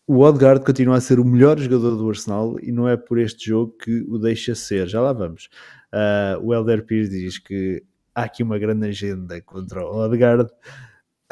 o 0.06 0.20
Odegaard 0.20 0.64
continua 0.64 0.96
a 0.96 1.00
ser 1.00 1.18
o 1.18 1.24
melhor 1.24 1.58
jogador 1.58 1.96
do 1.96 2.08
Arsenal 2.08 2.56
e 2.62 2.70
não 2.70 2.88
é 2.88 2.96
por 2.96 3.18
este 3.18 3.48
jogo 3.48 3.72
que 3.72 4.04
o 4.08 4.18
deixa 4.18 4.54
ser. 4.54 4.86
Já 4.86 5.00
lá 5.00 5.12
vamos. 5.12 5.48
Uh, 5.92 6.44
o 6.44 6.54
Elder 6.54 6.84
Pires 6.84 7.10
diz 7.10 7.38
que 7.38 7.82
há 8.14 8.22
aqui 8.22 8.42
uma 8.42 8.58
grande 8.58 8.86
agenda 8.86 9.40
contra 9.42 9.84
o 9.84 9.96
Odegaard. 9.96 10.48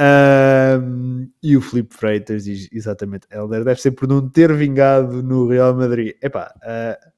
Um, 0.01 1.31
e 1.41 1.57
o 1.57 1.61
Felipe 1.61 1.95
Freitas 1.95 2.45
diz 2.45 2.69
exatamente: 2.73 3.29
Helder 3.31 3.65
deve 3.65 3.81
ser 3.81 3.93
por 3.93 4.09
não 4.09 4.29
ter 4.29 4.53
vingado 4.53 5.23
no 5.23 5.47
Real 5.47 5.73
Madrid. 5.75 6.15
Epá, 6.21 6.53
uh, 6.57 7.15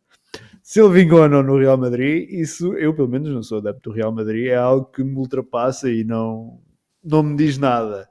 se 0.63 0.81
ele 0.81 0.93
vingou 0.93 1.23
ou 1.23 1.29
não 1.29 1.43
no 1.43 1.59
Real 1.59 1.79
Madrid, 1.79 2.29
isso 2.29 2.75
eu 2.75 2.93
pelo 2.93 3.09
menos 3.09 3.31
não 3.31 3.43
sou 3.43 3.59
adepto 3.59 3.89
do 3.89 3.97
Real 3.97 4.13
Madrid, 4.13 4.49
é 4.49 4.57
algo 4.57 4.87
que 4.87 5.03
me 5.03 5.17
ultrapassa 5.17 5.89
e 5.89 6.05
não, 6.05 6.61
não 7.03 7.23
me 7.23 7.37
diz 7.37 7.57
nada. 7.57 8.09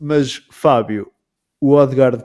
Mas 0.00 0.44
Fábio, 0.50 1.12
o 1.60 1.74
Odegaard, 1.74 2.24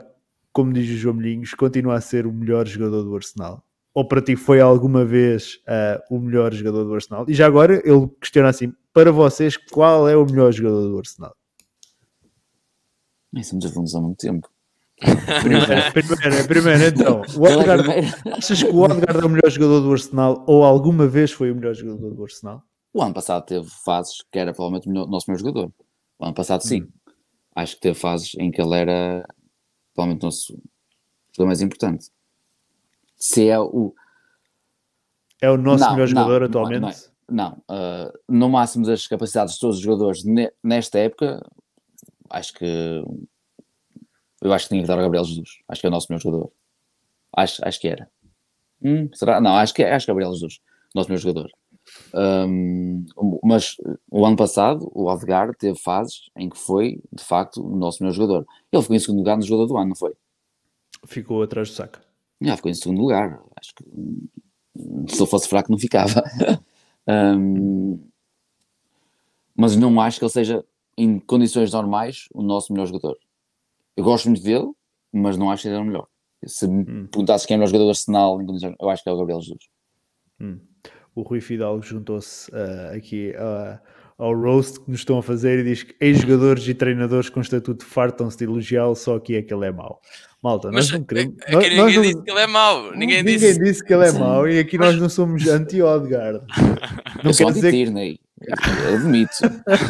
como 0.52 0.72
diz 0.72 0.88
o 0.90 0.96
João 0.96 1.16
Milhinhos, 1.16 1.54
continua 1.54 1.94
a 1.94 2.00
ser 2.00 2.26
o 2.26 2.32
melhor 2.32 2.66
jogador 2.66 3.02
do 3.02 3.14
Arsenal. 3.16 3.64
Ou 3.94 4.06
para 4.06 4.22
ti 4.22 4.36
foi 4.36 4.60
alguma 4.60 5.04
vez 5.04 5.58
uh, 5.68 6.14
o 6.14 6.18
melhor 6.18 6.52
jogador 6.52 6.84
do 6.84 6.94
Arsenal? 6.94 7.26
E 7.28 7.34
já 7.34 7.46
agora 7.46 7.74
ele 7.84 8.08
questiona 8.20 8.48
assim: 8.48 8.72
para 8.92 9.12
vocês, 9.12 9.56
qual 9.56 10.08
é 10.08 10.16
o 10.16 10.24
melhor 10.24 10.52
jogador 10.52 10.88
do 10.88 10.98
Arsenal? 10.98 11.34
Nem 13.32 13.42
somos 13.42 13.64
alunos 13.66 13.94
há 13.94 14.00
muito 14.00 14.18
tempo. 14.18 14.48
primeiro, 15.42 15.92
primeiro, 15.92 16.46
primeiro, 16.46 16.84
então, 16.84 17.22
o 17.36 17.42
Odegaard, 17.42 17.88
achas 18.32 18.62
que 18.62 18.70
o 18.70 18.78
Odegaard 18.78 19.20
é 19.20 19.26
o 19.26 19.28
melhor 19.28 19.50
jogador 19.50 19.80
do 19.80 19.92
Arsenal 19.92 20.44
ou 20.46 20.64
alguma 20.64 21.08
vez 21.08 21.32
foi 21.32 21.50
o 21.50 21.56
melhor 21.56 21.74
jogador 21.74 22.14
do 22.14 22.22
Arsenal? 22.22 22.62
O 22.94 23.02
ano 23.02 23.12
passado 23.12 23.44
teve 23.44 23.66
fases 23.84 24.22
que 24.30 24.38
era 24.38 24.52
provavelmente 24.52 24.88
o 24.88 25.06
nosso 25.06 25.28
melhor 25.28 25.40
jogador. 25.40 25.72
O 26.18 26.24
ano 26.24 26.34
passado, 26.34 26.62
sim. 26.62 26.82
Hum. 26.82 26.88
Acho 27.56 27.74
que 27.74 27.80
teve 27.80 27.98
fases 27.98 28.34
em 28.38 28.50
que 28.50 28.60
ele 28.60 28.74
era 28.74 29.26
provavelmente 29.94 30.22
o 30.22 30.26
nosso 30.26 30.58
jogador 31.32 31.46
mais 31.46 31.60
importante. 31.60 32.10
Se 33.16 33.48
é 33.48 33.58
o. 33.58 33.94
É 35.40 35.50
o 35.50 35.56
nosso 35.56 35.84
não, 35.84 35.92
melhor 35.92 36.06
jogador 36.06 36.40
não, 36.40 36.46
atualmente? 36.46 36.80
Não, 36.80 36.90
não, 37.28 37.62
não. 37.68 37.76
Uh, 37.76 38.12
no 38.28 38.48
máximo 38.48 38.86
das 38.86 39.06
capacidades 39.06 39.54
de 39.54 39.60
todos 39.60 39.76
os 39.76 39.82
jogadores 39.82 40.22
nesta 40.62 40.98
época, 40.98 41.44
acho 42.30 42.52
que 42.54 43.04
eu 44.42 44.52
acho 44.52 44.64
que 44.64 44.70
tinha 44.70 44.82
que 44.82 44.88
dar 44.88 44.98
o 44.98 45.02
Gabriel 45.02 45.24
Jesus. 45.24 45.60
Acho 45.68 45.80
que 45.80 45.86
é 45.86 45.88
o 45.88 45.92
nosso 45.92 46.08
melhor 46.10 46.20
jogador. 46.20 46.52
Acho, 47.36 47.66
acho 47.66 47.80
que 47.80 47.88
era. 47.88 48.10
Hum, 48.82 49.08
será? 49.14 49.40
Não, 49.40 49.54
acho 49.54 49.72
que, 49.72 49.84
acho 49.84 50.04
que 50.04 50.10
é 50.10 50.12
Gabriel 50.12 50.32
Jesus, 50.32 50.60
nosso 50.94 51.08
melhor 51.08 51.20
jogador. 51.20 51.50
Um, 52.14 53.06
mas 53.42 53.76
o 54.10 54.26
ano 54.26 54.36
passado, 54.36 54.90
o 54.94 55.08
Aldegar 55.08 55.54
teve 55.56 55.78
fases 55.78 56.30
em 56.36 56.48
que 56.48 56.58
foi, 56.58 57.00
de 57.10 57.24
facto, 57.24 57.64
o 57.64 57.76
nosso 57.76 58.02
melhor 58.02 58.14
jogador. 58.14 58.46
Ele 58.70 58.82
ficou 58.82 58.96
em 58.96 58.98
segundo 58.98 59.18
lugar 59.18 59.36
no 59.36 59.42
jogador 59.42 59.66
do 59.66 59.76
ano, 59.78 59.88
não 59.88 59.96
foi? 59.96 60.12
Ficou 61.06 61.42
atrás 61.42 61.70
do 61.70 61.74
saco. 61.74 62.00
Já, 62.40 62.56
ficou 62.56 62.70
em 62.70 62.74
segundo 62.74 63.00
lugar. 63.00 63.40
Acho 63.56 63.74
que 63.74 63.84
se 65.08 65.20
ele 65.20 65.30
fosse 65.30 65.48
fraco, 65.48 65.70
não 65.70 65.78
ficava. 65.78 66.22
um, 67.08 67.98
mas 69.56 69.76
não 69.76 70.00
acho 70.00 70.18
que 70.18 70.24
ele 70.24 70.32
seja 70.32 70.64
em 70.96 71.18
condições 71.18 71.72
normais, 71.72 72.28
o 72.34 72.42
nosso 72.42 72.72
melhor 72.72 72.86
jogador. 72.86 73.16
Eu 73.96 74.04
gosto 74.04 74.28
muito 74.28 74.42
dele, 74.42 74.70
mas 75.12 75.36
não 75.36 75.50
acho 75.50 75.62
que 75.62 75.68
ele 75.68 75.76
é 75.76 75.80
o 75.80 75.84
melhor. 75.84 76.06
Se 76.44 76.66
me 76.66 76.82
hum. 76.82 77.06
perguntasses 77.06 77.46
quem 77.46 77.54
é 77.54 77.56
o 77.56 77.60
melhor 77.60 77.68
jogador 77.68 77.84
do 77.84 77.90
Arsenal, 77.90 78.38
eu 78.80 78.90
acho 78.90 79.02
que 79.02 79.08
é 79.08 79.12
o 79.12 79.16
Gabriel 79.16 79.40
Jesus. 79.40 79.68
Hum. 80.40 80.58
O 81.14 81.22
Rui 81.22 81.40
Fidalgo 81.40 81.82
juntou-se 81.82 82.50
uh, 82.50 82.96
aqui 82.96 83.34
uh, 83.36 83.78
ao 84.18 84.34
roast 84.34 84.80
que 84.80 84.90
nos 84.90 85.00
estão 85.00 85.18
a 85.18 85.22
fazer 85.22 85.58
e 85.58 85.64
diz 85.64 85.82
que 85.82 85.94
ex-jogadores 86.00 86.66
e 86.68 86.74
treinadores 86.74 87.28
com 87.28 87.40
estatuto 87.40 87.84
fartam-se 87.84 88.38
de 88.38 88.44
elogiá-lo, 88.44 88.94
só 88.94 89.16
aqui 89.16 89.36
é 89.36 89.42
que 89.42 89.52
ele 89.52 89.66
é 89.66 89.72
mau. 89.72 90.00
Malta, 90.42 90.70
mas 90.72 90.90
nós 90.90 90.98
não 90.98 91.06
queremos. 91.06 91.36
É, 91.46 91.52
é 91.52 91.56
ninguém 91.56 91.76
nós 91.76 91.92
disse 91.92 92.22
que 92.22 92.30
ele 92.30 92.40
é 92.40 92.46
mau. 92.46 92.82
Ninguém, 92.92 93.22
ninguém 93.22 93.24
disse... 93.24 93.58
disse 93.60 93.84
que 93.84 93.94
ele 93.94 94.08
é 94.08 94.12
mau 94.12 94.48
e 94.48 94.58
aqui 94.58 94.78
nós 94.78 94.98
não 94.98 95.08
somos 95.08 95.46
anti-Odgard. 95.46 96.40
Não 97.22 97.30
eu 97.30 97.36
quer 97.36 97.52
dizer 97.52 97.70
que... 97.70 97.76
Tierney. 97.76 98.20
Admito, 98.94 99.32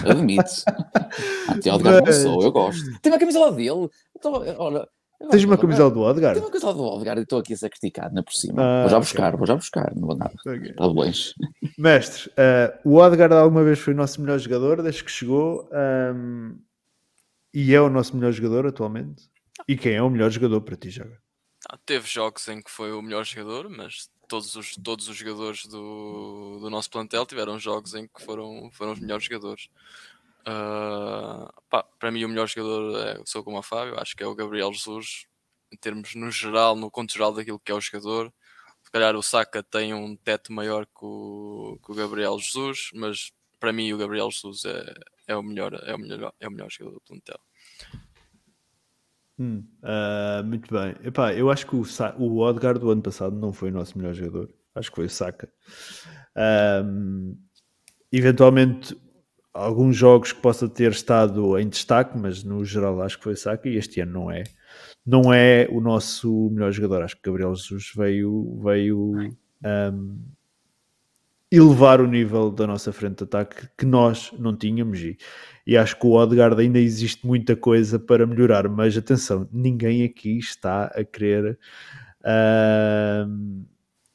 admito. 0.06 0.44
O 1.66 1.74
Odgar 1.74 2.02
não 2.04 2.12
sou, 2.12 2.42
eu 2.42 2.52
gosto. 2.52 2.82
Tem 3.00 3.12
uma 3.12 3.18
camisola 3.18 3.52
dele. 3.52 3.88
Então, 4.16 4.32
olha, 4.58 4.88
Tens 5.30 5.44
uma 5.44 5.58
camisola 5.58 5.90
do 5.90 6.00
Odgar? 6.00 6.34
Tenho 6.34 6.44
uma 6.44 6.50
camisola 6.50 6.74
do 6.74 6.84
Odgar 6.84 7.18
e 7.18 7.22
estou 7.22 7.38
aqui 7.38 7.54
a 7.54 7.56
ser 7.56 7.70
criticado 7.70 8.14
na 8.14 8.22
por 8.22 8.32
cima. 8.32 8.62
Ah, 8.62 8.80
vou 8.82 8.90
já 8.90 8.98
buscar, 8.98 9.28
okay. 9.28 9.38
vou 9.38 9.46
já 9.46 9.54
buscar, 9.54 9.94
não 9.94 10.06
vou 10.06 10.16
nada. 10.16 10.34
Okay. 10.40 10.70
Está 10.70 10.86
longe. 10.86 11.34
Mestre, 11.78 12.30
uh, 12.30 12.88
o 12.88 12.96
Odgar 12.96 13.32
alguma 13.32 13.64
vez 13.64 13.78
foi 13.78 13.94
o 13.94 13.96
nosso 13.96 14.20
melhor 14.20 14.38
jogador 14.38 14.82
desde 14.82 15.04
que 15.04 15.10
chegou 15.10 15.68
um, 16.14 16.58
e 17.54 17.74
é 17.74 17.80
o 17.80 17.90
nosso 17.90 18.16
melhor 18.16 18.32
jogador 18.32 18.66
atualmente? 18.66 19.30
E 19.68 19.76
quem 19.76 19.94
é 19.94 20.02
o 20.02 20.10
melhor 20.10 20.30
jogador 20.30 20.60
para 20.62 20.76
ti, 20.76 20.90
Joga? 20.90 21.20
Ah, 21.68 21.78
teve 21.84 22.08
jogos 22.08 22.48
em 22.48 22.60
que 22.60 22.70
foi 22.70 22.92
o 22.92 23.02
melhor 23.02 23.24
jogador, 23.24 23.68
mas 23.68 24.10
todos 24.26 24.56
os, 24.56 24.76
todos 24.76 25.08
os 25.08 25.16
jogadores 25.16 25.66
do, 25.66 26.58
do 26.60 26.70
nosso 26.70 26.90
plantel 26.90 27.26
tiveram 27.26 27.58
jogos 27.58 27.94
em 27.94 28.08
que 28.08 28.22
foram, 28.24 28.70
foram 28.72 28.92
os 28.92 28.98
melhores 29.00 29.24
jogadores. 29.24 29.68
Uh, 30.42 31.48
pá, 31.70 31.84
para 31.98 32.10
mim, 32.10 32.24
o 32.24 32.28
melhor 32.28 32.48
jogador 32.48 32.96
é, 33.06 33.22
sou 33.24 33.44
como 33.44 33.58
a 33.58 33.62
Fábio, 33.62 33.98
acho 33.98 34.16
que 34.16 34.22
é 34.22 34.26
o 34.26 34.34
Gabriel 34.34 34.72
Jesus, 34.72 35.26
em 35.72 35.76
termos 35.76 36.14
no 36.14 36.30
geral, 36.30 36.74
no 36.76 36.90
conto 36.90 37.12
geral 37.12 37.32
daquilo 37.32 37.60
que 37.60 37.70
é 37.70 37.74
o 37.74 37.80
jogador. 37.80 38.32
Se 38.82 38.90
calhar 38.90 39.14
o 39.14 39.22
Saka 39.22 39.62
tem 39.62 39.94
um 39.94 40.16
teto 40.16 40.52
maior 40.52 40.84
que 40.86 41.04
o, 41.04 41.78
que 41.84 41.92
o 41.92 41.94
Gabriel 41.94 42.38
Jesus, 42.38 42.90
mas 42.94 43.32
para 43.60 43.72
mim, 43.72 43.92
o 43.92 43.98
Gabriel 43.98 44.28
Jesus 44.30 44.64
é, 44.64 44.94
é, 45.28 45.36
o, 45.36 45.42
melhor, 45.42 45.72
é, 45.86 45.94
o, 45.94 45.98
melhor, 45.98 46.32
é 46.40 46.48
o 46.48 46.50
melhor 46.50 46.68
jogador 46.68 46.96
do 46.96 47.00
plantel. 47.02 47.38
Hum, 49.38 49.64
uh, 49.82 50.44
muito 50.44 50.72
bem. 50.74 50.96
Epá, 51.04 51.32
eu 51.32 51.48
acho 51.48 51.66
que 51.66 51.76
o, 51.76 51.84
o 52.18 52.38
Odgar 52.40 52.78
do 52.78 52.90
ano 52.90 53.02
passado 53.02 53.36
não 53.36 53.52
foi 53.52 53.70
o 53.70 53.72
nosso 53.72 53.96
melhor 53.96 54.14
jogador. 54.14 54.52
Acho 54.74 54.90
que 54.90 54.96
foi 54.96 55.06
o 55.06 55.10
Saka. 55.10 55.52
Um, 56.84 57.38
eventualmente, 58.10 58.96
alguns 59.52 59.96
jogos 59.96 60.32
que 60.32 60.40
possa 60.40 60.68
ter 60.68 60.92
estado 60.92 61.58
em 61.58 61.68
destaque, 61.68 62.16
mas 62.16 62.42
no 62.42 62.64
geral 62.64 63.02
acho 63.02 63.18
que 63.18 63.24
foi 63.24 63.36
Saka 63.36 63.68
e 63.68 63.76
este 63.76 64.00
ano 64.00 64.12
não 64.12 64.30
é. 64.30 64.44
Não 65.04 65.32
é 65.32 65.68
o 65.70 65.80
nosso 65.80 66.50
melhor 66.50 66.72
jogador. 66.72 67.02
Acho 67.02 67.16
que 67.16 67.22
Gabriel 67.24 67.54
Jesus 67.54 67.92
veio, 67.94 68.60
veio 68.62 69.14
um, 69.64 70.18
elevar 71.50 72.00
o 72.00 72.06
nível 72.06 72.50
da 72.50 72.66
nossa 72.66 72.92
frente 72.92 73.18
de 73.18 73.24
ataque 73.24 73.68
que 73.76 73.84
nós 73.84 74.32
não 74.38 74.56
tínhamos 74.56 75.00
e, 75.00 75.18
e 75.66 75.76
acho 75.76 75.98
que 75.98 76.06
o 76.06 76.12
Odegaard 76.12 76.58
ainda 76.58 76.78
existe 76.78 77.26
muita 77.26 77.54
coisa 77.54 77.98
para 77.98 78.26
melhorar, 78.26 78.68
mas 78.70 78.96
atenção, 78.96 79.46
ninguém 79.52 80.02
aqui 80.02 80.38
está 80.38 80.84
a 80.86 81.04
querer 81.04 81.58
uh, 82.22 83.66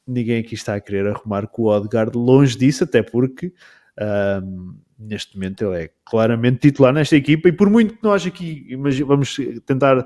ninguém 0.04 0.40
aqui 0.40 0.54
está 0.54 0.74
a 0.74 0.80
querer 0.80 1.06
arrumar 1.06 1.46
com 1.46 1.62
o 1.62 1.66
Odegaard 1.66 2.16
longe 2.16 2.56
disso, 2.58 2.82
até 2.82 3.02
porque 3.02 3.52
uh, 4.00 4.74
neste 4.98 5.36
momento 5.36 5.64
ele 5.64 5.84
é 5.84 5.90
claramente 6.04 6.58
titular 6.58 6.92
nesta 6.92 7.16
equipa 7.16 7.48
e 7.48 7.52
por 7.52 7.70
muito 7.70 7.94
que 7.94 8.02
nós 8.02 8.26
aqui 8.26 8.76
vamos 9.06 9.36
tentar 9.64 10.04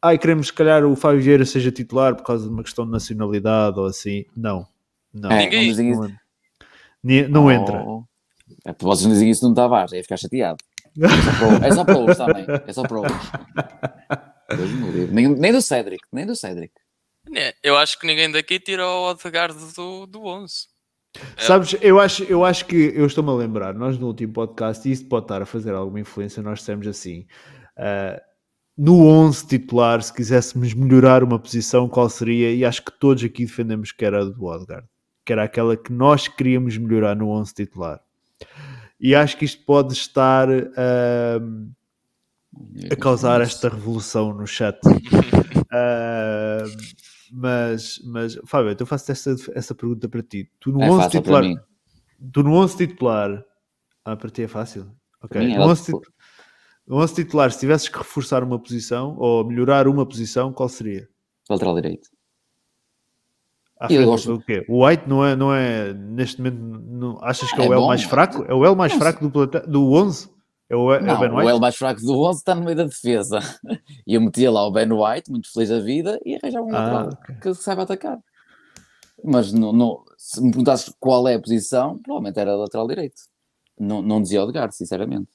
ai, 0.00 0.18
queremos 0.18 0.48
se 0.48 0.52
calhar 0.52 0.84
o 0.84 0.96
Fábio 0.96 1.20
Vieira 1.20 1.44
seja 1.44 1.70
titular 1.70 2.16
por 2.16 2.24
causa 2.24 2.46
de 2.46 2.52
uma 2.52 2.62
questão 2.62 2.84
de 2.84 2.90
nacionalidade 2.90 3.78
ou 3.78 3.86
assim, 3.86 4.24
não, 4.36 4.66
não, 5.12 5.30
é, 5.30 5.48
não, 7.02 7.28
não 7.28 7.50
entra. 7.50 7.84
Oh. 7.84 8.04
É, 8.64 8.74
vocês 8.78 9.06
não 9.06 9.12
dizem 9.12 9.30
isso 9.30 9.48
no 9.48 9.54
Tavares, 9.54 9.92
ia 9.92 10.02
ficar 10.02 10.16
chateado. 10.16 10.58
É 11.64 11.72
só 11.72 11.84
para 11.84 11.98
hoje 11.98 12.16
também. 12.16 12.46
É 12.66 12.72
só 12.72 12.82
para 12.82 13.00
hoje. 13.00 13.14
nem, 15.10 15.28
nem 15.28 15.52
do 15.52 15.62
Cedric, 15.62 16.02
nem 16.12 16.26
do 16.26 16.36
Cedric. 16.36 16.72
Eu 17.62 17.76
acho 17.76 17.98
que 17.98 18.06
ninguém 18.06 18.30
daqui 18.30 18.58
tira 18.58 18.86
o 18.86 19.10
Odegaard 19.10 19.54
do, 19.74 20.06
do 20.06 20.26
11. 20.26 20.71
É. 21.36 21.42
Sabes, 21.42 21.76
eu 21.80 22.00
acho, 22.00 22.24
eu 22.24 22.44
acho 22.44 22.66
que 22.66 22.92
eu 22.94 23.06
estou-me 23.06 23.30
a 23.30 23.34
lembrar, 23.34 23.74
nós 23.74 23.98
no 23.98 24.06
último 24.06 24.32
podcast, 24.32 24.88
e 24.88 24.92
isso 24.92 25.06
pode 25.06 25.24
estar 25.24 25.42
a 25.42 25.46
fazer 25.46 25.74
alguma 25.74 26.00
influência, 26.00 26.42
nós 26.42 26.60
dissemos 26.60 26.86
assim: 26.86 27.26
uh, 27.76 28.20
no 28.76 29.06
11 29.06 29.46
titular, 29.46 30.02
se 30.02 30.12
quiséssemos 30.12 30.72
melhorar 30.72 31.22
uma 31.22 31.38
posição, 31.38 31.88
qual 31.88 32.08
seria? 32.08 32.54
E 32.54 32.64
acho 32.64 32.82
que 32.82 32.92
todos 32.92 33.22
aqui 33.22 33.44
defendemos 33.44 33.92
que 33.92 34.04
era 34.04 34.24
do 34.24 34.44
Odegaard 34.44 34.86
que 35.24 35.32
era 35.32 35.44
aquela 35.44 35.76
que 35.76 35.92
nós 35.92 36.26
queríamos 36.28 36.76
melhorar 36.76 37.14
no 37.14 37.28
11 37.28 37.54
titular. 37.54 38.00
E 39.00 39.14
acho 39.14 39.36
que 39.36 39.44
isto 39.44 39.64
pode 39.64 39.92
estar 39.92 40.48
uh, 40.48 41.70
a 42.90 42.96
causar 42.96 43.40
esta 43.40 43.68
revolução 43.68 44.32
no 44.32 44.44
chat. 44.46 44.78
uh, 44.86 44.92
mas, 47.34 47.98
mas, 48.04 48.38
Fábio, 48.44 48.72
então 48.72 48.86
faço 48.86 49.10
essa, 49.10 49.34
essa 49.54 49.74
pergunta 49.74 50.06
para 50.06 50.22
ti. 50.22 50.50
Tu 50.60 50.70
no 50.70 50.82
é 50.82 50.90
11 50.90 51.08
titular. 51.08 51.44
Tu 52.30 52.42
no 52.42 52.54
11 52.54 52.76
titular. 52.76 53.44
Ah, 54.04 54.16
para 54.16 54.28
ti 54.28 54.42
é 54.42 54.48
fácil. 54.48 54.90
Ok. 55.22 55.40
É 55.40 55.56
no 55.56 55.62
11, 55.62 55.84
titular, 55.84 56.12
no 56.86 56.96
11 56.98 57.14
titular, 57.14 57.50
se 57.50 57.60
tivesses 57.60 57.88
que 57.88 57.96
reforçar 57.96 58.44
uma 58.44 58.58
posição 58.58 59.16
ou 59.16 59.44
melhorar 59.46 59.88
uma 59.88 60.04
posição, 60.04 60.52
qual 60.52 60.68
seria? 60.68 61.08
Lateral 61.48 61.74
direito. 61.76 62.10
Frente 63.86 64.04
gosto... 64.04 64.36
do 64.36 64.44
quê? 64.44 64.64
O 64.68 64.86
White 64.86 65.08
não 65.08 65.24
é, 65.24 65.34
não 65.34 65.54
é 65.54 65.92
neste 65.92 66.38
momento, 66.38 66.58
não, 66.60 67.18
achas 67.24 67.50
que 67.50 67.60
é, 67.60 67.64
é 67.64 67.68
o 67.68 67.72
L 67.72 67.86
mais 67.86 68.04
fraco? 68.04 68.44
É 68.46 68.54
o 68.54 68.64
L 68.64 68.76
mais 68.76 68.92
fraco 68.92 69.28
do, 69.28 69.46
do 69.46 69.92
11? 69.92 70.30
O, 70.72 70.98
não, 71.00 71.20
o 71.20 71.20
White? 71.20 71.34
O 71.34 71.50
L 71.50 71.60
mais 71.60 71.76
fraco 71.76 72.00
do 72.00 72.18
11 72.18 72.38
está 72.38 72.54
no 72.54 72.64
meio 72.64 72.76
da 72.76 72.84
defesa. 72.84 73.38
E 74.06 74.14
eu 74.14 74.20
metia 74.20 74.50
lá 74.50 74.66
o 74.66 74.72
Ben 74.72 74.90
White, 74.90 75.30
muito 75.30 75.52
feliz 75.52 75.68
da 75.68 75.78
vida, 75.78 76.18
e 76.24 76.34
arranjava 76.34 76.66
um 76.66 76.74
ah, 76.74 76.80
lateral 76.80 77.08
okay. 77.12 77.36
que 77.36 77.54
saiba 77.54 77.82
atacar. 77.82 78.18
Mas 79.22 79.52
não, 79.52 79.72
não, 79.72 80.04
se 80.16 80.42
me 80.42 80.50
perguntasses 80.50 80.92
qual 80.98 81.28
é 81.28 81.34
a 81.34 81.40
posição, 81.40 81.98
provavelmente 81.98 82.40
era 82.40 82.56
lateral 82.56 82.88
direito. 82.88 83.22
Não, 83.78 84.02
não 84.02 84.20
dizia 84.20 84.42
Odegaard, 84.42 84.74
sinceramente. 84.74 85.30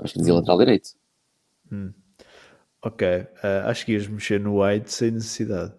Acho 0.00 0.14
que 0.14 0.20
dizia 0.20 0.32
hum. 0.32 0.36
lateral 0.38 0.58
direito. 0.58 0.88
Hum. 1.70 1.92
Ok, 2.82 3.06
uh, 3.06 3.66
acho 3.66 3.84
que 3.84 3.92
ias 3.92 4.06
mexer 4.06 4.40
no 4.40 4.62
White 4.62 4.90
sem 4.92 5.10
necessidade. 5.10 5.74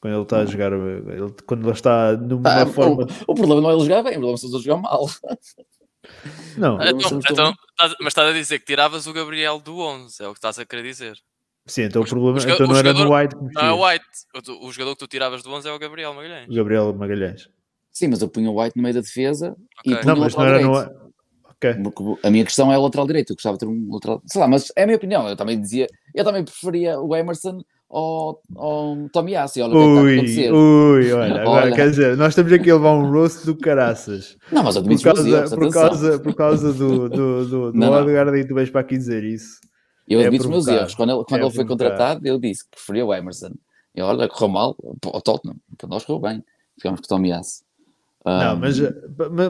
Quando 0.00 0.14
ele 0.14 0.22
está 0.22 0.38
a 0.40 0.46
jogar, 0.46 0.72
ele, 0.72 1.34
quando 1.46 1.62
ele 1.64 1.72
está 1.72 2.16
numa 2.16 2.62
ah, 2.62 2.66
forma. 2.66 3.06
O, 3.26 3.32
o, 3.32 3.34
problema 3.34 3.60
não 3.60 3.70
é 3.70 3.74
ele 3.74 3.82
jogar 3.82 4.02
bem, 4.02 4.12
o 4.12 4.20
problema 4.20 4.38
é 4.42 4.46
ele 4.46 4.62
jogar 4.62 4.82
mal. 4.82 5.06
Não. 6.56 6.78
Então, 6.82 7.20
então, 7.30 7.54
mas 8.00 8.08
estás 8.08 8.30
a 8.30 8.32
dizer 8.32 8.58
que 8.58 8.66
tiravas 8.66 9.06
o 9.06 9.12
Gabriel 9.12 9.60
do 9.60 9.78
11, 9.78 10.22
é 10.22 10.28
o 10.28 10.32
que 10.32 10.38
estás 10.38 10.58
a 10.58 10.64
querer 10.64 10.82
dizer. 10.82 11.18
Sim, 11.66 11.82
então 11.82 12.02
o, 12.02 12.04
o 12.04 12.08
problema 12.08 12.38
o, 12.38 12.42
então 12.42 12.66
não 12.66 12.76
era 12.76 12.92
no 12.92 13.14
White. 13.14 13.36
Não 13.54 13.62
é 13.62 13.72
o 13.72 13.86
White. 13.86 14.04
O, 14.34 14.66
o, 14.66 14.72
jogador 14.72 14.96
que 14.96 15.00
tu 15.00 15.06
tiravas 15.06 15.42
do 15.42 15.52
11 15.52 15.68
é 15.68 15.72
o 15.72 15.78
Gabriel 15.78 16.14
Magalhães. 16.14 16.48
O 16.48 16.54
Gabriel 16.54 16.94
Magalhães. 16.94 17.48
Sim, 17.92 18.08
mas 18.08 18.22
eu 18.22 18.28
punha 18.28 18.50
o 18.50 18.60
White 18.60 18.76
no 18.76 18.82
meio 18.82 18.94
da 18.94 19.00
defesa 19.00 19.56
okay. 19.80 19.92
e 19.92 19.96
punha 19.96 20.14
não, 20.14 20.20
mas 20.20 20.34
não 20.34 20.44
era 20.44 20.58
direito. 20.58 20.90
no. 20.90 21.10
Okay. 21.62 21.74
A 22.22 22.30
minha 22.30 22.44
questão 22.44 22.72
é 22.72 22.78
o 22.78 22.82
lateral 22.82 23.06
direito. 23.06 23.32
Eu 23.32 23.36
gostava 23.36 23.58
de 23.58 23.60
ter 23.60 23.66
um 23.66 23.92
lateral. 23.92 24.22
Sei 24.26 24.40
lá, 24.40 24.48
mas 24.48 24.72
é 24.74 24.82
a 24.82 24.86
minha 24.86 24.96
opinião. 24.96 25.28
Eu 25.28 25.36
também 25.36 25.60
dizia. 25.60 25.86
Eu 26.14 26.24
também 26.24 26.42
preferia 26.42 26.98
o 26.98 27.14
Emerson 27.14 27.62
ao, 27.90 28.40
ao 28.56 29.08
Tomiassi. 29.12 29.60
Olha 29.60 29.74
o 29.74 30.04
que 30.06 30.50
Ui, 30.50 31.12
olha, 31.12 31.42
agora 31.42 31.66
olha. 31.66 31.74
quer 31.74 31.90
dizer, 31.90 32.16
nós 32.16 32.28
estamos 32.28 32.52
aqui 32.52 32.70
a 32.70 32.74
levar 32.74 32.92
um 32.92 33.10
roast 33.10 33.44
do 33.44 33.56
caraças. 33.56 34.36
Não, 34.52 34.62
mas 34.62 34.76
eu 34.76 34.84
por 34.84 35.02
causa, 35.02 35.28
erros, 35.28 35.50
por, 35.50 35.70
causa, 35.70 36.18
por 36.20 36.34
causa 36.34 36.72
do, 36.72 37.08
do, 37.08 37.46
do, 37.46 37.72
do 37.72 37.92
Odegaard 37.92 38.38
e 38.38 38.46
tu 38.46 38.54
vais 38.54 38.70
para 38.70 38.82
aqui 38.82 38.96
dizer 38.96 39.24
isso. 39.24 39.58
Eu 40.08 40.20
é 40.20 40.24
admito 40.24 40.44
os 40.44 40.50
meus 40.50 40.68
erros. 40.68 40.94
Quando 40.94 41.10
ele, 41.10 41.24
quando 41.24 41.40
é 41.40 41.44
ele 41.44 41.54
foi 41.54 41.64
contratado, 41.64 42.26
eu 42.26 42.38
disse 42.38 42.64
que 42.64 42.70
preferia 42.70 43.04
o 43.04 43.12
Emerson. 43.12 43.50
E 43.94 44.00
olha, 44.00 44.28
correu 44.28 44.48
mal, 44.48 44.76
o 44.80 45.20
Tottenham, 45.20 45.56
para 45.76 45.88
nós 45.88 46.04
correu 46.04 46.20
bem. 46.20 46.44
Ficamos 46.76 47.00
com 47.00 47.06
o 47.06 47.08
Tomiassi. 47.08 47.62
Um, 48.24 48.38
não, 48.38 48.56
mas, 48.56 48.78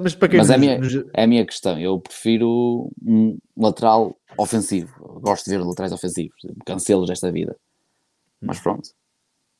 mas 0.02 0.14
para 0.14 0.28
quem 0.28 0.38
mas 0.38 0.48
nos, 0.48 0.50
é, 0.50 0.54
a 0.54 0.58
minha, 0.58 0.78
nos... 0.78 0.94
é 1.12 1.24
a 1.24 1.26
minha 1.26 1.44
questão. 1.44 1.78
Eu 1.78 1.98
prefiro 2.00 2.90
um 3.04 3.36
lateral 3.56 4.16
ofensivo. 4.38 5.20
Gosto 5.20 5.44
de 5.44 5.50
ver 5.50 5.64
laterais 5.64 5.92
ofensivos, 5.92 6.36
cancelos 6.64 7.08
desta 7.08 7.30
vida. 7.30 7.56
Mas 8.40 8.60
pronto. 8.60 8.88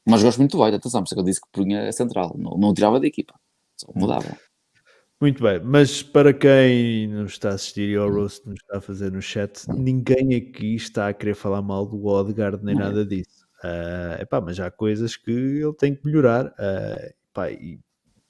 Mas 0.08 0.22
gosto 0.22 0.38
muito 0.38 0.56
do 0.56 0.62
White, 0.62 0.76
atenção, 0.76 1.02
por 1.02 1.06
isso 1.06 1.14
é 1.14 1.16
que 1.16 1.20
eu 1.20 1.24
disse 1.24 1.40
que 1.40 1.48
punha 1.52 1.88
a 1.88 1.92
central, 1.92 2.34
não, 2.38 2.56
não 2.56 2.72
tirava 2.72 2.98
da 2.98 3.06
equipa, 3.06 3.34
só 3.76 3.92
mudava. 3.94 4.36
Muito 5.20 5.42
bem, 5.42 5.60
mas 5.62 6.02
para 6.02 6.32
quem 6.32 7.06
nos 7.08 7.32
está 7.32 7.50
a 7.50 7.54
assistir 7.54 7.90
e 7.90 7.96
ao 7.96 8.10
roast 8.10 8.48
nos 8.48 8.58
está 8.58 8.78
a 8.78 8.80
fazer 8.80 9.12
no 9.12 9.20
chat, 9.20 9.66
ninguém 9.68 10.34
aqui 10.34 10.74
está 10.74 11.08
a 11.08 11.12
querer 11.12 11.34
falar 11.34 11.60
mal 11.60 11.84
do 11.84 12.02
Odegaard 12.06 12.64
nem 12.64 12.74
não. 12.74 12.86
nada 12.86 13.04
disso. 13.04 13.46
Uh, 13.62 14.22
epá, 14.22 14.40
mas 14.40 14.58
há 14.58 14.70
coisas 14.70 15.16
que 15.16 15.30
ele 15.30 15.74
tem 15.74 15.94
que 15.94 16.06
melhorar. 16.06 16.46
Uh, 16.46 17.12
epá, 17.30 17.50
e 17.50 17.78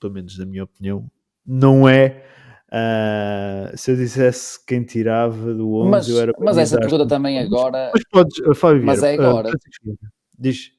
pelo 0.01 0.15
menos 0.15 0.37
na 0.37 0.45
minha 0.45 0.65
opinião, 0.65 1.09
não 1.47 1.89
é. 1.89 2.25
Uh, 2.73 3.77
se 3.77 3.93
eu 3.93 3.97
dissesse 3.97 4.65
quem 4.67 4.83
tirava 4.83 5.55
do 5.55 5.73
11, 5.75 5.91
mas, 5.91 6.09
eu 6.09 6.21
era. 6.21 6.33
Mas 6.41 6.59
essa 6.59 6.79
pergunta 6.79 7.07
também 7.07 7.39
agora. 7.39 7.93
Mas 7.93 8.03
podes, 8.11 8.59
Fábio, 8.59 8.85
mas 8.85 9.03
é 9.05 9.15
agora. 9.15 9.51
Uh, 9.51 9.95
Diz. 10.41 10.73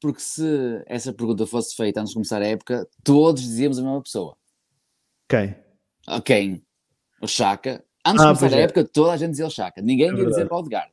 Porque 0.00 0.20
se 0.20 0.46
essa 0.86 1.12
pergunta 1.12 1.44
fosse 1.44 1.74
feita 1.74 2.00
antes 2.00 2.10
de 2.10 2.14
começar 2.14 2.40
a 2.40 2.46
época, 2.46 2.88
todos 3.02 3.42
dizíamos 3.42 3.80
a 3.80 3.82
mesma 3.82 4.00
pessoa. 4.00 4.36
Quem? 5.28 5.56
A 6.06 6.20
quem? 6.20 6.62
O 7.20 7.26
Chaka. 7.26 7.84
Antes 8.06 8.24
ah, 8.24 8.32
de 8.32 8.38
começar 8.38 8.56
a 8.56 8.60
é. 8.60 8.62
época, 8.62 8.84
toda 8.84 9.12
a 9.12 9.16
gente 9.16 9.30
dizia 9.30 9.46
o 9.46 9.50
Chaka. 9.50 9.82
Ninguém 9.82 10.10
é 10.10 10.14
ia 10.14 10.26
dizer 10.26 10.50
o 10.50 10.54
Odegaard. 10.54 10.92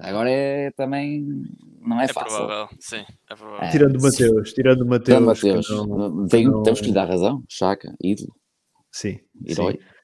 Agora 0.00 0.28
é 0.28 0.72
também. 0.72 1.24
Não 1.80 2.00
é, 2.00 2.06
é 2.06 2.08
fácil. 2.08 2.38
Provável. 2.38 2.76
Sim, 2.80 3.04
é 3.30 3.36
provável. 3.36 3.68
É, 3.68 3.70
tirando 3.70 3.96
o 3.96 4.02
Mateus, 4.02 4.52
tirando 4.52 4.80
o 4.80 4.86
Mateus. 4.86 5.04
Tirando 5.04 5.26
Mateus. 5.26 5.68
Não, 5.70 6.26
Tem, 6.26 6.44
não... 6.44 6.62
Temos 6.64 6.80
que 6.80 6.86
lhe 6.88 6.92
dar 6.92 7.08
razão. 7.08 7.44
Chaka, 7.48 7.94
ídolo. 8.02 8.34
Sim. 8.90 9.20
Herói. 9.46 9.74
Sim. 9.74 9.94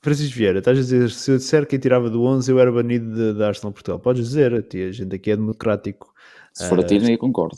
Francisco 0.00 0.36
Vieira, 0.36 0.58
estás 0.58 0.76
a 0.76 0.80
dizer, 0.82 1.10
se 1.10 1.30
eu 1.30 1.38
disser 1.38 1.66
quem 1.66 1.78
tirava 1.78 2.10
do 2.10 2.22
11, 2.24 2.52
eu 2.52 2.58
era 2.58 2.70
banido 2.70 3.32
da 3.34 3.48
Arsenal 3.48 3.72
Portugal. 3.72 3.98
Podes 3.98 4.26
dizer, 4.26 4.52
a 4.52 4.92
gente 4.92 5.16
aqui 5.16 5.30
é 5.30 5.36
democrático. 5.36 6.13
Se 6.54 6.68
for 6.68 6.80
a 6.80 6.84
Tierney, 6.84 7.16
concordo. 7.16 7.56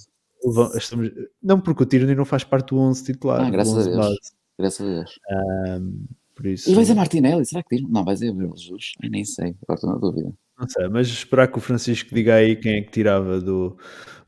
Estamos... 0.75 1.11
Não, 1.43 1.61
porque 1.61 1.83
o 1.83 1.87
Tierney 1.87 2.15
não 2.15 2.25
faz 2.25 2.45
parte 2.45 2.69
do 2.69 2.79
11 2.79 3.05
titular. 3.05 3.43
Ah, 3.43 3.51
graças 3.51 3.87
a 3.87 3.91
Deus. 3.91 3.97
Base. 3.97 4.19
Graças 4.59 4.87
a 4.87 4.91
Deus. 4.91 5.21
Um, 5.31 6.07
por 6.35 6.47
isso... 6.47 6.71
E 6.71 6.75
vai 6.75 6.83
dizer 6.83 6.95
Martinelli? 6.95 7.45
Será 7.45 7.63
que 7.63 7.69
Tierney? 7.69 7.93
Não, 7.93 8.05
vai 8.05 8.15
dizer 8.15 8.35
Jesus. 8.57 8.93
Eu 9.03 9.11
nem 9.11 9.25
sei, 9.25 9.55
agora 9.63 9.75
estou 9.75 9.91
na 9.91 9.97
dúvida. 9.99 10.33
Não 10.59 10.69
sei, 10.69 10.89
mas 10.89 11.09
esperar 11.09 11.49
que 11.49 11.59
o 11.59 11.61
Francisco 11.61 12.15
diga 12.15 12.37
aí 12.37 12.57
quem 12.57 12.79
é 12.79 12.83
que 12.83 12.91
tirava 12.91 13.41
do, 13.41 13.77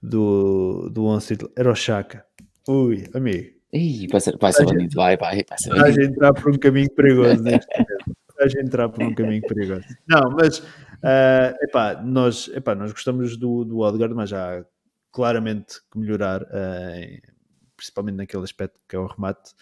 do, 0.02 0.90
do 0.90 1.06
11 1.06 1.26
titular. 1.26 1.52
Era 1.56 1.72
o 1.72 1.74
Chaka. 1.74 2.24
Ui, 2.68 3.08
amigo. 3.14 3.58
Ih, 3.72 4.06
vai 4.08 4.20
ser, 4.20 4.36
vai 4.38 4.52
ser 4.52 4.64
banido, 4.66 4.94
vai, 4.94 5.16
vai, 5.16 5.44
vai 5.48 5.58
ser 5.58 5.70
banido. 5.70 5.96
Vai 5.96 6.04
entrar 6.04 6.32
por 6.34 6.54
um 6.54 6.58
caminho 6.58 6.90
perigoso 6.90 7.42
neste 7.42 7.66
momento. 7.72 8.18
Vai 8.38 8.62
entrar 8.62 8.88
por 8.88 9.02
um 9.02 9.14
caminho 9.14 9.42
perigoso. 9.42 9.84
Não, 10.06 10.30
mas 10.30 10.62
Uh, 10.98 11.54
epá, 11.62 12.02
nós, 12.02 12.48
epá, 12.48 12.74
nós 12.74 12.92
gostamos 12.92 13.36
do, 13.36 13.64
do 13.64 14.14
mas 14.14 14.32
há 14.32 14.64
claramente 15.12 15.80
que 15.90 15.98
melhorar, 15.98 16.42
uh, 16.42 17.32
principalmente 17.76 18.16
naquele 18.16 18.44
aspecto 18.44 18.80
que 18.88 18.96
é 18.96 18.98
o 18.98 19.06
remate. 19.06 19.54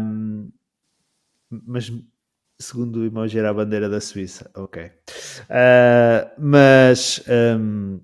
Um, 0.00 0.50
mas 1.50 1.92
segundo 2.58 3.00
o 3.00 3.04
emoji 3.04 3.38
era 3.38 3.50
a 3.50 3.54
bandeira 3.54 3.88
da 3.88 4.00
Suíça, 4.00 4.50
ok. 4.54 4.84
Uh, 4.84 6.30
mas 6.38 7.22
um, 7.28 8.00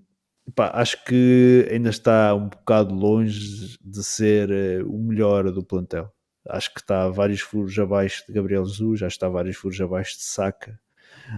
acho 0.58 1.04
que 1.04 1.68
ainda 1.70 1.90
está 1.90 2.34
um 2.34 2.48
bocado 2.48 2.94
longe 2.94 3.78
de 3.80 4.04
ser 4.04 4.50
uh, 4.50 4.90
o 4.90 4.98
melhor 4.98 5.50
do 5.50 5.64
plantel. 5.64 6.12
Acho 6.48 6.72
que 6.74 6.80
está 6.80 7.08
vários 7.08 7.40
furos 7.40 7.78
abaixo 7.78 8.24
de 8.26 8.32
Gabriel 8.32 8.66
Jesus, 8.66 9.00
já 9.00 9.06
está 9.06 9.28
vários 9.28 9.56
furos 9.56 9.80
abaixo 9.80 10.16
de 10.16 10.24
Saka. 10.24 10.78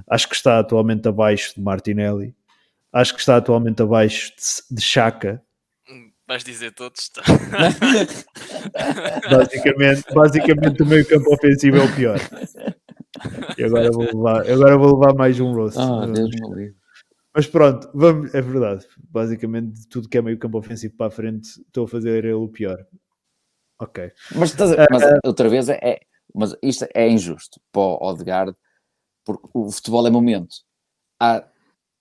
Acho 0.09 0.29
que 0.29 0.35
está 0.35 0.59
atualmente 0.59 1.09
abaixo 1.09 1.55
de 1.55 1.63
Martinelli. 1.63 2.35
Acho 2.93 3.15
que 3.15 3.21
está 3.21 3.37
atualmente 3.37 3.83
abaixo 3.83 4.33
de, 4.37 4.77
de 4.77 4.83
Chaka. 4.83 5.43
Vais 6.27 6.43
dizer 6.43 6.73
todos, 6.73 7.03
está. 7.03 7.23
basicamente, 9.31 10.05
basicamente 10.15 10.83
o 10.83 10.87
meio 10.87 11.07
campo 11.07 11.35
ofensivo 11.35 11.77
é 11.77 11.85
o 11.85 11.95
pior. 11.95 12.19
E 13.59 13.65
agora 13.65 13.91
vou 13.91 14.05
levar, 14.05 14.51
agora 14.51 14.79
vou 14.79 14.99
levar 14.99 15.15
mais 15.15 15.39
um 15.39 15.53
roast. 15.53 15.79
Ah, 15.79 16.07
Deus 16.07 16.31
me 16.31 16.55
livre. 16.55 16.77
Mas 17.35 17.47
pronto, 17.47 17.91
vamos, 17.93 18.33
é 18.33 18.41
verdade. 18.41 18.87
Basicamente, 19.11 19.87
tudo 19.89 20.09
que 20.09 20.17
é 20.17 20.23
meio 20.23 20.39
campo 20.39 20.57
ofensivo 20.57 20.95
para 20.97 21.09
a 21.09 21.11
frente, 21.11 21.61
estou 21.61 21.85
a 21.85 21.89
fazer 21.89 22.25
ele 22.25 22.33
o 22.33 22.49
pior. 22.49 22.87
Ok. 23.81 24.13
Mas, 24.37 24.55
mas 24.91 25.03
uh, 25.03 25.19
outra 25.25 25.49
vez, 25.49 25.69
é, 25.69 25.79
é, 25.83 26.01
mas 26.33 26.55
isto 26.63 26.87
é 26.95 27.09
injusto 27.09 27.61
para 27.73 27.83
o 27.83 27.99
Odegaard, 28.01 28.57
porque 29.25 29.49
o 29.53 29.71
futebol 29.71 30.07
é 30.07 30.11
momento. 30.11 30.57
Há 31.21 31.47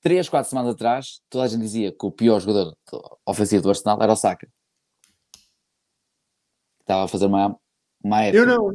3, 0.01 0.27
4 0.27 0.49
semanas 0.49 0.75
atrás, 0.75 1.21
toda 1.29 1.45
a 1.45 1.47
gente 1.47 1.61
dizia 1.61 1.91
que 1.91 2.05
o 2.05 2.11
pior 2.11 2.39
jogador 2.39 2.75
ofensivo 3.25 3.63
do 3.63 3.69
Arsenal 3.69 4.01
era 4.01 4.11
o 4.11 4.15
Saka. 4.15 4.47
Estava 6.81 7.05
a 7.05 7.07
fazer 7.07 7.25
uma, 7.25 7.57
uma 8.03 8.23
época. 8.23 8.37
Eu 8.37 8.45
não, 8.45 8.71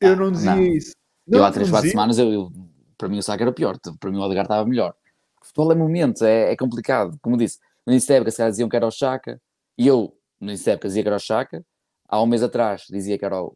eu 0.00 0.12
ah, 0.12 0.16
não 0.16 0.32
dizia 0.32 0.56
não. 0.56 0.62
isso. 0.62 0.94
Não, 1.26 1.40
eu 1.40 1.44
há 1.44 1.52
3, 1.52 1.70
4 1.70 1.90
semanas, 1.90 2.18
eu, 2.18 2.32
eu, 2.32 2.50
para 2.96 3.08
mim 3.08 3.18
o 3.18 3.22
Saka 3.22 3.42
era 3.42 3.50
o 3.50 3.54
pior, 3.54 3.78
para 4.00 4.10
mim 4.10 4.18
o 4.18 4.22
Odegaard 4.22 4.46
estava 4.46 4.66
melhor. 4.66 4.94
O 5.42 5.44
futebol 5.44 5.72
é 5.72 5.74
momento, 5.74 6.24
é, 6.24 6.52
é 6.52 6.56
complicado. 6.56 7.18
Como 7.20 7.36
disse, 7.36 7.58
no 7.86 7.92
início 7.92 8.08
da 8.08 8.14
época, 8.16 8.30
se 8.30 8.36
calhar 8.38 8.50
diziam 8.50 8.68
que 8.68 8.76
era 8.76 8.86
o 8.86 8.90
Chaka, 8.90 9.40
e 9.76 9.86
eu, 9.86 10.16
no 10.40 10.48
início 10.48 10.66
da 10.66 10.72
época, 10.72 10.88
dizia 10.88 11.02
que 11.02 11.08
era 11.08 11.16
o 11.16 11.20
Chaka, 11.20 11.64
há 12.08 12.22
um 12.22 12.26
mês 12.26 12.42
atrás 12.42 12.84
dizia 12.88 13.18
que 13.18 13.24
era 13.24 13.42
o, 13.42 13.54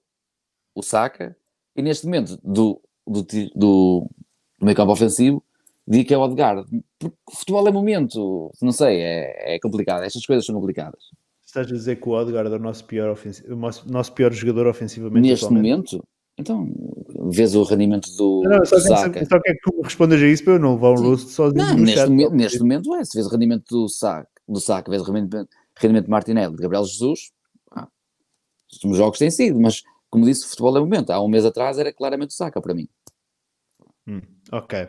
o 0.75 0.83
Saka, 0.83 1.35
e 1.75 1.83
neste 1.83 2.05
momento, 2.05 2.39
do, 2.43 2.81
do, 3.07 3.23
do, 3.23 3.51
do 3.55 4.11
meio 4.61 4.77
campo 4.77 4.93
ofensivo, 4.93 5.43
digo 5.87 6.07
que 6.07 6.15
é 6.15 6.19
o 6.19 6.23
Odegaard. 6.23 6.67
Porque 6.99 7.17
o 7.31 7.37
futebol 7.37 7.67
é 7.69 7.73
momento, 7.73 8.51
não 8.61 8.73
sei, 8.73 9.01
é, 9.01 9.55
é 9.57 9.59
complicado. 9.61 10.03
Estas 10.03 10.25
coisas 10.25 10.45
são 10.45 10.55
complicadas. 10.55 11.01
Estás 11.45 11.67
a 11.69 11.71
dizer 11.71 12.01
que 12.01 12.09
o 12.09 12.13
Odegaard 12.13 12.53
é 12.53 12.57
o 12.57 12.59
nosso 12.59 12.85
pior, 12.85 13.11
ofensivo, 13.11 13.55
o 13.55 13.57
nosso, 13.57 13.91
nosso 13.91 14.13
pior 14.13 14.33
jogador 14.33 14.67
ofensivamente? 14.67 15.29
Neste 15.29 15.53
momento? 15.53 16.05
Então, 16.37 16.69
vês 17.31 17.55
o 17.55 17.63
rendimento 17.63 18.11
do 18.17 18.43
não, 18.45 18.65
só 18.65 18.79
Saka. 18.81 19.25
Só 19.25 19.41
quer 19.41 19.53
que 19.53 19.61
tu 19.71 19.81
respondas 19.83 20.21
a 20.21 20.27
isso 20.27 20.43
para 20.43 20.55
eu 20.55 20.59
não 20.59 20.75
levar 20.75 20.91
um 20.91 21.11
rosto 21.11 21.31
sozinho. 21.31 21.65
Não, 21.65 21.77
neste, 21.77 22.07
momento, 22.09 22.35
neste 22.35 22.59
momento 22.59 22.95
é. 22.97 23.05
Se 23.05 23.17
vês 23.17 23.27
o 23.27 23.31
rendimento 23.31 23.65
do 23.71 23.89
Saka, 23.89 24.29
do 24.49 24.61
Saka 24.61 24.91
vês 24.91 25.03
o 25.03 25.05
rendimento, 25.05 25.49
rendimento 25.77 26.05
de 26.07 26.11
Martinelli, 26.11 26.57
de 26.57 26.63
Gabriel 26.63 26.85
Jesus, 26.85 27.31
ah, 27.71 27.87
os 28.85 28.97
jogos 28.97 29.19
têm 29.19 29.31
sido, 29.31 29.61
mas 29.61 29.83
como 30.11 30.25
disse, 30.25 30.45
o 30.45 30.49
futebol 30.49 30.77
é 30.77 30.81
momento. 30.81 31.11
Há 31.11 31.23
um 31.23 31.29
mês 31.29 31.45
atrás 31.45 31.79
era 31.79 31.93
claramente 31.93 32.31
o 32.31 32.35
Saka 32.35 32.61
para 32.61 32.75
mim. 32.75 32.89
Hum, 34.07 34.21
ok. 34.53 34.89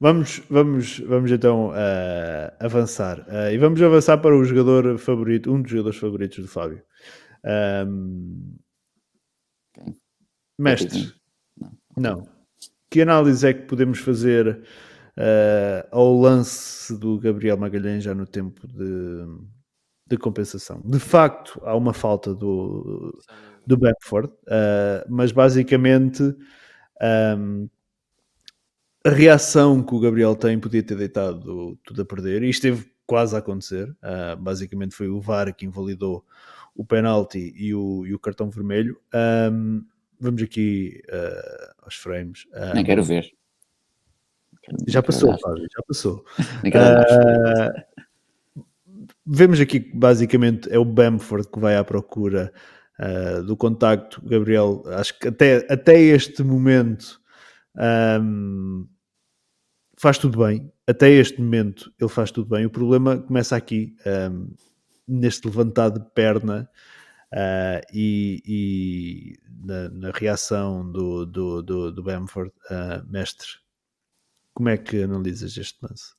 Vamos, 0.00 0.42
vamos, 0.50 0.98
vamos 1.00 1.30
então 1.30 1.70
uh, 1.70 2.52
avançar. 2.60 3.20
Uh, 3.20 3.52
e 3.52 3.58
vamos 3.58 3.80
avançar 3.80 4.18
para 4.18 4.36
o 4.36 4.44
jogador 4.44 4.98
favorito, 4.98 5.52
um 5.52 5.62
dos 5.62 5.70
jogadores 5.70 5.98
favoritos 5.98 6.38
do 6.38 6.48
Fábio. 6.48 6.82
Um, 7.86 8.56
mestre, 10.58 11.12
não. 11.96 12.28
Que 12.90 13.02
análise 13.02 13.46
é 13.46 13.54
que 13.54 13.62
podemos 13.62 13.98
fazer 13.98 14.62
uh, 15.18 15.88
ao 15.90 16.14
lance 16.20 16.96
do 16.98 17.18
Gabriel 17.18 17.56
Magalhães 17.56 18.04
já 18.04 18.14
no 18.14 18.26
tempo 18.26 18.66
de, 18.68 19.26
de 20.06 20.16
compensação? 20.16 20.80
De 20.84 20.98
facto, 20.98 21.60
há 21.64 21.74
uma 21.76 21.92
falta 21.92 22.34
do, 22.34 23.12
do 23.66 23.76
Beckford, 23.76 24.32
mas 25.08 25.32
basicamente. 25.32 26.22
Um, 27.36 27.68
a 29.04 29.10
reação 29.10 29.82
que 29.82 29.94
o 29.94 30.00
Gabriel 30.00 30.34
tem 30.34 30.58
podia 30.58 30.82
ter 30.82 30.96
deitado 30.96 31.78
tudo 31.84 32.02
a 32.02 32.04
perder 32.04 32.42
e 32.42 32.48
esteve 32.48 32.90
quase 33.06 33.36
a 33.36 33.38
acontecer. 33.38 33.88
Uh, 34.02 34.36
basicamente 34.38 34.94
foi 34.94 35.08
o 35.08 35.20
VAR 35.20 35.54
que 35.54 35.66
invalidou 35.66 36.24
o 36.74 36.84
penalti 36.84 37.52
e 37.54 37.74
o, 37.74 38.06
e 38.06 38.14
o 38.14 38.18
cartão 38.18 38.50
vermelho. 38.50 38.98
Um, 39.52 39.84
vamos 40.18 40.42
aqui 40.42 41.02
uh, 41.08 41.74
aos 41.82 41.94
frames. 41.94 42.46
Um, 42.54 42.74
Nem 42.74 42.84
quero 42.84 43.04
ver. 43.04 43.30
Já 44.88 45.02
passou, 45.02 45.38
Fábio, 45.38 45.66
já 45.70 45.82
passou. 45.86 46.24
Uh, 46.64 48.04
vemos 49.26 49.60
aqui 49.60 49.80
que 49.80 49.94
basicamente 49.94 50.72
é 50.72 50.78
o 50.78 50.84
Bamford 50.86 51.48
que 51.48 51.60
vai 51.60 51.76
à 51.76 51.84
procura 51.84 52.50
uh, 52.98 53.42
do 53.42 53.54
contacto. 53.54 54.22
Gabriel, 54.24 54.82
acho 54.86 55.18
que 55.18 55.28
até, 55.28 55.66
até 55.70 56.00
este 56.00 56.42
momento 56.42 57.20
um, 57.76 58.86
faz 59.96 60.18
tudo 60.18 60.44
bem, 60.44 60.72
até 60.86 61.10
este 61.10 61.40
momento 61.40 61.92
ele 62.00 62.10
faz 62.10 62.30
tudo 62.30 62.48
bem. 62.48 62.66
O 62.66 62.70
problema 62.70 63.18
começa 63.18 63.56
aqui, 63.56 63.96
um, 64.30 64.54
neste 65.06 65.46
levantado 65.46 66.00
de 66.00 66.10
perna 66.10 66.68
uh, 67.32 67.86
e, 67.92 68.42
e 68.46 69.38
na, 69.64 69.88
na, 69.90 70.10
reação 70.10 70.90
do, 70.90 71.26
do, 71.26 71.62
do, 71.62 71.92
do 71.92 72.02
Bamford, 72.02 72.52
uh, 72.70 73.10
mestre. 73.10 73.48
Como 74.52 74.68
é 74.68 74.76
que 74.76 75.02
analisas 75.02 75.56
este 75.56 75.78
lance? 75.82 76.14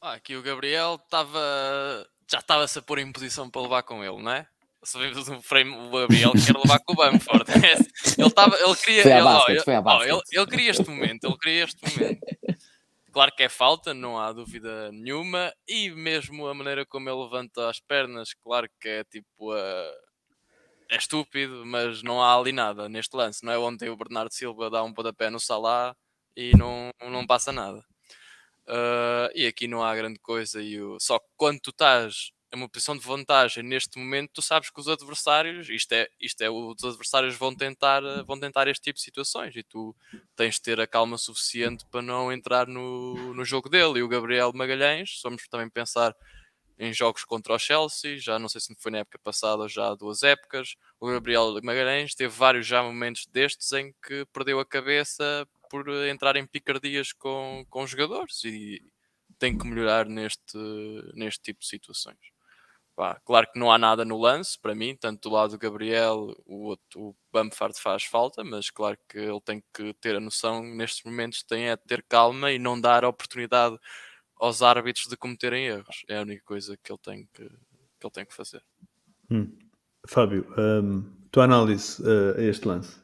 Ah, 0.00 0.14
aqui 0.14 0.36
o 0.36 0.42
Gabriel 0.42 0.98
estava 1.02 2.06
já 2.30 2.38
estava-se 2.38 2.78
a 2.78 2.82
pôr 2.82 3.00
em 3.00 3.10
posição 3.10 3.50
para 3.50 3.62
levar 3.62 3.82
com 3.82 4.04
ele, 4.04 4.22
não 4.22 4.30
é? 4.30 4.46
Se 4.84 4.96
vemos 4.98 5.28
um 5.28 5.42
frame, 5.42 5.72
o 5.72 5.90
Gabriel 5.90 6.32
quer 6.32 6.56
levar 6.56 6.78
com 6.78 6.92
o 6.92 6.96
Bamford. 6.96 7.44
ele, 8.16 8.26
estava, 8.26 8.56
ele 8.56 8.76
queria. 8.76 9.02
Ele, 9.02 9.22
basket, 9.22 9.68
ó, 9.84 10.02
ele, 10.04 10.20
ele, 10.32 10.46
queria 10.46 10.70
este 10.70 10.88
momento, 10.88 11.24
ele 11.24 11.38
queria 11.38 11.64
este 11.64 11.82
momento. 11.82 12.20
Claro 13.12 13.32
que 13.34 13.42
é 13.42 13.48
falta, 13.48 13.92
não 13.92 14.18
há 14.18 14.32
dúvida 14.32 14.92
nenhuma, 14.92 15.52
e 15.66 15.90
mesmo 15.90 16.46
a 16.46 16.54
maneira 16.54 16.86
como 16.86 17.08
ele 17.08 17.22
levanta 17.22 17.68
as 17.68 17.80
pernas, 17.80 18.34
claro 18.34 18.68
que 18.80 18.88
é 18.88 19.04
tipo. 19.04 19.52
Uh, 19.52 20.10
é 20.90 20.96
estúpido, 20.96 21.64
mas 21.64 22.02
não 22.02 22.20
há 22.20 22.36
ali 22.36 22.52
nada 22.52 22.88
neste 22.88 23.16
lance. 23.16 23.44
Não 23.44 23.52
é 23.52 23.58
ontem 23.58 23.88
o 23.88 23.96
Bernardo 23.96 24.34
Silva 24.34 24.68
dá 24.68 24.82
um 24.82 24.92
pontapé 24.92 25.30
no 25.30 25.38
Salah 25.38 25.94
e 26.36 26.56
não, 26.56 26.90
não 27.08 27.24
passa 27.26 27.52
nada. 27.52 27.78
Uh, 28.66 29.30
e 29.34 29.46
aqui 29.46 29.68
não 29.68 29.84
há 29.84 29.94
grande 29.94 30.18
coisa. 30.18 30.60
E 30.60 30.80
o... 30.82 30.98
Só 31.00 31.18
que 31.18 31.26
quando 31.36 31.60
tu 31.60 31.70
estás 31.70 32.32
é 32.52 32.56
uma 32.56 32.68
posição 32.68 32.96
de 32.96 33.04
vantagem 33.04 33.62
neste 33.62 33.98
momento, 33.98 34.32
tu 34.34 34.42
sabes 34.42 34.70
que 34.70 34.80
os 34.80 34.88
adversários, 34.88 35.68
isto 35.68 35.92
é, 35.92 36.08
isto 36.20 36.42
é 36.42 36.50
os 36.50 36.82
adversários 36.82 37.36
vão 37.36 37.54
tentar, 37.54 38.02
eh, 38.02 38.22
vão 38.24 38.38
tentar 38.38 38.66
este 38.66 38.82
tipo 38.82 38.96
de 38.96 39.04
situações 39.04 39.54
e 39.54 39.62
tu 39.62 39.94
tens 40.34 40.56
de 40.56 40.62
ter 40.62 40.80
a 40.80 40.86
calma 40.86 41.16
suficiente 41.16 41.86
para 41.90 42.02
não 42.02 42.32
entrar 42.32 42.66
no, 42.66 43.34
no 43.34 43.44
jogo 43.44 43.68
dele. 43.68 44.00
E 44.00 44.02
o 44.02 44.08
Gabriel 44.08 44.52
Magalhães, 44.52 45.20
vamos 45.22 45.46
também 45.48 45.70
pensar 45.70 46.14
em 46.78 46.92
jogos 46.92 47.24
contra 47.24 47.54
o 47.54 47.58
Chelsea, 47.58 48.18
já 48.18 48.38
não 48.38 48.48
sei 48.48 48.60
se 48.60 48.74
foi 48.78 48.90
na 48.90 48.98
época 48.98 49.18
passada 49.22 49.62
ou 49.62 49.68
já 49.68 49.88
há 49.90 49.94
duas 49.94 50.22
épocas. 50.22 50.74
O 50.98 51.06
Gabriel 51.08 51.54
Magalhães 51.62 52.14
teve 52.14 52.34
vários 52.34 52.66
já 52.66 52.82
momentos 52.82 53.26
destes 53.26 53.70
em 53.72 53.92
que 54.04 54.26
perdeu 54.32 54.58
a 54.58 54.66
cabeça 54.66 55.46
por 55.70 55.88
entrar 56.06 56.36
em 56.36 56.46
picardias 56.46 57.12
com, 57.12 57.64
com 57.70 57.86
jogadores 57.86 58.42
e 58.44 58.82
tem 59.38 59.56
que 59.56 59.66
melhorar 59.66 60.06
neste, 60.06 60.58
neste 61.14 61.42
tipo 61.42 61.60
de 61.60 61.66
situações. 61.66 62.18
Pá, 63.00 63.18
claro 63.24 63.46
que 63.50 63.58
não 63.58 63.72
há 63.72 63.78
nada 63.78 64.04
no 64.04 64.18
lance 64.18 64.58
para 64.60 64.74
mim, 64.74 64.94
tanto 64.94 65.30
do 65.30 65.34
lado 65.34 65.52
do 65.52 65.58
Gabriel, 65.58 66.36
o, 66.44 66.64
outro, 66.66 67.00
o 67.00 67.16
Bamford 67.32 67.80
faz 67.80 68.04
falta, 68.04 68.44
mas 68.44 68.68
claro 68.68 68.98
que 69.08 69.16
ele 69.16 69.40
tem 69.40 69.64
que 69.72 69.94
ter 69.94 70.16
a 70.16 70.20
noção 70.20 70.62
nestes 70.62 71.02
momentos 71.02 71.42
tem 71.42 71.70
é 71.70 71.76
ter 71.78 72.04
calma 72.06 72.52
e 72.52 72.58
não 72.58 72.78
dar 72.78 73.06
oportunidade 73.06 73.78
aos 74.38 74.60
árbitros 74.60 75.06
de 75.06 75.16
cometerem 75.16 75.64
erros. 75.64 76.04
É 76.10 76.18
a 76.18 76.20
única 76.20 76.42
coisa 76.44 76.76
que 76.76 76.92
ele 76.92 76.98
tem 77.02 77.26
que, 77.32 77.48
que, 77.48 78.06
ele 78.06 78.12
tem 78.12 78.26
que 78.26 78.34
fazer. 78.34 78.62
Hum. 79.30 79.50
Fábio, 80.06 80.46
um, 80.58 81.10
tua 81.30 81.44
análise 81.44 82.02
uh, 82.02 82.36
a 82.36 82.42
este 82.42 82.68
lance? 82.68 83.02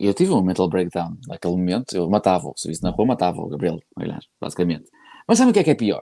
Eu 0.00 0.14
tive 0.14 0.32
um 0.32 0.42
mental 0.42 0.70
breakdown 0.70 1.18
naquele 1.26 1.54
momento, 1.54 1.94
eu 1.94 2.08
matava, 2.08 2.50
se 2.56 2.66
visse 2.66 2.82
na 2.82 2.88
rua, 2.88 3.04
matava 3.04 3.42
o 3.42 3.48
Gabriel 3.50 3.78
Magalhães, 3.94 4.26
basicamente. 4.40 4.90
Mas 5.26 5.36
sabe 5.36 5.50
o 5.50 5.52
que 5.52 5.60
é 5.60 5.64
que 5.64 5.70
é 5.72 5.74
pior? 5.74 6.00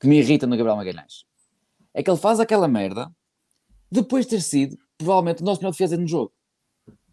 Que 0.00 0.08
me 0.08 0.18
irrita 0.18 0.48
no 0.48 0.56
Gabriel 0.56 0.76
Magalhães? 0.76 1.29
É 1.94 2.02
que 2.02 2.10
ele 2.10 2.18
faz 2.18 2.40
aquela 2.40 2.68
merda 2.68 3.10
depois 3.90 4.24
de 4.24 4.30
ter 4.30 4.40
sido, 4.40 4.76
provavelmente, 4.96 5.42
o 5.42 5.44
nosso 5.44 5.60
melhor 5.60 5.72
defesa 5.72 5.96
no 5.96 6.06
jogo. 6.06 6.32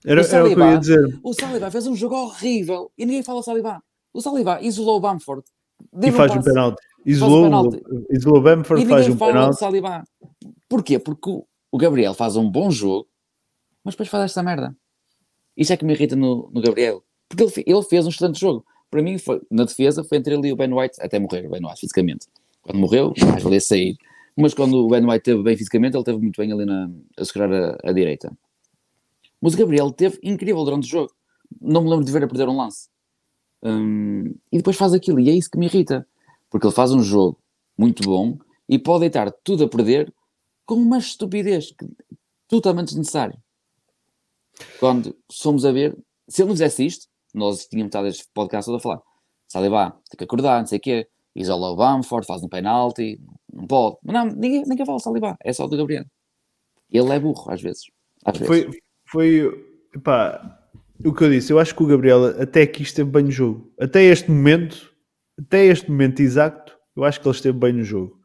Era 0.06 0.22
o, 0.22 0.24
Saliba, 0.24 0.66
era 0.66 0.78
o 0.78 0.82
que 0.82 0.90
eu 0.91 0.95
ia 0.95 1.06
dizer. 1.08 1.20
O 1.24 1.34
Saliba 1.34 1.72
fez 1.72 1.88
um 1.88 1.95
jogo 1.95 2.16
horrível 2.16 2.91
e 2.98 3.06
ninguém 3.06 3.24
fala 3.24 3.40
o 3.40 3.44
Saliba. 3.44 3.82
O 4.14 4.22
Saliba 4.22 4.62
isolou 4.62 4.98
o 4.98 4.99
Bamford. 4.99 5.44
E 6.02 6.12
faz 6.12 6.32
um, 6.32 6.40
um 6.40 6.41
penalti. 6.41 6.82
Isolou, 7.06 7.45
um 7.45 8.06
isolou 8.12 8.40
o 8.40 8.41
Bamford, 8.41 8.84
e 8.84 8.88
faz 8.88 9.08
um 9.08 9.18
fala 9.18 9.34
penalti. 9.34 9.60
Saliba. 9.60 10.04
Porquê? 10.70 10.99
Porque 10.99 11.30
o 11.72 11.78
Gabriel 11.78 12.14
faz 12.14 12.36
um 12.36 12.49
bom 12.49 12.70
jogo, 12.70 13.08
mas 13.84 13.94
depois 13.94 14.10
faz 14.10 14.26
esta 14.26 14.44
merda. 14.44 14.76
Isso 15.56 15.74
é 15.74 15.78
que 15.78 15.86
me 15.86 15.94
irrita 15.94 16.16
no, 16.16 16.49
no 16.54 16.62
Gabriel. 16.62 17.04
Porque 17.28 17.44
ele, 17.44 17.52
ele 17.66 17.84
fez 17.84 18.06
um 18.06 18.10
excelente 18.10 18.40
jogo. 18.40 18.66
Para 18.90 19.02
mim, 19.02 19.18
foi, 19.18 19.41
na 19.52 19.66
defesa, 19.66 20.04
foi 20.04 20.18
entre 20.18 20.34
ele 20.34 20.48
e 20.48 20.54
o 20.54 20.56
Ben 20.56 20.72
White, 20.72 21.02
até 21.02 21.20
morrer 21.20 21.45
o 21.45 21.49
Ben 21.49 21.66
White 21.66 21.82
fisicamente. 21.82 22.28
Quando 22.62 22.80
morreu, 22.80 23.14
mais 23.30 23.44
valia 23.44 23.60
sair. 23.60 23.98
Mas 24.38 24.53
quando 24.53 24.85
o 24.85 24.88
Ben 24.88 25.03
White 25.03 25.23
teve 25.23 25.41
bem 25.41 25.57
fisicamente, 25.57 25.97
ele 25.97 26.03
teve 26.03 26.19
muito 26.19 26.39
bem 26.39 26.51
ali 26.51 26.64
na, 26.64 26.91
a 27.18 27.26
segurar 27.26 27.51
a, 27.51 27.77
a 27.84 27.91
direita. 27.91 28.31
Mas 29.41 29.55
o 29.55 29.57
Gabriel 29.57 29.91
teve 29.91 30.19
incrível 30.22 30.64
durante 30.64 30.85
o 30.85 30.88
jogo. 30.88 31.11
Não 31.59 31.81
me 31.81 31.89
lembro 31.89 32.05
de 32.05 32.11
ver 32.11 32.23
a 32.23 32.27
perder 32.27 32.47
um 32.47 32.57
lance. 32.57 32.88
Um, 33.64 34.26
e 34.51 34.57
depois 34.57 34.76
faz 34.77 34.93
aquilo, 34.93 35.19
e 35.19 35.30
é 35.30 35.34
isso 35.34 35.49
que 35.49 35.57
me 35.57 35.65
irrita. 35.65 36.07
Porque 36.51 36.68
ele 36.68 36.73
faz 36.73 36.91
um 36.91 37.01
jogo 37.01 37.39
muito 37.76 38.03
bom 38.03 38.38
e 38.69 38.77
pode 38.77 39.01
deitar 39.01 39.31
tudo 39.43 39.64
a 39.64 39.68
perder 39.68 40.14
com 40.65 40.76
uma 40.76 40.99
estupidez 40.99 41.73
totalmente 42.47 42.89
desnecessária. 42.89 43.38
Quando 44.80 45.15
somos 45.31 45.65
a 45.65 45.72
ver, 45.72 45.97
se 46.27 46.41
ele 46.41 46.49
não 46.49 46.55
fizesse 46.55 46.85
isto, 46.85 47.07
nós 47.34 47.68
tínhamos 47.68 47.89
estado 47.89 48.07
este 48.07 48.27
podcast 48.34 48.68
todo 48.68 48.77
a 48.77 48.80
falar. 48.80 49.01
Saliba, 49.47 49.99
tem 50.09 50.18
que 50.18 50.23
acordar, 50.23 50.59
não 50.59 50.68
sei 50.68 50.77
o 50.77 50.81
quê, 50.81 51.07
isola 51.38 51.69
o 51.69 51.76
Bamford, 51.76 52.26
faz 52.26 52.43
um 52.43 52.49
penalti, 52.49 53.22
não 53.53 53.68
pode. 53.68 53.97
Mas 54.03 54.14
não, 54.14 54.26
ninguém, 54.26 54.64
ninguém 54.68 54.85
fala 54.85 54.99
Saliba, 54.99 55.38
é 55.43 55.53
só 55.53 55.65
o 55.65 55.68
do 55.68 55.77
Gabriel. 55.77 56.05
Ele 56.91 57.09
é 57.11 57.19
burro, 57.19 57.51
às 57.51 57.61
vezes. 57.61 57.84
Às 58.26 58.38
vezes. 58.38 58.65
Foi, 58.65 58.81
foi 59.05 59.99
pá, 60.03 60.59
o 61.05 61.14
que 61.14 61.23
eu 61.23 61.30
disse, 61.30 61.53
eu 61.53 61.59
acho 61.59 61.76
que 61.76 61.84
o 61.84 61.88
Gabriel 61.88 62.41
até 62.41 62.64
aqui 62.64 62.81
esteve 62.81 63.09
bem 63.09 63.23
no 63.23 63.31
jogo. 63.31 63.72
Até 63.80 64.03
este 64.03 64.31
momento, 64.31 64.91
até 65.39 65.65
este 65.65 65.89
momento 65.89 66.22
exato, 66.22 66.76
eu 66.95 67.03
acho 67.03 67.22
que 67.22 67.27
ele 67.27 67.35
esteve 67.35 67.57
bem 67.57 67.73
no 67.73 67.84
jogo. 67.84 68.19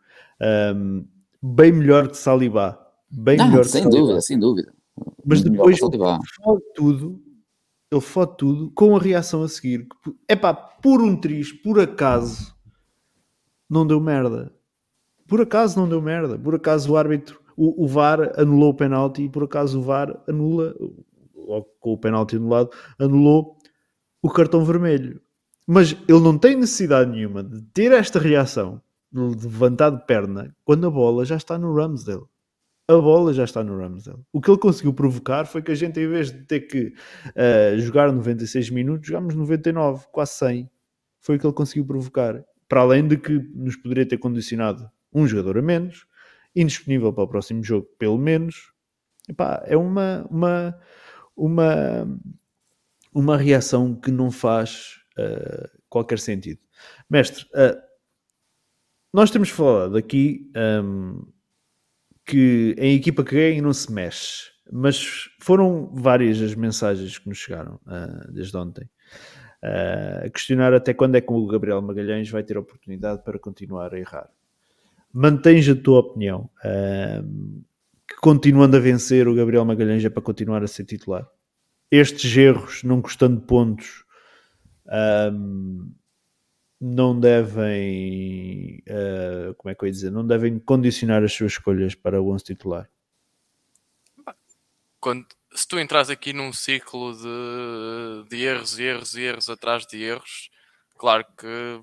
Um, 0.74 1.06
bem 1.43 1.72
melhor 1.72 2.09
que 2.09 2.16
Saliba. 2.16 2.78
Bem 3.10 3.36
não, 3.36 3.48
melhor 3.48 3.64
sem 3.64 3.89
dúvida, 3.89 4.20
sem 4.22 4.39
dúvida. 4.39 4.72
Mas 5.24 5.43
depois 5.43 5.78
fode 5.78 6.62
tudo, 6.74 7.22
ele 7.90 8.01
fode 8.01 8.36
tudo 8.39 8.70
com 8.70 8.97
a 8.97 8.98
reação 8.98 9.43
a 9.43 9.48
seguir. 9.48 9.86
É 10.26 10.34
pá, 10.34 10.55
por 10.55 11.02
um 11.02 11.14
triz, 11.14 11.52
por 11.52 11.78
acaso, 11.78 12.55
não 13.73 13.86
deu 13.86 14.01
merda. 14.01 14.53
Por 15.27 15.40
acaso 15.40 15.78
não 15.78 15.89
deu 15.89 16.01
merda. 16.01 16.39
Por 16.39 16.55
acaso 16.55 16.93
o 16.93 16.97
árbitro, 16.97 17.40
o, 17.57 17.85
o 17.85 17.89
VAR 17.89 18.39
anulou 18.39 18.70
o 18.70 18.74
penalti 18.74 19.23
e 19.23 19.28
por 19.28 19.44
acaso 19.44 19.81
o 19.81 19.82
VAR 19.82 20.23
anula, 20.28 20.74
logo 21.35 21.69
com 21.81 21.93
o 21.93 21.99
penalti 21.99 22.36
anulado, 22.36 22.70
anulou 22.99 23.57
o 24.23 24.31
cartão 24.31 24.65
vermelho. 24.65 25.20
Mas 25.66 25.93
ele 26.09 26.20
não 26.20 26.36
tem 26.36 26.57
necessidade 26.57 27.11
nenhuma 27.11 27.43
de 27.43 27.62
ter 27.73 27.93
esta 27.93 28.19
reação, 28.19 28.81
de 29.11 29.20
levantar 29.20 29.90
de 29.90 30.05
perna, 30.07 30.55
quando 30.65 30.86
a 30.86 30.90
bola 30.90 31.24
já 31.24 31.36
está 31.36 31.57
no 31.59 31.74
Ramsdale 31.74 32.27
a 32.89 33.01
bola 33.01 33.32
já 33.32 33.44
está 33.44 33.62
no 33.62 33.78
Ramsdale. 33.78 34.19
O 34.32 34.40
que 34.40 34.51
ele 34.51 34.59
conseguiu 34.59 34.93
provocar 34.93 35.47
foi 35.47 35.62
que 35.62 35.73
a 35.73 35.74
gente, 35.74 35.99
em 36.01 36.09
vez 36.09 36.31
de 36.31 36.43
ter 36.43 36.61
que 36.61 36.93
uh, 37.28 37.78
jogar 37.78 38.12
96 38.12 38.70
minutos, 38.70 39.09
jogámos 39.09 39.35
99, 39.35 40.07
quase 40.12 40.32
100. 40.32 40.70
Foi 41.20 41.36
o 41.36 41.39
que 41.39 41.47
ele 41.47 41.55
conseguiu 41.55 41.85
provocar. 41.85 42.44
Para 42.73 42.81
além 42.81 43.07
de 43.07 43.19
que 43.19 43.39
nos 43.55 43.77
poderia 43.77 44.09
ter 44.09 44.16
condicionado 44.16 44.90
um 45.12 45.27
jogador 45.27 45.59
a 45.59 45.62
menos, 45.62 46.07
indisponível 46.57 47.12
para 47.12 47.24
o 47.24 47.28
próximo 47.28 47.62
jogo, 47.62 47.86
pelo 47.99 48.16
menos. 48.16 48.73
Epá, 49.28 49.62
é 49.66 49.77
uma, 49.77 50.27
uma, 50.31 50.81
uma, 51.36 52.19
uma 53.12 53.36
reação 53.36 53.94
que 53.94 54.11
não 54.11 54.31
faz 54.31 55.03
uh, 55.19 55.69
qualquer 55.86 56.19
sentido. 56.19 56.61
Mestre, 57.11 57.44
uh, 57.53 57.78
nós 59.12 59.31
temos 59.31 59.51
falado 59.51 59.99
aqui. 59.99 60.51
Um, 60.57 61.31
que 62.24 62.74
em 62.78 62.94
equipa 62.94 63.23
que 63.23 63.35
ganha 63.35 63.61
não 63.61 63.74
se 63.74 63.93
mexe. 63.93 64.51
Mas 64.73 65.28
foram 65.39 65.94
várias 65.94 66.40
as 66.40 66.55
mensagens 66.55 67.19
que 67.19 67.28
nos 67.28 67.36
chegaram 67.36 67.78
uh, 67.85 68.32
desde 68.32 68.57
ontem. 68.57 68.89
Uh, 69.62 70.30
questionar 70.32 70.74
até 70.74 70.93
quando 70.93 71.14
é 71.14 71.20
que 71.20 71.32
o 71.32 71.47
Gabriel 71.47 71.80
Magalhães 71.80 72.28
vai 72.28 72.43
ter 72.43 72.59
oportunidade 72.59 73.22
para 73.22 73.39
continuar 73.39 73.94
a 73.94 73.98
errar. 73.98 74.28
Mantens 75.12 75.68
a 75.68 75.76
tua 75.76 76.01
opinião 76.01 76.51
uh, 76.64 77.62
que 78.09 78.16
continuando 78.20 78.76
a 78.76 78.80
vencer 78.80 79.28
o 79.28 79.34
Gabriel 79.34 79.64
Magalhães 79.64 80.05
é 80.05 80.10
para 80.10 80.22
continuar 80.22 80.64
a 80.64 80.66
ser 80.66 80.84
titular? 80.84 81.28
Estes 81.90 82.36
erros, 82.36 82.82
não 82.82 83.01
custando 83.01 83.40
pontos, 83.43 84.05
não 86.82 87.18
devem, 87.18 88.82
uh, 88.89 89.55
como 89.55 89.70
é 89.70 89.74
que 89.74 89.84
eu 89.84 89.86
ia 89.86 89.93
dizer, 89.93 90.10
não 90.10 90.26
devem 90.26 90.59
condicionar 90.59 91.22
as 91.22 91.32
suas 91.32 91.52
escolhas 91.52 91.94
para 91.94 92.20
o 92.20 92.32
11 92.32 92.43
titular. 92.43 92.90
Quando, 95.03 95.27
se 95.53 95.66
tu 95.66 95.79
entras 95.79 96.09
aqui 96.09 96.33
num 96.33 96.53
ciclo 96.53 97.12
de, 97.15 98.29
de 98.31 98.43
erros 98.43 98.79
e 98.79 98.85
erros 98.85 99.15
e 99.15 99.23
erros 99.23 99.51
atrás 99.51 99.85
de 99.87 100.03
erros, 100.03 100.49
claro 100.97 101.27
que 101.37 101.83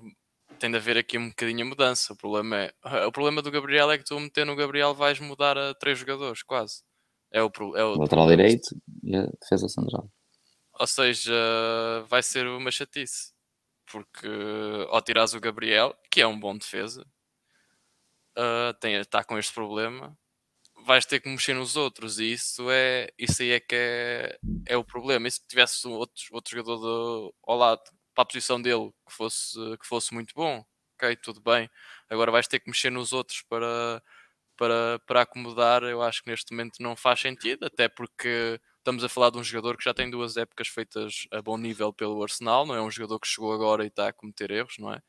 tem 0.58 0.70
de 0.70 0.76
haver 0.76 0.96
aqui 0.96 1.18
um 1.18 1.28
bocadinho 1.28 1.58
de 1.58 1.64
mudança. 1.64 2.12
O 2.14 2.16
problema, 2.16 2.56
é, 2.56 2.72
o 3.06 3.12
problema 3.12 3.42
do 3.42 3.50
Gabriel 3.50 3.90
é 3.90 3.98
que 3.98 4.04
tu 4.04 4.18
meter 4.18 4.46
no 4.46 4.56
Gabriel 4.56 4.94
vais 4.94 5.20
mudar 5.20 5.56
a 5.56 5.74
três 5.74 5.98
jogadores, 5.98 6.42
quase. 6.42 6.82
É 7.30 7.42
o, 7.42 7.50
é 7.76 7.84
o 7.84 7.96
lateral 7.96 8.26
direito 8.26 8.74
e 9.04 9.14
a 9.14 9.26
defesa 9.40 9.68
central. 9.68 10.10
Ou 10.80 10.86
seja, 10.86 11.32
vai 12.08 12.22
ser 12.22 12.48
uma 12.48 12.72
chatice 12.72 13.32
porque 13.90 14.28
ao 14.88 15.02
tirares 15.02 15.34
o 15.34 15.40
Gabriel, 15.40 15.94
que 16.10 16.20
é 16.20 16.26
um 16.26 16.38
bom 16.38 16.56
defesa, 16.56 17.04
uh, 18.38 18.72
tem, 18.80 18.94
está 18.94 19.24
com 19.24 19.38
este 19.38 19.52
problema, 19.52 20.16
vais 20.86 21.06
ter 21.06 21.20
que 21.20 21.28
mexer 21.28 21.54
nos 21.54 21.76
outros 21.76 22.18
e 22.18 22.32
isso 22.32 22.70
é 22.70 23.08
isso 23.18 23.42
aí 23.42 23.52
é 23.52 23.60
que 23.60 23.74
é, 23.74 24.38
é 24.66 24.76
o 24.76 24.84
problema. 24.84 25.28
E 25.28 25.30
se 25.30 25.40
tivesse 25.46 25.86
outro, 25.88 26.24
outro 26.32 26.56
jogador 26.56 26.78
do, 26.78 27.34
ao 27.44 27.56
lado 27.56 27.82
para 28.14 28.22
a 28.22 28.26
posição 28.26 28.60
dele 28.60 28.90
que 29.06 29.14
fosse, 29.14 29.56
que 29.78 29.86
fosse 29.86 30.12
muito 30.14 30.34
bom, 30.34 30.64
ok, 30.96 31.16
tudo 31.16 31.40
bem. 31.40 31.70
Agora 32.08 32.30
vais 32.30 32.48
ter 32.48 32.60
que 32.60 32.68
mexer 32.70 32.90
nos 32.90 33.12
outros 33.12 33.42
para, 33.42 34.02
para, 34.56 34.98
para 35.06 35.22
acomodar. 35.22 35.82
Eu 35.84 36.02
acho 36.02 36.22
que 36.22 36.30
neste 36.30 36.52
momento 36.52 36.82
não 36.82 36.96
faz 36.96 37.20
sentido, 37.20 37.66
até 37.66 37.88
porque 37.88 38.60
estamos 38.78 39.04
a 39.04 39.08
falar 39.08 39.30
de 39.30 39.38
um 39.38 39.44
jogador 39.44 39.76
que 39.76 39.84
já 39.84 39.94
tem 39.94 40.10
duas 40.10 40.36
épocas 40.36 40.68
feitas 40.68 41.26
a 41.30 41.42
bom 41.42 41.56
nível 41.58 41.92
pelo 41.92 42.22
Arsenal, 42.22 42.66
não 42.66 42.74
é 42.74 42.82
um 42.82 42.90
jogador 42.90 43.20
que 43.20 43.28
chegou 43.28 43.52
agora 43.52 43.84
e 43.84 43.88
está 43.88 44.08
a 44.08 44.12
cometer 44.12 44.50
erros, 44.50 44.76
não 44.78 44.92
é? 44.92 45.00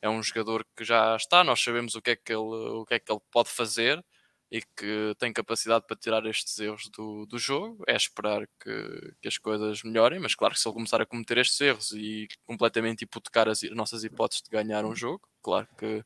É 0.00 0.08
um 0.08 0.22
jogador 0.22 0.64
que 0.76 0.84
já 0.84 1.16
está, 1.16 1.44
nós 1.44 1.60
sabemos 1.60 1.94
o 1.94 2.02
que 2.02 2.10
é 2.10 2.16
que 2.16 2.32
ele, 2.32 2.40
o 2.40 2.84
que 2.86 2.94
é 2.94 2.98
que 3.00 3.10
ele 3.12 3.20
pode 3.30 3.50
fazer 3.50 4.04
e 4.50 4.62
que 4.62 5.14
tem 5.18 5.32
capacidade 5.32 5.86
para 5.86 5.96
tirar 5.96 6.24
estes 6.26 6.58
erros 6.58 6.88
do, 6.88 7.26
do 7.26 7.38
jogo. 7.38 7.84
É 7.86 7.94
esperar 7.94 8.46
que, 8.62 9.14
que 9.20 9.28
as 9.28 9.38
coisas 9.38 9.82
melhorem, 9.82 10.18
mas 10.18 10.34
claro 10.34 10.54
que 10.54 10.60
se 10.60 10.68
ele 10.68 10.74
começar 10.74 11.00
a 11.00 11.06
cometer 11.06 11.38
estes 11.38 11.60
erros 11.60 11.92
e 11.92 12.28
completamente 12.46 13.02
hipotecar 13.02 13.48
as, 13.48 13.62
as 13.62 13.70
nossas 13.70 14.04
hipóteses 14.04 14.42
de 14.42 14.50
ganhar 14.50 14.84
um 14.84 14.94
jogo, 14.94 15.28
claro 15.42 15.68
que 15.76 16.02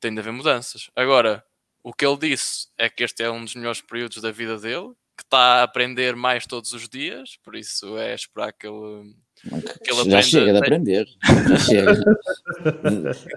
tem 0.00 0.12
de 0.12 0.20
haver 0.20 0.32
mudanças. 0.32 0.90
Agora, 0.94 1.44
o 1.82 1.92
que 1.92 2.04
ele 2.04 2.18
disse 2.18 2.68
é 2.76 2.88
que 2.88 3.02
este 3.02 3.22
é 3.22 3.30
um 3.30 3.44
dos 3.44 3.54
melhores 3.54 3.80
períodos 3.80 4.20
da 4.20 4.30
vida 4.30 4.58
dele 4.58 4.92
que 5.16 5.24
está 5.24 5.38
a 5.38 5.62
aprender 5.64 6.14
mais 6.14 6.46
todos 6.46 6.72
os 6.72 6.88
dias, 6.88 7.36
por 7.42 7.56
isso 7.56 7.98
é 7.98 8.14
esperar 8.14 8.52
que 8.52 8.68
ele, 8.68 9.16
que 9.82 9.90
ele 9.90 10.10
Já 10.10 10.22
chega 10.22 10.52
de 10.52 10.58
aprender. 10.58 11.08
Já 11.48 11.58
chega. 11.58 11.94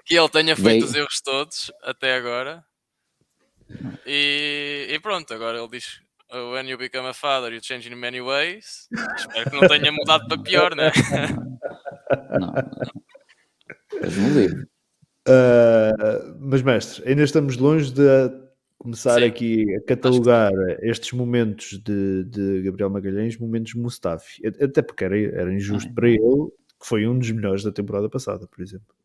que 0.05 0.15
ele 0.15 0.29
tenha 0.29 0.55
feito 0.55 0.85
os 0.85 0.93
erros 0.93 1.19
todos 1.21 1.71
até 1.81 2.15
agora. 2.15 2.63
E, 4.05 4.87
e, 4.89 4.99
pronto, 4.99 5.33
agora 5.33 5.57
ele 5.57 5.67
diz 5.69 6.01
When 6.33 6.69
you 6.69 6.77
become 6.77 7.07
a 7.07 7.13
father, 7.13 7.51
you 7.53 7.59
change 7.61 7.89
in 7.89 7.95
many 7.95 8.21
ways. 8.21 8.87
Espero 9.17 9.49
que 9.49 9.59
não 9.59 9.67
tenha 9.67 9.91
mudado 9.91 10.27
para 10.27 10.41
pior, 10.41 10.75
né? 10.75 10.91
não? 12.39 12.53
Não. 12.53 12.53
Uh, 15.27 16.37
mas 16.39 16.61
mestre, 16.61 17.07
ainda 17.07 17.23
estamos 17.23 17.57
longe 17.57 17.91
de 17.91 18.01
começar 18.77 19.19
Sim. 19.19 19.25
aqui 19.25 19.75
a 19.75 19.85
catalogar 19.85 20.51
que... 20.51 20.89
estes 20.89 21.11
momentos 21.11 21.79
de, 21.83 22.23
de, 22.23 22.61
Gabriel 22.63 22.89
Magalhães, 22.89 23.37
momentos 23.37 23.75
Mustafi, 23.75 24.41
até 24.47 24.81
porque 24.81 25.03
era, 25.03 25.15
era 25.15 25.53
injusto 25.53 25.89
ah, 25.91 25.93
para 25.93 26.07
ele, 26.09 26.47
que 26.79 26.87
foi 26.87 27.05
um 27.05 27.19
dos 27.19 27.29
melhores 27.29 27.63
da 27.63 27.71
temporada 27.71 28.09
passada, 28.09 28.47
por 28.47 28.61
exemplo. 28.61 28.95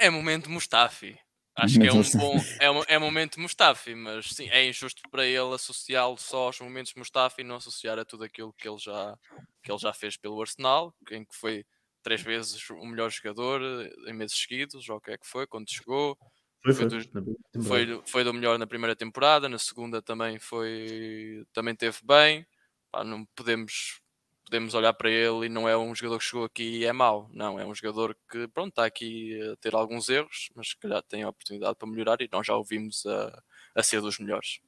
É 0.00 0.08
momento 0.08 0.50
Mustafi. 0.50 1.18
Acho 1.58 1.80
que 1.80 1.86
é 1.86 1.92
um 1.92 2.02
bom. 2.02 2.38
É, 2.60 2.70
um, 2.70 2.82
é 2.86 2.98
momento 2.98 3.40
Mustafi, 3.40 3.94
mas 3.94 4.28
sim, 4.30 4.48
é 4.48 4.68
injusto 4.68 5.02
para 5.10 5.26
ele 5.26 5.54
associá-lo 5.54 6.16
só 6.16 6.46
aos 6.46 6.60
momentos 6.60 6.94
Mustafi 6.94 7.40
e 7.40 7.44
não 7.44 7.56
associar 7.56 7.98
a 7.98 8.04
tudo 8.04 8.24
aquilo 8.24 8.52
que 8.52 8.68
ele 8.68 8.78
já, 8.78 9.18
que 9.62 9.70
ele 9.70 9.78
já 9.78 9.92
fez 9.92 10.16
pelo 10.16 10.40
Arsenal, 10.40 10.94
em 11.10 11.24
que 11.24 11.34
foi 11.34 11.66
três 12.02 12.22
vezes 12.22 12.70
o 12.70 12.86
melhor 12.86 13.10
jogador 13.10 13.60
em 14.06 14.12
meses 14.12 14.38
seguidos, 14.38 14.88
ou 14.88 14.96
o 14.96 15.00
que 15.00 15.10
é 15.10 15.18
que 15.18 15.26
foi, 15.26 15.46
quando 15.46 15.68
chegou. 15.68 16.16
Foi, 16.62 16.74
foi, 16.74 16.86
do, 16.86 17.62
foi, 17.62 18.02
foi, 18.06 18.24
do 18.24 18.34
melhor 18.34 18.58
na 18.58 18.66
primeira 18.66 18.94
temporada, 18.94 19.48
na 19.48 19.58
segunda 19.58 20.00
também 20.00 20.38
foi 20.38 21.44
também 21.52 21.74
teve 21.74 21.98
bem. 22.04 22.46
Pá, 22.90 23.04
não 23.04 23.24
podemos 23.36 24.00
podemos 24.48 24.72
olhar 24.72 24.94
para 24.94 25.10
ele 25.10 25.46
e 25.46 25.48
não 25.48 25.68
é 25.68 25.76
um 25.76 25.94
jogador 25.94 26.18
que 26.18 26.24
chegou 26.24 26.44
aqui 26.44 26.78
e 26.78 26.84
é 26.86 26.92
mau. 26.92 27.28
Não, 27.34 27.60
é 27.60 27.66
um 27.66 27.74
jogador 27.74 28.16
que, 28.30 28.48
pronto, 28.48 28.70
está 28.70 28.86
aqui 28.86 29.38
a 29.52 29.56
ter 29.56 29.74
alguns 29.74 30.08
erros, 30.08 30.48
mas 30.56 30.72
que 30.72 30.80
calhar 30.80 31.02
tem 31.02 31.22
a 31.22 31.28
oportunidade 31.28 31.76
para 31.76 31.88
melhorar 31.88 32.20
e 32.22 32.28
nós 32.32 32.46
já 32.46 32.56
o 32.56 32.64
vimos 32.64 33.04
a, 33.04 33.42
a 33.74 33.82
ser 33.82 34.00
dos 34.00 34.18
melhores. 34.18 34.60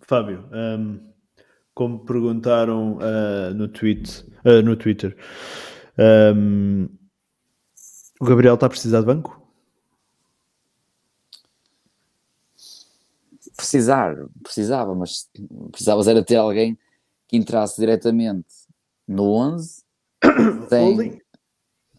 Fábio, 0.00 0.48
um, 0.52 1.12
como 1.72 2.04
perguntaram 2.04 2.98
uh, 2.98 3.54
no, 3.54 3.68
tweet, 3.68 4.22
uh, 4.44 4.62
no 4.62 4.76
Twitter, 4.76 5.16
um, 6.36 6.88
o 8.20 8.24
Gabriel 8.24 8.54
está 8.54 8.66
a 8.66 8.70
precisar 8.70 9.00
de 9.00 9.06
banco? 9.06 9.38
Precisar, 13.56 14.14
precisava, 14.42 14.94
mas 14.94 15.28
precisava 15.72 16.08
era 16.08 16.22
ter 16.22 16.36
alguém 16.36 16.78
que 17.28 17.36
entrasse 17.36 17.78
diretamente 17.78 18.48
no 19.06 19.32
11 19.34 19.84
sem, 20.68 21.10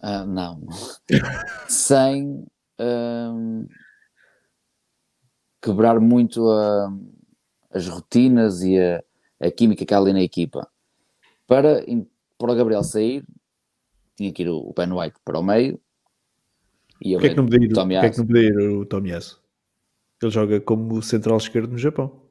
uh, 0.02 0.26
não, 0.28 0.68
sem 1.70 2.46
um, 2.80 3.68
quebrar 5.62 6.00
muito 6.00 6.50
a, 6.50 6.94
as 7.72 7.88
rotinas 7.88 8.62
e 8.64 8.78
a, 8.80 9.04
a, 9.40 9.52
química 9.52 9.86
que 9.86 9.94
há 9.94 9.98
ali 9.98 10.12
na 10.12 10.22
equipa. 10.22 10.68
Para, 11.48 11.84
para 12.38 12.52
o 12.52 12.56
Gabriel 12.56 12.84
sair, 12.84 13.24
tinha 14.16 14.32
que 14.34 14.44
ir 14.44 14.50
o, 14.50 14.58
o 14.58 14.74
Ben 14.74 14.92
White 14.92 15.20
para 15.24 15.40
o 15.40 15.44
meio. 15.44 15.80
E 17.02 17.14
Porquê 17.14 17.28
é 17.28 17.30
que 17.30 17.36
não 17.38 17.46
podia 17.46 17.66
ir, 17.66 17.78
o, 17.78 18.06
é 18.06 18.10
que 18.10 18.18
não 18.18 18.28
podia 18.28 18.42
ir 18.42 18.58
o 18.58 18.86
Tomiyasu? 18.86 19.42
Ele 20.22 20.32
joga 20.32 20.60
como 20.60 21.02
central 21.02 21.38
esquerdo 21.38 21.72
no 21.72 21.78
Japão. 21.78 22.30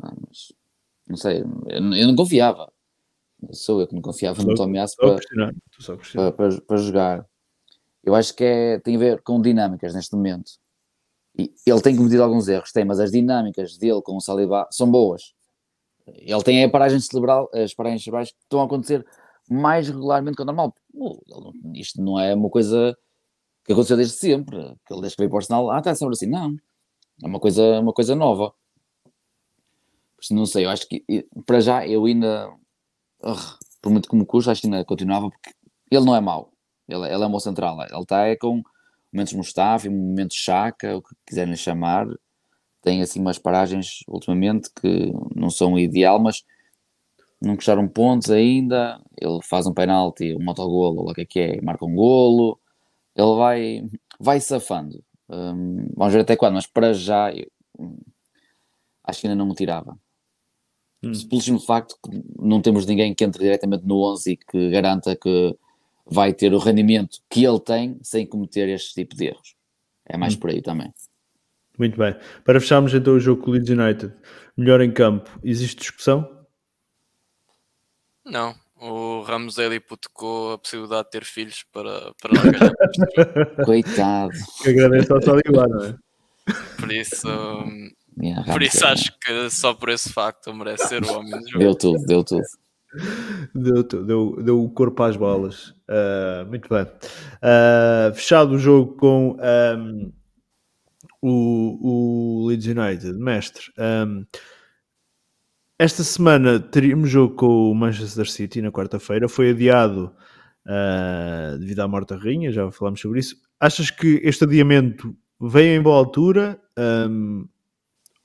Ah, 0.00 0.14
não 1.06 1.16
sei, 1.16 1.42
eu, 1.66 1.94
eu, 1.94 2.08
não 2.08 2.16
confiava. 2.16 2.70
Sou 3.52 3.80
eu 3.80 3.86
que 3.86 3.94
não 3.94 4.02
confiava 4.02 4.40
só, 4.40 4.46
no 4.46 4.54
Tomiyasu 4.54 4.96
para, 4.96 5.18
para, 6.06 6.32
para, 6.32 6.60
para, 6.62 6.76
jogar. 6.78 7.26
Eu 8.02 8.14
acho 8.14 8.34
que 8.34 8.44
é, 8.44 8.78
tem 8.80 8.96
a 8.96 8.98
ver 8.98 9.22
com 9.22 9.40
dinâmicas 9.40 9.94
neste 9.94 10.14
momento. 10.14 10.52
E 11.36 11.52
ele 11.66 11.80
tem 11.82 11.96
cometido 11.96 12.22
alguns 12.22 12.48
erros, 12.48 12.72
tem, 12.72 12.84
mas 12.84 13.00
as 13.00 13.10
dinâmicas 13.10 13.76
dele 13.76 14.00
com 14.02 14.16
o 14.16 14.20
Saliba 14.20 14.66
são 14.70 14.90
boas. 14.90 15.34
Ele 16.06 16.42
tem 16.42 16.64
a 16.64 16.70
paragem 16.70 17.00
cerebral, 17.00 17.50
as 17.52 17.74
paragens 17.74 18.02
cerebrais 18.02 18.30
que 18.30 18.38
estão 18.42 18.60
a 18.60 18.64
acontecer 18.64 19.04
mais 19.50 19.88
regularmente 19.88 20.36
que 20.36 20.42
o 20.42 20.44
normal. 20.44 20.74
Isto 21.74 22.00
não 22.02 22.18
é 22.18 22.34
uma 22.34 22.48
coisa 22.48 22.96
que 23.64 23.72
aconteceu 23.72 23.96
desde 23.96 24.14
sempre, 24.14 24.56
que 24.86 24.92
ele 24.92 25.00
desde 25.00 25.16
que 25.16 25.22
veio 25.22 25.30
para 25.30 25.36
o 25.36 25.38
Arsenal, 25.38 25.70
ah, 25.70 25.78
está 25.78 25.94
sempre 25.94 26.14
assim, 26.14 26.26
não. 26.26 26.54
É 27.22 27.26
uma 27.26 27.40
coisa, 27.40 27.80
uma 27.80 27.92
coisa 27.92 28.14
nova. 28.14 28.54
Não 30.30 30.46
sei, 30.46 30.64
eu 30.64 30.70
acho 30.70 30.88
que 30.88 31.04
para 31.46 31.60
já 31.60 31.86
eu 31.86 32.04
ainda, 32.06 32.50
por 33.82 33.90
muito 33.90 34.08
que 34.08 34.16
me 34.16 34.26
custa, 34.26 34.52
acho 34.52 34.62
que 34.62 34.66
ainda 34.66 34.84
continuava, 34.84 35.30
porque 35.30 35.52
ele 35.90 36.04
não 36.04 36.16
é 36.16 36.20
mau. 36.20 36.52
Ele, 36.88 37.06
ele 37.06 37.22
é 37.22 37.26
um 37.26 37.40
central. 37.40 37.80
Ele 37.82 38.02
está 38.02 38.26
é 38.26 38.36
com 38.36 38.62
momentos 39.12 39.32
Mustafa, 39.32 39.88
momentos 39.88 40.36
Chaka, 40.36 40.96
o 40.96 41.02
que 41.02 41.14
quiserem 41.26 41.56
chamar. 41.56 42.06
Tem 42.82 43.00
assim 43.02 43.20
umas 43.20 43.38
paragens 43.38 44.00
ultimamente 44.08 44.70
que 44.74 45.12
não 45.34 45.48
são 45.50 45.78
ideal, 45.78 46.18
mas 46.20 46.44
não 47.40 47.56
custaram 47.56 47.88
pontos 47.88 48.30
ainda. 48.30 49.00
Ele 49.20 49.40
faz 49.42 49.66
um 49.66 49.74
penalti, 49.74 50.34
um 50.34 50.48
autogolo, 50.48 51.10
o 51.10 51.14
que 51.14 51.20
é 51.22 51.24
que 51.24 51.40
é, 51.40 51.60
marca 51.62 51.84
um 51.84 51.94
golo. 51.94 52.58
Ele 53.16 53.36
vai, 53.36 53.82
vai 54.20 54.40
safando. 54.40 55.02
Um, 55.28 55.88
vamos 55.96 56.12
ver 56.12 56.20
até 56.20 56.36
quando, 56.36 56.54
mas 56.54 56.66
para 56.66 56.92
já 56.92 57.32
eu, 57.32 57.46
acho 59.04 59.20
que 59.20 59.26
ainda 59.26 59.36
não 59.36 59.46
me 59.46 59.54
tirava. 59.54 59.98
Hum. 61.06 61.28
Pelo 61.28 61.42
simples 61.42 61.64
facto 61.64 61.96
que 62.02 62.22
não 62.38 62.60
temos 62.60 62.86
ninguém 62.86 63.14
que 63.14 63.24
entre 63.24 63.42
diretamente 63.42 63.84
no 63.86 64.00
11 64.12 64.32
e 64.32 64.36
que 64.36 64.70
garanta 64.70 65.16
que 65.16 65.56
vai 66.06 66.32
ter 66.32 66.52
o 66.52 66.58
rendimento 66.58 67.18
que 67.30 67.44
ele 67.44 67.60
tem 67.60 67.98
sem 68.02 68.26
cometer 68.26 68.68
este 68.68 68.94
tipo 68.94 69.16
de 69.16 69.26
erros. 69.26 69.54
É 70.06 70.16
mais 70.16 70.34
hum. 70.34 70.38
por 70.38 70.50
aí 70.50 70.60
também. 70.60 70.92
Muito 71.78 71.98
bem. 71.98 72.14
Para 72.44 72.60
fecharmos 72.60 72.94
então 72.94 73.14
o 73.14 73.20
jogo 73.20 73.42
com 73.42 73.50
o 73.50 73.54
Leeds 73.54 73.70
United, 73.70 74.14
melhor 74.56 74.80
em 74.80 74.92
campo, 74.92 75.30
existe 75.42 75.80
discussão? 75.80 76.28
Não. 78.24 78.54
O 78.76 79.22
Ramos 79.22 79.56
ele 79.58 79.76
hipotecou 79.76 80.52
a 80.52 80.58
possibilidade 80.58 81.04
de 81.04 81.10
ter 81.10 81.24
filhos 81.24 81.64
para, 81.72 82.12
para 82.20 82.32
não 82.34 82.42
ganhar. 82.42 82.72
Coitado. 83.64 84.32
Que 84.62 84.70
agradece 84.70 85.12
ao 85.12 85.22
Saliba, 85.22 85.66
não 85.66 85.84
é? 85.84 85.96
Por 86.78 86.92
isso, 86.92 87.26
yeah, 88.20 88.52
por 88.52 88.62
isso 88.62 88.84
acho 88.86 89.12
que 89.18 89.50
só 89.50 89.74
por 89.74 89.88
esse 89.88 90.12
facto 90.12 90.52
merece 90.54 90.88
ser 90.88 91.04
o 91.04 91.18
homem 91.18 91.30
do 91.30 91.48
jogo. 91.48 91.58
Deu 91.58 91.74
tudo, 91.74 92.06
deu 92.06 92.24
tudo. 92.24 92.44
Deu, 93.54 93.82
deu, 93.82 94.42
deu 94.42 94.62
o 94.62 94.70
corpo 94.70 95.02
às 95.02 95.16
balas. 95.16 95.70
Uh, 95.88 96.48
muito 96.48 96.68
bem. 96.68 96.84
Uh, 96.84 98.14
fechado 98.14 98.52
o 98.52 98.58
jogo 98.58 98.94
com 98.96 99.36
um, 99.76 100.12
o, 101.20 102.42
o 102.42 102.46
Leeds 102.46 102.66
United, 102.66 103.18
mestre. 103.18 103.64
Um, 103.78 104.24
esta 105.78 106.04
semana 106.04 106.60
teríamos 106.60 107.10
jogo 107.10 107.34
com 107.34 107.70
o 107.70 107.74
Manchester 107.74 108.30
City 108.30 108.62
na 108.62 108.70
quarta-feira. 108.70 109.28
Foi 109.28 109.50
adiado 109.50 110.14
uh, 110.66 111.58
devido 111.58 111.80
à 111.80 111.88
morte 111.88 112.10
da 112.10 112.16
rainha, 112.16 112.52
já 112.52 112.70
falámos 112.70 113.00
sobre 113.00 113.20
isso. 113.20 113.36
Achas 113.58 113.90
que 113.90 114.20
este 114.22 114.44
adiamento 114.44 115.16
veio 115.40 115.78
em 115.78 115.82
boa 115.82 115.96
altura? 115.96 116.60
Um, 116.78 117.48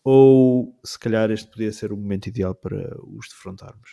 ou 0.04 0.80
se 0.84 0.98
calhar 0.98 1.30
este 1.32 1.50
podia 1.50 1.72
ser 1.72 1.92
o 1.92 1.98
momento 1.98 2.28
ideal 2.28 2.56
para 2.56 2.98
os 3.04 3.28
defrontarmos? 3.30 3.90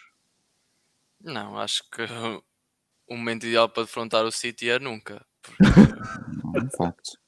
Não, 1.21 1.59
acho 1.59 1.83
que 1.91 2.03
o 3.09 3.17
momento 3.17 3.47
ideal 3.47 3.69
para 3.69 3.85
defrontar 3.85 4.25
o 4.25 4.33
City 4.33 4.71
é 4.71 4.79
nunca. 4.79 5.25
não, 6.45 6.57
é 6.63 6.77
facto. 6.77 7.19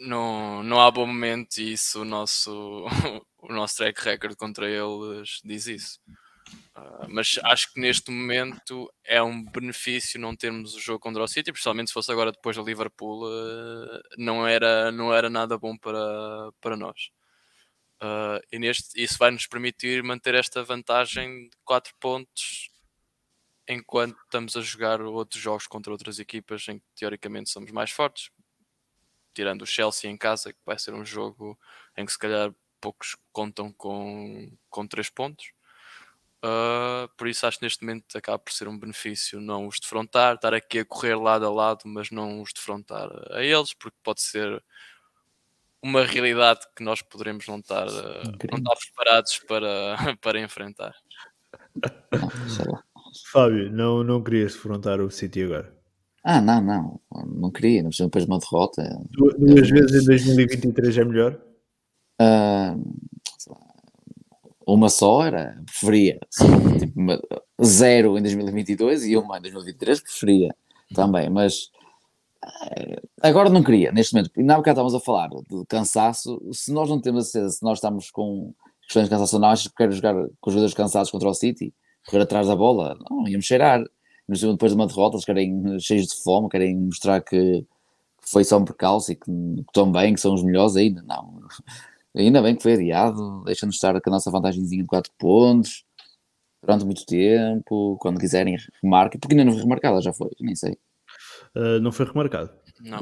Não, 0.00 0.62
não 0.62 0.80
há 0.80 0.90
bom 0.90 1.06
momento 1.06 1.58
e 1.58 1.72
isso 1.72 2.02
o 2.02 2.04
nosso, 2.04 2.86
o 3.38 3.52
nosso 3.52 3.76
track 3.76 4.02
record 4.02 4.36
contra 4.36 4.68
eles 4.68 5.40
diz 5.44 5.66
isso. 5.66 6.00
Uh, 6.76 7.06
mas 7.08 7.38
acho 7.44 7.72
que 7.72 7.80
neste 7.80 8.10
momento 8.10 8.92
é 9.04 9.22
um 9.22 9.44
benefício 9.44 10.20
não 10.20 10.34
termos 10.34 10.74
o 10.74 10.80
jogo 10.80 10.98
contra 10.98 11.22
o 11.22 11.28
City, 11.28 11.52
principalmente 11.52 11.88
se 11.88 11.94
fosse 11.94 12.10
agora 12.10 12.32
depois 12.32 12.56
do 12.56 12.64
Liverpool, 12.64 13.24
uh, 13.24 14.02
não, 14.18 14.46
era, 14.46 14.90
não 14.90 15.14
era 15.14 15.30
nada 15.30 15.56
bom 15.56 15.76
para, 15.76 16.50
para 16.60 16.76
nós. 16.76 17.10
Uh, 18.04 18.38
e 18.52 18.58
neste, 18.58 19.02
isso 19.02 19.16
vai 19.16 19.30
nos 19.30 19.46
permitir 19.46 20.02
manter 20.02 20.34
esta 20.34 20.62
vantagem 20.62 21.48
de 21.48 21.56
4 21.64 21.94
pontos 21.98 22.70
enquanto 23.66 24.14
estamos 24.24 24.54
a 24.58 24.60
jogar 24.60 25.00
outros 25.00 25.40
jogos 25.40 25.66
contra 25.66 25.90
outras 25.90 26.18
equipas 26.18 26.68
em 26.68 26.78
que 26.78 26.84
teoricamente 26.94 27.48
somos 27.48 27.70
mais 27.70 27.90
fortes, 27.90 28.30
tirando 29.32 29.62
o 29.62 29.66
Chelsea 29.66 30.10
em 30.10 30.18
casa, 30.18 30.52
que 30.52 30.58
vai 30.66 30.78
ser 30.78 30.92
um 30.92 31.02
jogo 31.02 31.58
em 31.96 32.04
que 32.04 32.12
se 32.12 32.18
calhar 32.18 32.54
poucos 32.78 33.16
contam 33.32 33.72
com, 33.72 34.52
com 34.68 34.86
3 34.86 35.08
pontos. 35.08 35.46
Uh, 36.44 37.08
por 37.16 37.26
isso 37.26 37.46
acho 37.46 37.58
que 37.58 37.64
neste 37.64 37.82
momento 37.82 38.18
acaba 38.18 38.38
por 38.38 38.52
ser 38.52 38.68
um 38.68 38.78
benefício 38.78 39.40
não 39.40 39.66
os 39.66 39.80
defrontar, 39.80 40.34
estar 40.34 40.52
aqui 40.52 40.80
a 40.80 40.84
correr 40.84 41.14
lado 41.14 41.46
a 41.46 41.50
lado, 41.50 41.84
mas 41.86 42.10
não 42.10 42.42
os 42.42 42.52
defrontar 42.52 43.08
a 43.30 43.42
eles, 43.42 43.72
porque 43.72 43.96
pode 44.02 44.20
ser 44.20 44.62
uma 45.84 46.02
realidade 46.02 46.60
que 46.74 46.82
nós 46.82 47.02
poderemos 47.02 47.46
não 47.46 47.58
estar, 47.58 47.86
uh, 47.86 48.22
não 48.50 48.58
estar 48.58 48.74
preparados 48.74 49.38
para, 49.46 49.96
para 50.22 50.40
enfrentar. 50.40 50.94
Fábio, 53.30 53.70
não, 53.70 54.02
não 54.02 54.22
querias 54.22 54.54
defrontar 54.54 54.98
o 55.02 55.10
City 55.10 55.42
agora? 55.42 55.74
Ah, 56.24 56.40
não, 56.40 56.62
não, 56.62 57.00
não 57.26 57.50
queria, 57.50 57.82
não 57.82 57.90
precisa 57.90 58.08
depois 58.08 58.24
de 58.24 58.30
uma 58.30 58.38
derrota. 58.38 58.82
Duas, 59.10 59.34
duas 59.38 59.68
vezes 59.68 60.02
em 60.02 60.06
2023 60.06 60.98
é 60.98 61.04
melhor? 61.04 61.38
Uh, 62.18 62.82
uma 64.66 64.88
só 64.88 65.26
era, 65.26 65.62
preferia. 65.66 66.18
Tipo, 66.78 66.98
uma, 66.98 67.20
zero 67.62 68.16
em 68.16 68.22
2022 68.22 69.04
e 69.04 69.18
uma 69.18 69.36
em 69.36 69.42
2023 69.42 70.00
preferia 70.00 70.54
também, 70.94 71.28
mas 71.28 71.64
uh, 71.64 71.83
agora 73.22 73.50
não 73.50 73.62
queria, 73.62 73.92
neste 73.92 74.14
momento. 74.14 74.30
E 74.36 74.42
na 74.42 74.54
época 74.54 74.70
estávamos 74.70 74.94
a 74.94 75.00
falar 75.00 75.28
de 75.28 75.64
cansaço. 75.68 76.40
Se 76.52 76.72
nós 76.72 76.88
não 76.88 77.00
temos 77.00 77.26
a 77.26 77.30
certeza, 77.30 77.54
se 77.54 77.62
nós 77.62 77.78
estamos 77.78 78.10
com 78.10 78.54
questões 78.82 79.04
de 79.04 79.10
cansaço, 79.10 79.38
não 79.38 79.48
achas 79.48 79.68
que 79.68 79.74
quero 79.74 79.92
jogar 79.92 80.14
com 80.14 80.50
os 80.50 80.52
jogadores 80.52 80.74
cansados 80.74 81.10
contra 81.10 81.28
o 81.28 81.34
City? 81.34 81.72
correr 82.06 82.22
atrás 82.22 82.46
da 82.46 82.56
bola, 82.56 82.96
não, 83.10 83.26
íamos 83.28 83.46
cheirar. 83.46 83.82
Depois 84.28 84.72
de 84.72 84.76
uma 84.76 84.86
derrota, 84.86 85.16
eles 85.16 85.24
querem 85.24 85.78
cheios 85.80 86.06
de 86.06 86.22
fome, 86.22 86.48
querem 86.48 86.76
mostrar 86.76 87.20
que 87.20 87.66
foi 88.20 88.42
só 88.44 88.58
um 88.58 88.64
percalço 88.64 89.12
e 89.12 89.16
que, 89.16 89.30
estão 89.60 89.90
bem, 89.92 90.14
que 90.14 90.20
são 90.20 90.34
os 90.34 90.42
melhores 90.42 90.76
ainda. 90.76 91.02
Não, 91.02 91.40
ainda 92.16 92.40
bem 92.42 92.56
que 92.56 92.62
foi 92.62 92.74
adiado, 92.74 93.42
deixa-nos 93.44 93.76
estar 93.76 94.00
com 94.00 94.10
a 94.10 94.12
nossa 94.12 94.30
vantagemzinha 94.30 94.82
de 94.82 94.88
4 94.88 95.12
pontos 95.18 95.84
durante 96.62 96.84
muito 96.86 97.04
tempo. 97.04 97.98
Quando 98.00 98.18
quiserem, 98.18 98.56
remarquem, 98.82 99.20
porque 99.20 99.34
ainda 99.34 99.44
não 99.44 99.52
foi 99.52 99.62
remarcada, 99.62 100.00
já 100.00 100.12
foi, 100.12 100.30
nem 100.40 100.54
sei. 100.54 100.78
Uh, 101.54 101.80
não 101.80 101.92
foi 101.92 102.06
remarcado. 102.06 102.50
Não. 102.80 102.98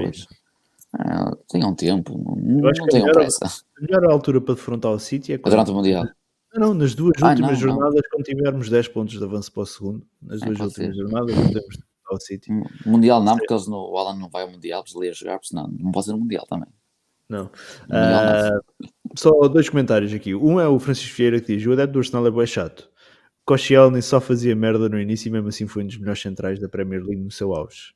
Ah, 0.98 1.34
tenham 1.48 1.74
tempo, 1.74 2.18
não, 2.18 2.70
não 2.70 2.86
tenham 2.86 3.10
pressa. 3.12 3.46
A 3.46 3.80
melhor 3.80 4.04
altura 4.10 4.40
para 4.42 4.54
defrontar 4.54 4.92
o 4.92 4.98
City 4.98 5.32
é, 5.32 5.38
quando... 5.38 5.52
durante 5.52 5.70
o 5.70 5.74
Mundial. 5.74 6.04
Não, 6.54 6.74
nas 6.74 6.94
duas 6.94 7.14
ah, 7.22 7.30
últimas 7.30 7.52
não, 7.52 7.56
jornadas, 7.56 7.94
não. 7.94 8.10
quando 8.10 8.24
tivermos 8.24 8.68
10 8.68 8.88
pontos 8.88 9.18
de 9.18 9.24
avanço 9.24 9.50
para 9.52 9.62
o 9.62 9.66
segundo, 9.66 10.06
nas 10.20 10.42
é, 10.42 10.46
duas 10.46 10.60
últimas 10.60 10.94
ser. 10.94 10.94
jornadas, 10.94 11.34
podemos 11.34 11.78
ao 12.12 12.20
City. 12.20 12.50
Mundial 12.84 13.22
não, 13.22 13.36
porque 13.36 13.52
eles 13.52 13.66
o 13.68 13.96
Alan 13.96 14.18
não 14.18 14.28
vai 14.28 14.42
ao 14.42 14.50
Mundial, 14.50 14.82
precisa 14.82 15.00
ler 15.00 15.14
jogar, 15.14 15.34
porque 15.34 15.48
senão 15.48 15.68
não 15.78 15.90
pode 15.90 16.06
ser 16.06 16.12
no 16.12 16.18
Mundial 16.18 16.44
também. 16.46 16.68
Não. 17.28 17.50
Mundial, 17.88 18.58
uh, 18.58 18.88
só 19.16 19.30
dois 19.48 19.68
comentários 19.70 20.12
aqui. 20.12 20.34
Um 20.34 20.60
é 20.60 20.68
o 20.68 20.78
Francisco 20.78 21.16
Vieira 21.16 21.40
que 21.40 21.56
diz: 21.56 21.66
o 21.66 21.72
adepto 21.72 21.94
do 21.94 21.98
Arsenal 22.00 22.26
é 22.26 22.30
bem 22.30 22.46
chato. 22.46 22.90
Koscielny 23.44 24.02
só 24.02 24.20
fazia 24.20 24.54
merda 24.54 24.88
no 24.88 25.00
início 25.00 25.28
e 25.28 25.32
mesmo 25.32 25.48
assim 25.48 25.66
foi 25.66 25.82
um 25.82 25.86
dos 25.86 25.96
melhores 25.96 26.20
centrais 26.20 26.60
da 26.60 26.68
Premier 26.68 27.02
League 27.02 27.22
no 27.22 27.30
seu 27.30 27.54
auge. 27.54 27.94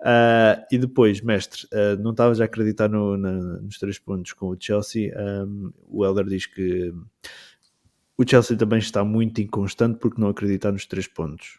Uh, 0.00 0.60
e 0.70 0.78
depois, 0.78 1.20
mestre, 1.20 1.66
uh, 1.72 2.00
não 2.02 2.10
estavas 2.10 2.40
a 2.40 2.44
acreditar 2.44 2.88
no, 2.88 3.16
na, 3.16 3.32
nos 3.32 3.78
três 3.78 3.98
pontos 3.98 4.32
com 4.32 4.48
o 4.48 4.56
Chelsea. 4.58 5.12
Um, 5.16 5.72
o 5.88 6.04
Helder 6.04 6.26
diz 6.26 6.46
que 6.46 6.92
o 8.16 8.28
Chelsea 8.28 8.56
também 8.56 8.78
está 8.78 9.04
muito 9.04 9.40
inconstante 9.40 9.98
porque 9.98 10.20
não 10.20 10.28
acredita 10.28 10.70
nos 10.70 10.86
três 10.86 11.06
pontos. 11.06 11.58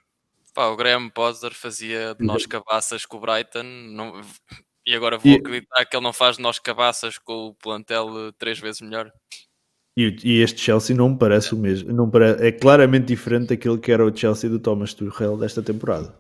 Pá, 0.54 0.68
o 0.68 0.76
Graham 0.78 1.10
Potter 1.10 1.54
fazia 1.54 2.16
de 2.16 2.26
nós 2.26 2.46
cabaças 2.46 3.06
com 3.06 3.18
o 3.18 3.20
Brighton 3.20 3.64
não... 3.64 4.22
e 4.86 4.96
agora 4.96 5.18
vou 5.18 5.32
e... 5.32 5.36
acreditar 5.36 5.86
que 5.86 5.96
ele 5.96 6.04
não 6.04 6.14
faz 6.14 6.38
de 6.38 6.44
nós 6.44 6.60
cabaças 6.60 7.18
com 7.18 7.48
o 7.48 7.56
plantel 7.56 8.32
três 8.38 8.60
vezes 8.60 8.82
melhor. 8.82 9.12
E, 9.98 10.16
e, 10.24 10.42
este 10.42 10.60
Chelsea 10.60 10.96
não 10.96 11.10
me 11.10 11.18
parece 11.18 11.54
é. 11.54 11.58
o 11.58 11.60
mesmo, 11.60 11.92
não 11.94 12.10
parece, 12.10 12.46
é 12.46 12.52
claramente 12.52 13.06
diferente 13.06 13.50
daquilo 13.50 13.80
que 13.80 13.92
era 13.92 14.06
o 14.06 14.16
Chelsea 14.16 14.50
do 14.50 14.60
Thomas 14.60 14.94
Tuchel 14.94 15.38
desta 15.38 15.64
temporada. 15.64 16.14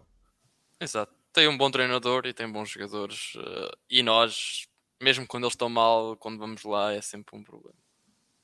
Exato, 0.81 1.13
tem 1.35 1.49
um 1.49 1.57
bom 1.57 1.69
treinador 1.69 2.25
e 2.25 2.33
tem 2.33 2.49
bons 2.49 2.69
jogadores 2.69 3.33
uh, 3.35 3.77
e 3.89 4.01
nós, 4.01 4.65
mesmo 5.03 5.27
quando 5.27 5.43
eles 5.43 5.53
estão 5.53 5.69
mal, 5.69 6.15
quando 6.15 6.39
vamos 6.39 6.63
lá 6.63 6.93
é 6.93 7.01
sempre 7.01 7.37
um 7.37 7.43
problema. 7.43 7.75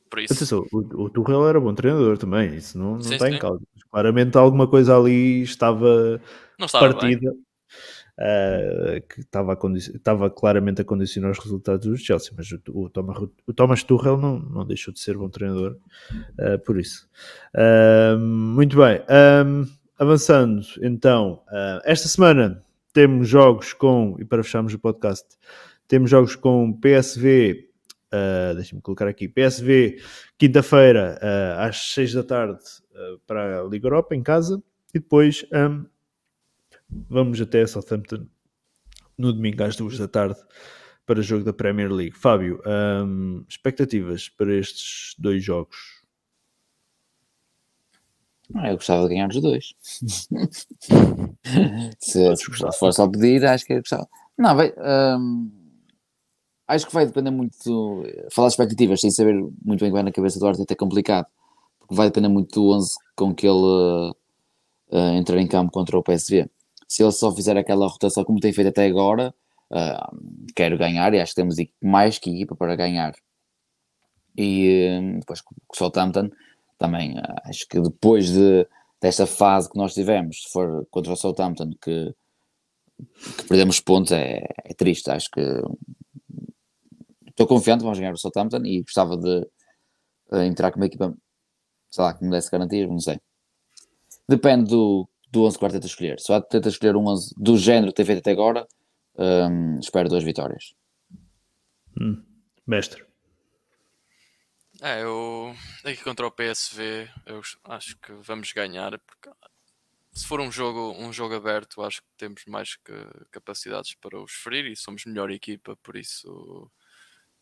Por 0.10 0.20
isso... 0.20 0.34
Atenção, 0.34 0.66
o, 0.74 1.04
o 1.04 1.10
Tuchel 1.10 1.48
era 1.48 1.60
bom 1.60 1.74
treinador 1.74 2.18
também, 2.18 2.54
isso 2.54 2.78
não, 2.78 2.96
não 2.96 3.02
sim, 3.02 3.14
está 3.14 3.28
sim. 3.28 3.36
em 3.36 3.40
causa. 3.40 3.62
Claramente 3.90 4.38
alguma 4.38 4.68
coisa 4.68 4.98
ali 4.98 5.42
estava, 5.42 6.22
estava 6.60 6.94
partida. 6.94 7.34
Uh, 8.20 9.02
que 9.08 9.22
estava, 9.22 9.58
estava 9.78 10.30
claramente 10.30 10.82
a 10.82 10.86
condicionar 10.86 11.32
os 11.32 11.40
resultados 11.40 11.88
do 11.88 11.98
Chelsea, 11.98 12.32
mas 12.38 12.52
o, 12.52 12.60
o, 12.68 12.90
Thomas, 12.90 13.18
o 13.48 13.54
Thomas 13.54 13.84
Tuchel 13.84 14.18
não, 14.18 14.38
não 14.38 14.66
deixou 14.66 14.94
de 14.94 15.00
ser 15.00 15.18
bom 15.18 15.30
treinador 15.30 15.78
uh, 16.38 16.60
por 16.64 16.78
isso. 16.78 17.10
Uh, 17.56 18.20
muito 18.20 18.78
bem, 18.78 19.02
um, 19.10 19.66
avançando 19.98 20.62
então, 20.82 21.42
esta 21.84 22.08
semana 22.10 22.64
temos 22.94 23.28
jogos 23.28 23.74
com, 23.74 24.16
e 24.20 24.26
para 24.26 24.44
fecharmos 24.44 24.74
o 24.74 24.80
podcast, 24.80 25.28
temos 25.88 26.10
jogos 26.10 26.36
com 26.36 26.74
PSV 26.74 27.72
Uh, 28.14 28.54
Deixa-me 28.56 28.82
colocar 28.82 29.08
aqui. 29.08 29.28
PSV, 29.28 30.02
quinta-feira, 30.38 31.18
uh, 31.24 31.62
às 31.62 31.94
6 31.94 32.14
da 32.14 32.24
tarde, 32.24 32.60
uh, 32.92 33.18
para 33.26 33.62
a 33.62 33.64
Liga 33.64 33.88
Europa, 33.88 34.14
em 34.14 34.22
casa. 34.22 34.62
E 34.94 35.00
depois 35.00 35.46
um, 35.54 35.86
vamos 37.10 37.40
até 37.40 37.66
Southampton 37.66 38.28
no 39.18 39.32
domingo 39.32 39.64
às 39.64 39.78
2 39.78 39.98
da 39.98 40.10
tarde 40.10 40.40
para 41.06 41.20
o 41.20 41.24
jogo 41.24 41.46
da 41.46 41.54
Premier 41.54 41.90
League. 41.90 42.18
Fábio, 42.18 42.62
um, 42.66 43.46
expectativas 43.48 44.28
para 44.28 44.54
estes 44.54 45.16
dois 45.18 45.42
jogos? 45.42 46.01
Ah, 48.56 48.70
eu 48.70 48.76
gostava 48.76 49.04
de 49.04 49.10
ganhar 49.10 49.30
os 49.30 49.42
dois. 49.42 49.74
se, 52.00 52.36
se 52.36 52.46
fosse 52.80 52.96
só 52.98 53.08
pedir, 53.08 53.46
acho 53.46 53.66
que 53.66 53.74
eu 53.74 53.80
gostava. 53.80 54.08
Não, 54.38 54.56
vai. 54.56 54.74
Um 54.78 55.62
acho 56.72 56.88
que 56.88 56.94
vai 56.94 57.06
depender 57.06 57.32
muito. 57.32 57.56
Do, 57.66 58.04
falar 58.32 58.48
de 58.48 58.54
expectativas 58.54 59.02
sem 59.02 59.12
saber 59.12 59.36
muito 59.64 59.80
bem 59.82 59.90
o 59.90 59.92
que 59.92 59.92
vai 59.92 60.04
na 60.04 60.12
cabeça 60.12 60.40
do 60.40 60.48
Arteta 60.48 60.74
é 60.74 60.76
complicado, 60.76 61.28
porque 61.80 61.96
vai 61.96 62.08
depender 62.08 62.30
muito 62.30 62.54
do 62.60 62.70
11 62.72 62.90
com 63.16 63.36
que 63.36 63.46
ele 63.46 63.58
uh, 63.58 64.12
uh, 64.92 65.14
entrar 65.16 65.40
em 65.40 65.48
campo 65.48 65.72
contra 65.72 65.98
o 65.98 66.04
PSV. 66.04 66.50
Se 66.88 67.04
ele 67.04 67.12
só 67.12 67.34
fizer 67.34 67.58
aquela 67.58 67.88
rotação 67.88 68.24
como 68.24 68.40
tem 68.40 68.54
feito 68.54 68.68
até 68.68 68.86
agora, 68.86 69.34
uh, 69.72 70.18
quero 70.56 70.78
ganhar 70.78 71.14
e 71.14 71.20
acho 71.20 71.34
que 71.34 71.42
temos 71.42 71.56
mais 71.82 72.18
que 72.18 72.30
equipa 72.32 72.56
para 72.56 72.76
ganhar. 72.76 73.14
E 74.38 75.18
depois 75.20 75.42
com 75.42 75.54
o 75.54 75.78
Southampton, 75.78 76.30
também 76.82 77.14
acho 77.44 77.68
que 77.68 77.80
depois 77.80 78.32
de, 78.32 78.68
desta 79.00 79.28
fase 79.28 79.70
que 79.70 79.78
nós 79.78 79.94
tivemos, 79.94 80.42
se 80.42 80.52
for 80.52 80.88
contra 80.90 81.14
o 81.14 81.16
Southampton, 81.16 81.70
que, 81.80 82.12
que 83.38 83.44
perdemos 83.48 83.80
pontos, 83.80 84.12
é, 84.12 84.44
é 84.66 84.74
triste. 84.74 85.12
Acho 85.12 85.30
que 85.30 85.42
estou 87.28 87.46
confiante, 87.46 87.84
vamos 87.84 88.00
ganhar 88.00 88.14
o 88.14 88.18
Southampton 88.18 88.66
e 88.66 88.82
gostava 88.82 89.16
de 89.16 89.48
uh, 90.32 90.42
entrar 90.42 90.72
com 90.72 90.80
uma 90.80 90.88
equipa, 90.88 91.16
sei 91.92 92.04
lá, 92.04 92.16
que 92.16 92.24
me 92.24 92.32
desse 92.32 92.50
garantias, 92.50 92.90
não 92.90 93.00
sei. 93.00 93.20
Depende 94.28 94.72
do, 94.72 95.08
do 95.32 95.44
11 95.44 95.60
que 95.60 95.64
o 95.64 95.68
Arteta 95.68 95.86
escolher. 95.86 96.20
Se 96.20 96.32
o 96.32 96.36
Arteta 96.36 96.68
escolher 96.68 96.96
um 96.96 97.08
11 97.08 97.36
do 97.38 97.60
género 97.60 97.92
que 97.92 97.98
tem 97.98 98.06
feito 98.06 98.20
até 98.22 98.32
agora, 98.32 98.68
um, 99.20 99.78
espero 99.80 100.10
duas 100.10 100.24
vitórias. 100.24 100.74
Hum. 102.02 102.24
Mestre. 102.66 103.06
É, 104.82 105.04
eu 105.04 105.54
aqui 105.86 106.04
contra 106.04 106.28
o 106.28 106.32
PSV 106.32 107.10
eu 107.26 107.42
acho 107.66 107.98
que 107.98 108.14
vamos 108.14 108.52
ganhar 108.54 108.98
porque 109.00 109.30
se 110.14 110.28
for 110.28 110.42
um 110.42 110.52
jogo, 110.52 110.94
um 111.00 111.12
jogo 111.14 111.36
aberto, 111.36 111.82
acho 111.82 112.02
que 112.02 112.08
temos 112.18 112.46
mais 112.46 112.76
que 112.76 112.94
capacidades 113.32 113.94
para 113.96 114.20
os 114.20 114.34
ferir 114.34 114.66
e 114.66 114.76
somos 114.76 115.06
melhor 115.06 115.32
equipa, 115.32 115.76
por 115.78 115.96
isso 115.96 116.70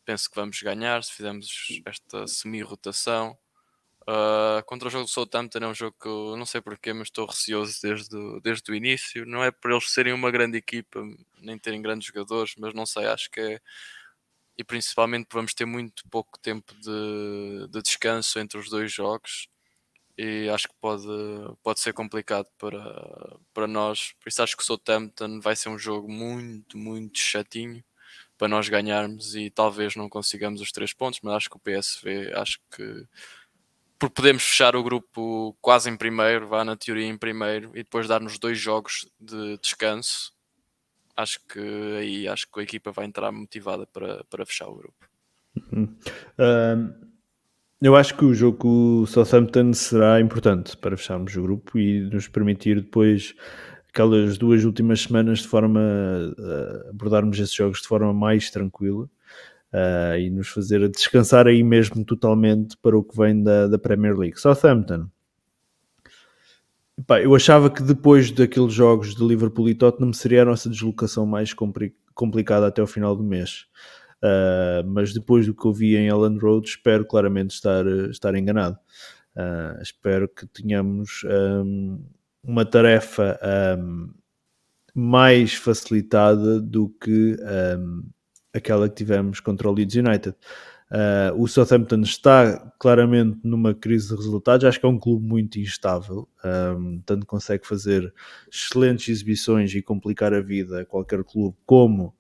penso 0.06 0.30
que 0.30 0.36
vamos 0.36 0.62
ganhar 0.62 1.04
se 1.04 1.14
fizermos 1.14 1.82
esta 1.86 2.28
semi-rotação. 2.28 3.38
Uh, 4.02 4.64
contra 4.66 4.88
o 4.88 4.92
jogo 4.92 5.06
do 5.06 5.10
Southampton 5.10 5.60
é 5.60 5.68
um 5.68 5.74
jogo 5.74 5.96
que 6.00 6.08
eu 6.08 6.36
não 6.36 6.46
sei 6.46 6.62
porquê, 6.62 6.94
mas 6.94 7.08
estou 7.08 7.28
receoso 7.28 7.80
desde, 7.82 8.42
desde 8.42 8.72
o 8.72 8.76
início. 8.76 9.26
Não 9.26 9.44
é 9.44 9.52
por 9.52 9.72
eles 9.72 9.92
serem 9.92 10.14
uma 10.14 10.32
grande 10.32 10.58
equipa, 10.58 11.00
nem 11.40 11.58
terem 11.60 11.82
grandes 11.82 12.08
jogadores, 12.08 12.56
mas 12.58 12.74
não 12.74 12.86
sei, 12.86 13.06
acho 13.06 13.30
que 13.30 13.40
é. 13.40 13.62
E 14.60 14.64
principalmente 14.64 15.30
vamos 15.32 15.54
ter 15.54 15.66
muito 15.66 16.04
pouco 16.10 16.38
tempo 16.38 16.76
de, 16.76 17.68
de 17.70 17.82
descanso 17.82 18.38
entre 18.40 18.60
os 18.60 18.70
dois 18.70 18.92
jogos 18.92 19.48
e 20.18 20.50
acho 20.50 20.68
que 20.68 20.76
pode, 20.82 21.08
pode 21.64 21.80
ser 21.80 21.94
complicado 21.94 22.46
para, 22.58 23.38
para 23.54 23.66
nós. 23.68 24.14
Por 24.20 24.28
isso 24.28 24.44
acho 24.44 24.58
que 24.58 24.62
o 24.62 24.66
Southampton 24.66 25.40
vai 25.40 25.56
ser 25.56 25.70
um 25.70 25.80
jogo 25.80 26.12
muito, 26.12 26.78
muito 26.78 27.18
chatinho 27.18 27.82
para 28.38 28.50
nós 28.50 28.68
ganharmos 28.68 29.34
e 29.34 29.50
talvez 29.50 29.96
não 29.96 30.10
consigamos 30.10 30.60
os 30.60 30.74
três 30.74 30.92
pontos, 30.94 31.22
mas 31.24 31.36
acho 31.36 31.50
que 31.50 31.56
o 31.56 31.60
PSV, 31.60 32.34
acho 32.36 32.60
que 32.70 33.08
por 33.98 34.10
podermos 34.10 34.44
fechar 34.44 34.76
o 34.76 34.84
grupo 34.84 35.56
quase 35.62 35.90
em 35.90 35.96
primeiro, 35.96 36.50
vá 36.50 36.66
na 36.66 36.76
teoria 36.76 37.06
em 37.06 37.18
primeiro 37.18 37.72
e 37.74 37.84
depois 37.84 38.08
dar-nos 38.08 38.38
dois 38.38 38.60
jogos 38.60 39.10
de 39.18 39.58
descanso, 39.60 40.34
acho 41.22 41.40
que 41.48 41.60
aí 41.98 42.28
acho 42.28 42.48
que 42.52 42.60
a 42.60 42.64
equipa 42.64 42.92
vai 42.92 43.06
entrar 43.06 43.32
motivada 43.32 43.86
para, 43.86 44.24
para 44.26 44.46
fechar 44.46 44.68
o 44.68 44.76
grupo. 44.76 44.96
Uhum. 45.74 45.96
eu 47.82 47.96
acho 47.96 48.16
que 48.16 48.24
o 48.24 48.34
jogo 48.34 48.58
com 48.58 49.02
o 49.02 49.08
Southampton 49.08 49.74
será 49.74 50.22
importante 50.22 50.78
para 50.78 50.96
fecharmos 50.96 51.36
o 51.36 51.42
grupo 51.42 51.78
e 51.78 52.02
nos 52.02 52.28
permitir 52.28 52.82
depois 52.82 53.36
aquelas 53.90 54.38
duas 54.38 54.64
últimas 54.64 55.02
semanas 55.02 55.40
de 55.40 55.48
forma 55.48 55.82
a 55.82 56.90
abordarmos 56.92 57.40
esses 57.40 57.54
jogos 57.54 57.82
de 57.82 57.88
forma 57.88 58.14
mais 58.14 58.50
tranquila 58.52 59.10
uh, 59.74 60.18
e 60.18 60.30
nos 60.30 60.48
fazer 60.48 60.88
descansar 60.90 61.48
aí 61.48 61.64
mesmo 61.64 62.06
totalmente 62.06 62.78
para 62.78 62.98
o 62.98 63.04
que 63.04 63.18
vem 63.18 63.44
da, 63.44 63.68
da 63.68 63.78
Premier 63.78 64.16
League. 64.16 64.40
Southampton. 64.40 65.10
Eu 67.22 67.36
achava 67.36 67.70
que 67.70 67.82
depois 67.82 68.32
daqueles 68.32 68.74
jogos 68.74 69.16
de 69.16 69.24
Liverpool 69.24 69.70
e 69.70 69.76
Tottenham 69.76 70.12
seria 70.14 70.42
a 70.42 70.46
nossa 70.46 70.70
deslocação 70.70 71.26
mais 71.26 71.54
compli 71.54 71.96
complicada 72.14 72.68
até 72.68 72.82
o 72.82 72.88
final 72.88 73.16
do 73.16 73.24
mês. 73.24 73.66
Uh, 74.22 74.86
mas 74.86 75.14
depois 75.14 75.46
do 75.46 75.54
que 75.54 75.66
eu 75.66 75.74
vi 75.74 75.96
em 75.96 76.08
Ellen 76.08 76.38
Road, 76.38 76.68
espero 76.68 77.06
claramente 77.06 77.52
estar, 77.52 77.86
estar 78.10 78.36
enganado. 78.36 78.78
Uh, 79.34 79.82
espero 79.82 80.28
que 80.28 80.46
tenhamos 80.48 81.22
um, 81.24 82.04
uma 82.44 82.66
tarefa 82.66 83.40
um, 83.80 84.10
mais 84.94 85.54
facilitada 85.54 86.60
do 86.60 86.90
que 86.90 87.38
um, 87.78 88.04
aquela 88.54 88.90
que 88.90 88.96
tivemos 88.96 89.40
contra 89.40 89.70
o 89.70 89.72
Leeds 89.72 89.96
United. 89.96 90.36
Uh, 90.92 91.40
o 91.40 91.48
Southampton 91.48 92.02
está 92.02 92.72
claramente 92.80 93.40
numa 93.44 93.74
crise 93.74 94.10
de 94.10 94.16
resultados. 94.16 94.66
Acho 94.66 94.80
que 94.80 94.86
é 94.86 94.90
um 94.90 94.98
clube 94.98 95.26
muito 95.26 95.60
instável. 95.60 96.28
Um, 96.44 97.02
tanto 97.06 97.26
consegue 97.26 97.68
fazer 97.68 98.14
excelentes 98.52 99.08
exibições 99.10 99.74
e 99.76 99.82
complicar 99.82 100.34
a 100.34 100.42
vida 100.42 100.82
a 100.82 100.86
qualquer 100.86 101.24
clube, 101.24 101.56
como 101.66 102.16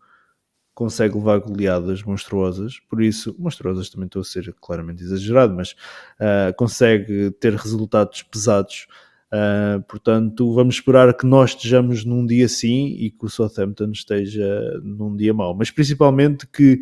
consegue 0.74 1.16
levar 1.16 1.40
goleadas 1.40 2.04
monstruosas. 2.04 2.80
Por 2.90 3.02
isso, 3.02 3.36
monstruosas 3.40 3.90
também 3.90 4.06
estou 4.06 4.22
a 4.22 4.26
ser 4.26 4.54
claramente 4.62 5.04
exagerado, 5.04 5.54
mas 5.54 5.72
uh, 5.72 6.56
consegue 6.56 7.32
ter 7.32 7.54
resultados 7.56 8.24
pesados 8.24 8.88
Uh, 9.32 9.80
portanto, 9.84 10.52
vamos 10.56 10.76
esperar 10.76 11.14
que 11.16 11.26
nós 11.26 11.52
estejamos 11.52 12.04
num 12.04 12.26
dia 12.26 12.50
sim 12.50 12.88
e 12.98 13.12
que 13.12 13.26
o 13.26 13.30
Southampton 13.30 13.91
esteja 13.91 14.80
num 14.84 15.16
dia 15.16 15.34
mau. 15.34 15.56
Mas 15.56 15.70
principalmente 15.70 16.48
que, 16.48 16.80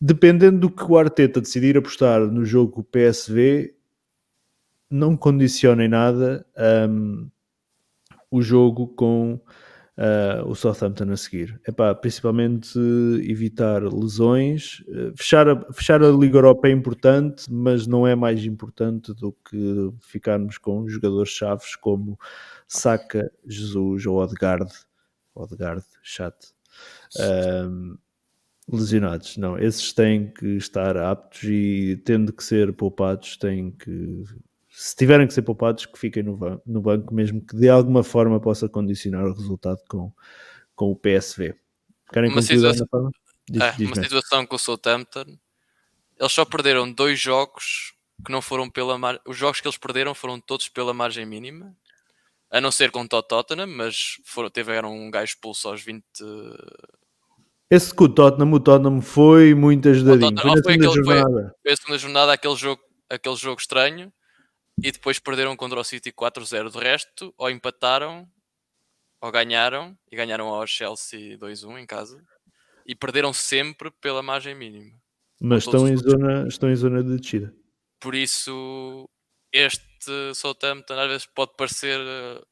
dependendo 0.00 0.60
do 0.60 0.70
que 0.70 0.84
o 0.84 0.96
Arteta 0.96 1.40
decidir 1.40 1.76
apostar 1.76 2.20
no 2.20 2.44
jogo 2.44 2.82
PSV, 2.84 3.74
não 4.90 5.16
condicionem 5.16 5.88
nada 5.88 6.44
um, 6.88 7.30
o 8.30 8.42
jogo 8.42 8.88
com 8.88 9.34
uh, 9.34 10.48
o 10.48 10.54
Southampton 10.54 11.12
a 11.12 11.16
seguir. 11.16 11.60
Epá, 11.66 11.94
principalmente 11.94 12.78
evitar 13.22 13.82
lesões. 13.82 14.80
Uh, 14.88 15.12
fechar, 15.16 15.48
a, 15.48 15.72
fechar 15.72 16.02
a 16.02 16.10
Liga 16.10 16.38
Europa 16.38 16.68
é 16.68 16.72
importante, 16.72 17.52
mas 17.52 17.86
não 17.86 18.06
é 18.06 18.14
mais 18.14 18.44
importante 18.44 19.14
do 19.14 19.32
que 19.48 19.92
ficarmos 20.00 20.58
com 20.58 20.88
jogadores 20.88 21.30
chaves 21.30 21.76
como 21.76 22.18
Saka, 22.66 23.30
Jesus 23.46 24.06
ou 24.06 24.16
Odegaard 24.16 24.72
Odegaard, 25.34 25.84
chato. 26.02 26.54
Um, 27.18 27.96
lesionados, 28.76 29.36
não, 29.36 29.58
esses 29.58 29.92
têm 29.92 30.30
que 30.30 30.56
estar 30.56 30.96
aptos 30.96 31.42
e 31.44 32.00
tendo 32.04 32.32
que 32.32 32.44
ser 32.44 32.72
poupados, 32.72 33.36
têm 33.36 33.70
que 33.72 34.24
se 34.68 34.96
tiverem 34.96 35.26
que 35.26 35.34
ser 35.34 35.42
poupados, 35.42 35.84
que 35.84 35.98
fiquem 35.98 36.22
no, 36.22 36.62
no 36.64 36.80
banco, 36.80 37.12
mesmo 37.12 37.44
que 37.44 37.56
de 37.56 37.68
alguma 37.68 38.04
forma 38.04 38.40
possa 38.40 38.68
condicionar 38.68 39.26
o 39.26 39.34
resultado 39.34 39.80
com, 39.88 40.12
com 40.74 40.90
o 40.90 40.96
PSV. 40.96 41.54
Querem 42.12 42.30
uma 42.30 42.40
situação? 42.40 42.86
Diz, 43.48 43.62
é, 43.62 43.72
diz 43.72 43.86
uma 43.88 44.02
situação 44.02 44.46
com 44.46 44.56
o 44.56 44.58
Southampton, 44.58 45.36
eles 46.18 46.32
só 46.32 46.44
perderam 46.44 46.90
dois 46.90 47.18
jogos 47.18 47.94
que 48.24 48.30
não 48.30 48.40
foram 48.40 48.70
pela 48.70 48.98
mar... 48.98 49.20
os 49.26 49.36
jogos 49.36 49.60
que 49.60 49.66
eles 49.66 49.78
perderam 49.78 50.14
foram 50.14 50.40
todos 50.40 50.68
pela 50.68 50.94
margem 50.94 51.26
mínima, 51.26 51.74
a 52.50 52.60
não 52.60 52.70
ser 52.70 52.90
com 52.90 53.02
o 53.02 53.08
Tottenham, 53.08 53.66
mas 53.66 54.20
foram, 54.24 54.50
tiveram 54.50 54.92
um 54.92 55.10
gajo 55.10 55.32
expulso 55.32 55.68
aos 55.68 55.82
20. 55.82 56.04
Esse 57.70 57.94
com 57.94 58.04
o 58.04 58.08
Tottenham, 58.08 58.52
o 58.52 58.58
Tottenham 58.58 59.00
foi 59.00 59.54
muito 59.54 59.88
ajudadinho. 59.88 60.36
Foi, 60.40 60.50
na 60.50 60.62
foi, 60.62 60.74
aquele, 60.74 60.92
jornada. 60.92 61.30
Foi, 61.30 61.62
foi 61.62 61.72
a 61.72 61.76
segunda 61.76 61.98
jornada, 61.98 62.32
aquele 62.32 62.56
jogo, 62.56 62.82
aquele 63.08 63.36
jogo 63.36 63.60
estranho, 63.60 64.12
e 64.82 64.90
depois 64.90 65.20
perderam 65.20 65.56
contra 65.56 65.78
o 65.78 65.84
City 65.84 66.10
4-0. 66.10 66.70
De 66.70 66.78
resto, 66.78 67.32
ou 67.38 67.48
empataram, 67.48 68.28
ou 69.20 69.30
ganharam, 69.30 69.96
e 70.10 70.16
ganharam 70.16 70.48
ao 70.48 70.66
Chelsea 70.66 71.38
2-1 71.38 71.78
em 71.78 71.86
casa, 71.86 72.20
e 72.84 72.96
perderam 72.96 73.32
sempre 73.32 73.90
pela 74.00 74.20
margem 74.20 74.54
mínima. 74.54 74.98
Mas 75.40 75.64
estão 75.64 75.86
em, 75.86 75.96
zona, 75.96 76.48
estão 76.48 76.70
em 76.70 76.76
zona 76.76 77.04
de 77.04 77.16
descida. 77.18 77.54
Por 78.00 78.16
isso, 78.16 79.08
este 79.52 80.34
Southampton 80.34 80.94
às 80.94 81.08
vezes 81.08 81.26
pode 81.26 81.52
parecer 81.56 82.00
eh, 82.00 82.42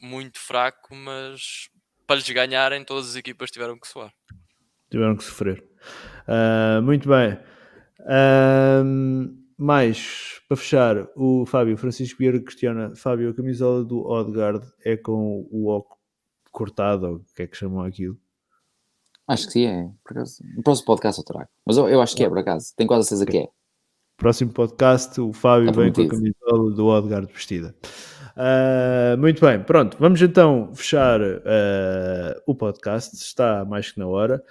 muito 0.00 0.38
fraco, 0.38 0.94
mas 0.94 1.68
para 2.06 2.16
lhes 2.16 2.30
ganharem, 2.30 2.84
todas 2.84 3.10
as 3.10 3.16
equipas 3.16 3.50
tiveram 3.50 3.78
que 3.78 3.88
soar. 3.88 4.12
Tiveram 4.90 5.16
que 5.16 5.24
sofrer. 5.24 5.64
Uh, 6.26 6.82
muito 6.82 7.08
bem. 7.08 7.38
Uh, 8.00 9.40
mais, 9.56 10.40
para 10.48 10.56
fechar, 10.56 11.06
o 11.16 11.44
Fábio 11.46 11.76
Francisco 11.76 12.18
Vieira 12.18 12.40
questiona: 12.40 12.94
Fábio, 12.96 13.30
a 13.30 13.34
camisola 13.34 13.84
do 13.84 14.06
Odegaard 14.06 14.66
é 14.84 14.96
com 14.96 15.46
o 15.50 15.68
oco 15.68 15.98
cortado, 16.50 17.06
ou 17.06 17.14
o 17.16 17.24
que 17.34 17.42
é 17.42 17.46
que 17.46 17.56
chamam 17.56 17.84
aquilo? 17.84 18.18
Acho 19.28 19.46
que 19.46 19.52
sim, 19.52 19.66
é. 19.66 19.88
Por 20.02 20.12
acaso. 20.12 20.42
No 20.56 20.62
próximo 20.62 20.86
podcast 20.86 21.20
eu 21.20 21.24
trago. 21.24 21.48
Mas 21.64 21.76
eu, 21.76 21.88
eu 21.88 22.02
acho 22.02 22.16
que 22.16 22.24
é, 22.24 22.28
por 22.28 22.38
acaso. 22.38 22.72
Tenho 22.76 22.88
quase 22.88 23.02
a 23.02 23.08
certeza 23.08 23.30
que 23.30 23.38
é. 23.38 23.48
Próximo 24.16 24.52
podcast, 24.52 25.20
o 25.20 25.32
Fábio 25.32 25.72
vem 25.72 25.92
com 25.92 26.02
a 26.02 26.08
camisola 26.08 26.74
do 26.74 26.86
Odegaard 26.86 27.32
vestida. 27.32 27.74
Uh, 28.36 29.16
muito 29.18 29.40
bem, 29.40 29.62
pronto. 29.62 29.96
Vamos 30.00 30.20
então 30.20 30.74
fechar 30.74 31.20
uh, 31.20 32.42
o 32.46 32.54
podcast. 32.54 33.14
Está 33.14 33.64
mais 33.64 33.92
que 33.92 33.98
na 33.98 34.06
hora. 34.08 34.42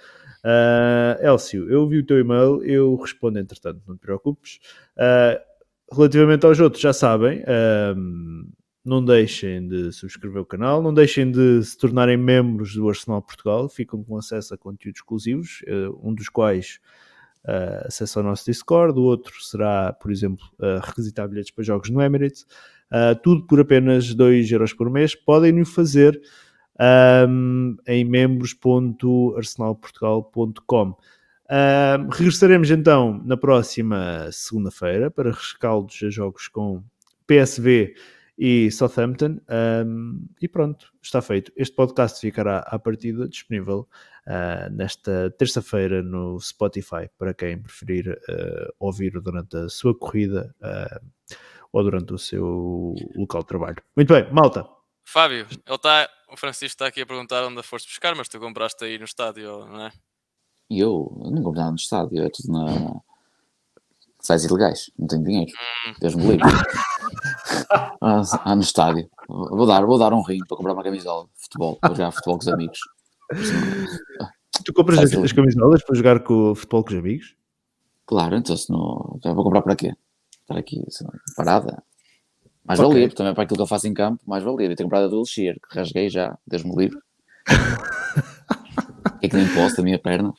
Uh, 0.44 1.24
Elcio, 1.24 1.70
eu 1.70 1.86
vi 1.88 1.98
o 1.98 2.06
teu 2.06 2.18
e-mail, 2.18 2.62
eu 2.64 2.94
respondo 2.96 3.38
entretanto, 3.38 3.82
não 3.86 3.96
te 3.96 4.00
preocupes. 4.00 4.58
Uh, 4.96 5.38
relativamente 5.92 6.46
aos 6.46 6.58
outros, 6.60 6.80
já 6.80 6.92
sabem, 6.92 7.44
não 8.84 9.04
deixem 9.04 9.68
de 9.68 9.92
subscrever 9.92 10.40
o 10.40 10.46
canal, 10.46 10.82
não 10.82 10.92
deixem 10.92 11.30
de 11.30 11.62
se 11.62 11.76
tornarem 11.76 12.16
membros 12.16 12.74
do 12.74 12.88
Arsenal 12.88 13.20
Portugal, 13.20 13.68
ficam 13.68 14.02
com 14.02 14.16
acesso 14.16 14.54
a 14.54 14.58
conteúdos 14.58 15.00
exclusivos, 15.00 15.62
uh, 15.68 15.98
um 16.02 16.14
dos 16.14 16.28
quais 16.28 16.80
uh, 17.44 17.86
acesso 17.86 18.18
ao 18.18 18.24
nosso 18.24 18.46
Discord, 18.46 18.98
o 18.98 19.02
outro 19.02 19.34
será, 19.42 19.92
por 19.92 20.10
exemplo, 20.10 20.44
uh, 20.58 20.80
requisitar 20.82 21.28
bilhetes 21.28 21.50
para 21.50 21.64
jogos 21.64 21.90
no 21.90 22.00
Emirates, 22.00 22.46
tudo 23.22 23.46
por 23.46 23.60
apenas 23.60 24.12
2 24.12 24.50
euros 24.50 24.72
por 24.72 24.90
mês. 24.90 25.14
Podem-no 25.14 25.64
fazer 25.64 26.20
um, 26.80 27.76
em 27.86 28.04
membros.arsenalportugal.com. 28.04 30.96
Um, 31.52 32.08
regressaremos 32.10 32.70
então 32.70 33.20
na 33.24 33.36
próxima 33.36 34.30
segunda-feira 34.30 35.10
para 35.10 35.32
rescaldos 35.32 36.00
a 36.04 36.10
jogos 36.10 36.46
com 36.48 36.84
PSV 37.26 37.94
e 38.38 38.70
Southampton. 38.70 39.40
Um, 39.84 40.28
e 40.40 40.46
pronto, 40.48 40.92
está 41.02 41.20
feito. 41.20 41.52
Este 41.56 41.74
podcast 41.74 42.20
ficará 42.20 42.60
à 42.60 42.78
partida 42.78 43.28
disponível 43.28 43.88
uh, 44.26 44.70
nesta 44.72 45.34
terça-feira 45.36 46.02
no 46.02 46.40
Spotify 46.40 47.10
para 47.18 47.34
quem 47.34 47.60
preferir 47.60 48.08
uh, 48.08 48.72
ouvir 48.78 49.20
durante 49.20 49.56
a 49.56 49.68
sua 49.68 49.94
corrida 49.94 50.54
uh, 50.62 51.00
ou 51.72 51.82
durante 51.82 52.14
o 52.14 52.18
seu 52.18 52.94
local 53.14 53.42
de 53.42 53.48
trabalho. 53.48 53.76
Muito 53.94 54.14
bem, 54.14 54.32
malta. 54.32 54.66
Fábio, 55.04 55.46
ele 55.50 55.74
está. 55.74 56.08
O 56.32 56.36
Francisco 56.36 56.66
está 56.66 56.86
aqui 56.86 57.02
a 57.02 57.06
perguntar 57.06 57.44
onde 57.44 57.62
foste 57.62 57.88
buscar, 57.88 58.14
mas 58.14 58.28
tu 58.28 58.38
compraste 58.38 58.84
aí 58.84 58.98
no 58.98 59.04
estádio, 59.04 59.66
não 59.66 59.86
é? 59.86 59.92
E 60.70 60.78
eu 60.78 61.12
não 61.16 61.42
comprei 61.42 61.60
nada 61.60 61.72
no 61.72 61.76
estádio, 61.76 62.22
é 62.22 62.30
tudo 62.30 62.52
na. 62.52 63.00
Sites 64.20 64.44
ilegais, 64.44 64.90
não 64.98 65.08
tenho 65.08 65.24
dinheiro. 65.24 65.50
Hum. 65.88 65.94
Deus 65.98 66.14
me 66.14 66.26
livre. 66.26 66.42
ah, 68.00 68.22
ah, 68.44 68.54
no 68.54 68.62
estádio. 68.62 69.10
Vou 69.28 69.66
dar, 69.66 69.84
vou 69.84 69.98
dar 69.98 70.12
um 70.12 70.22
rinho 70.22 70.46
para 70.46 70.56
comprar 70.56 70.74
uma 70.74 70.84
camisola 70.84 71.26
de 71.34 71.42
futebol, 71.42 71.76
para 71.76 71.94
jogar 71.94 72.12
futebol 72.12 72.38
com 72.38 72.42
os 72.42 72.48
amigos. 72.48 72.78
Tu 74.64 74.72
compras 74.72 74.98
as, 74.98 75.12
as, 75.12 75.32
camisolas 75.32 75.82
para 75.82 75.96
jogar 75.96 76.22
com 76.22 76.52
o 76.52 76.54
futebol 76.54 76.84
com 76.84 76.90
os 76.90 76.98
amigos? 76.98 77.36
Claro, 78.06 78.36
então 78.36 78.56
se 78.56 78.70
não. 78.70 79.18
Vou 79.24 79.42
comprar 79.42 79.62
para 79.62 79.74
quê? 79.74 79.94
Estar 80.42 80.58
aqui 80.58 80.84
parada. 81.36 81.82
Mais 82.64 82.78
okay. 82.78 82.92
valia, 82.92 83.10
também 83.10 83.34
para 83.34 83.44
aquilo 83.44 83.56
que 83.56 83.62
eu 83.62 83.66
faço 83.66 83.88
em 83.88 83.94
campo, 83.94 84.22
mais 84.26 84.44
valia. 84.44 84.68
Eu 84.68 84.76
tenho 84.76 84.88
comprado 84.88 85.06
a 85.06 85.08
Dual 85.08 85.24
Shear, 85.24 85.56
que 85.56 85.78
rasguei 85.78 86.08
já, 86.08 86.36
Deus 86.46 86.62
me 86.62 86.74
livre. 86.76 86.98
é 89.22 89.28
que 89.28 89.36
nem 89.36 89.48
posso 89.54 89.76
da 89.76 89.82
minha 89.82 89.98
perna. 89.98 90.32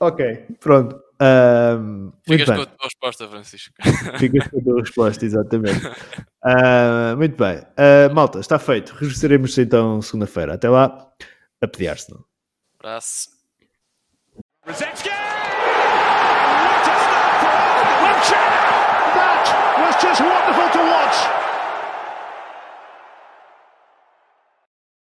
Ok, 0.00 0.46
pronto. 0.60 1.04
Um, 1.20 2.12
Ficas 2.26 2.46
com 2.46 2.62
a 2.62 2.66
tua 2.66 2.84
resposta, 2.84 3.28
Francisco. 3.28 3.74
Ficas 4.18 4.48
com 4.48 4.58
a 4.58 4.62
tua 4.62 4.80
resposta, 4.80 5.24
exatamente. 5.24 5.86
Uh, 5.86 7.16
muito 7.16 7.36
bem. 7.36 7.58
Uh, 7.58 8.12
malta, 8.12 8.40
está 8.40 8.58
feito. 8.58 8.94
Regressaremos 8.94 9.56
então 9.56 10.02
segunda-feira. 10.02 10.54
Até 10.54 10.68
lá, 10.68 11.10
a 11.60 11.68
pedir 11.68 11.88
Arsenal. 11.88 12.24
Abraço. 12.78 13.28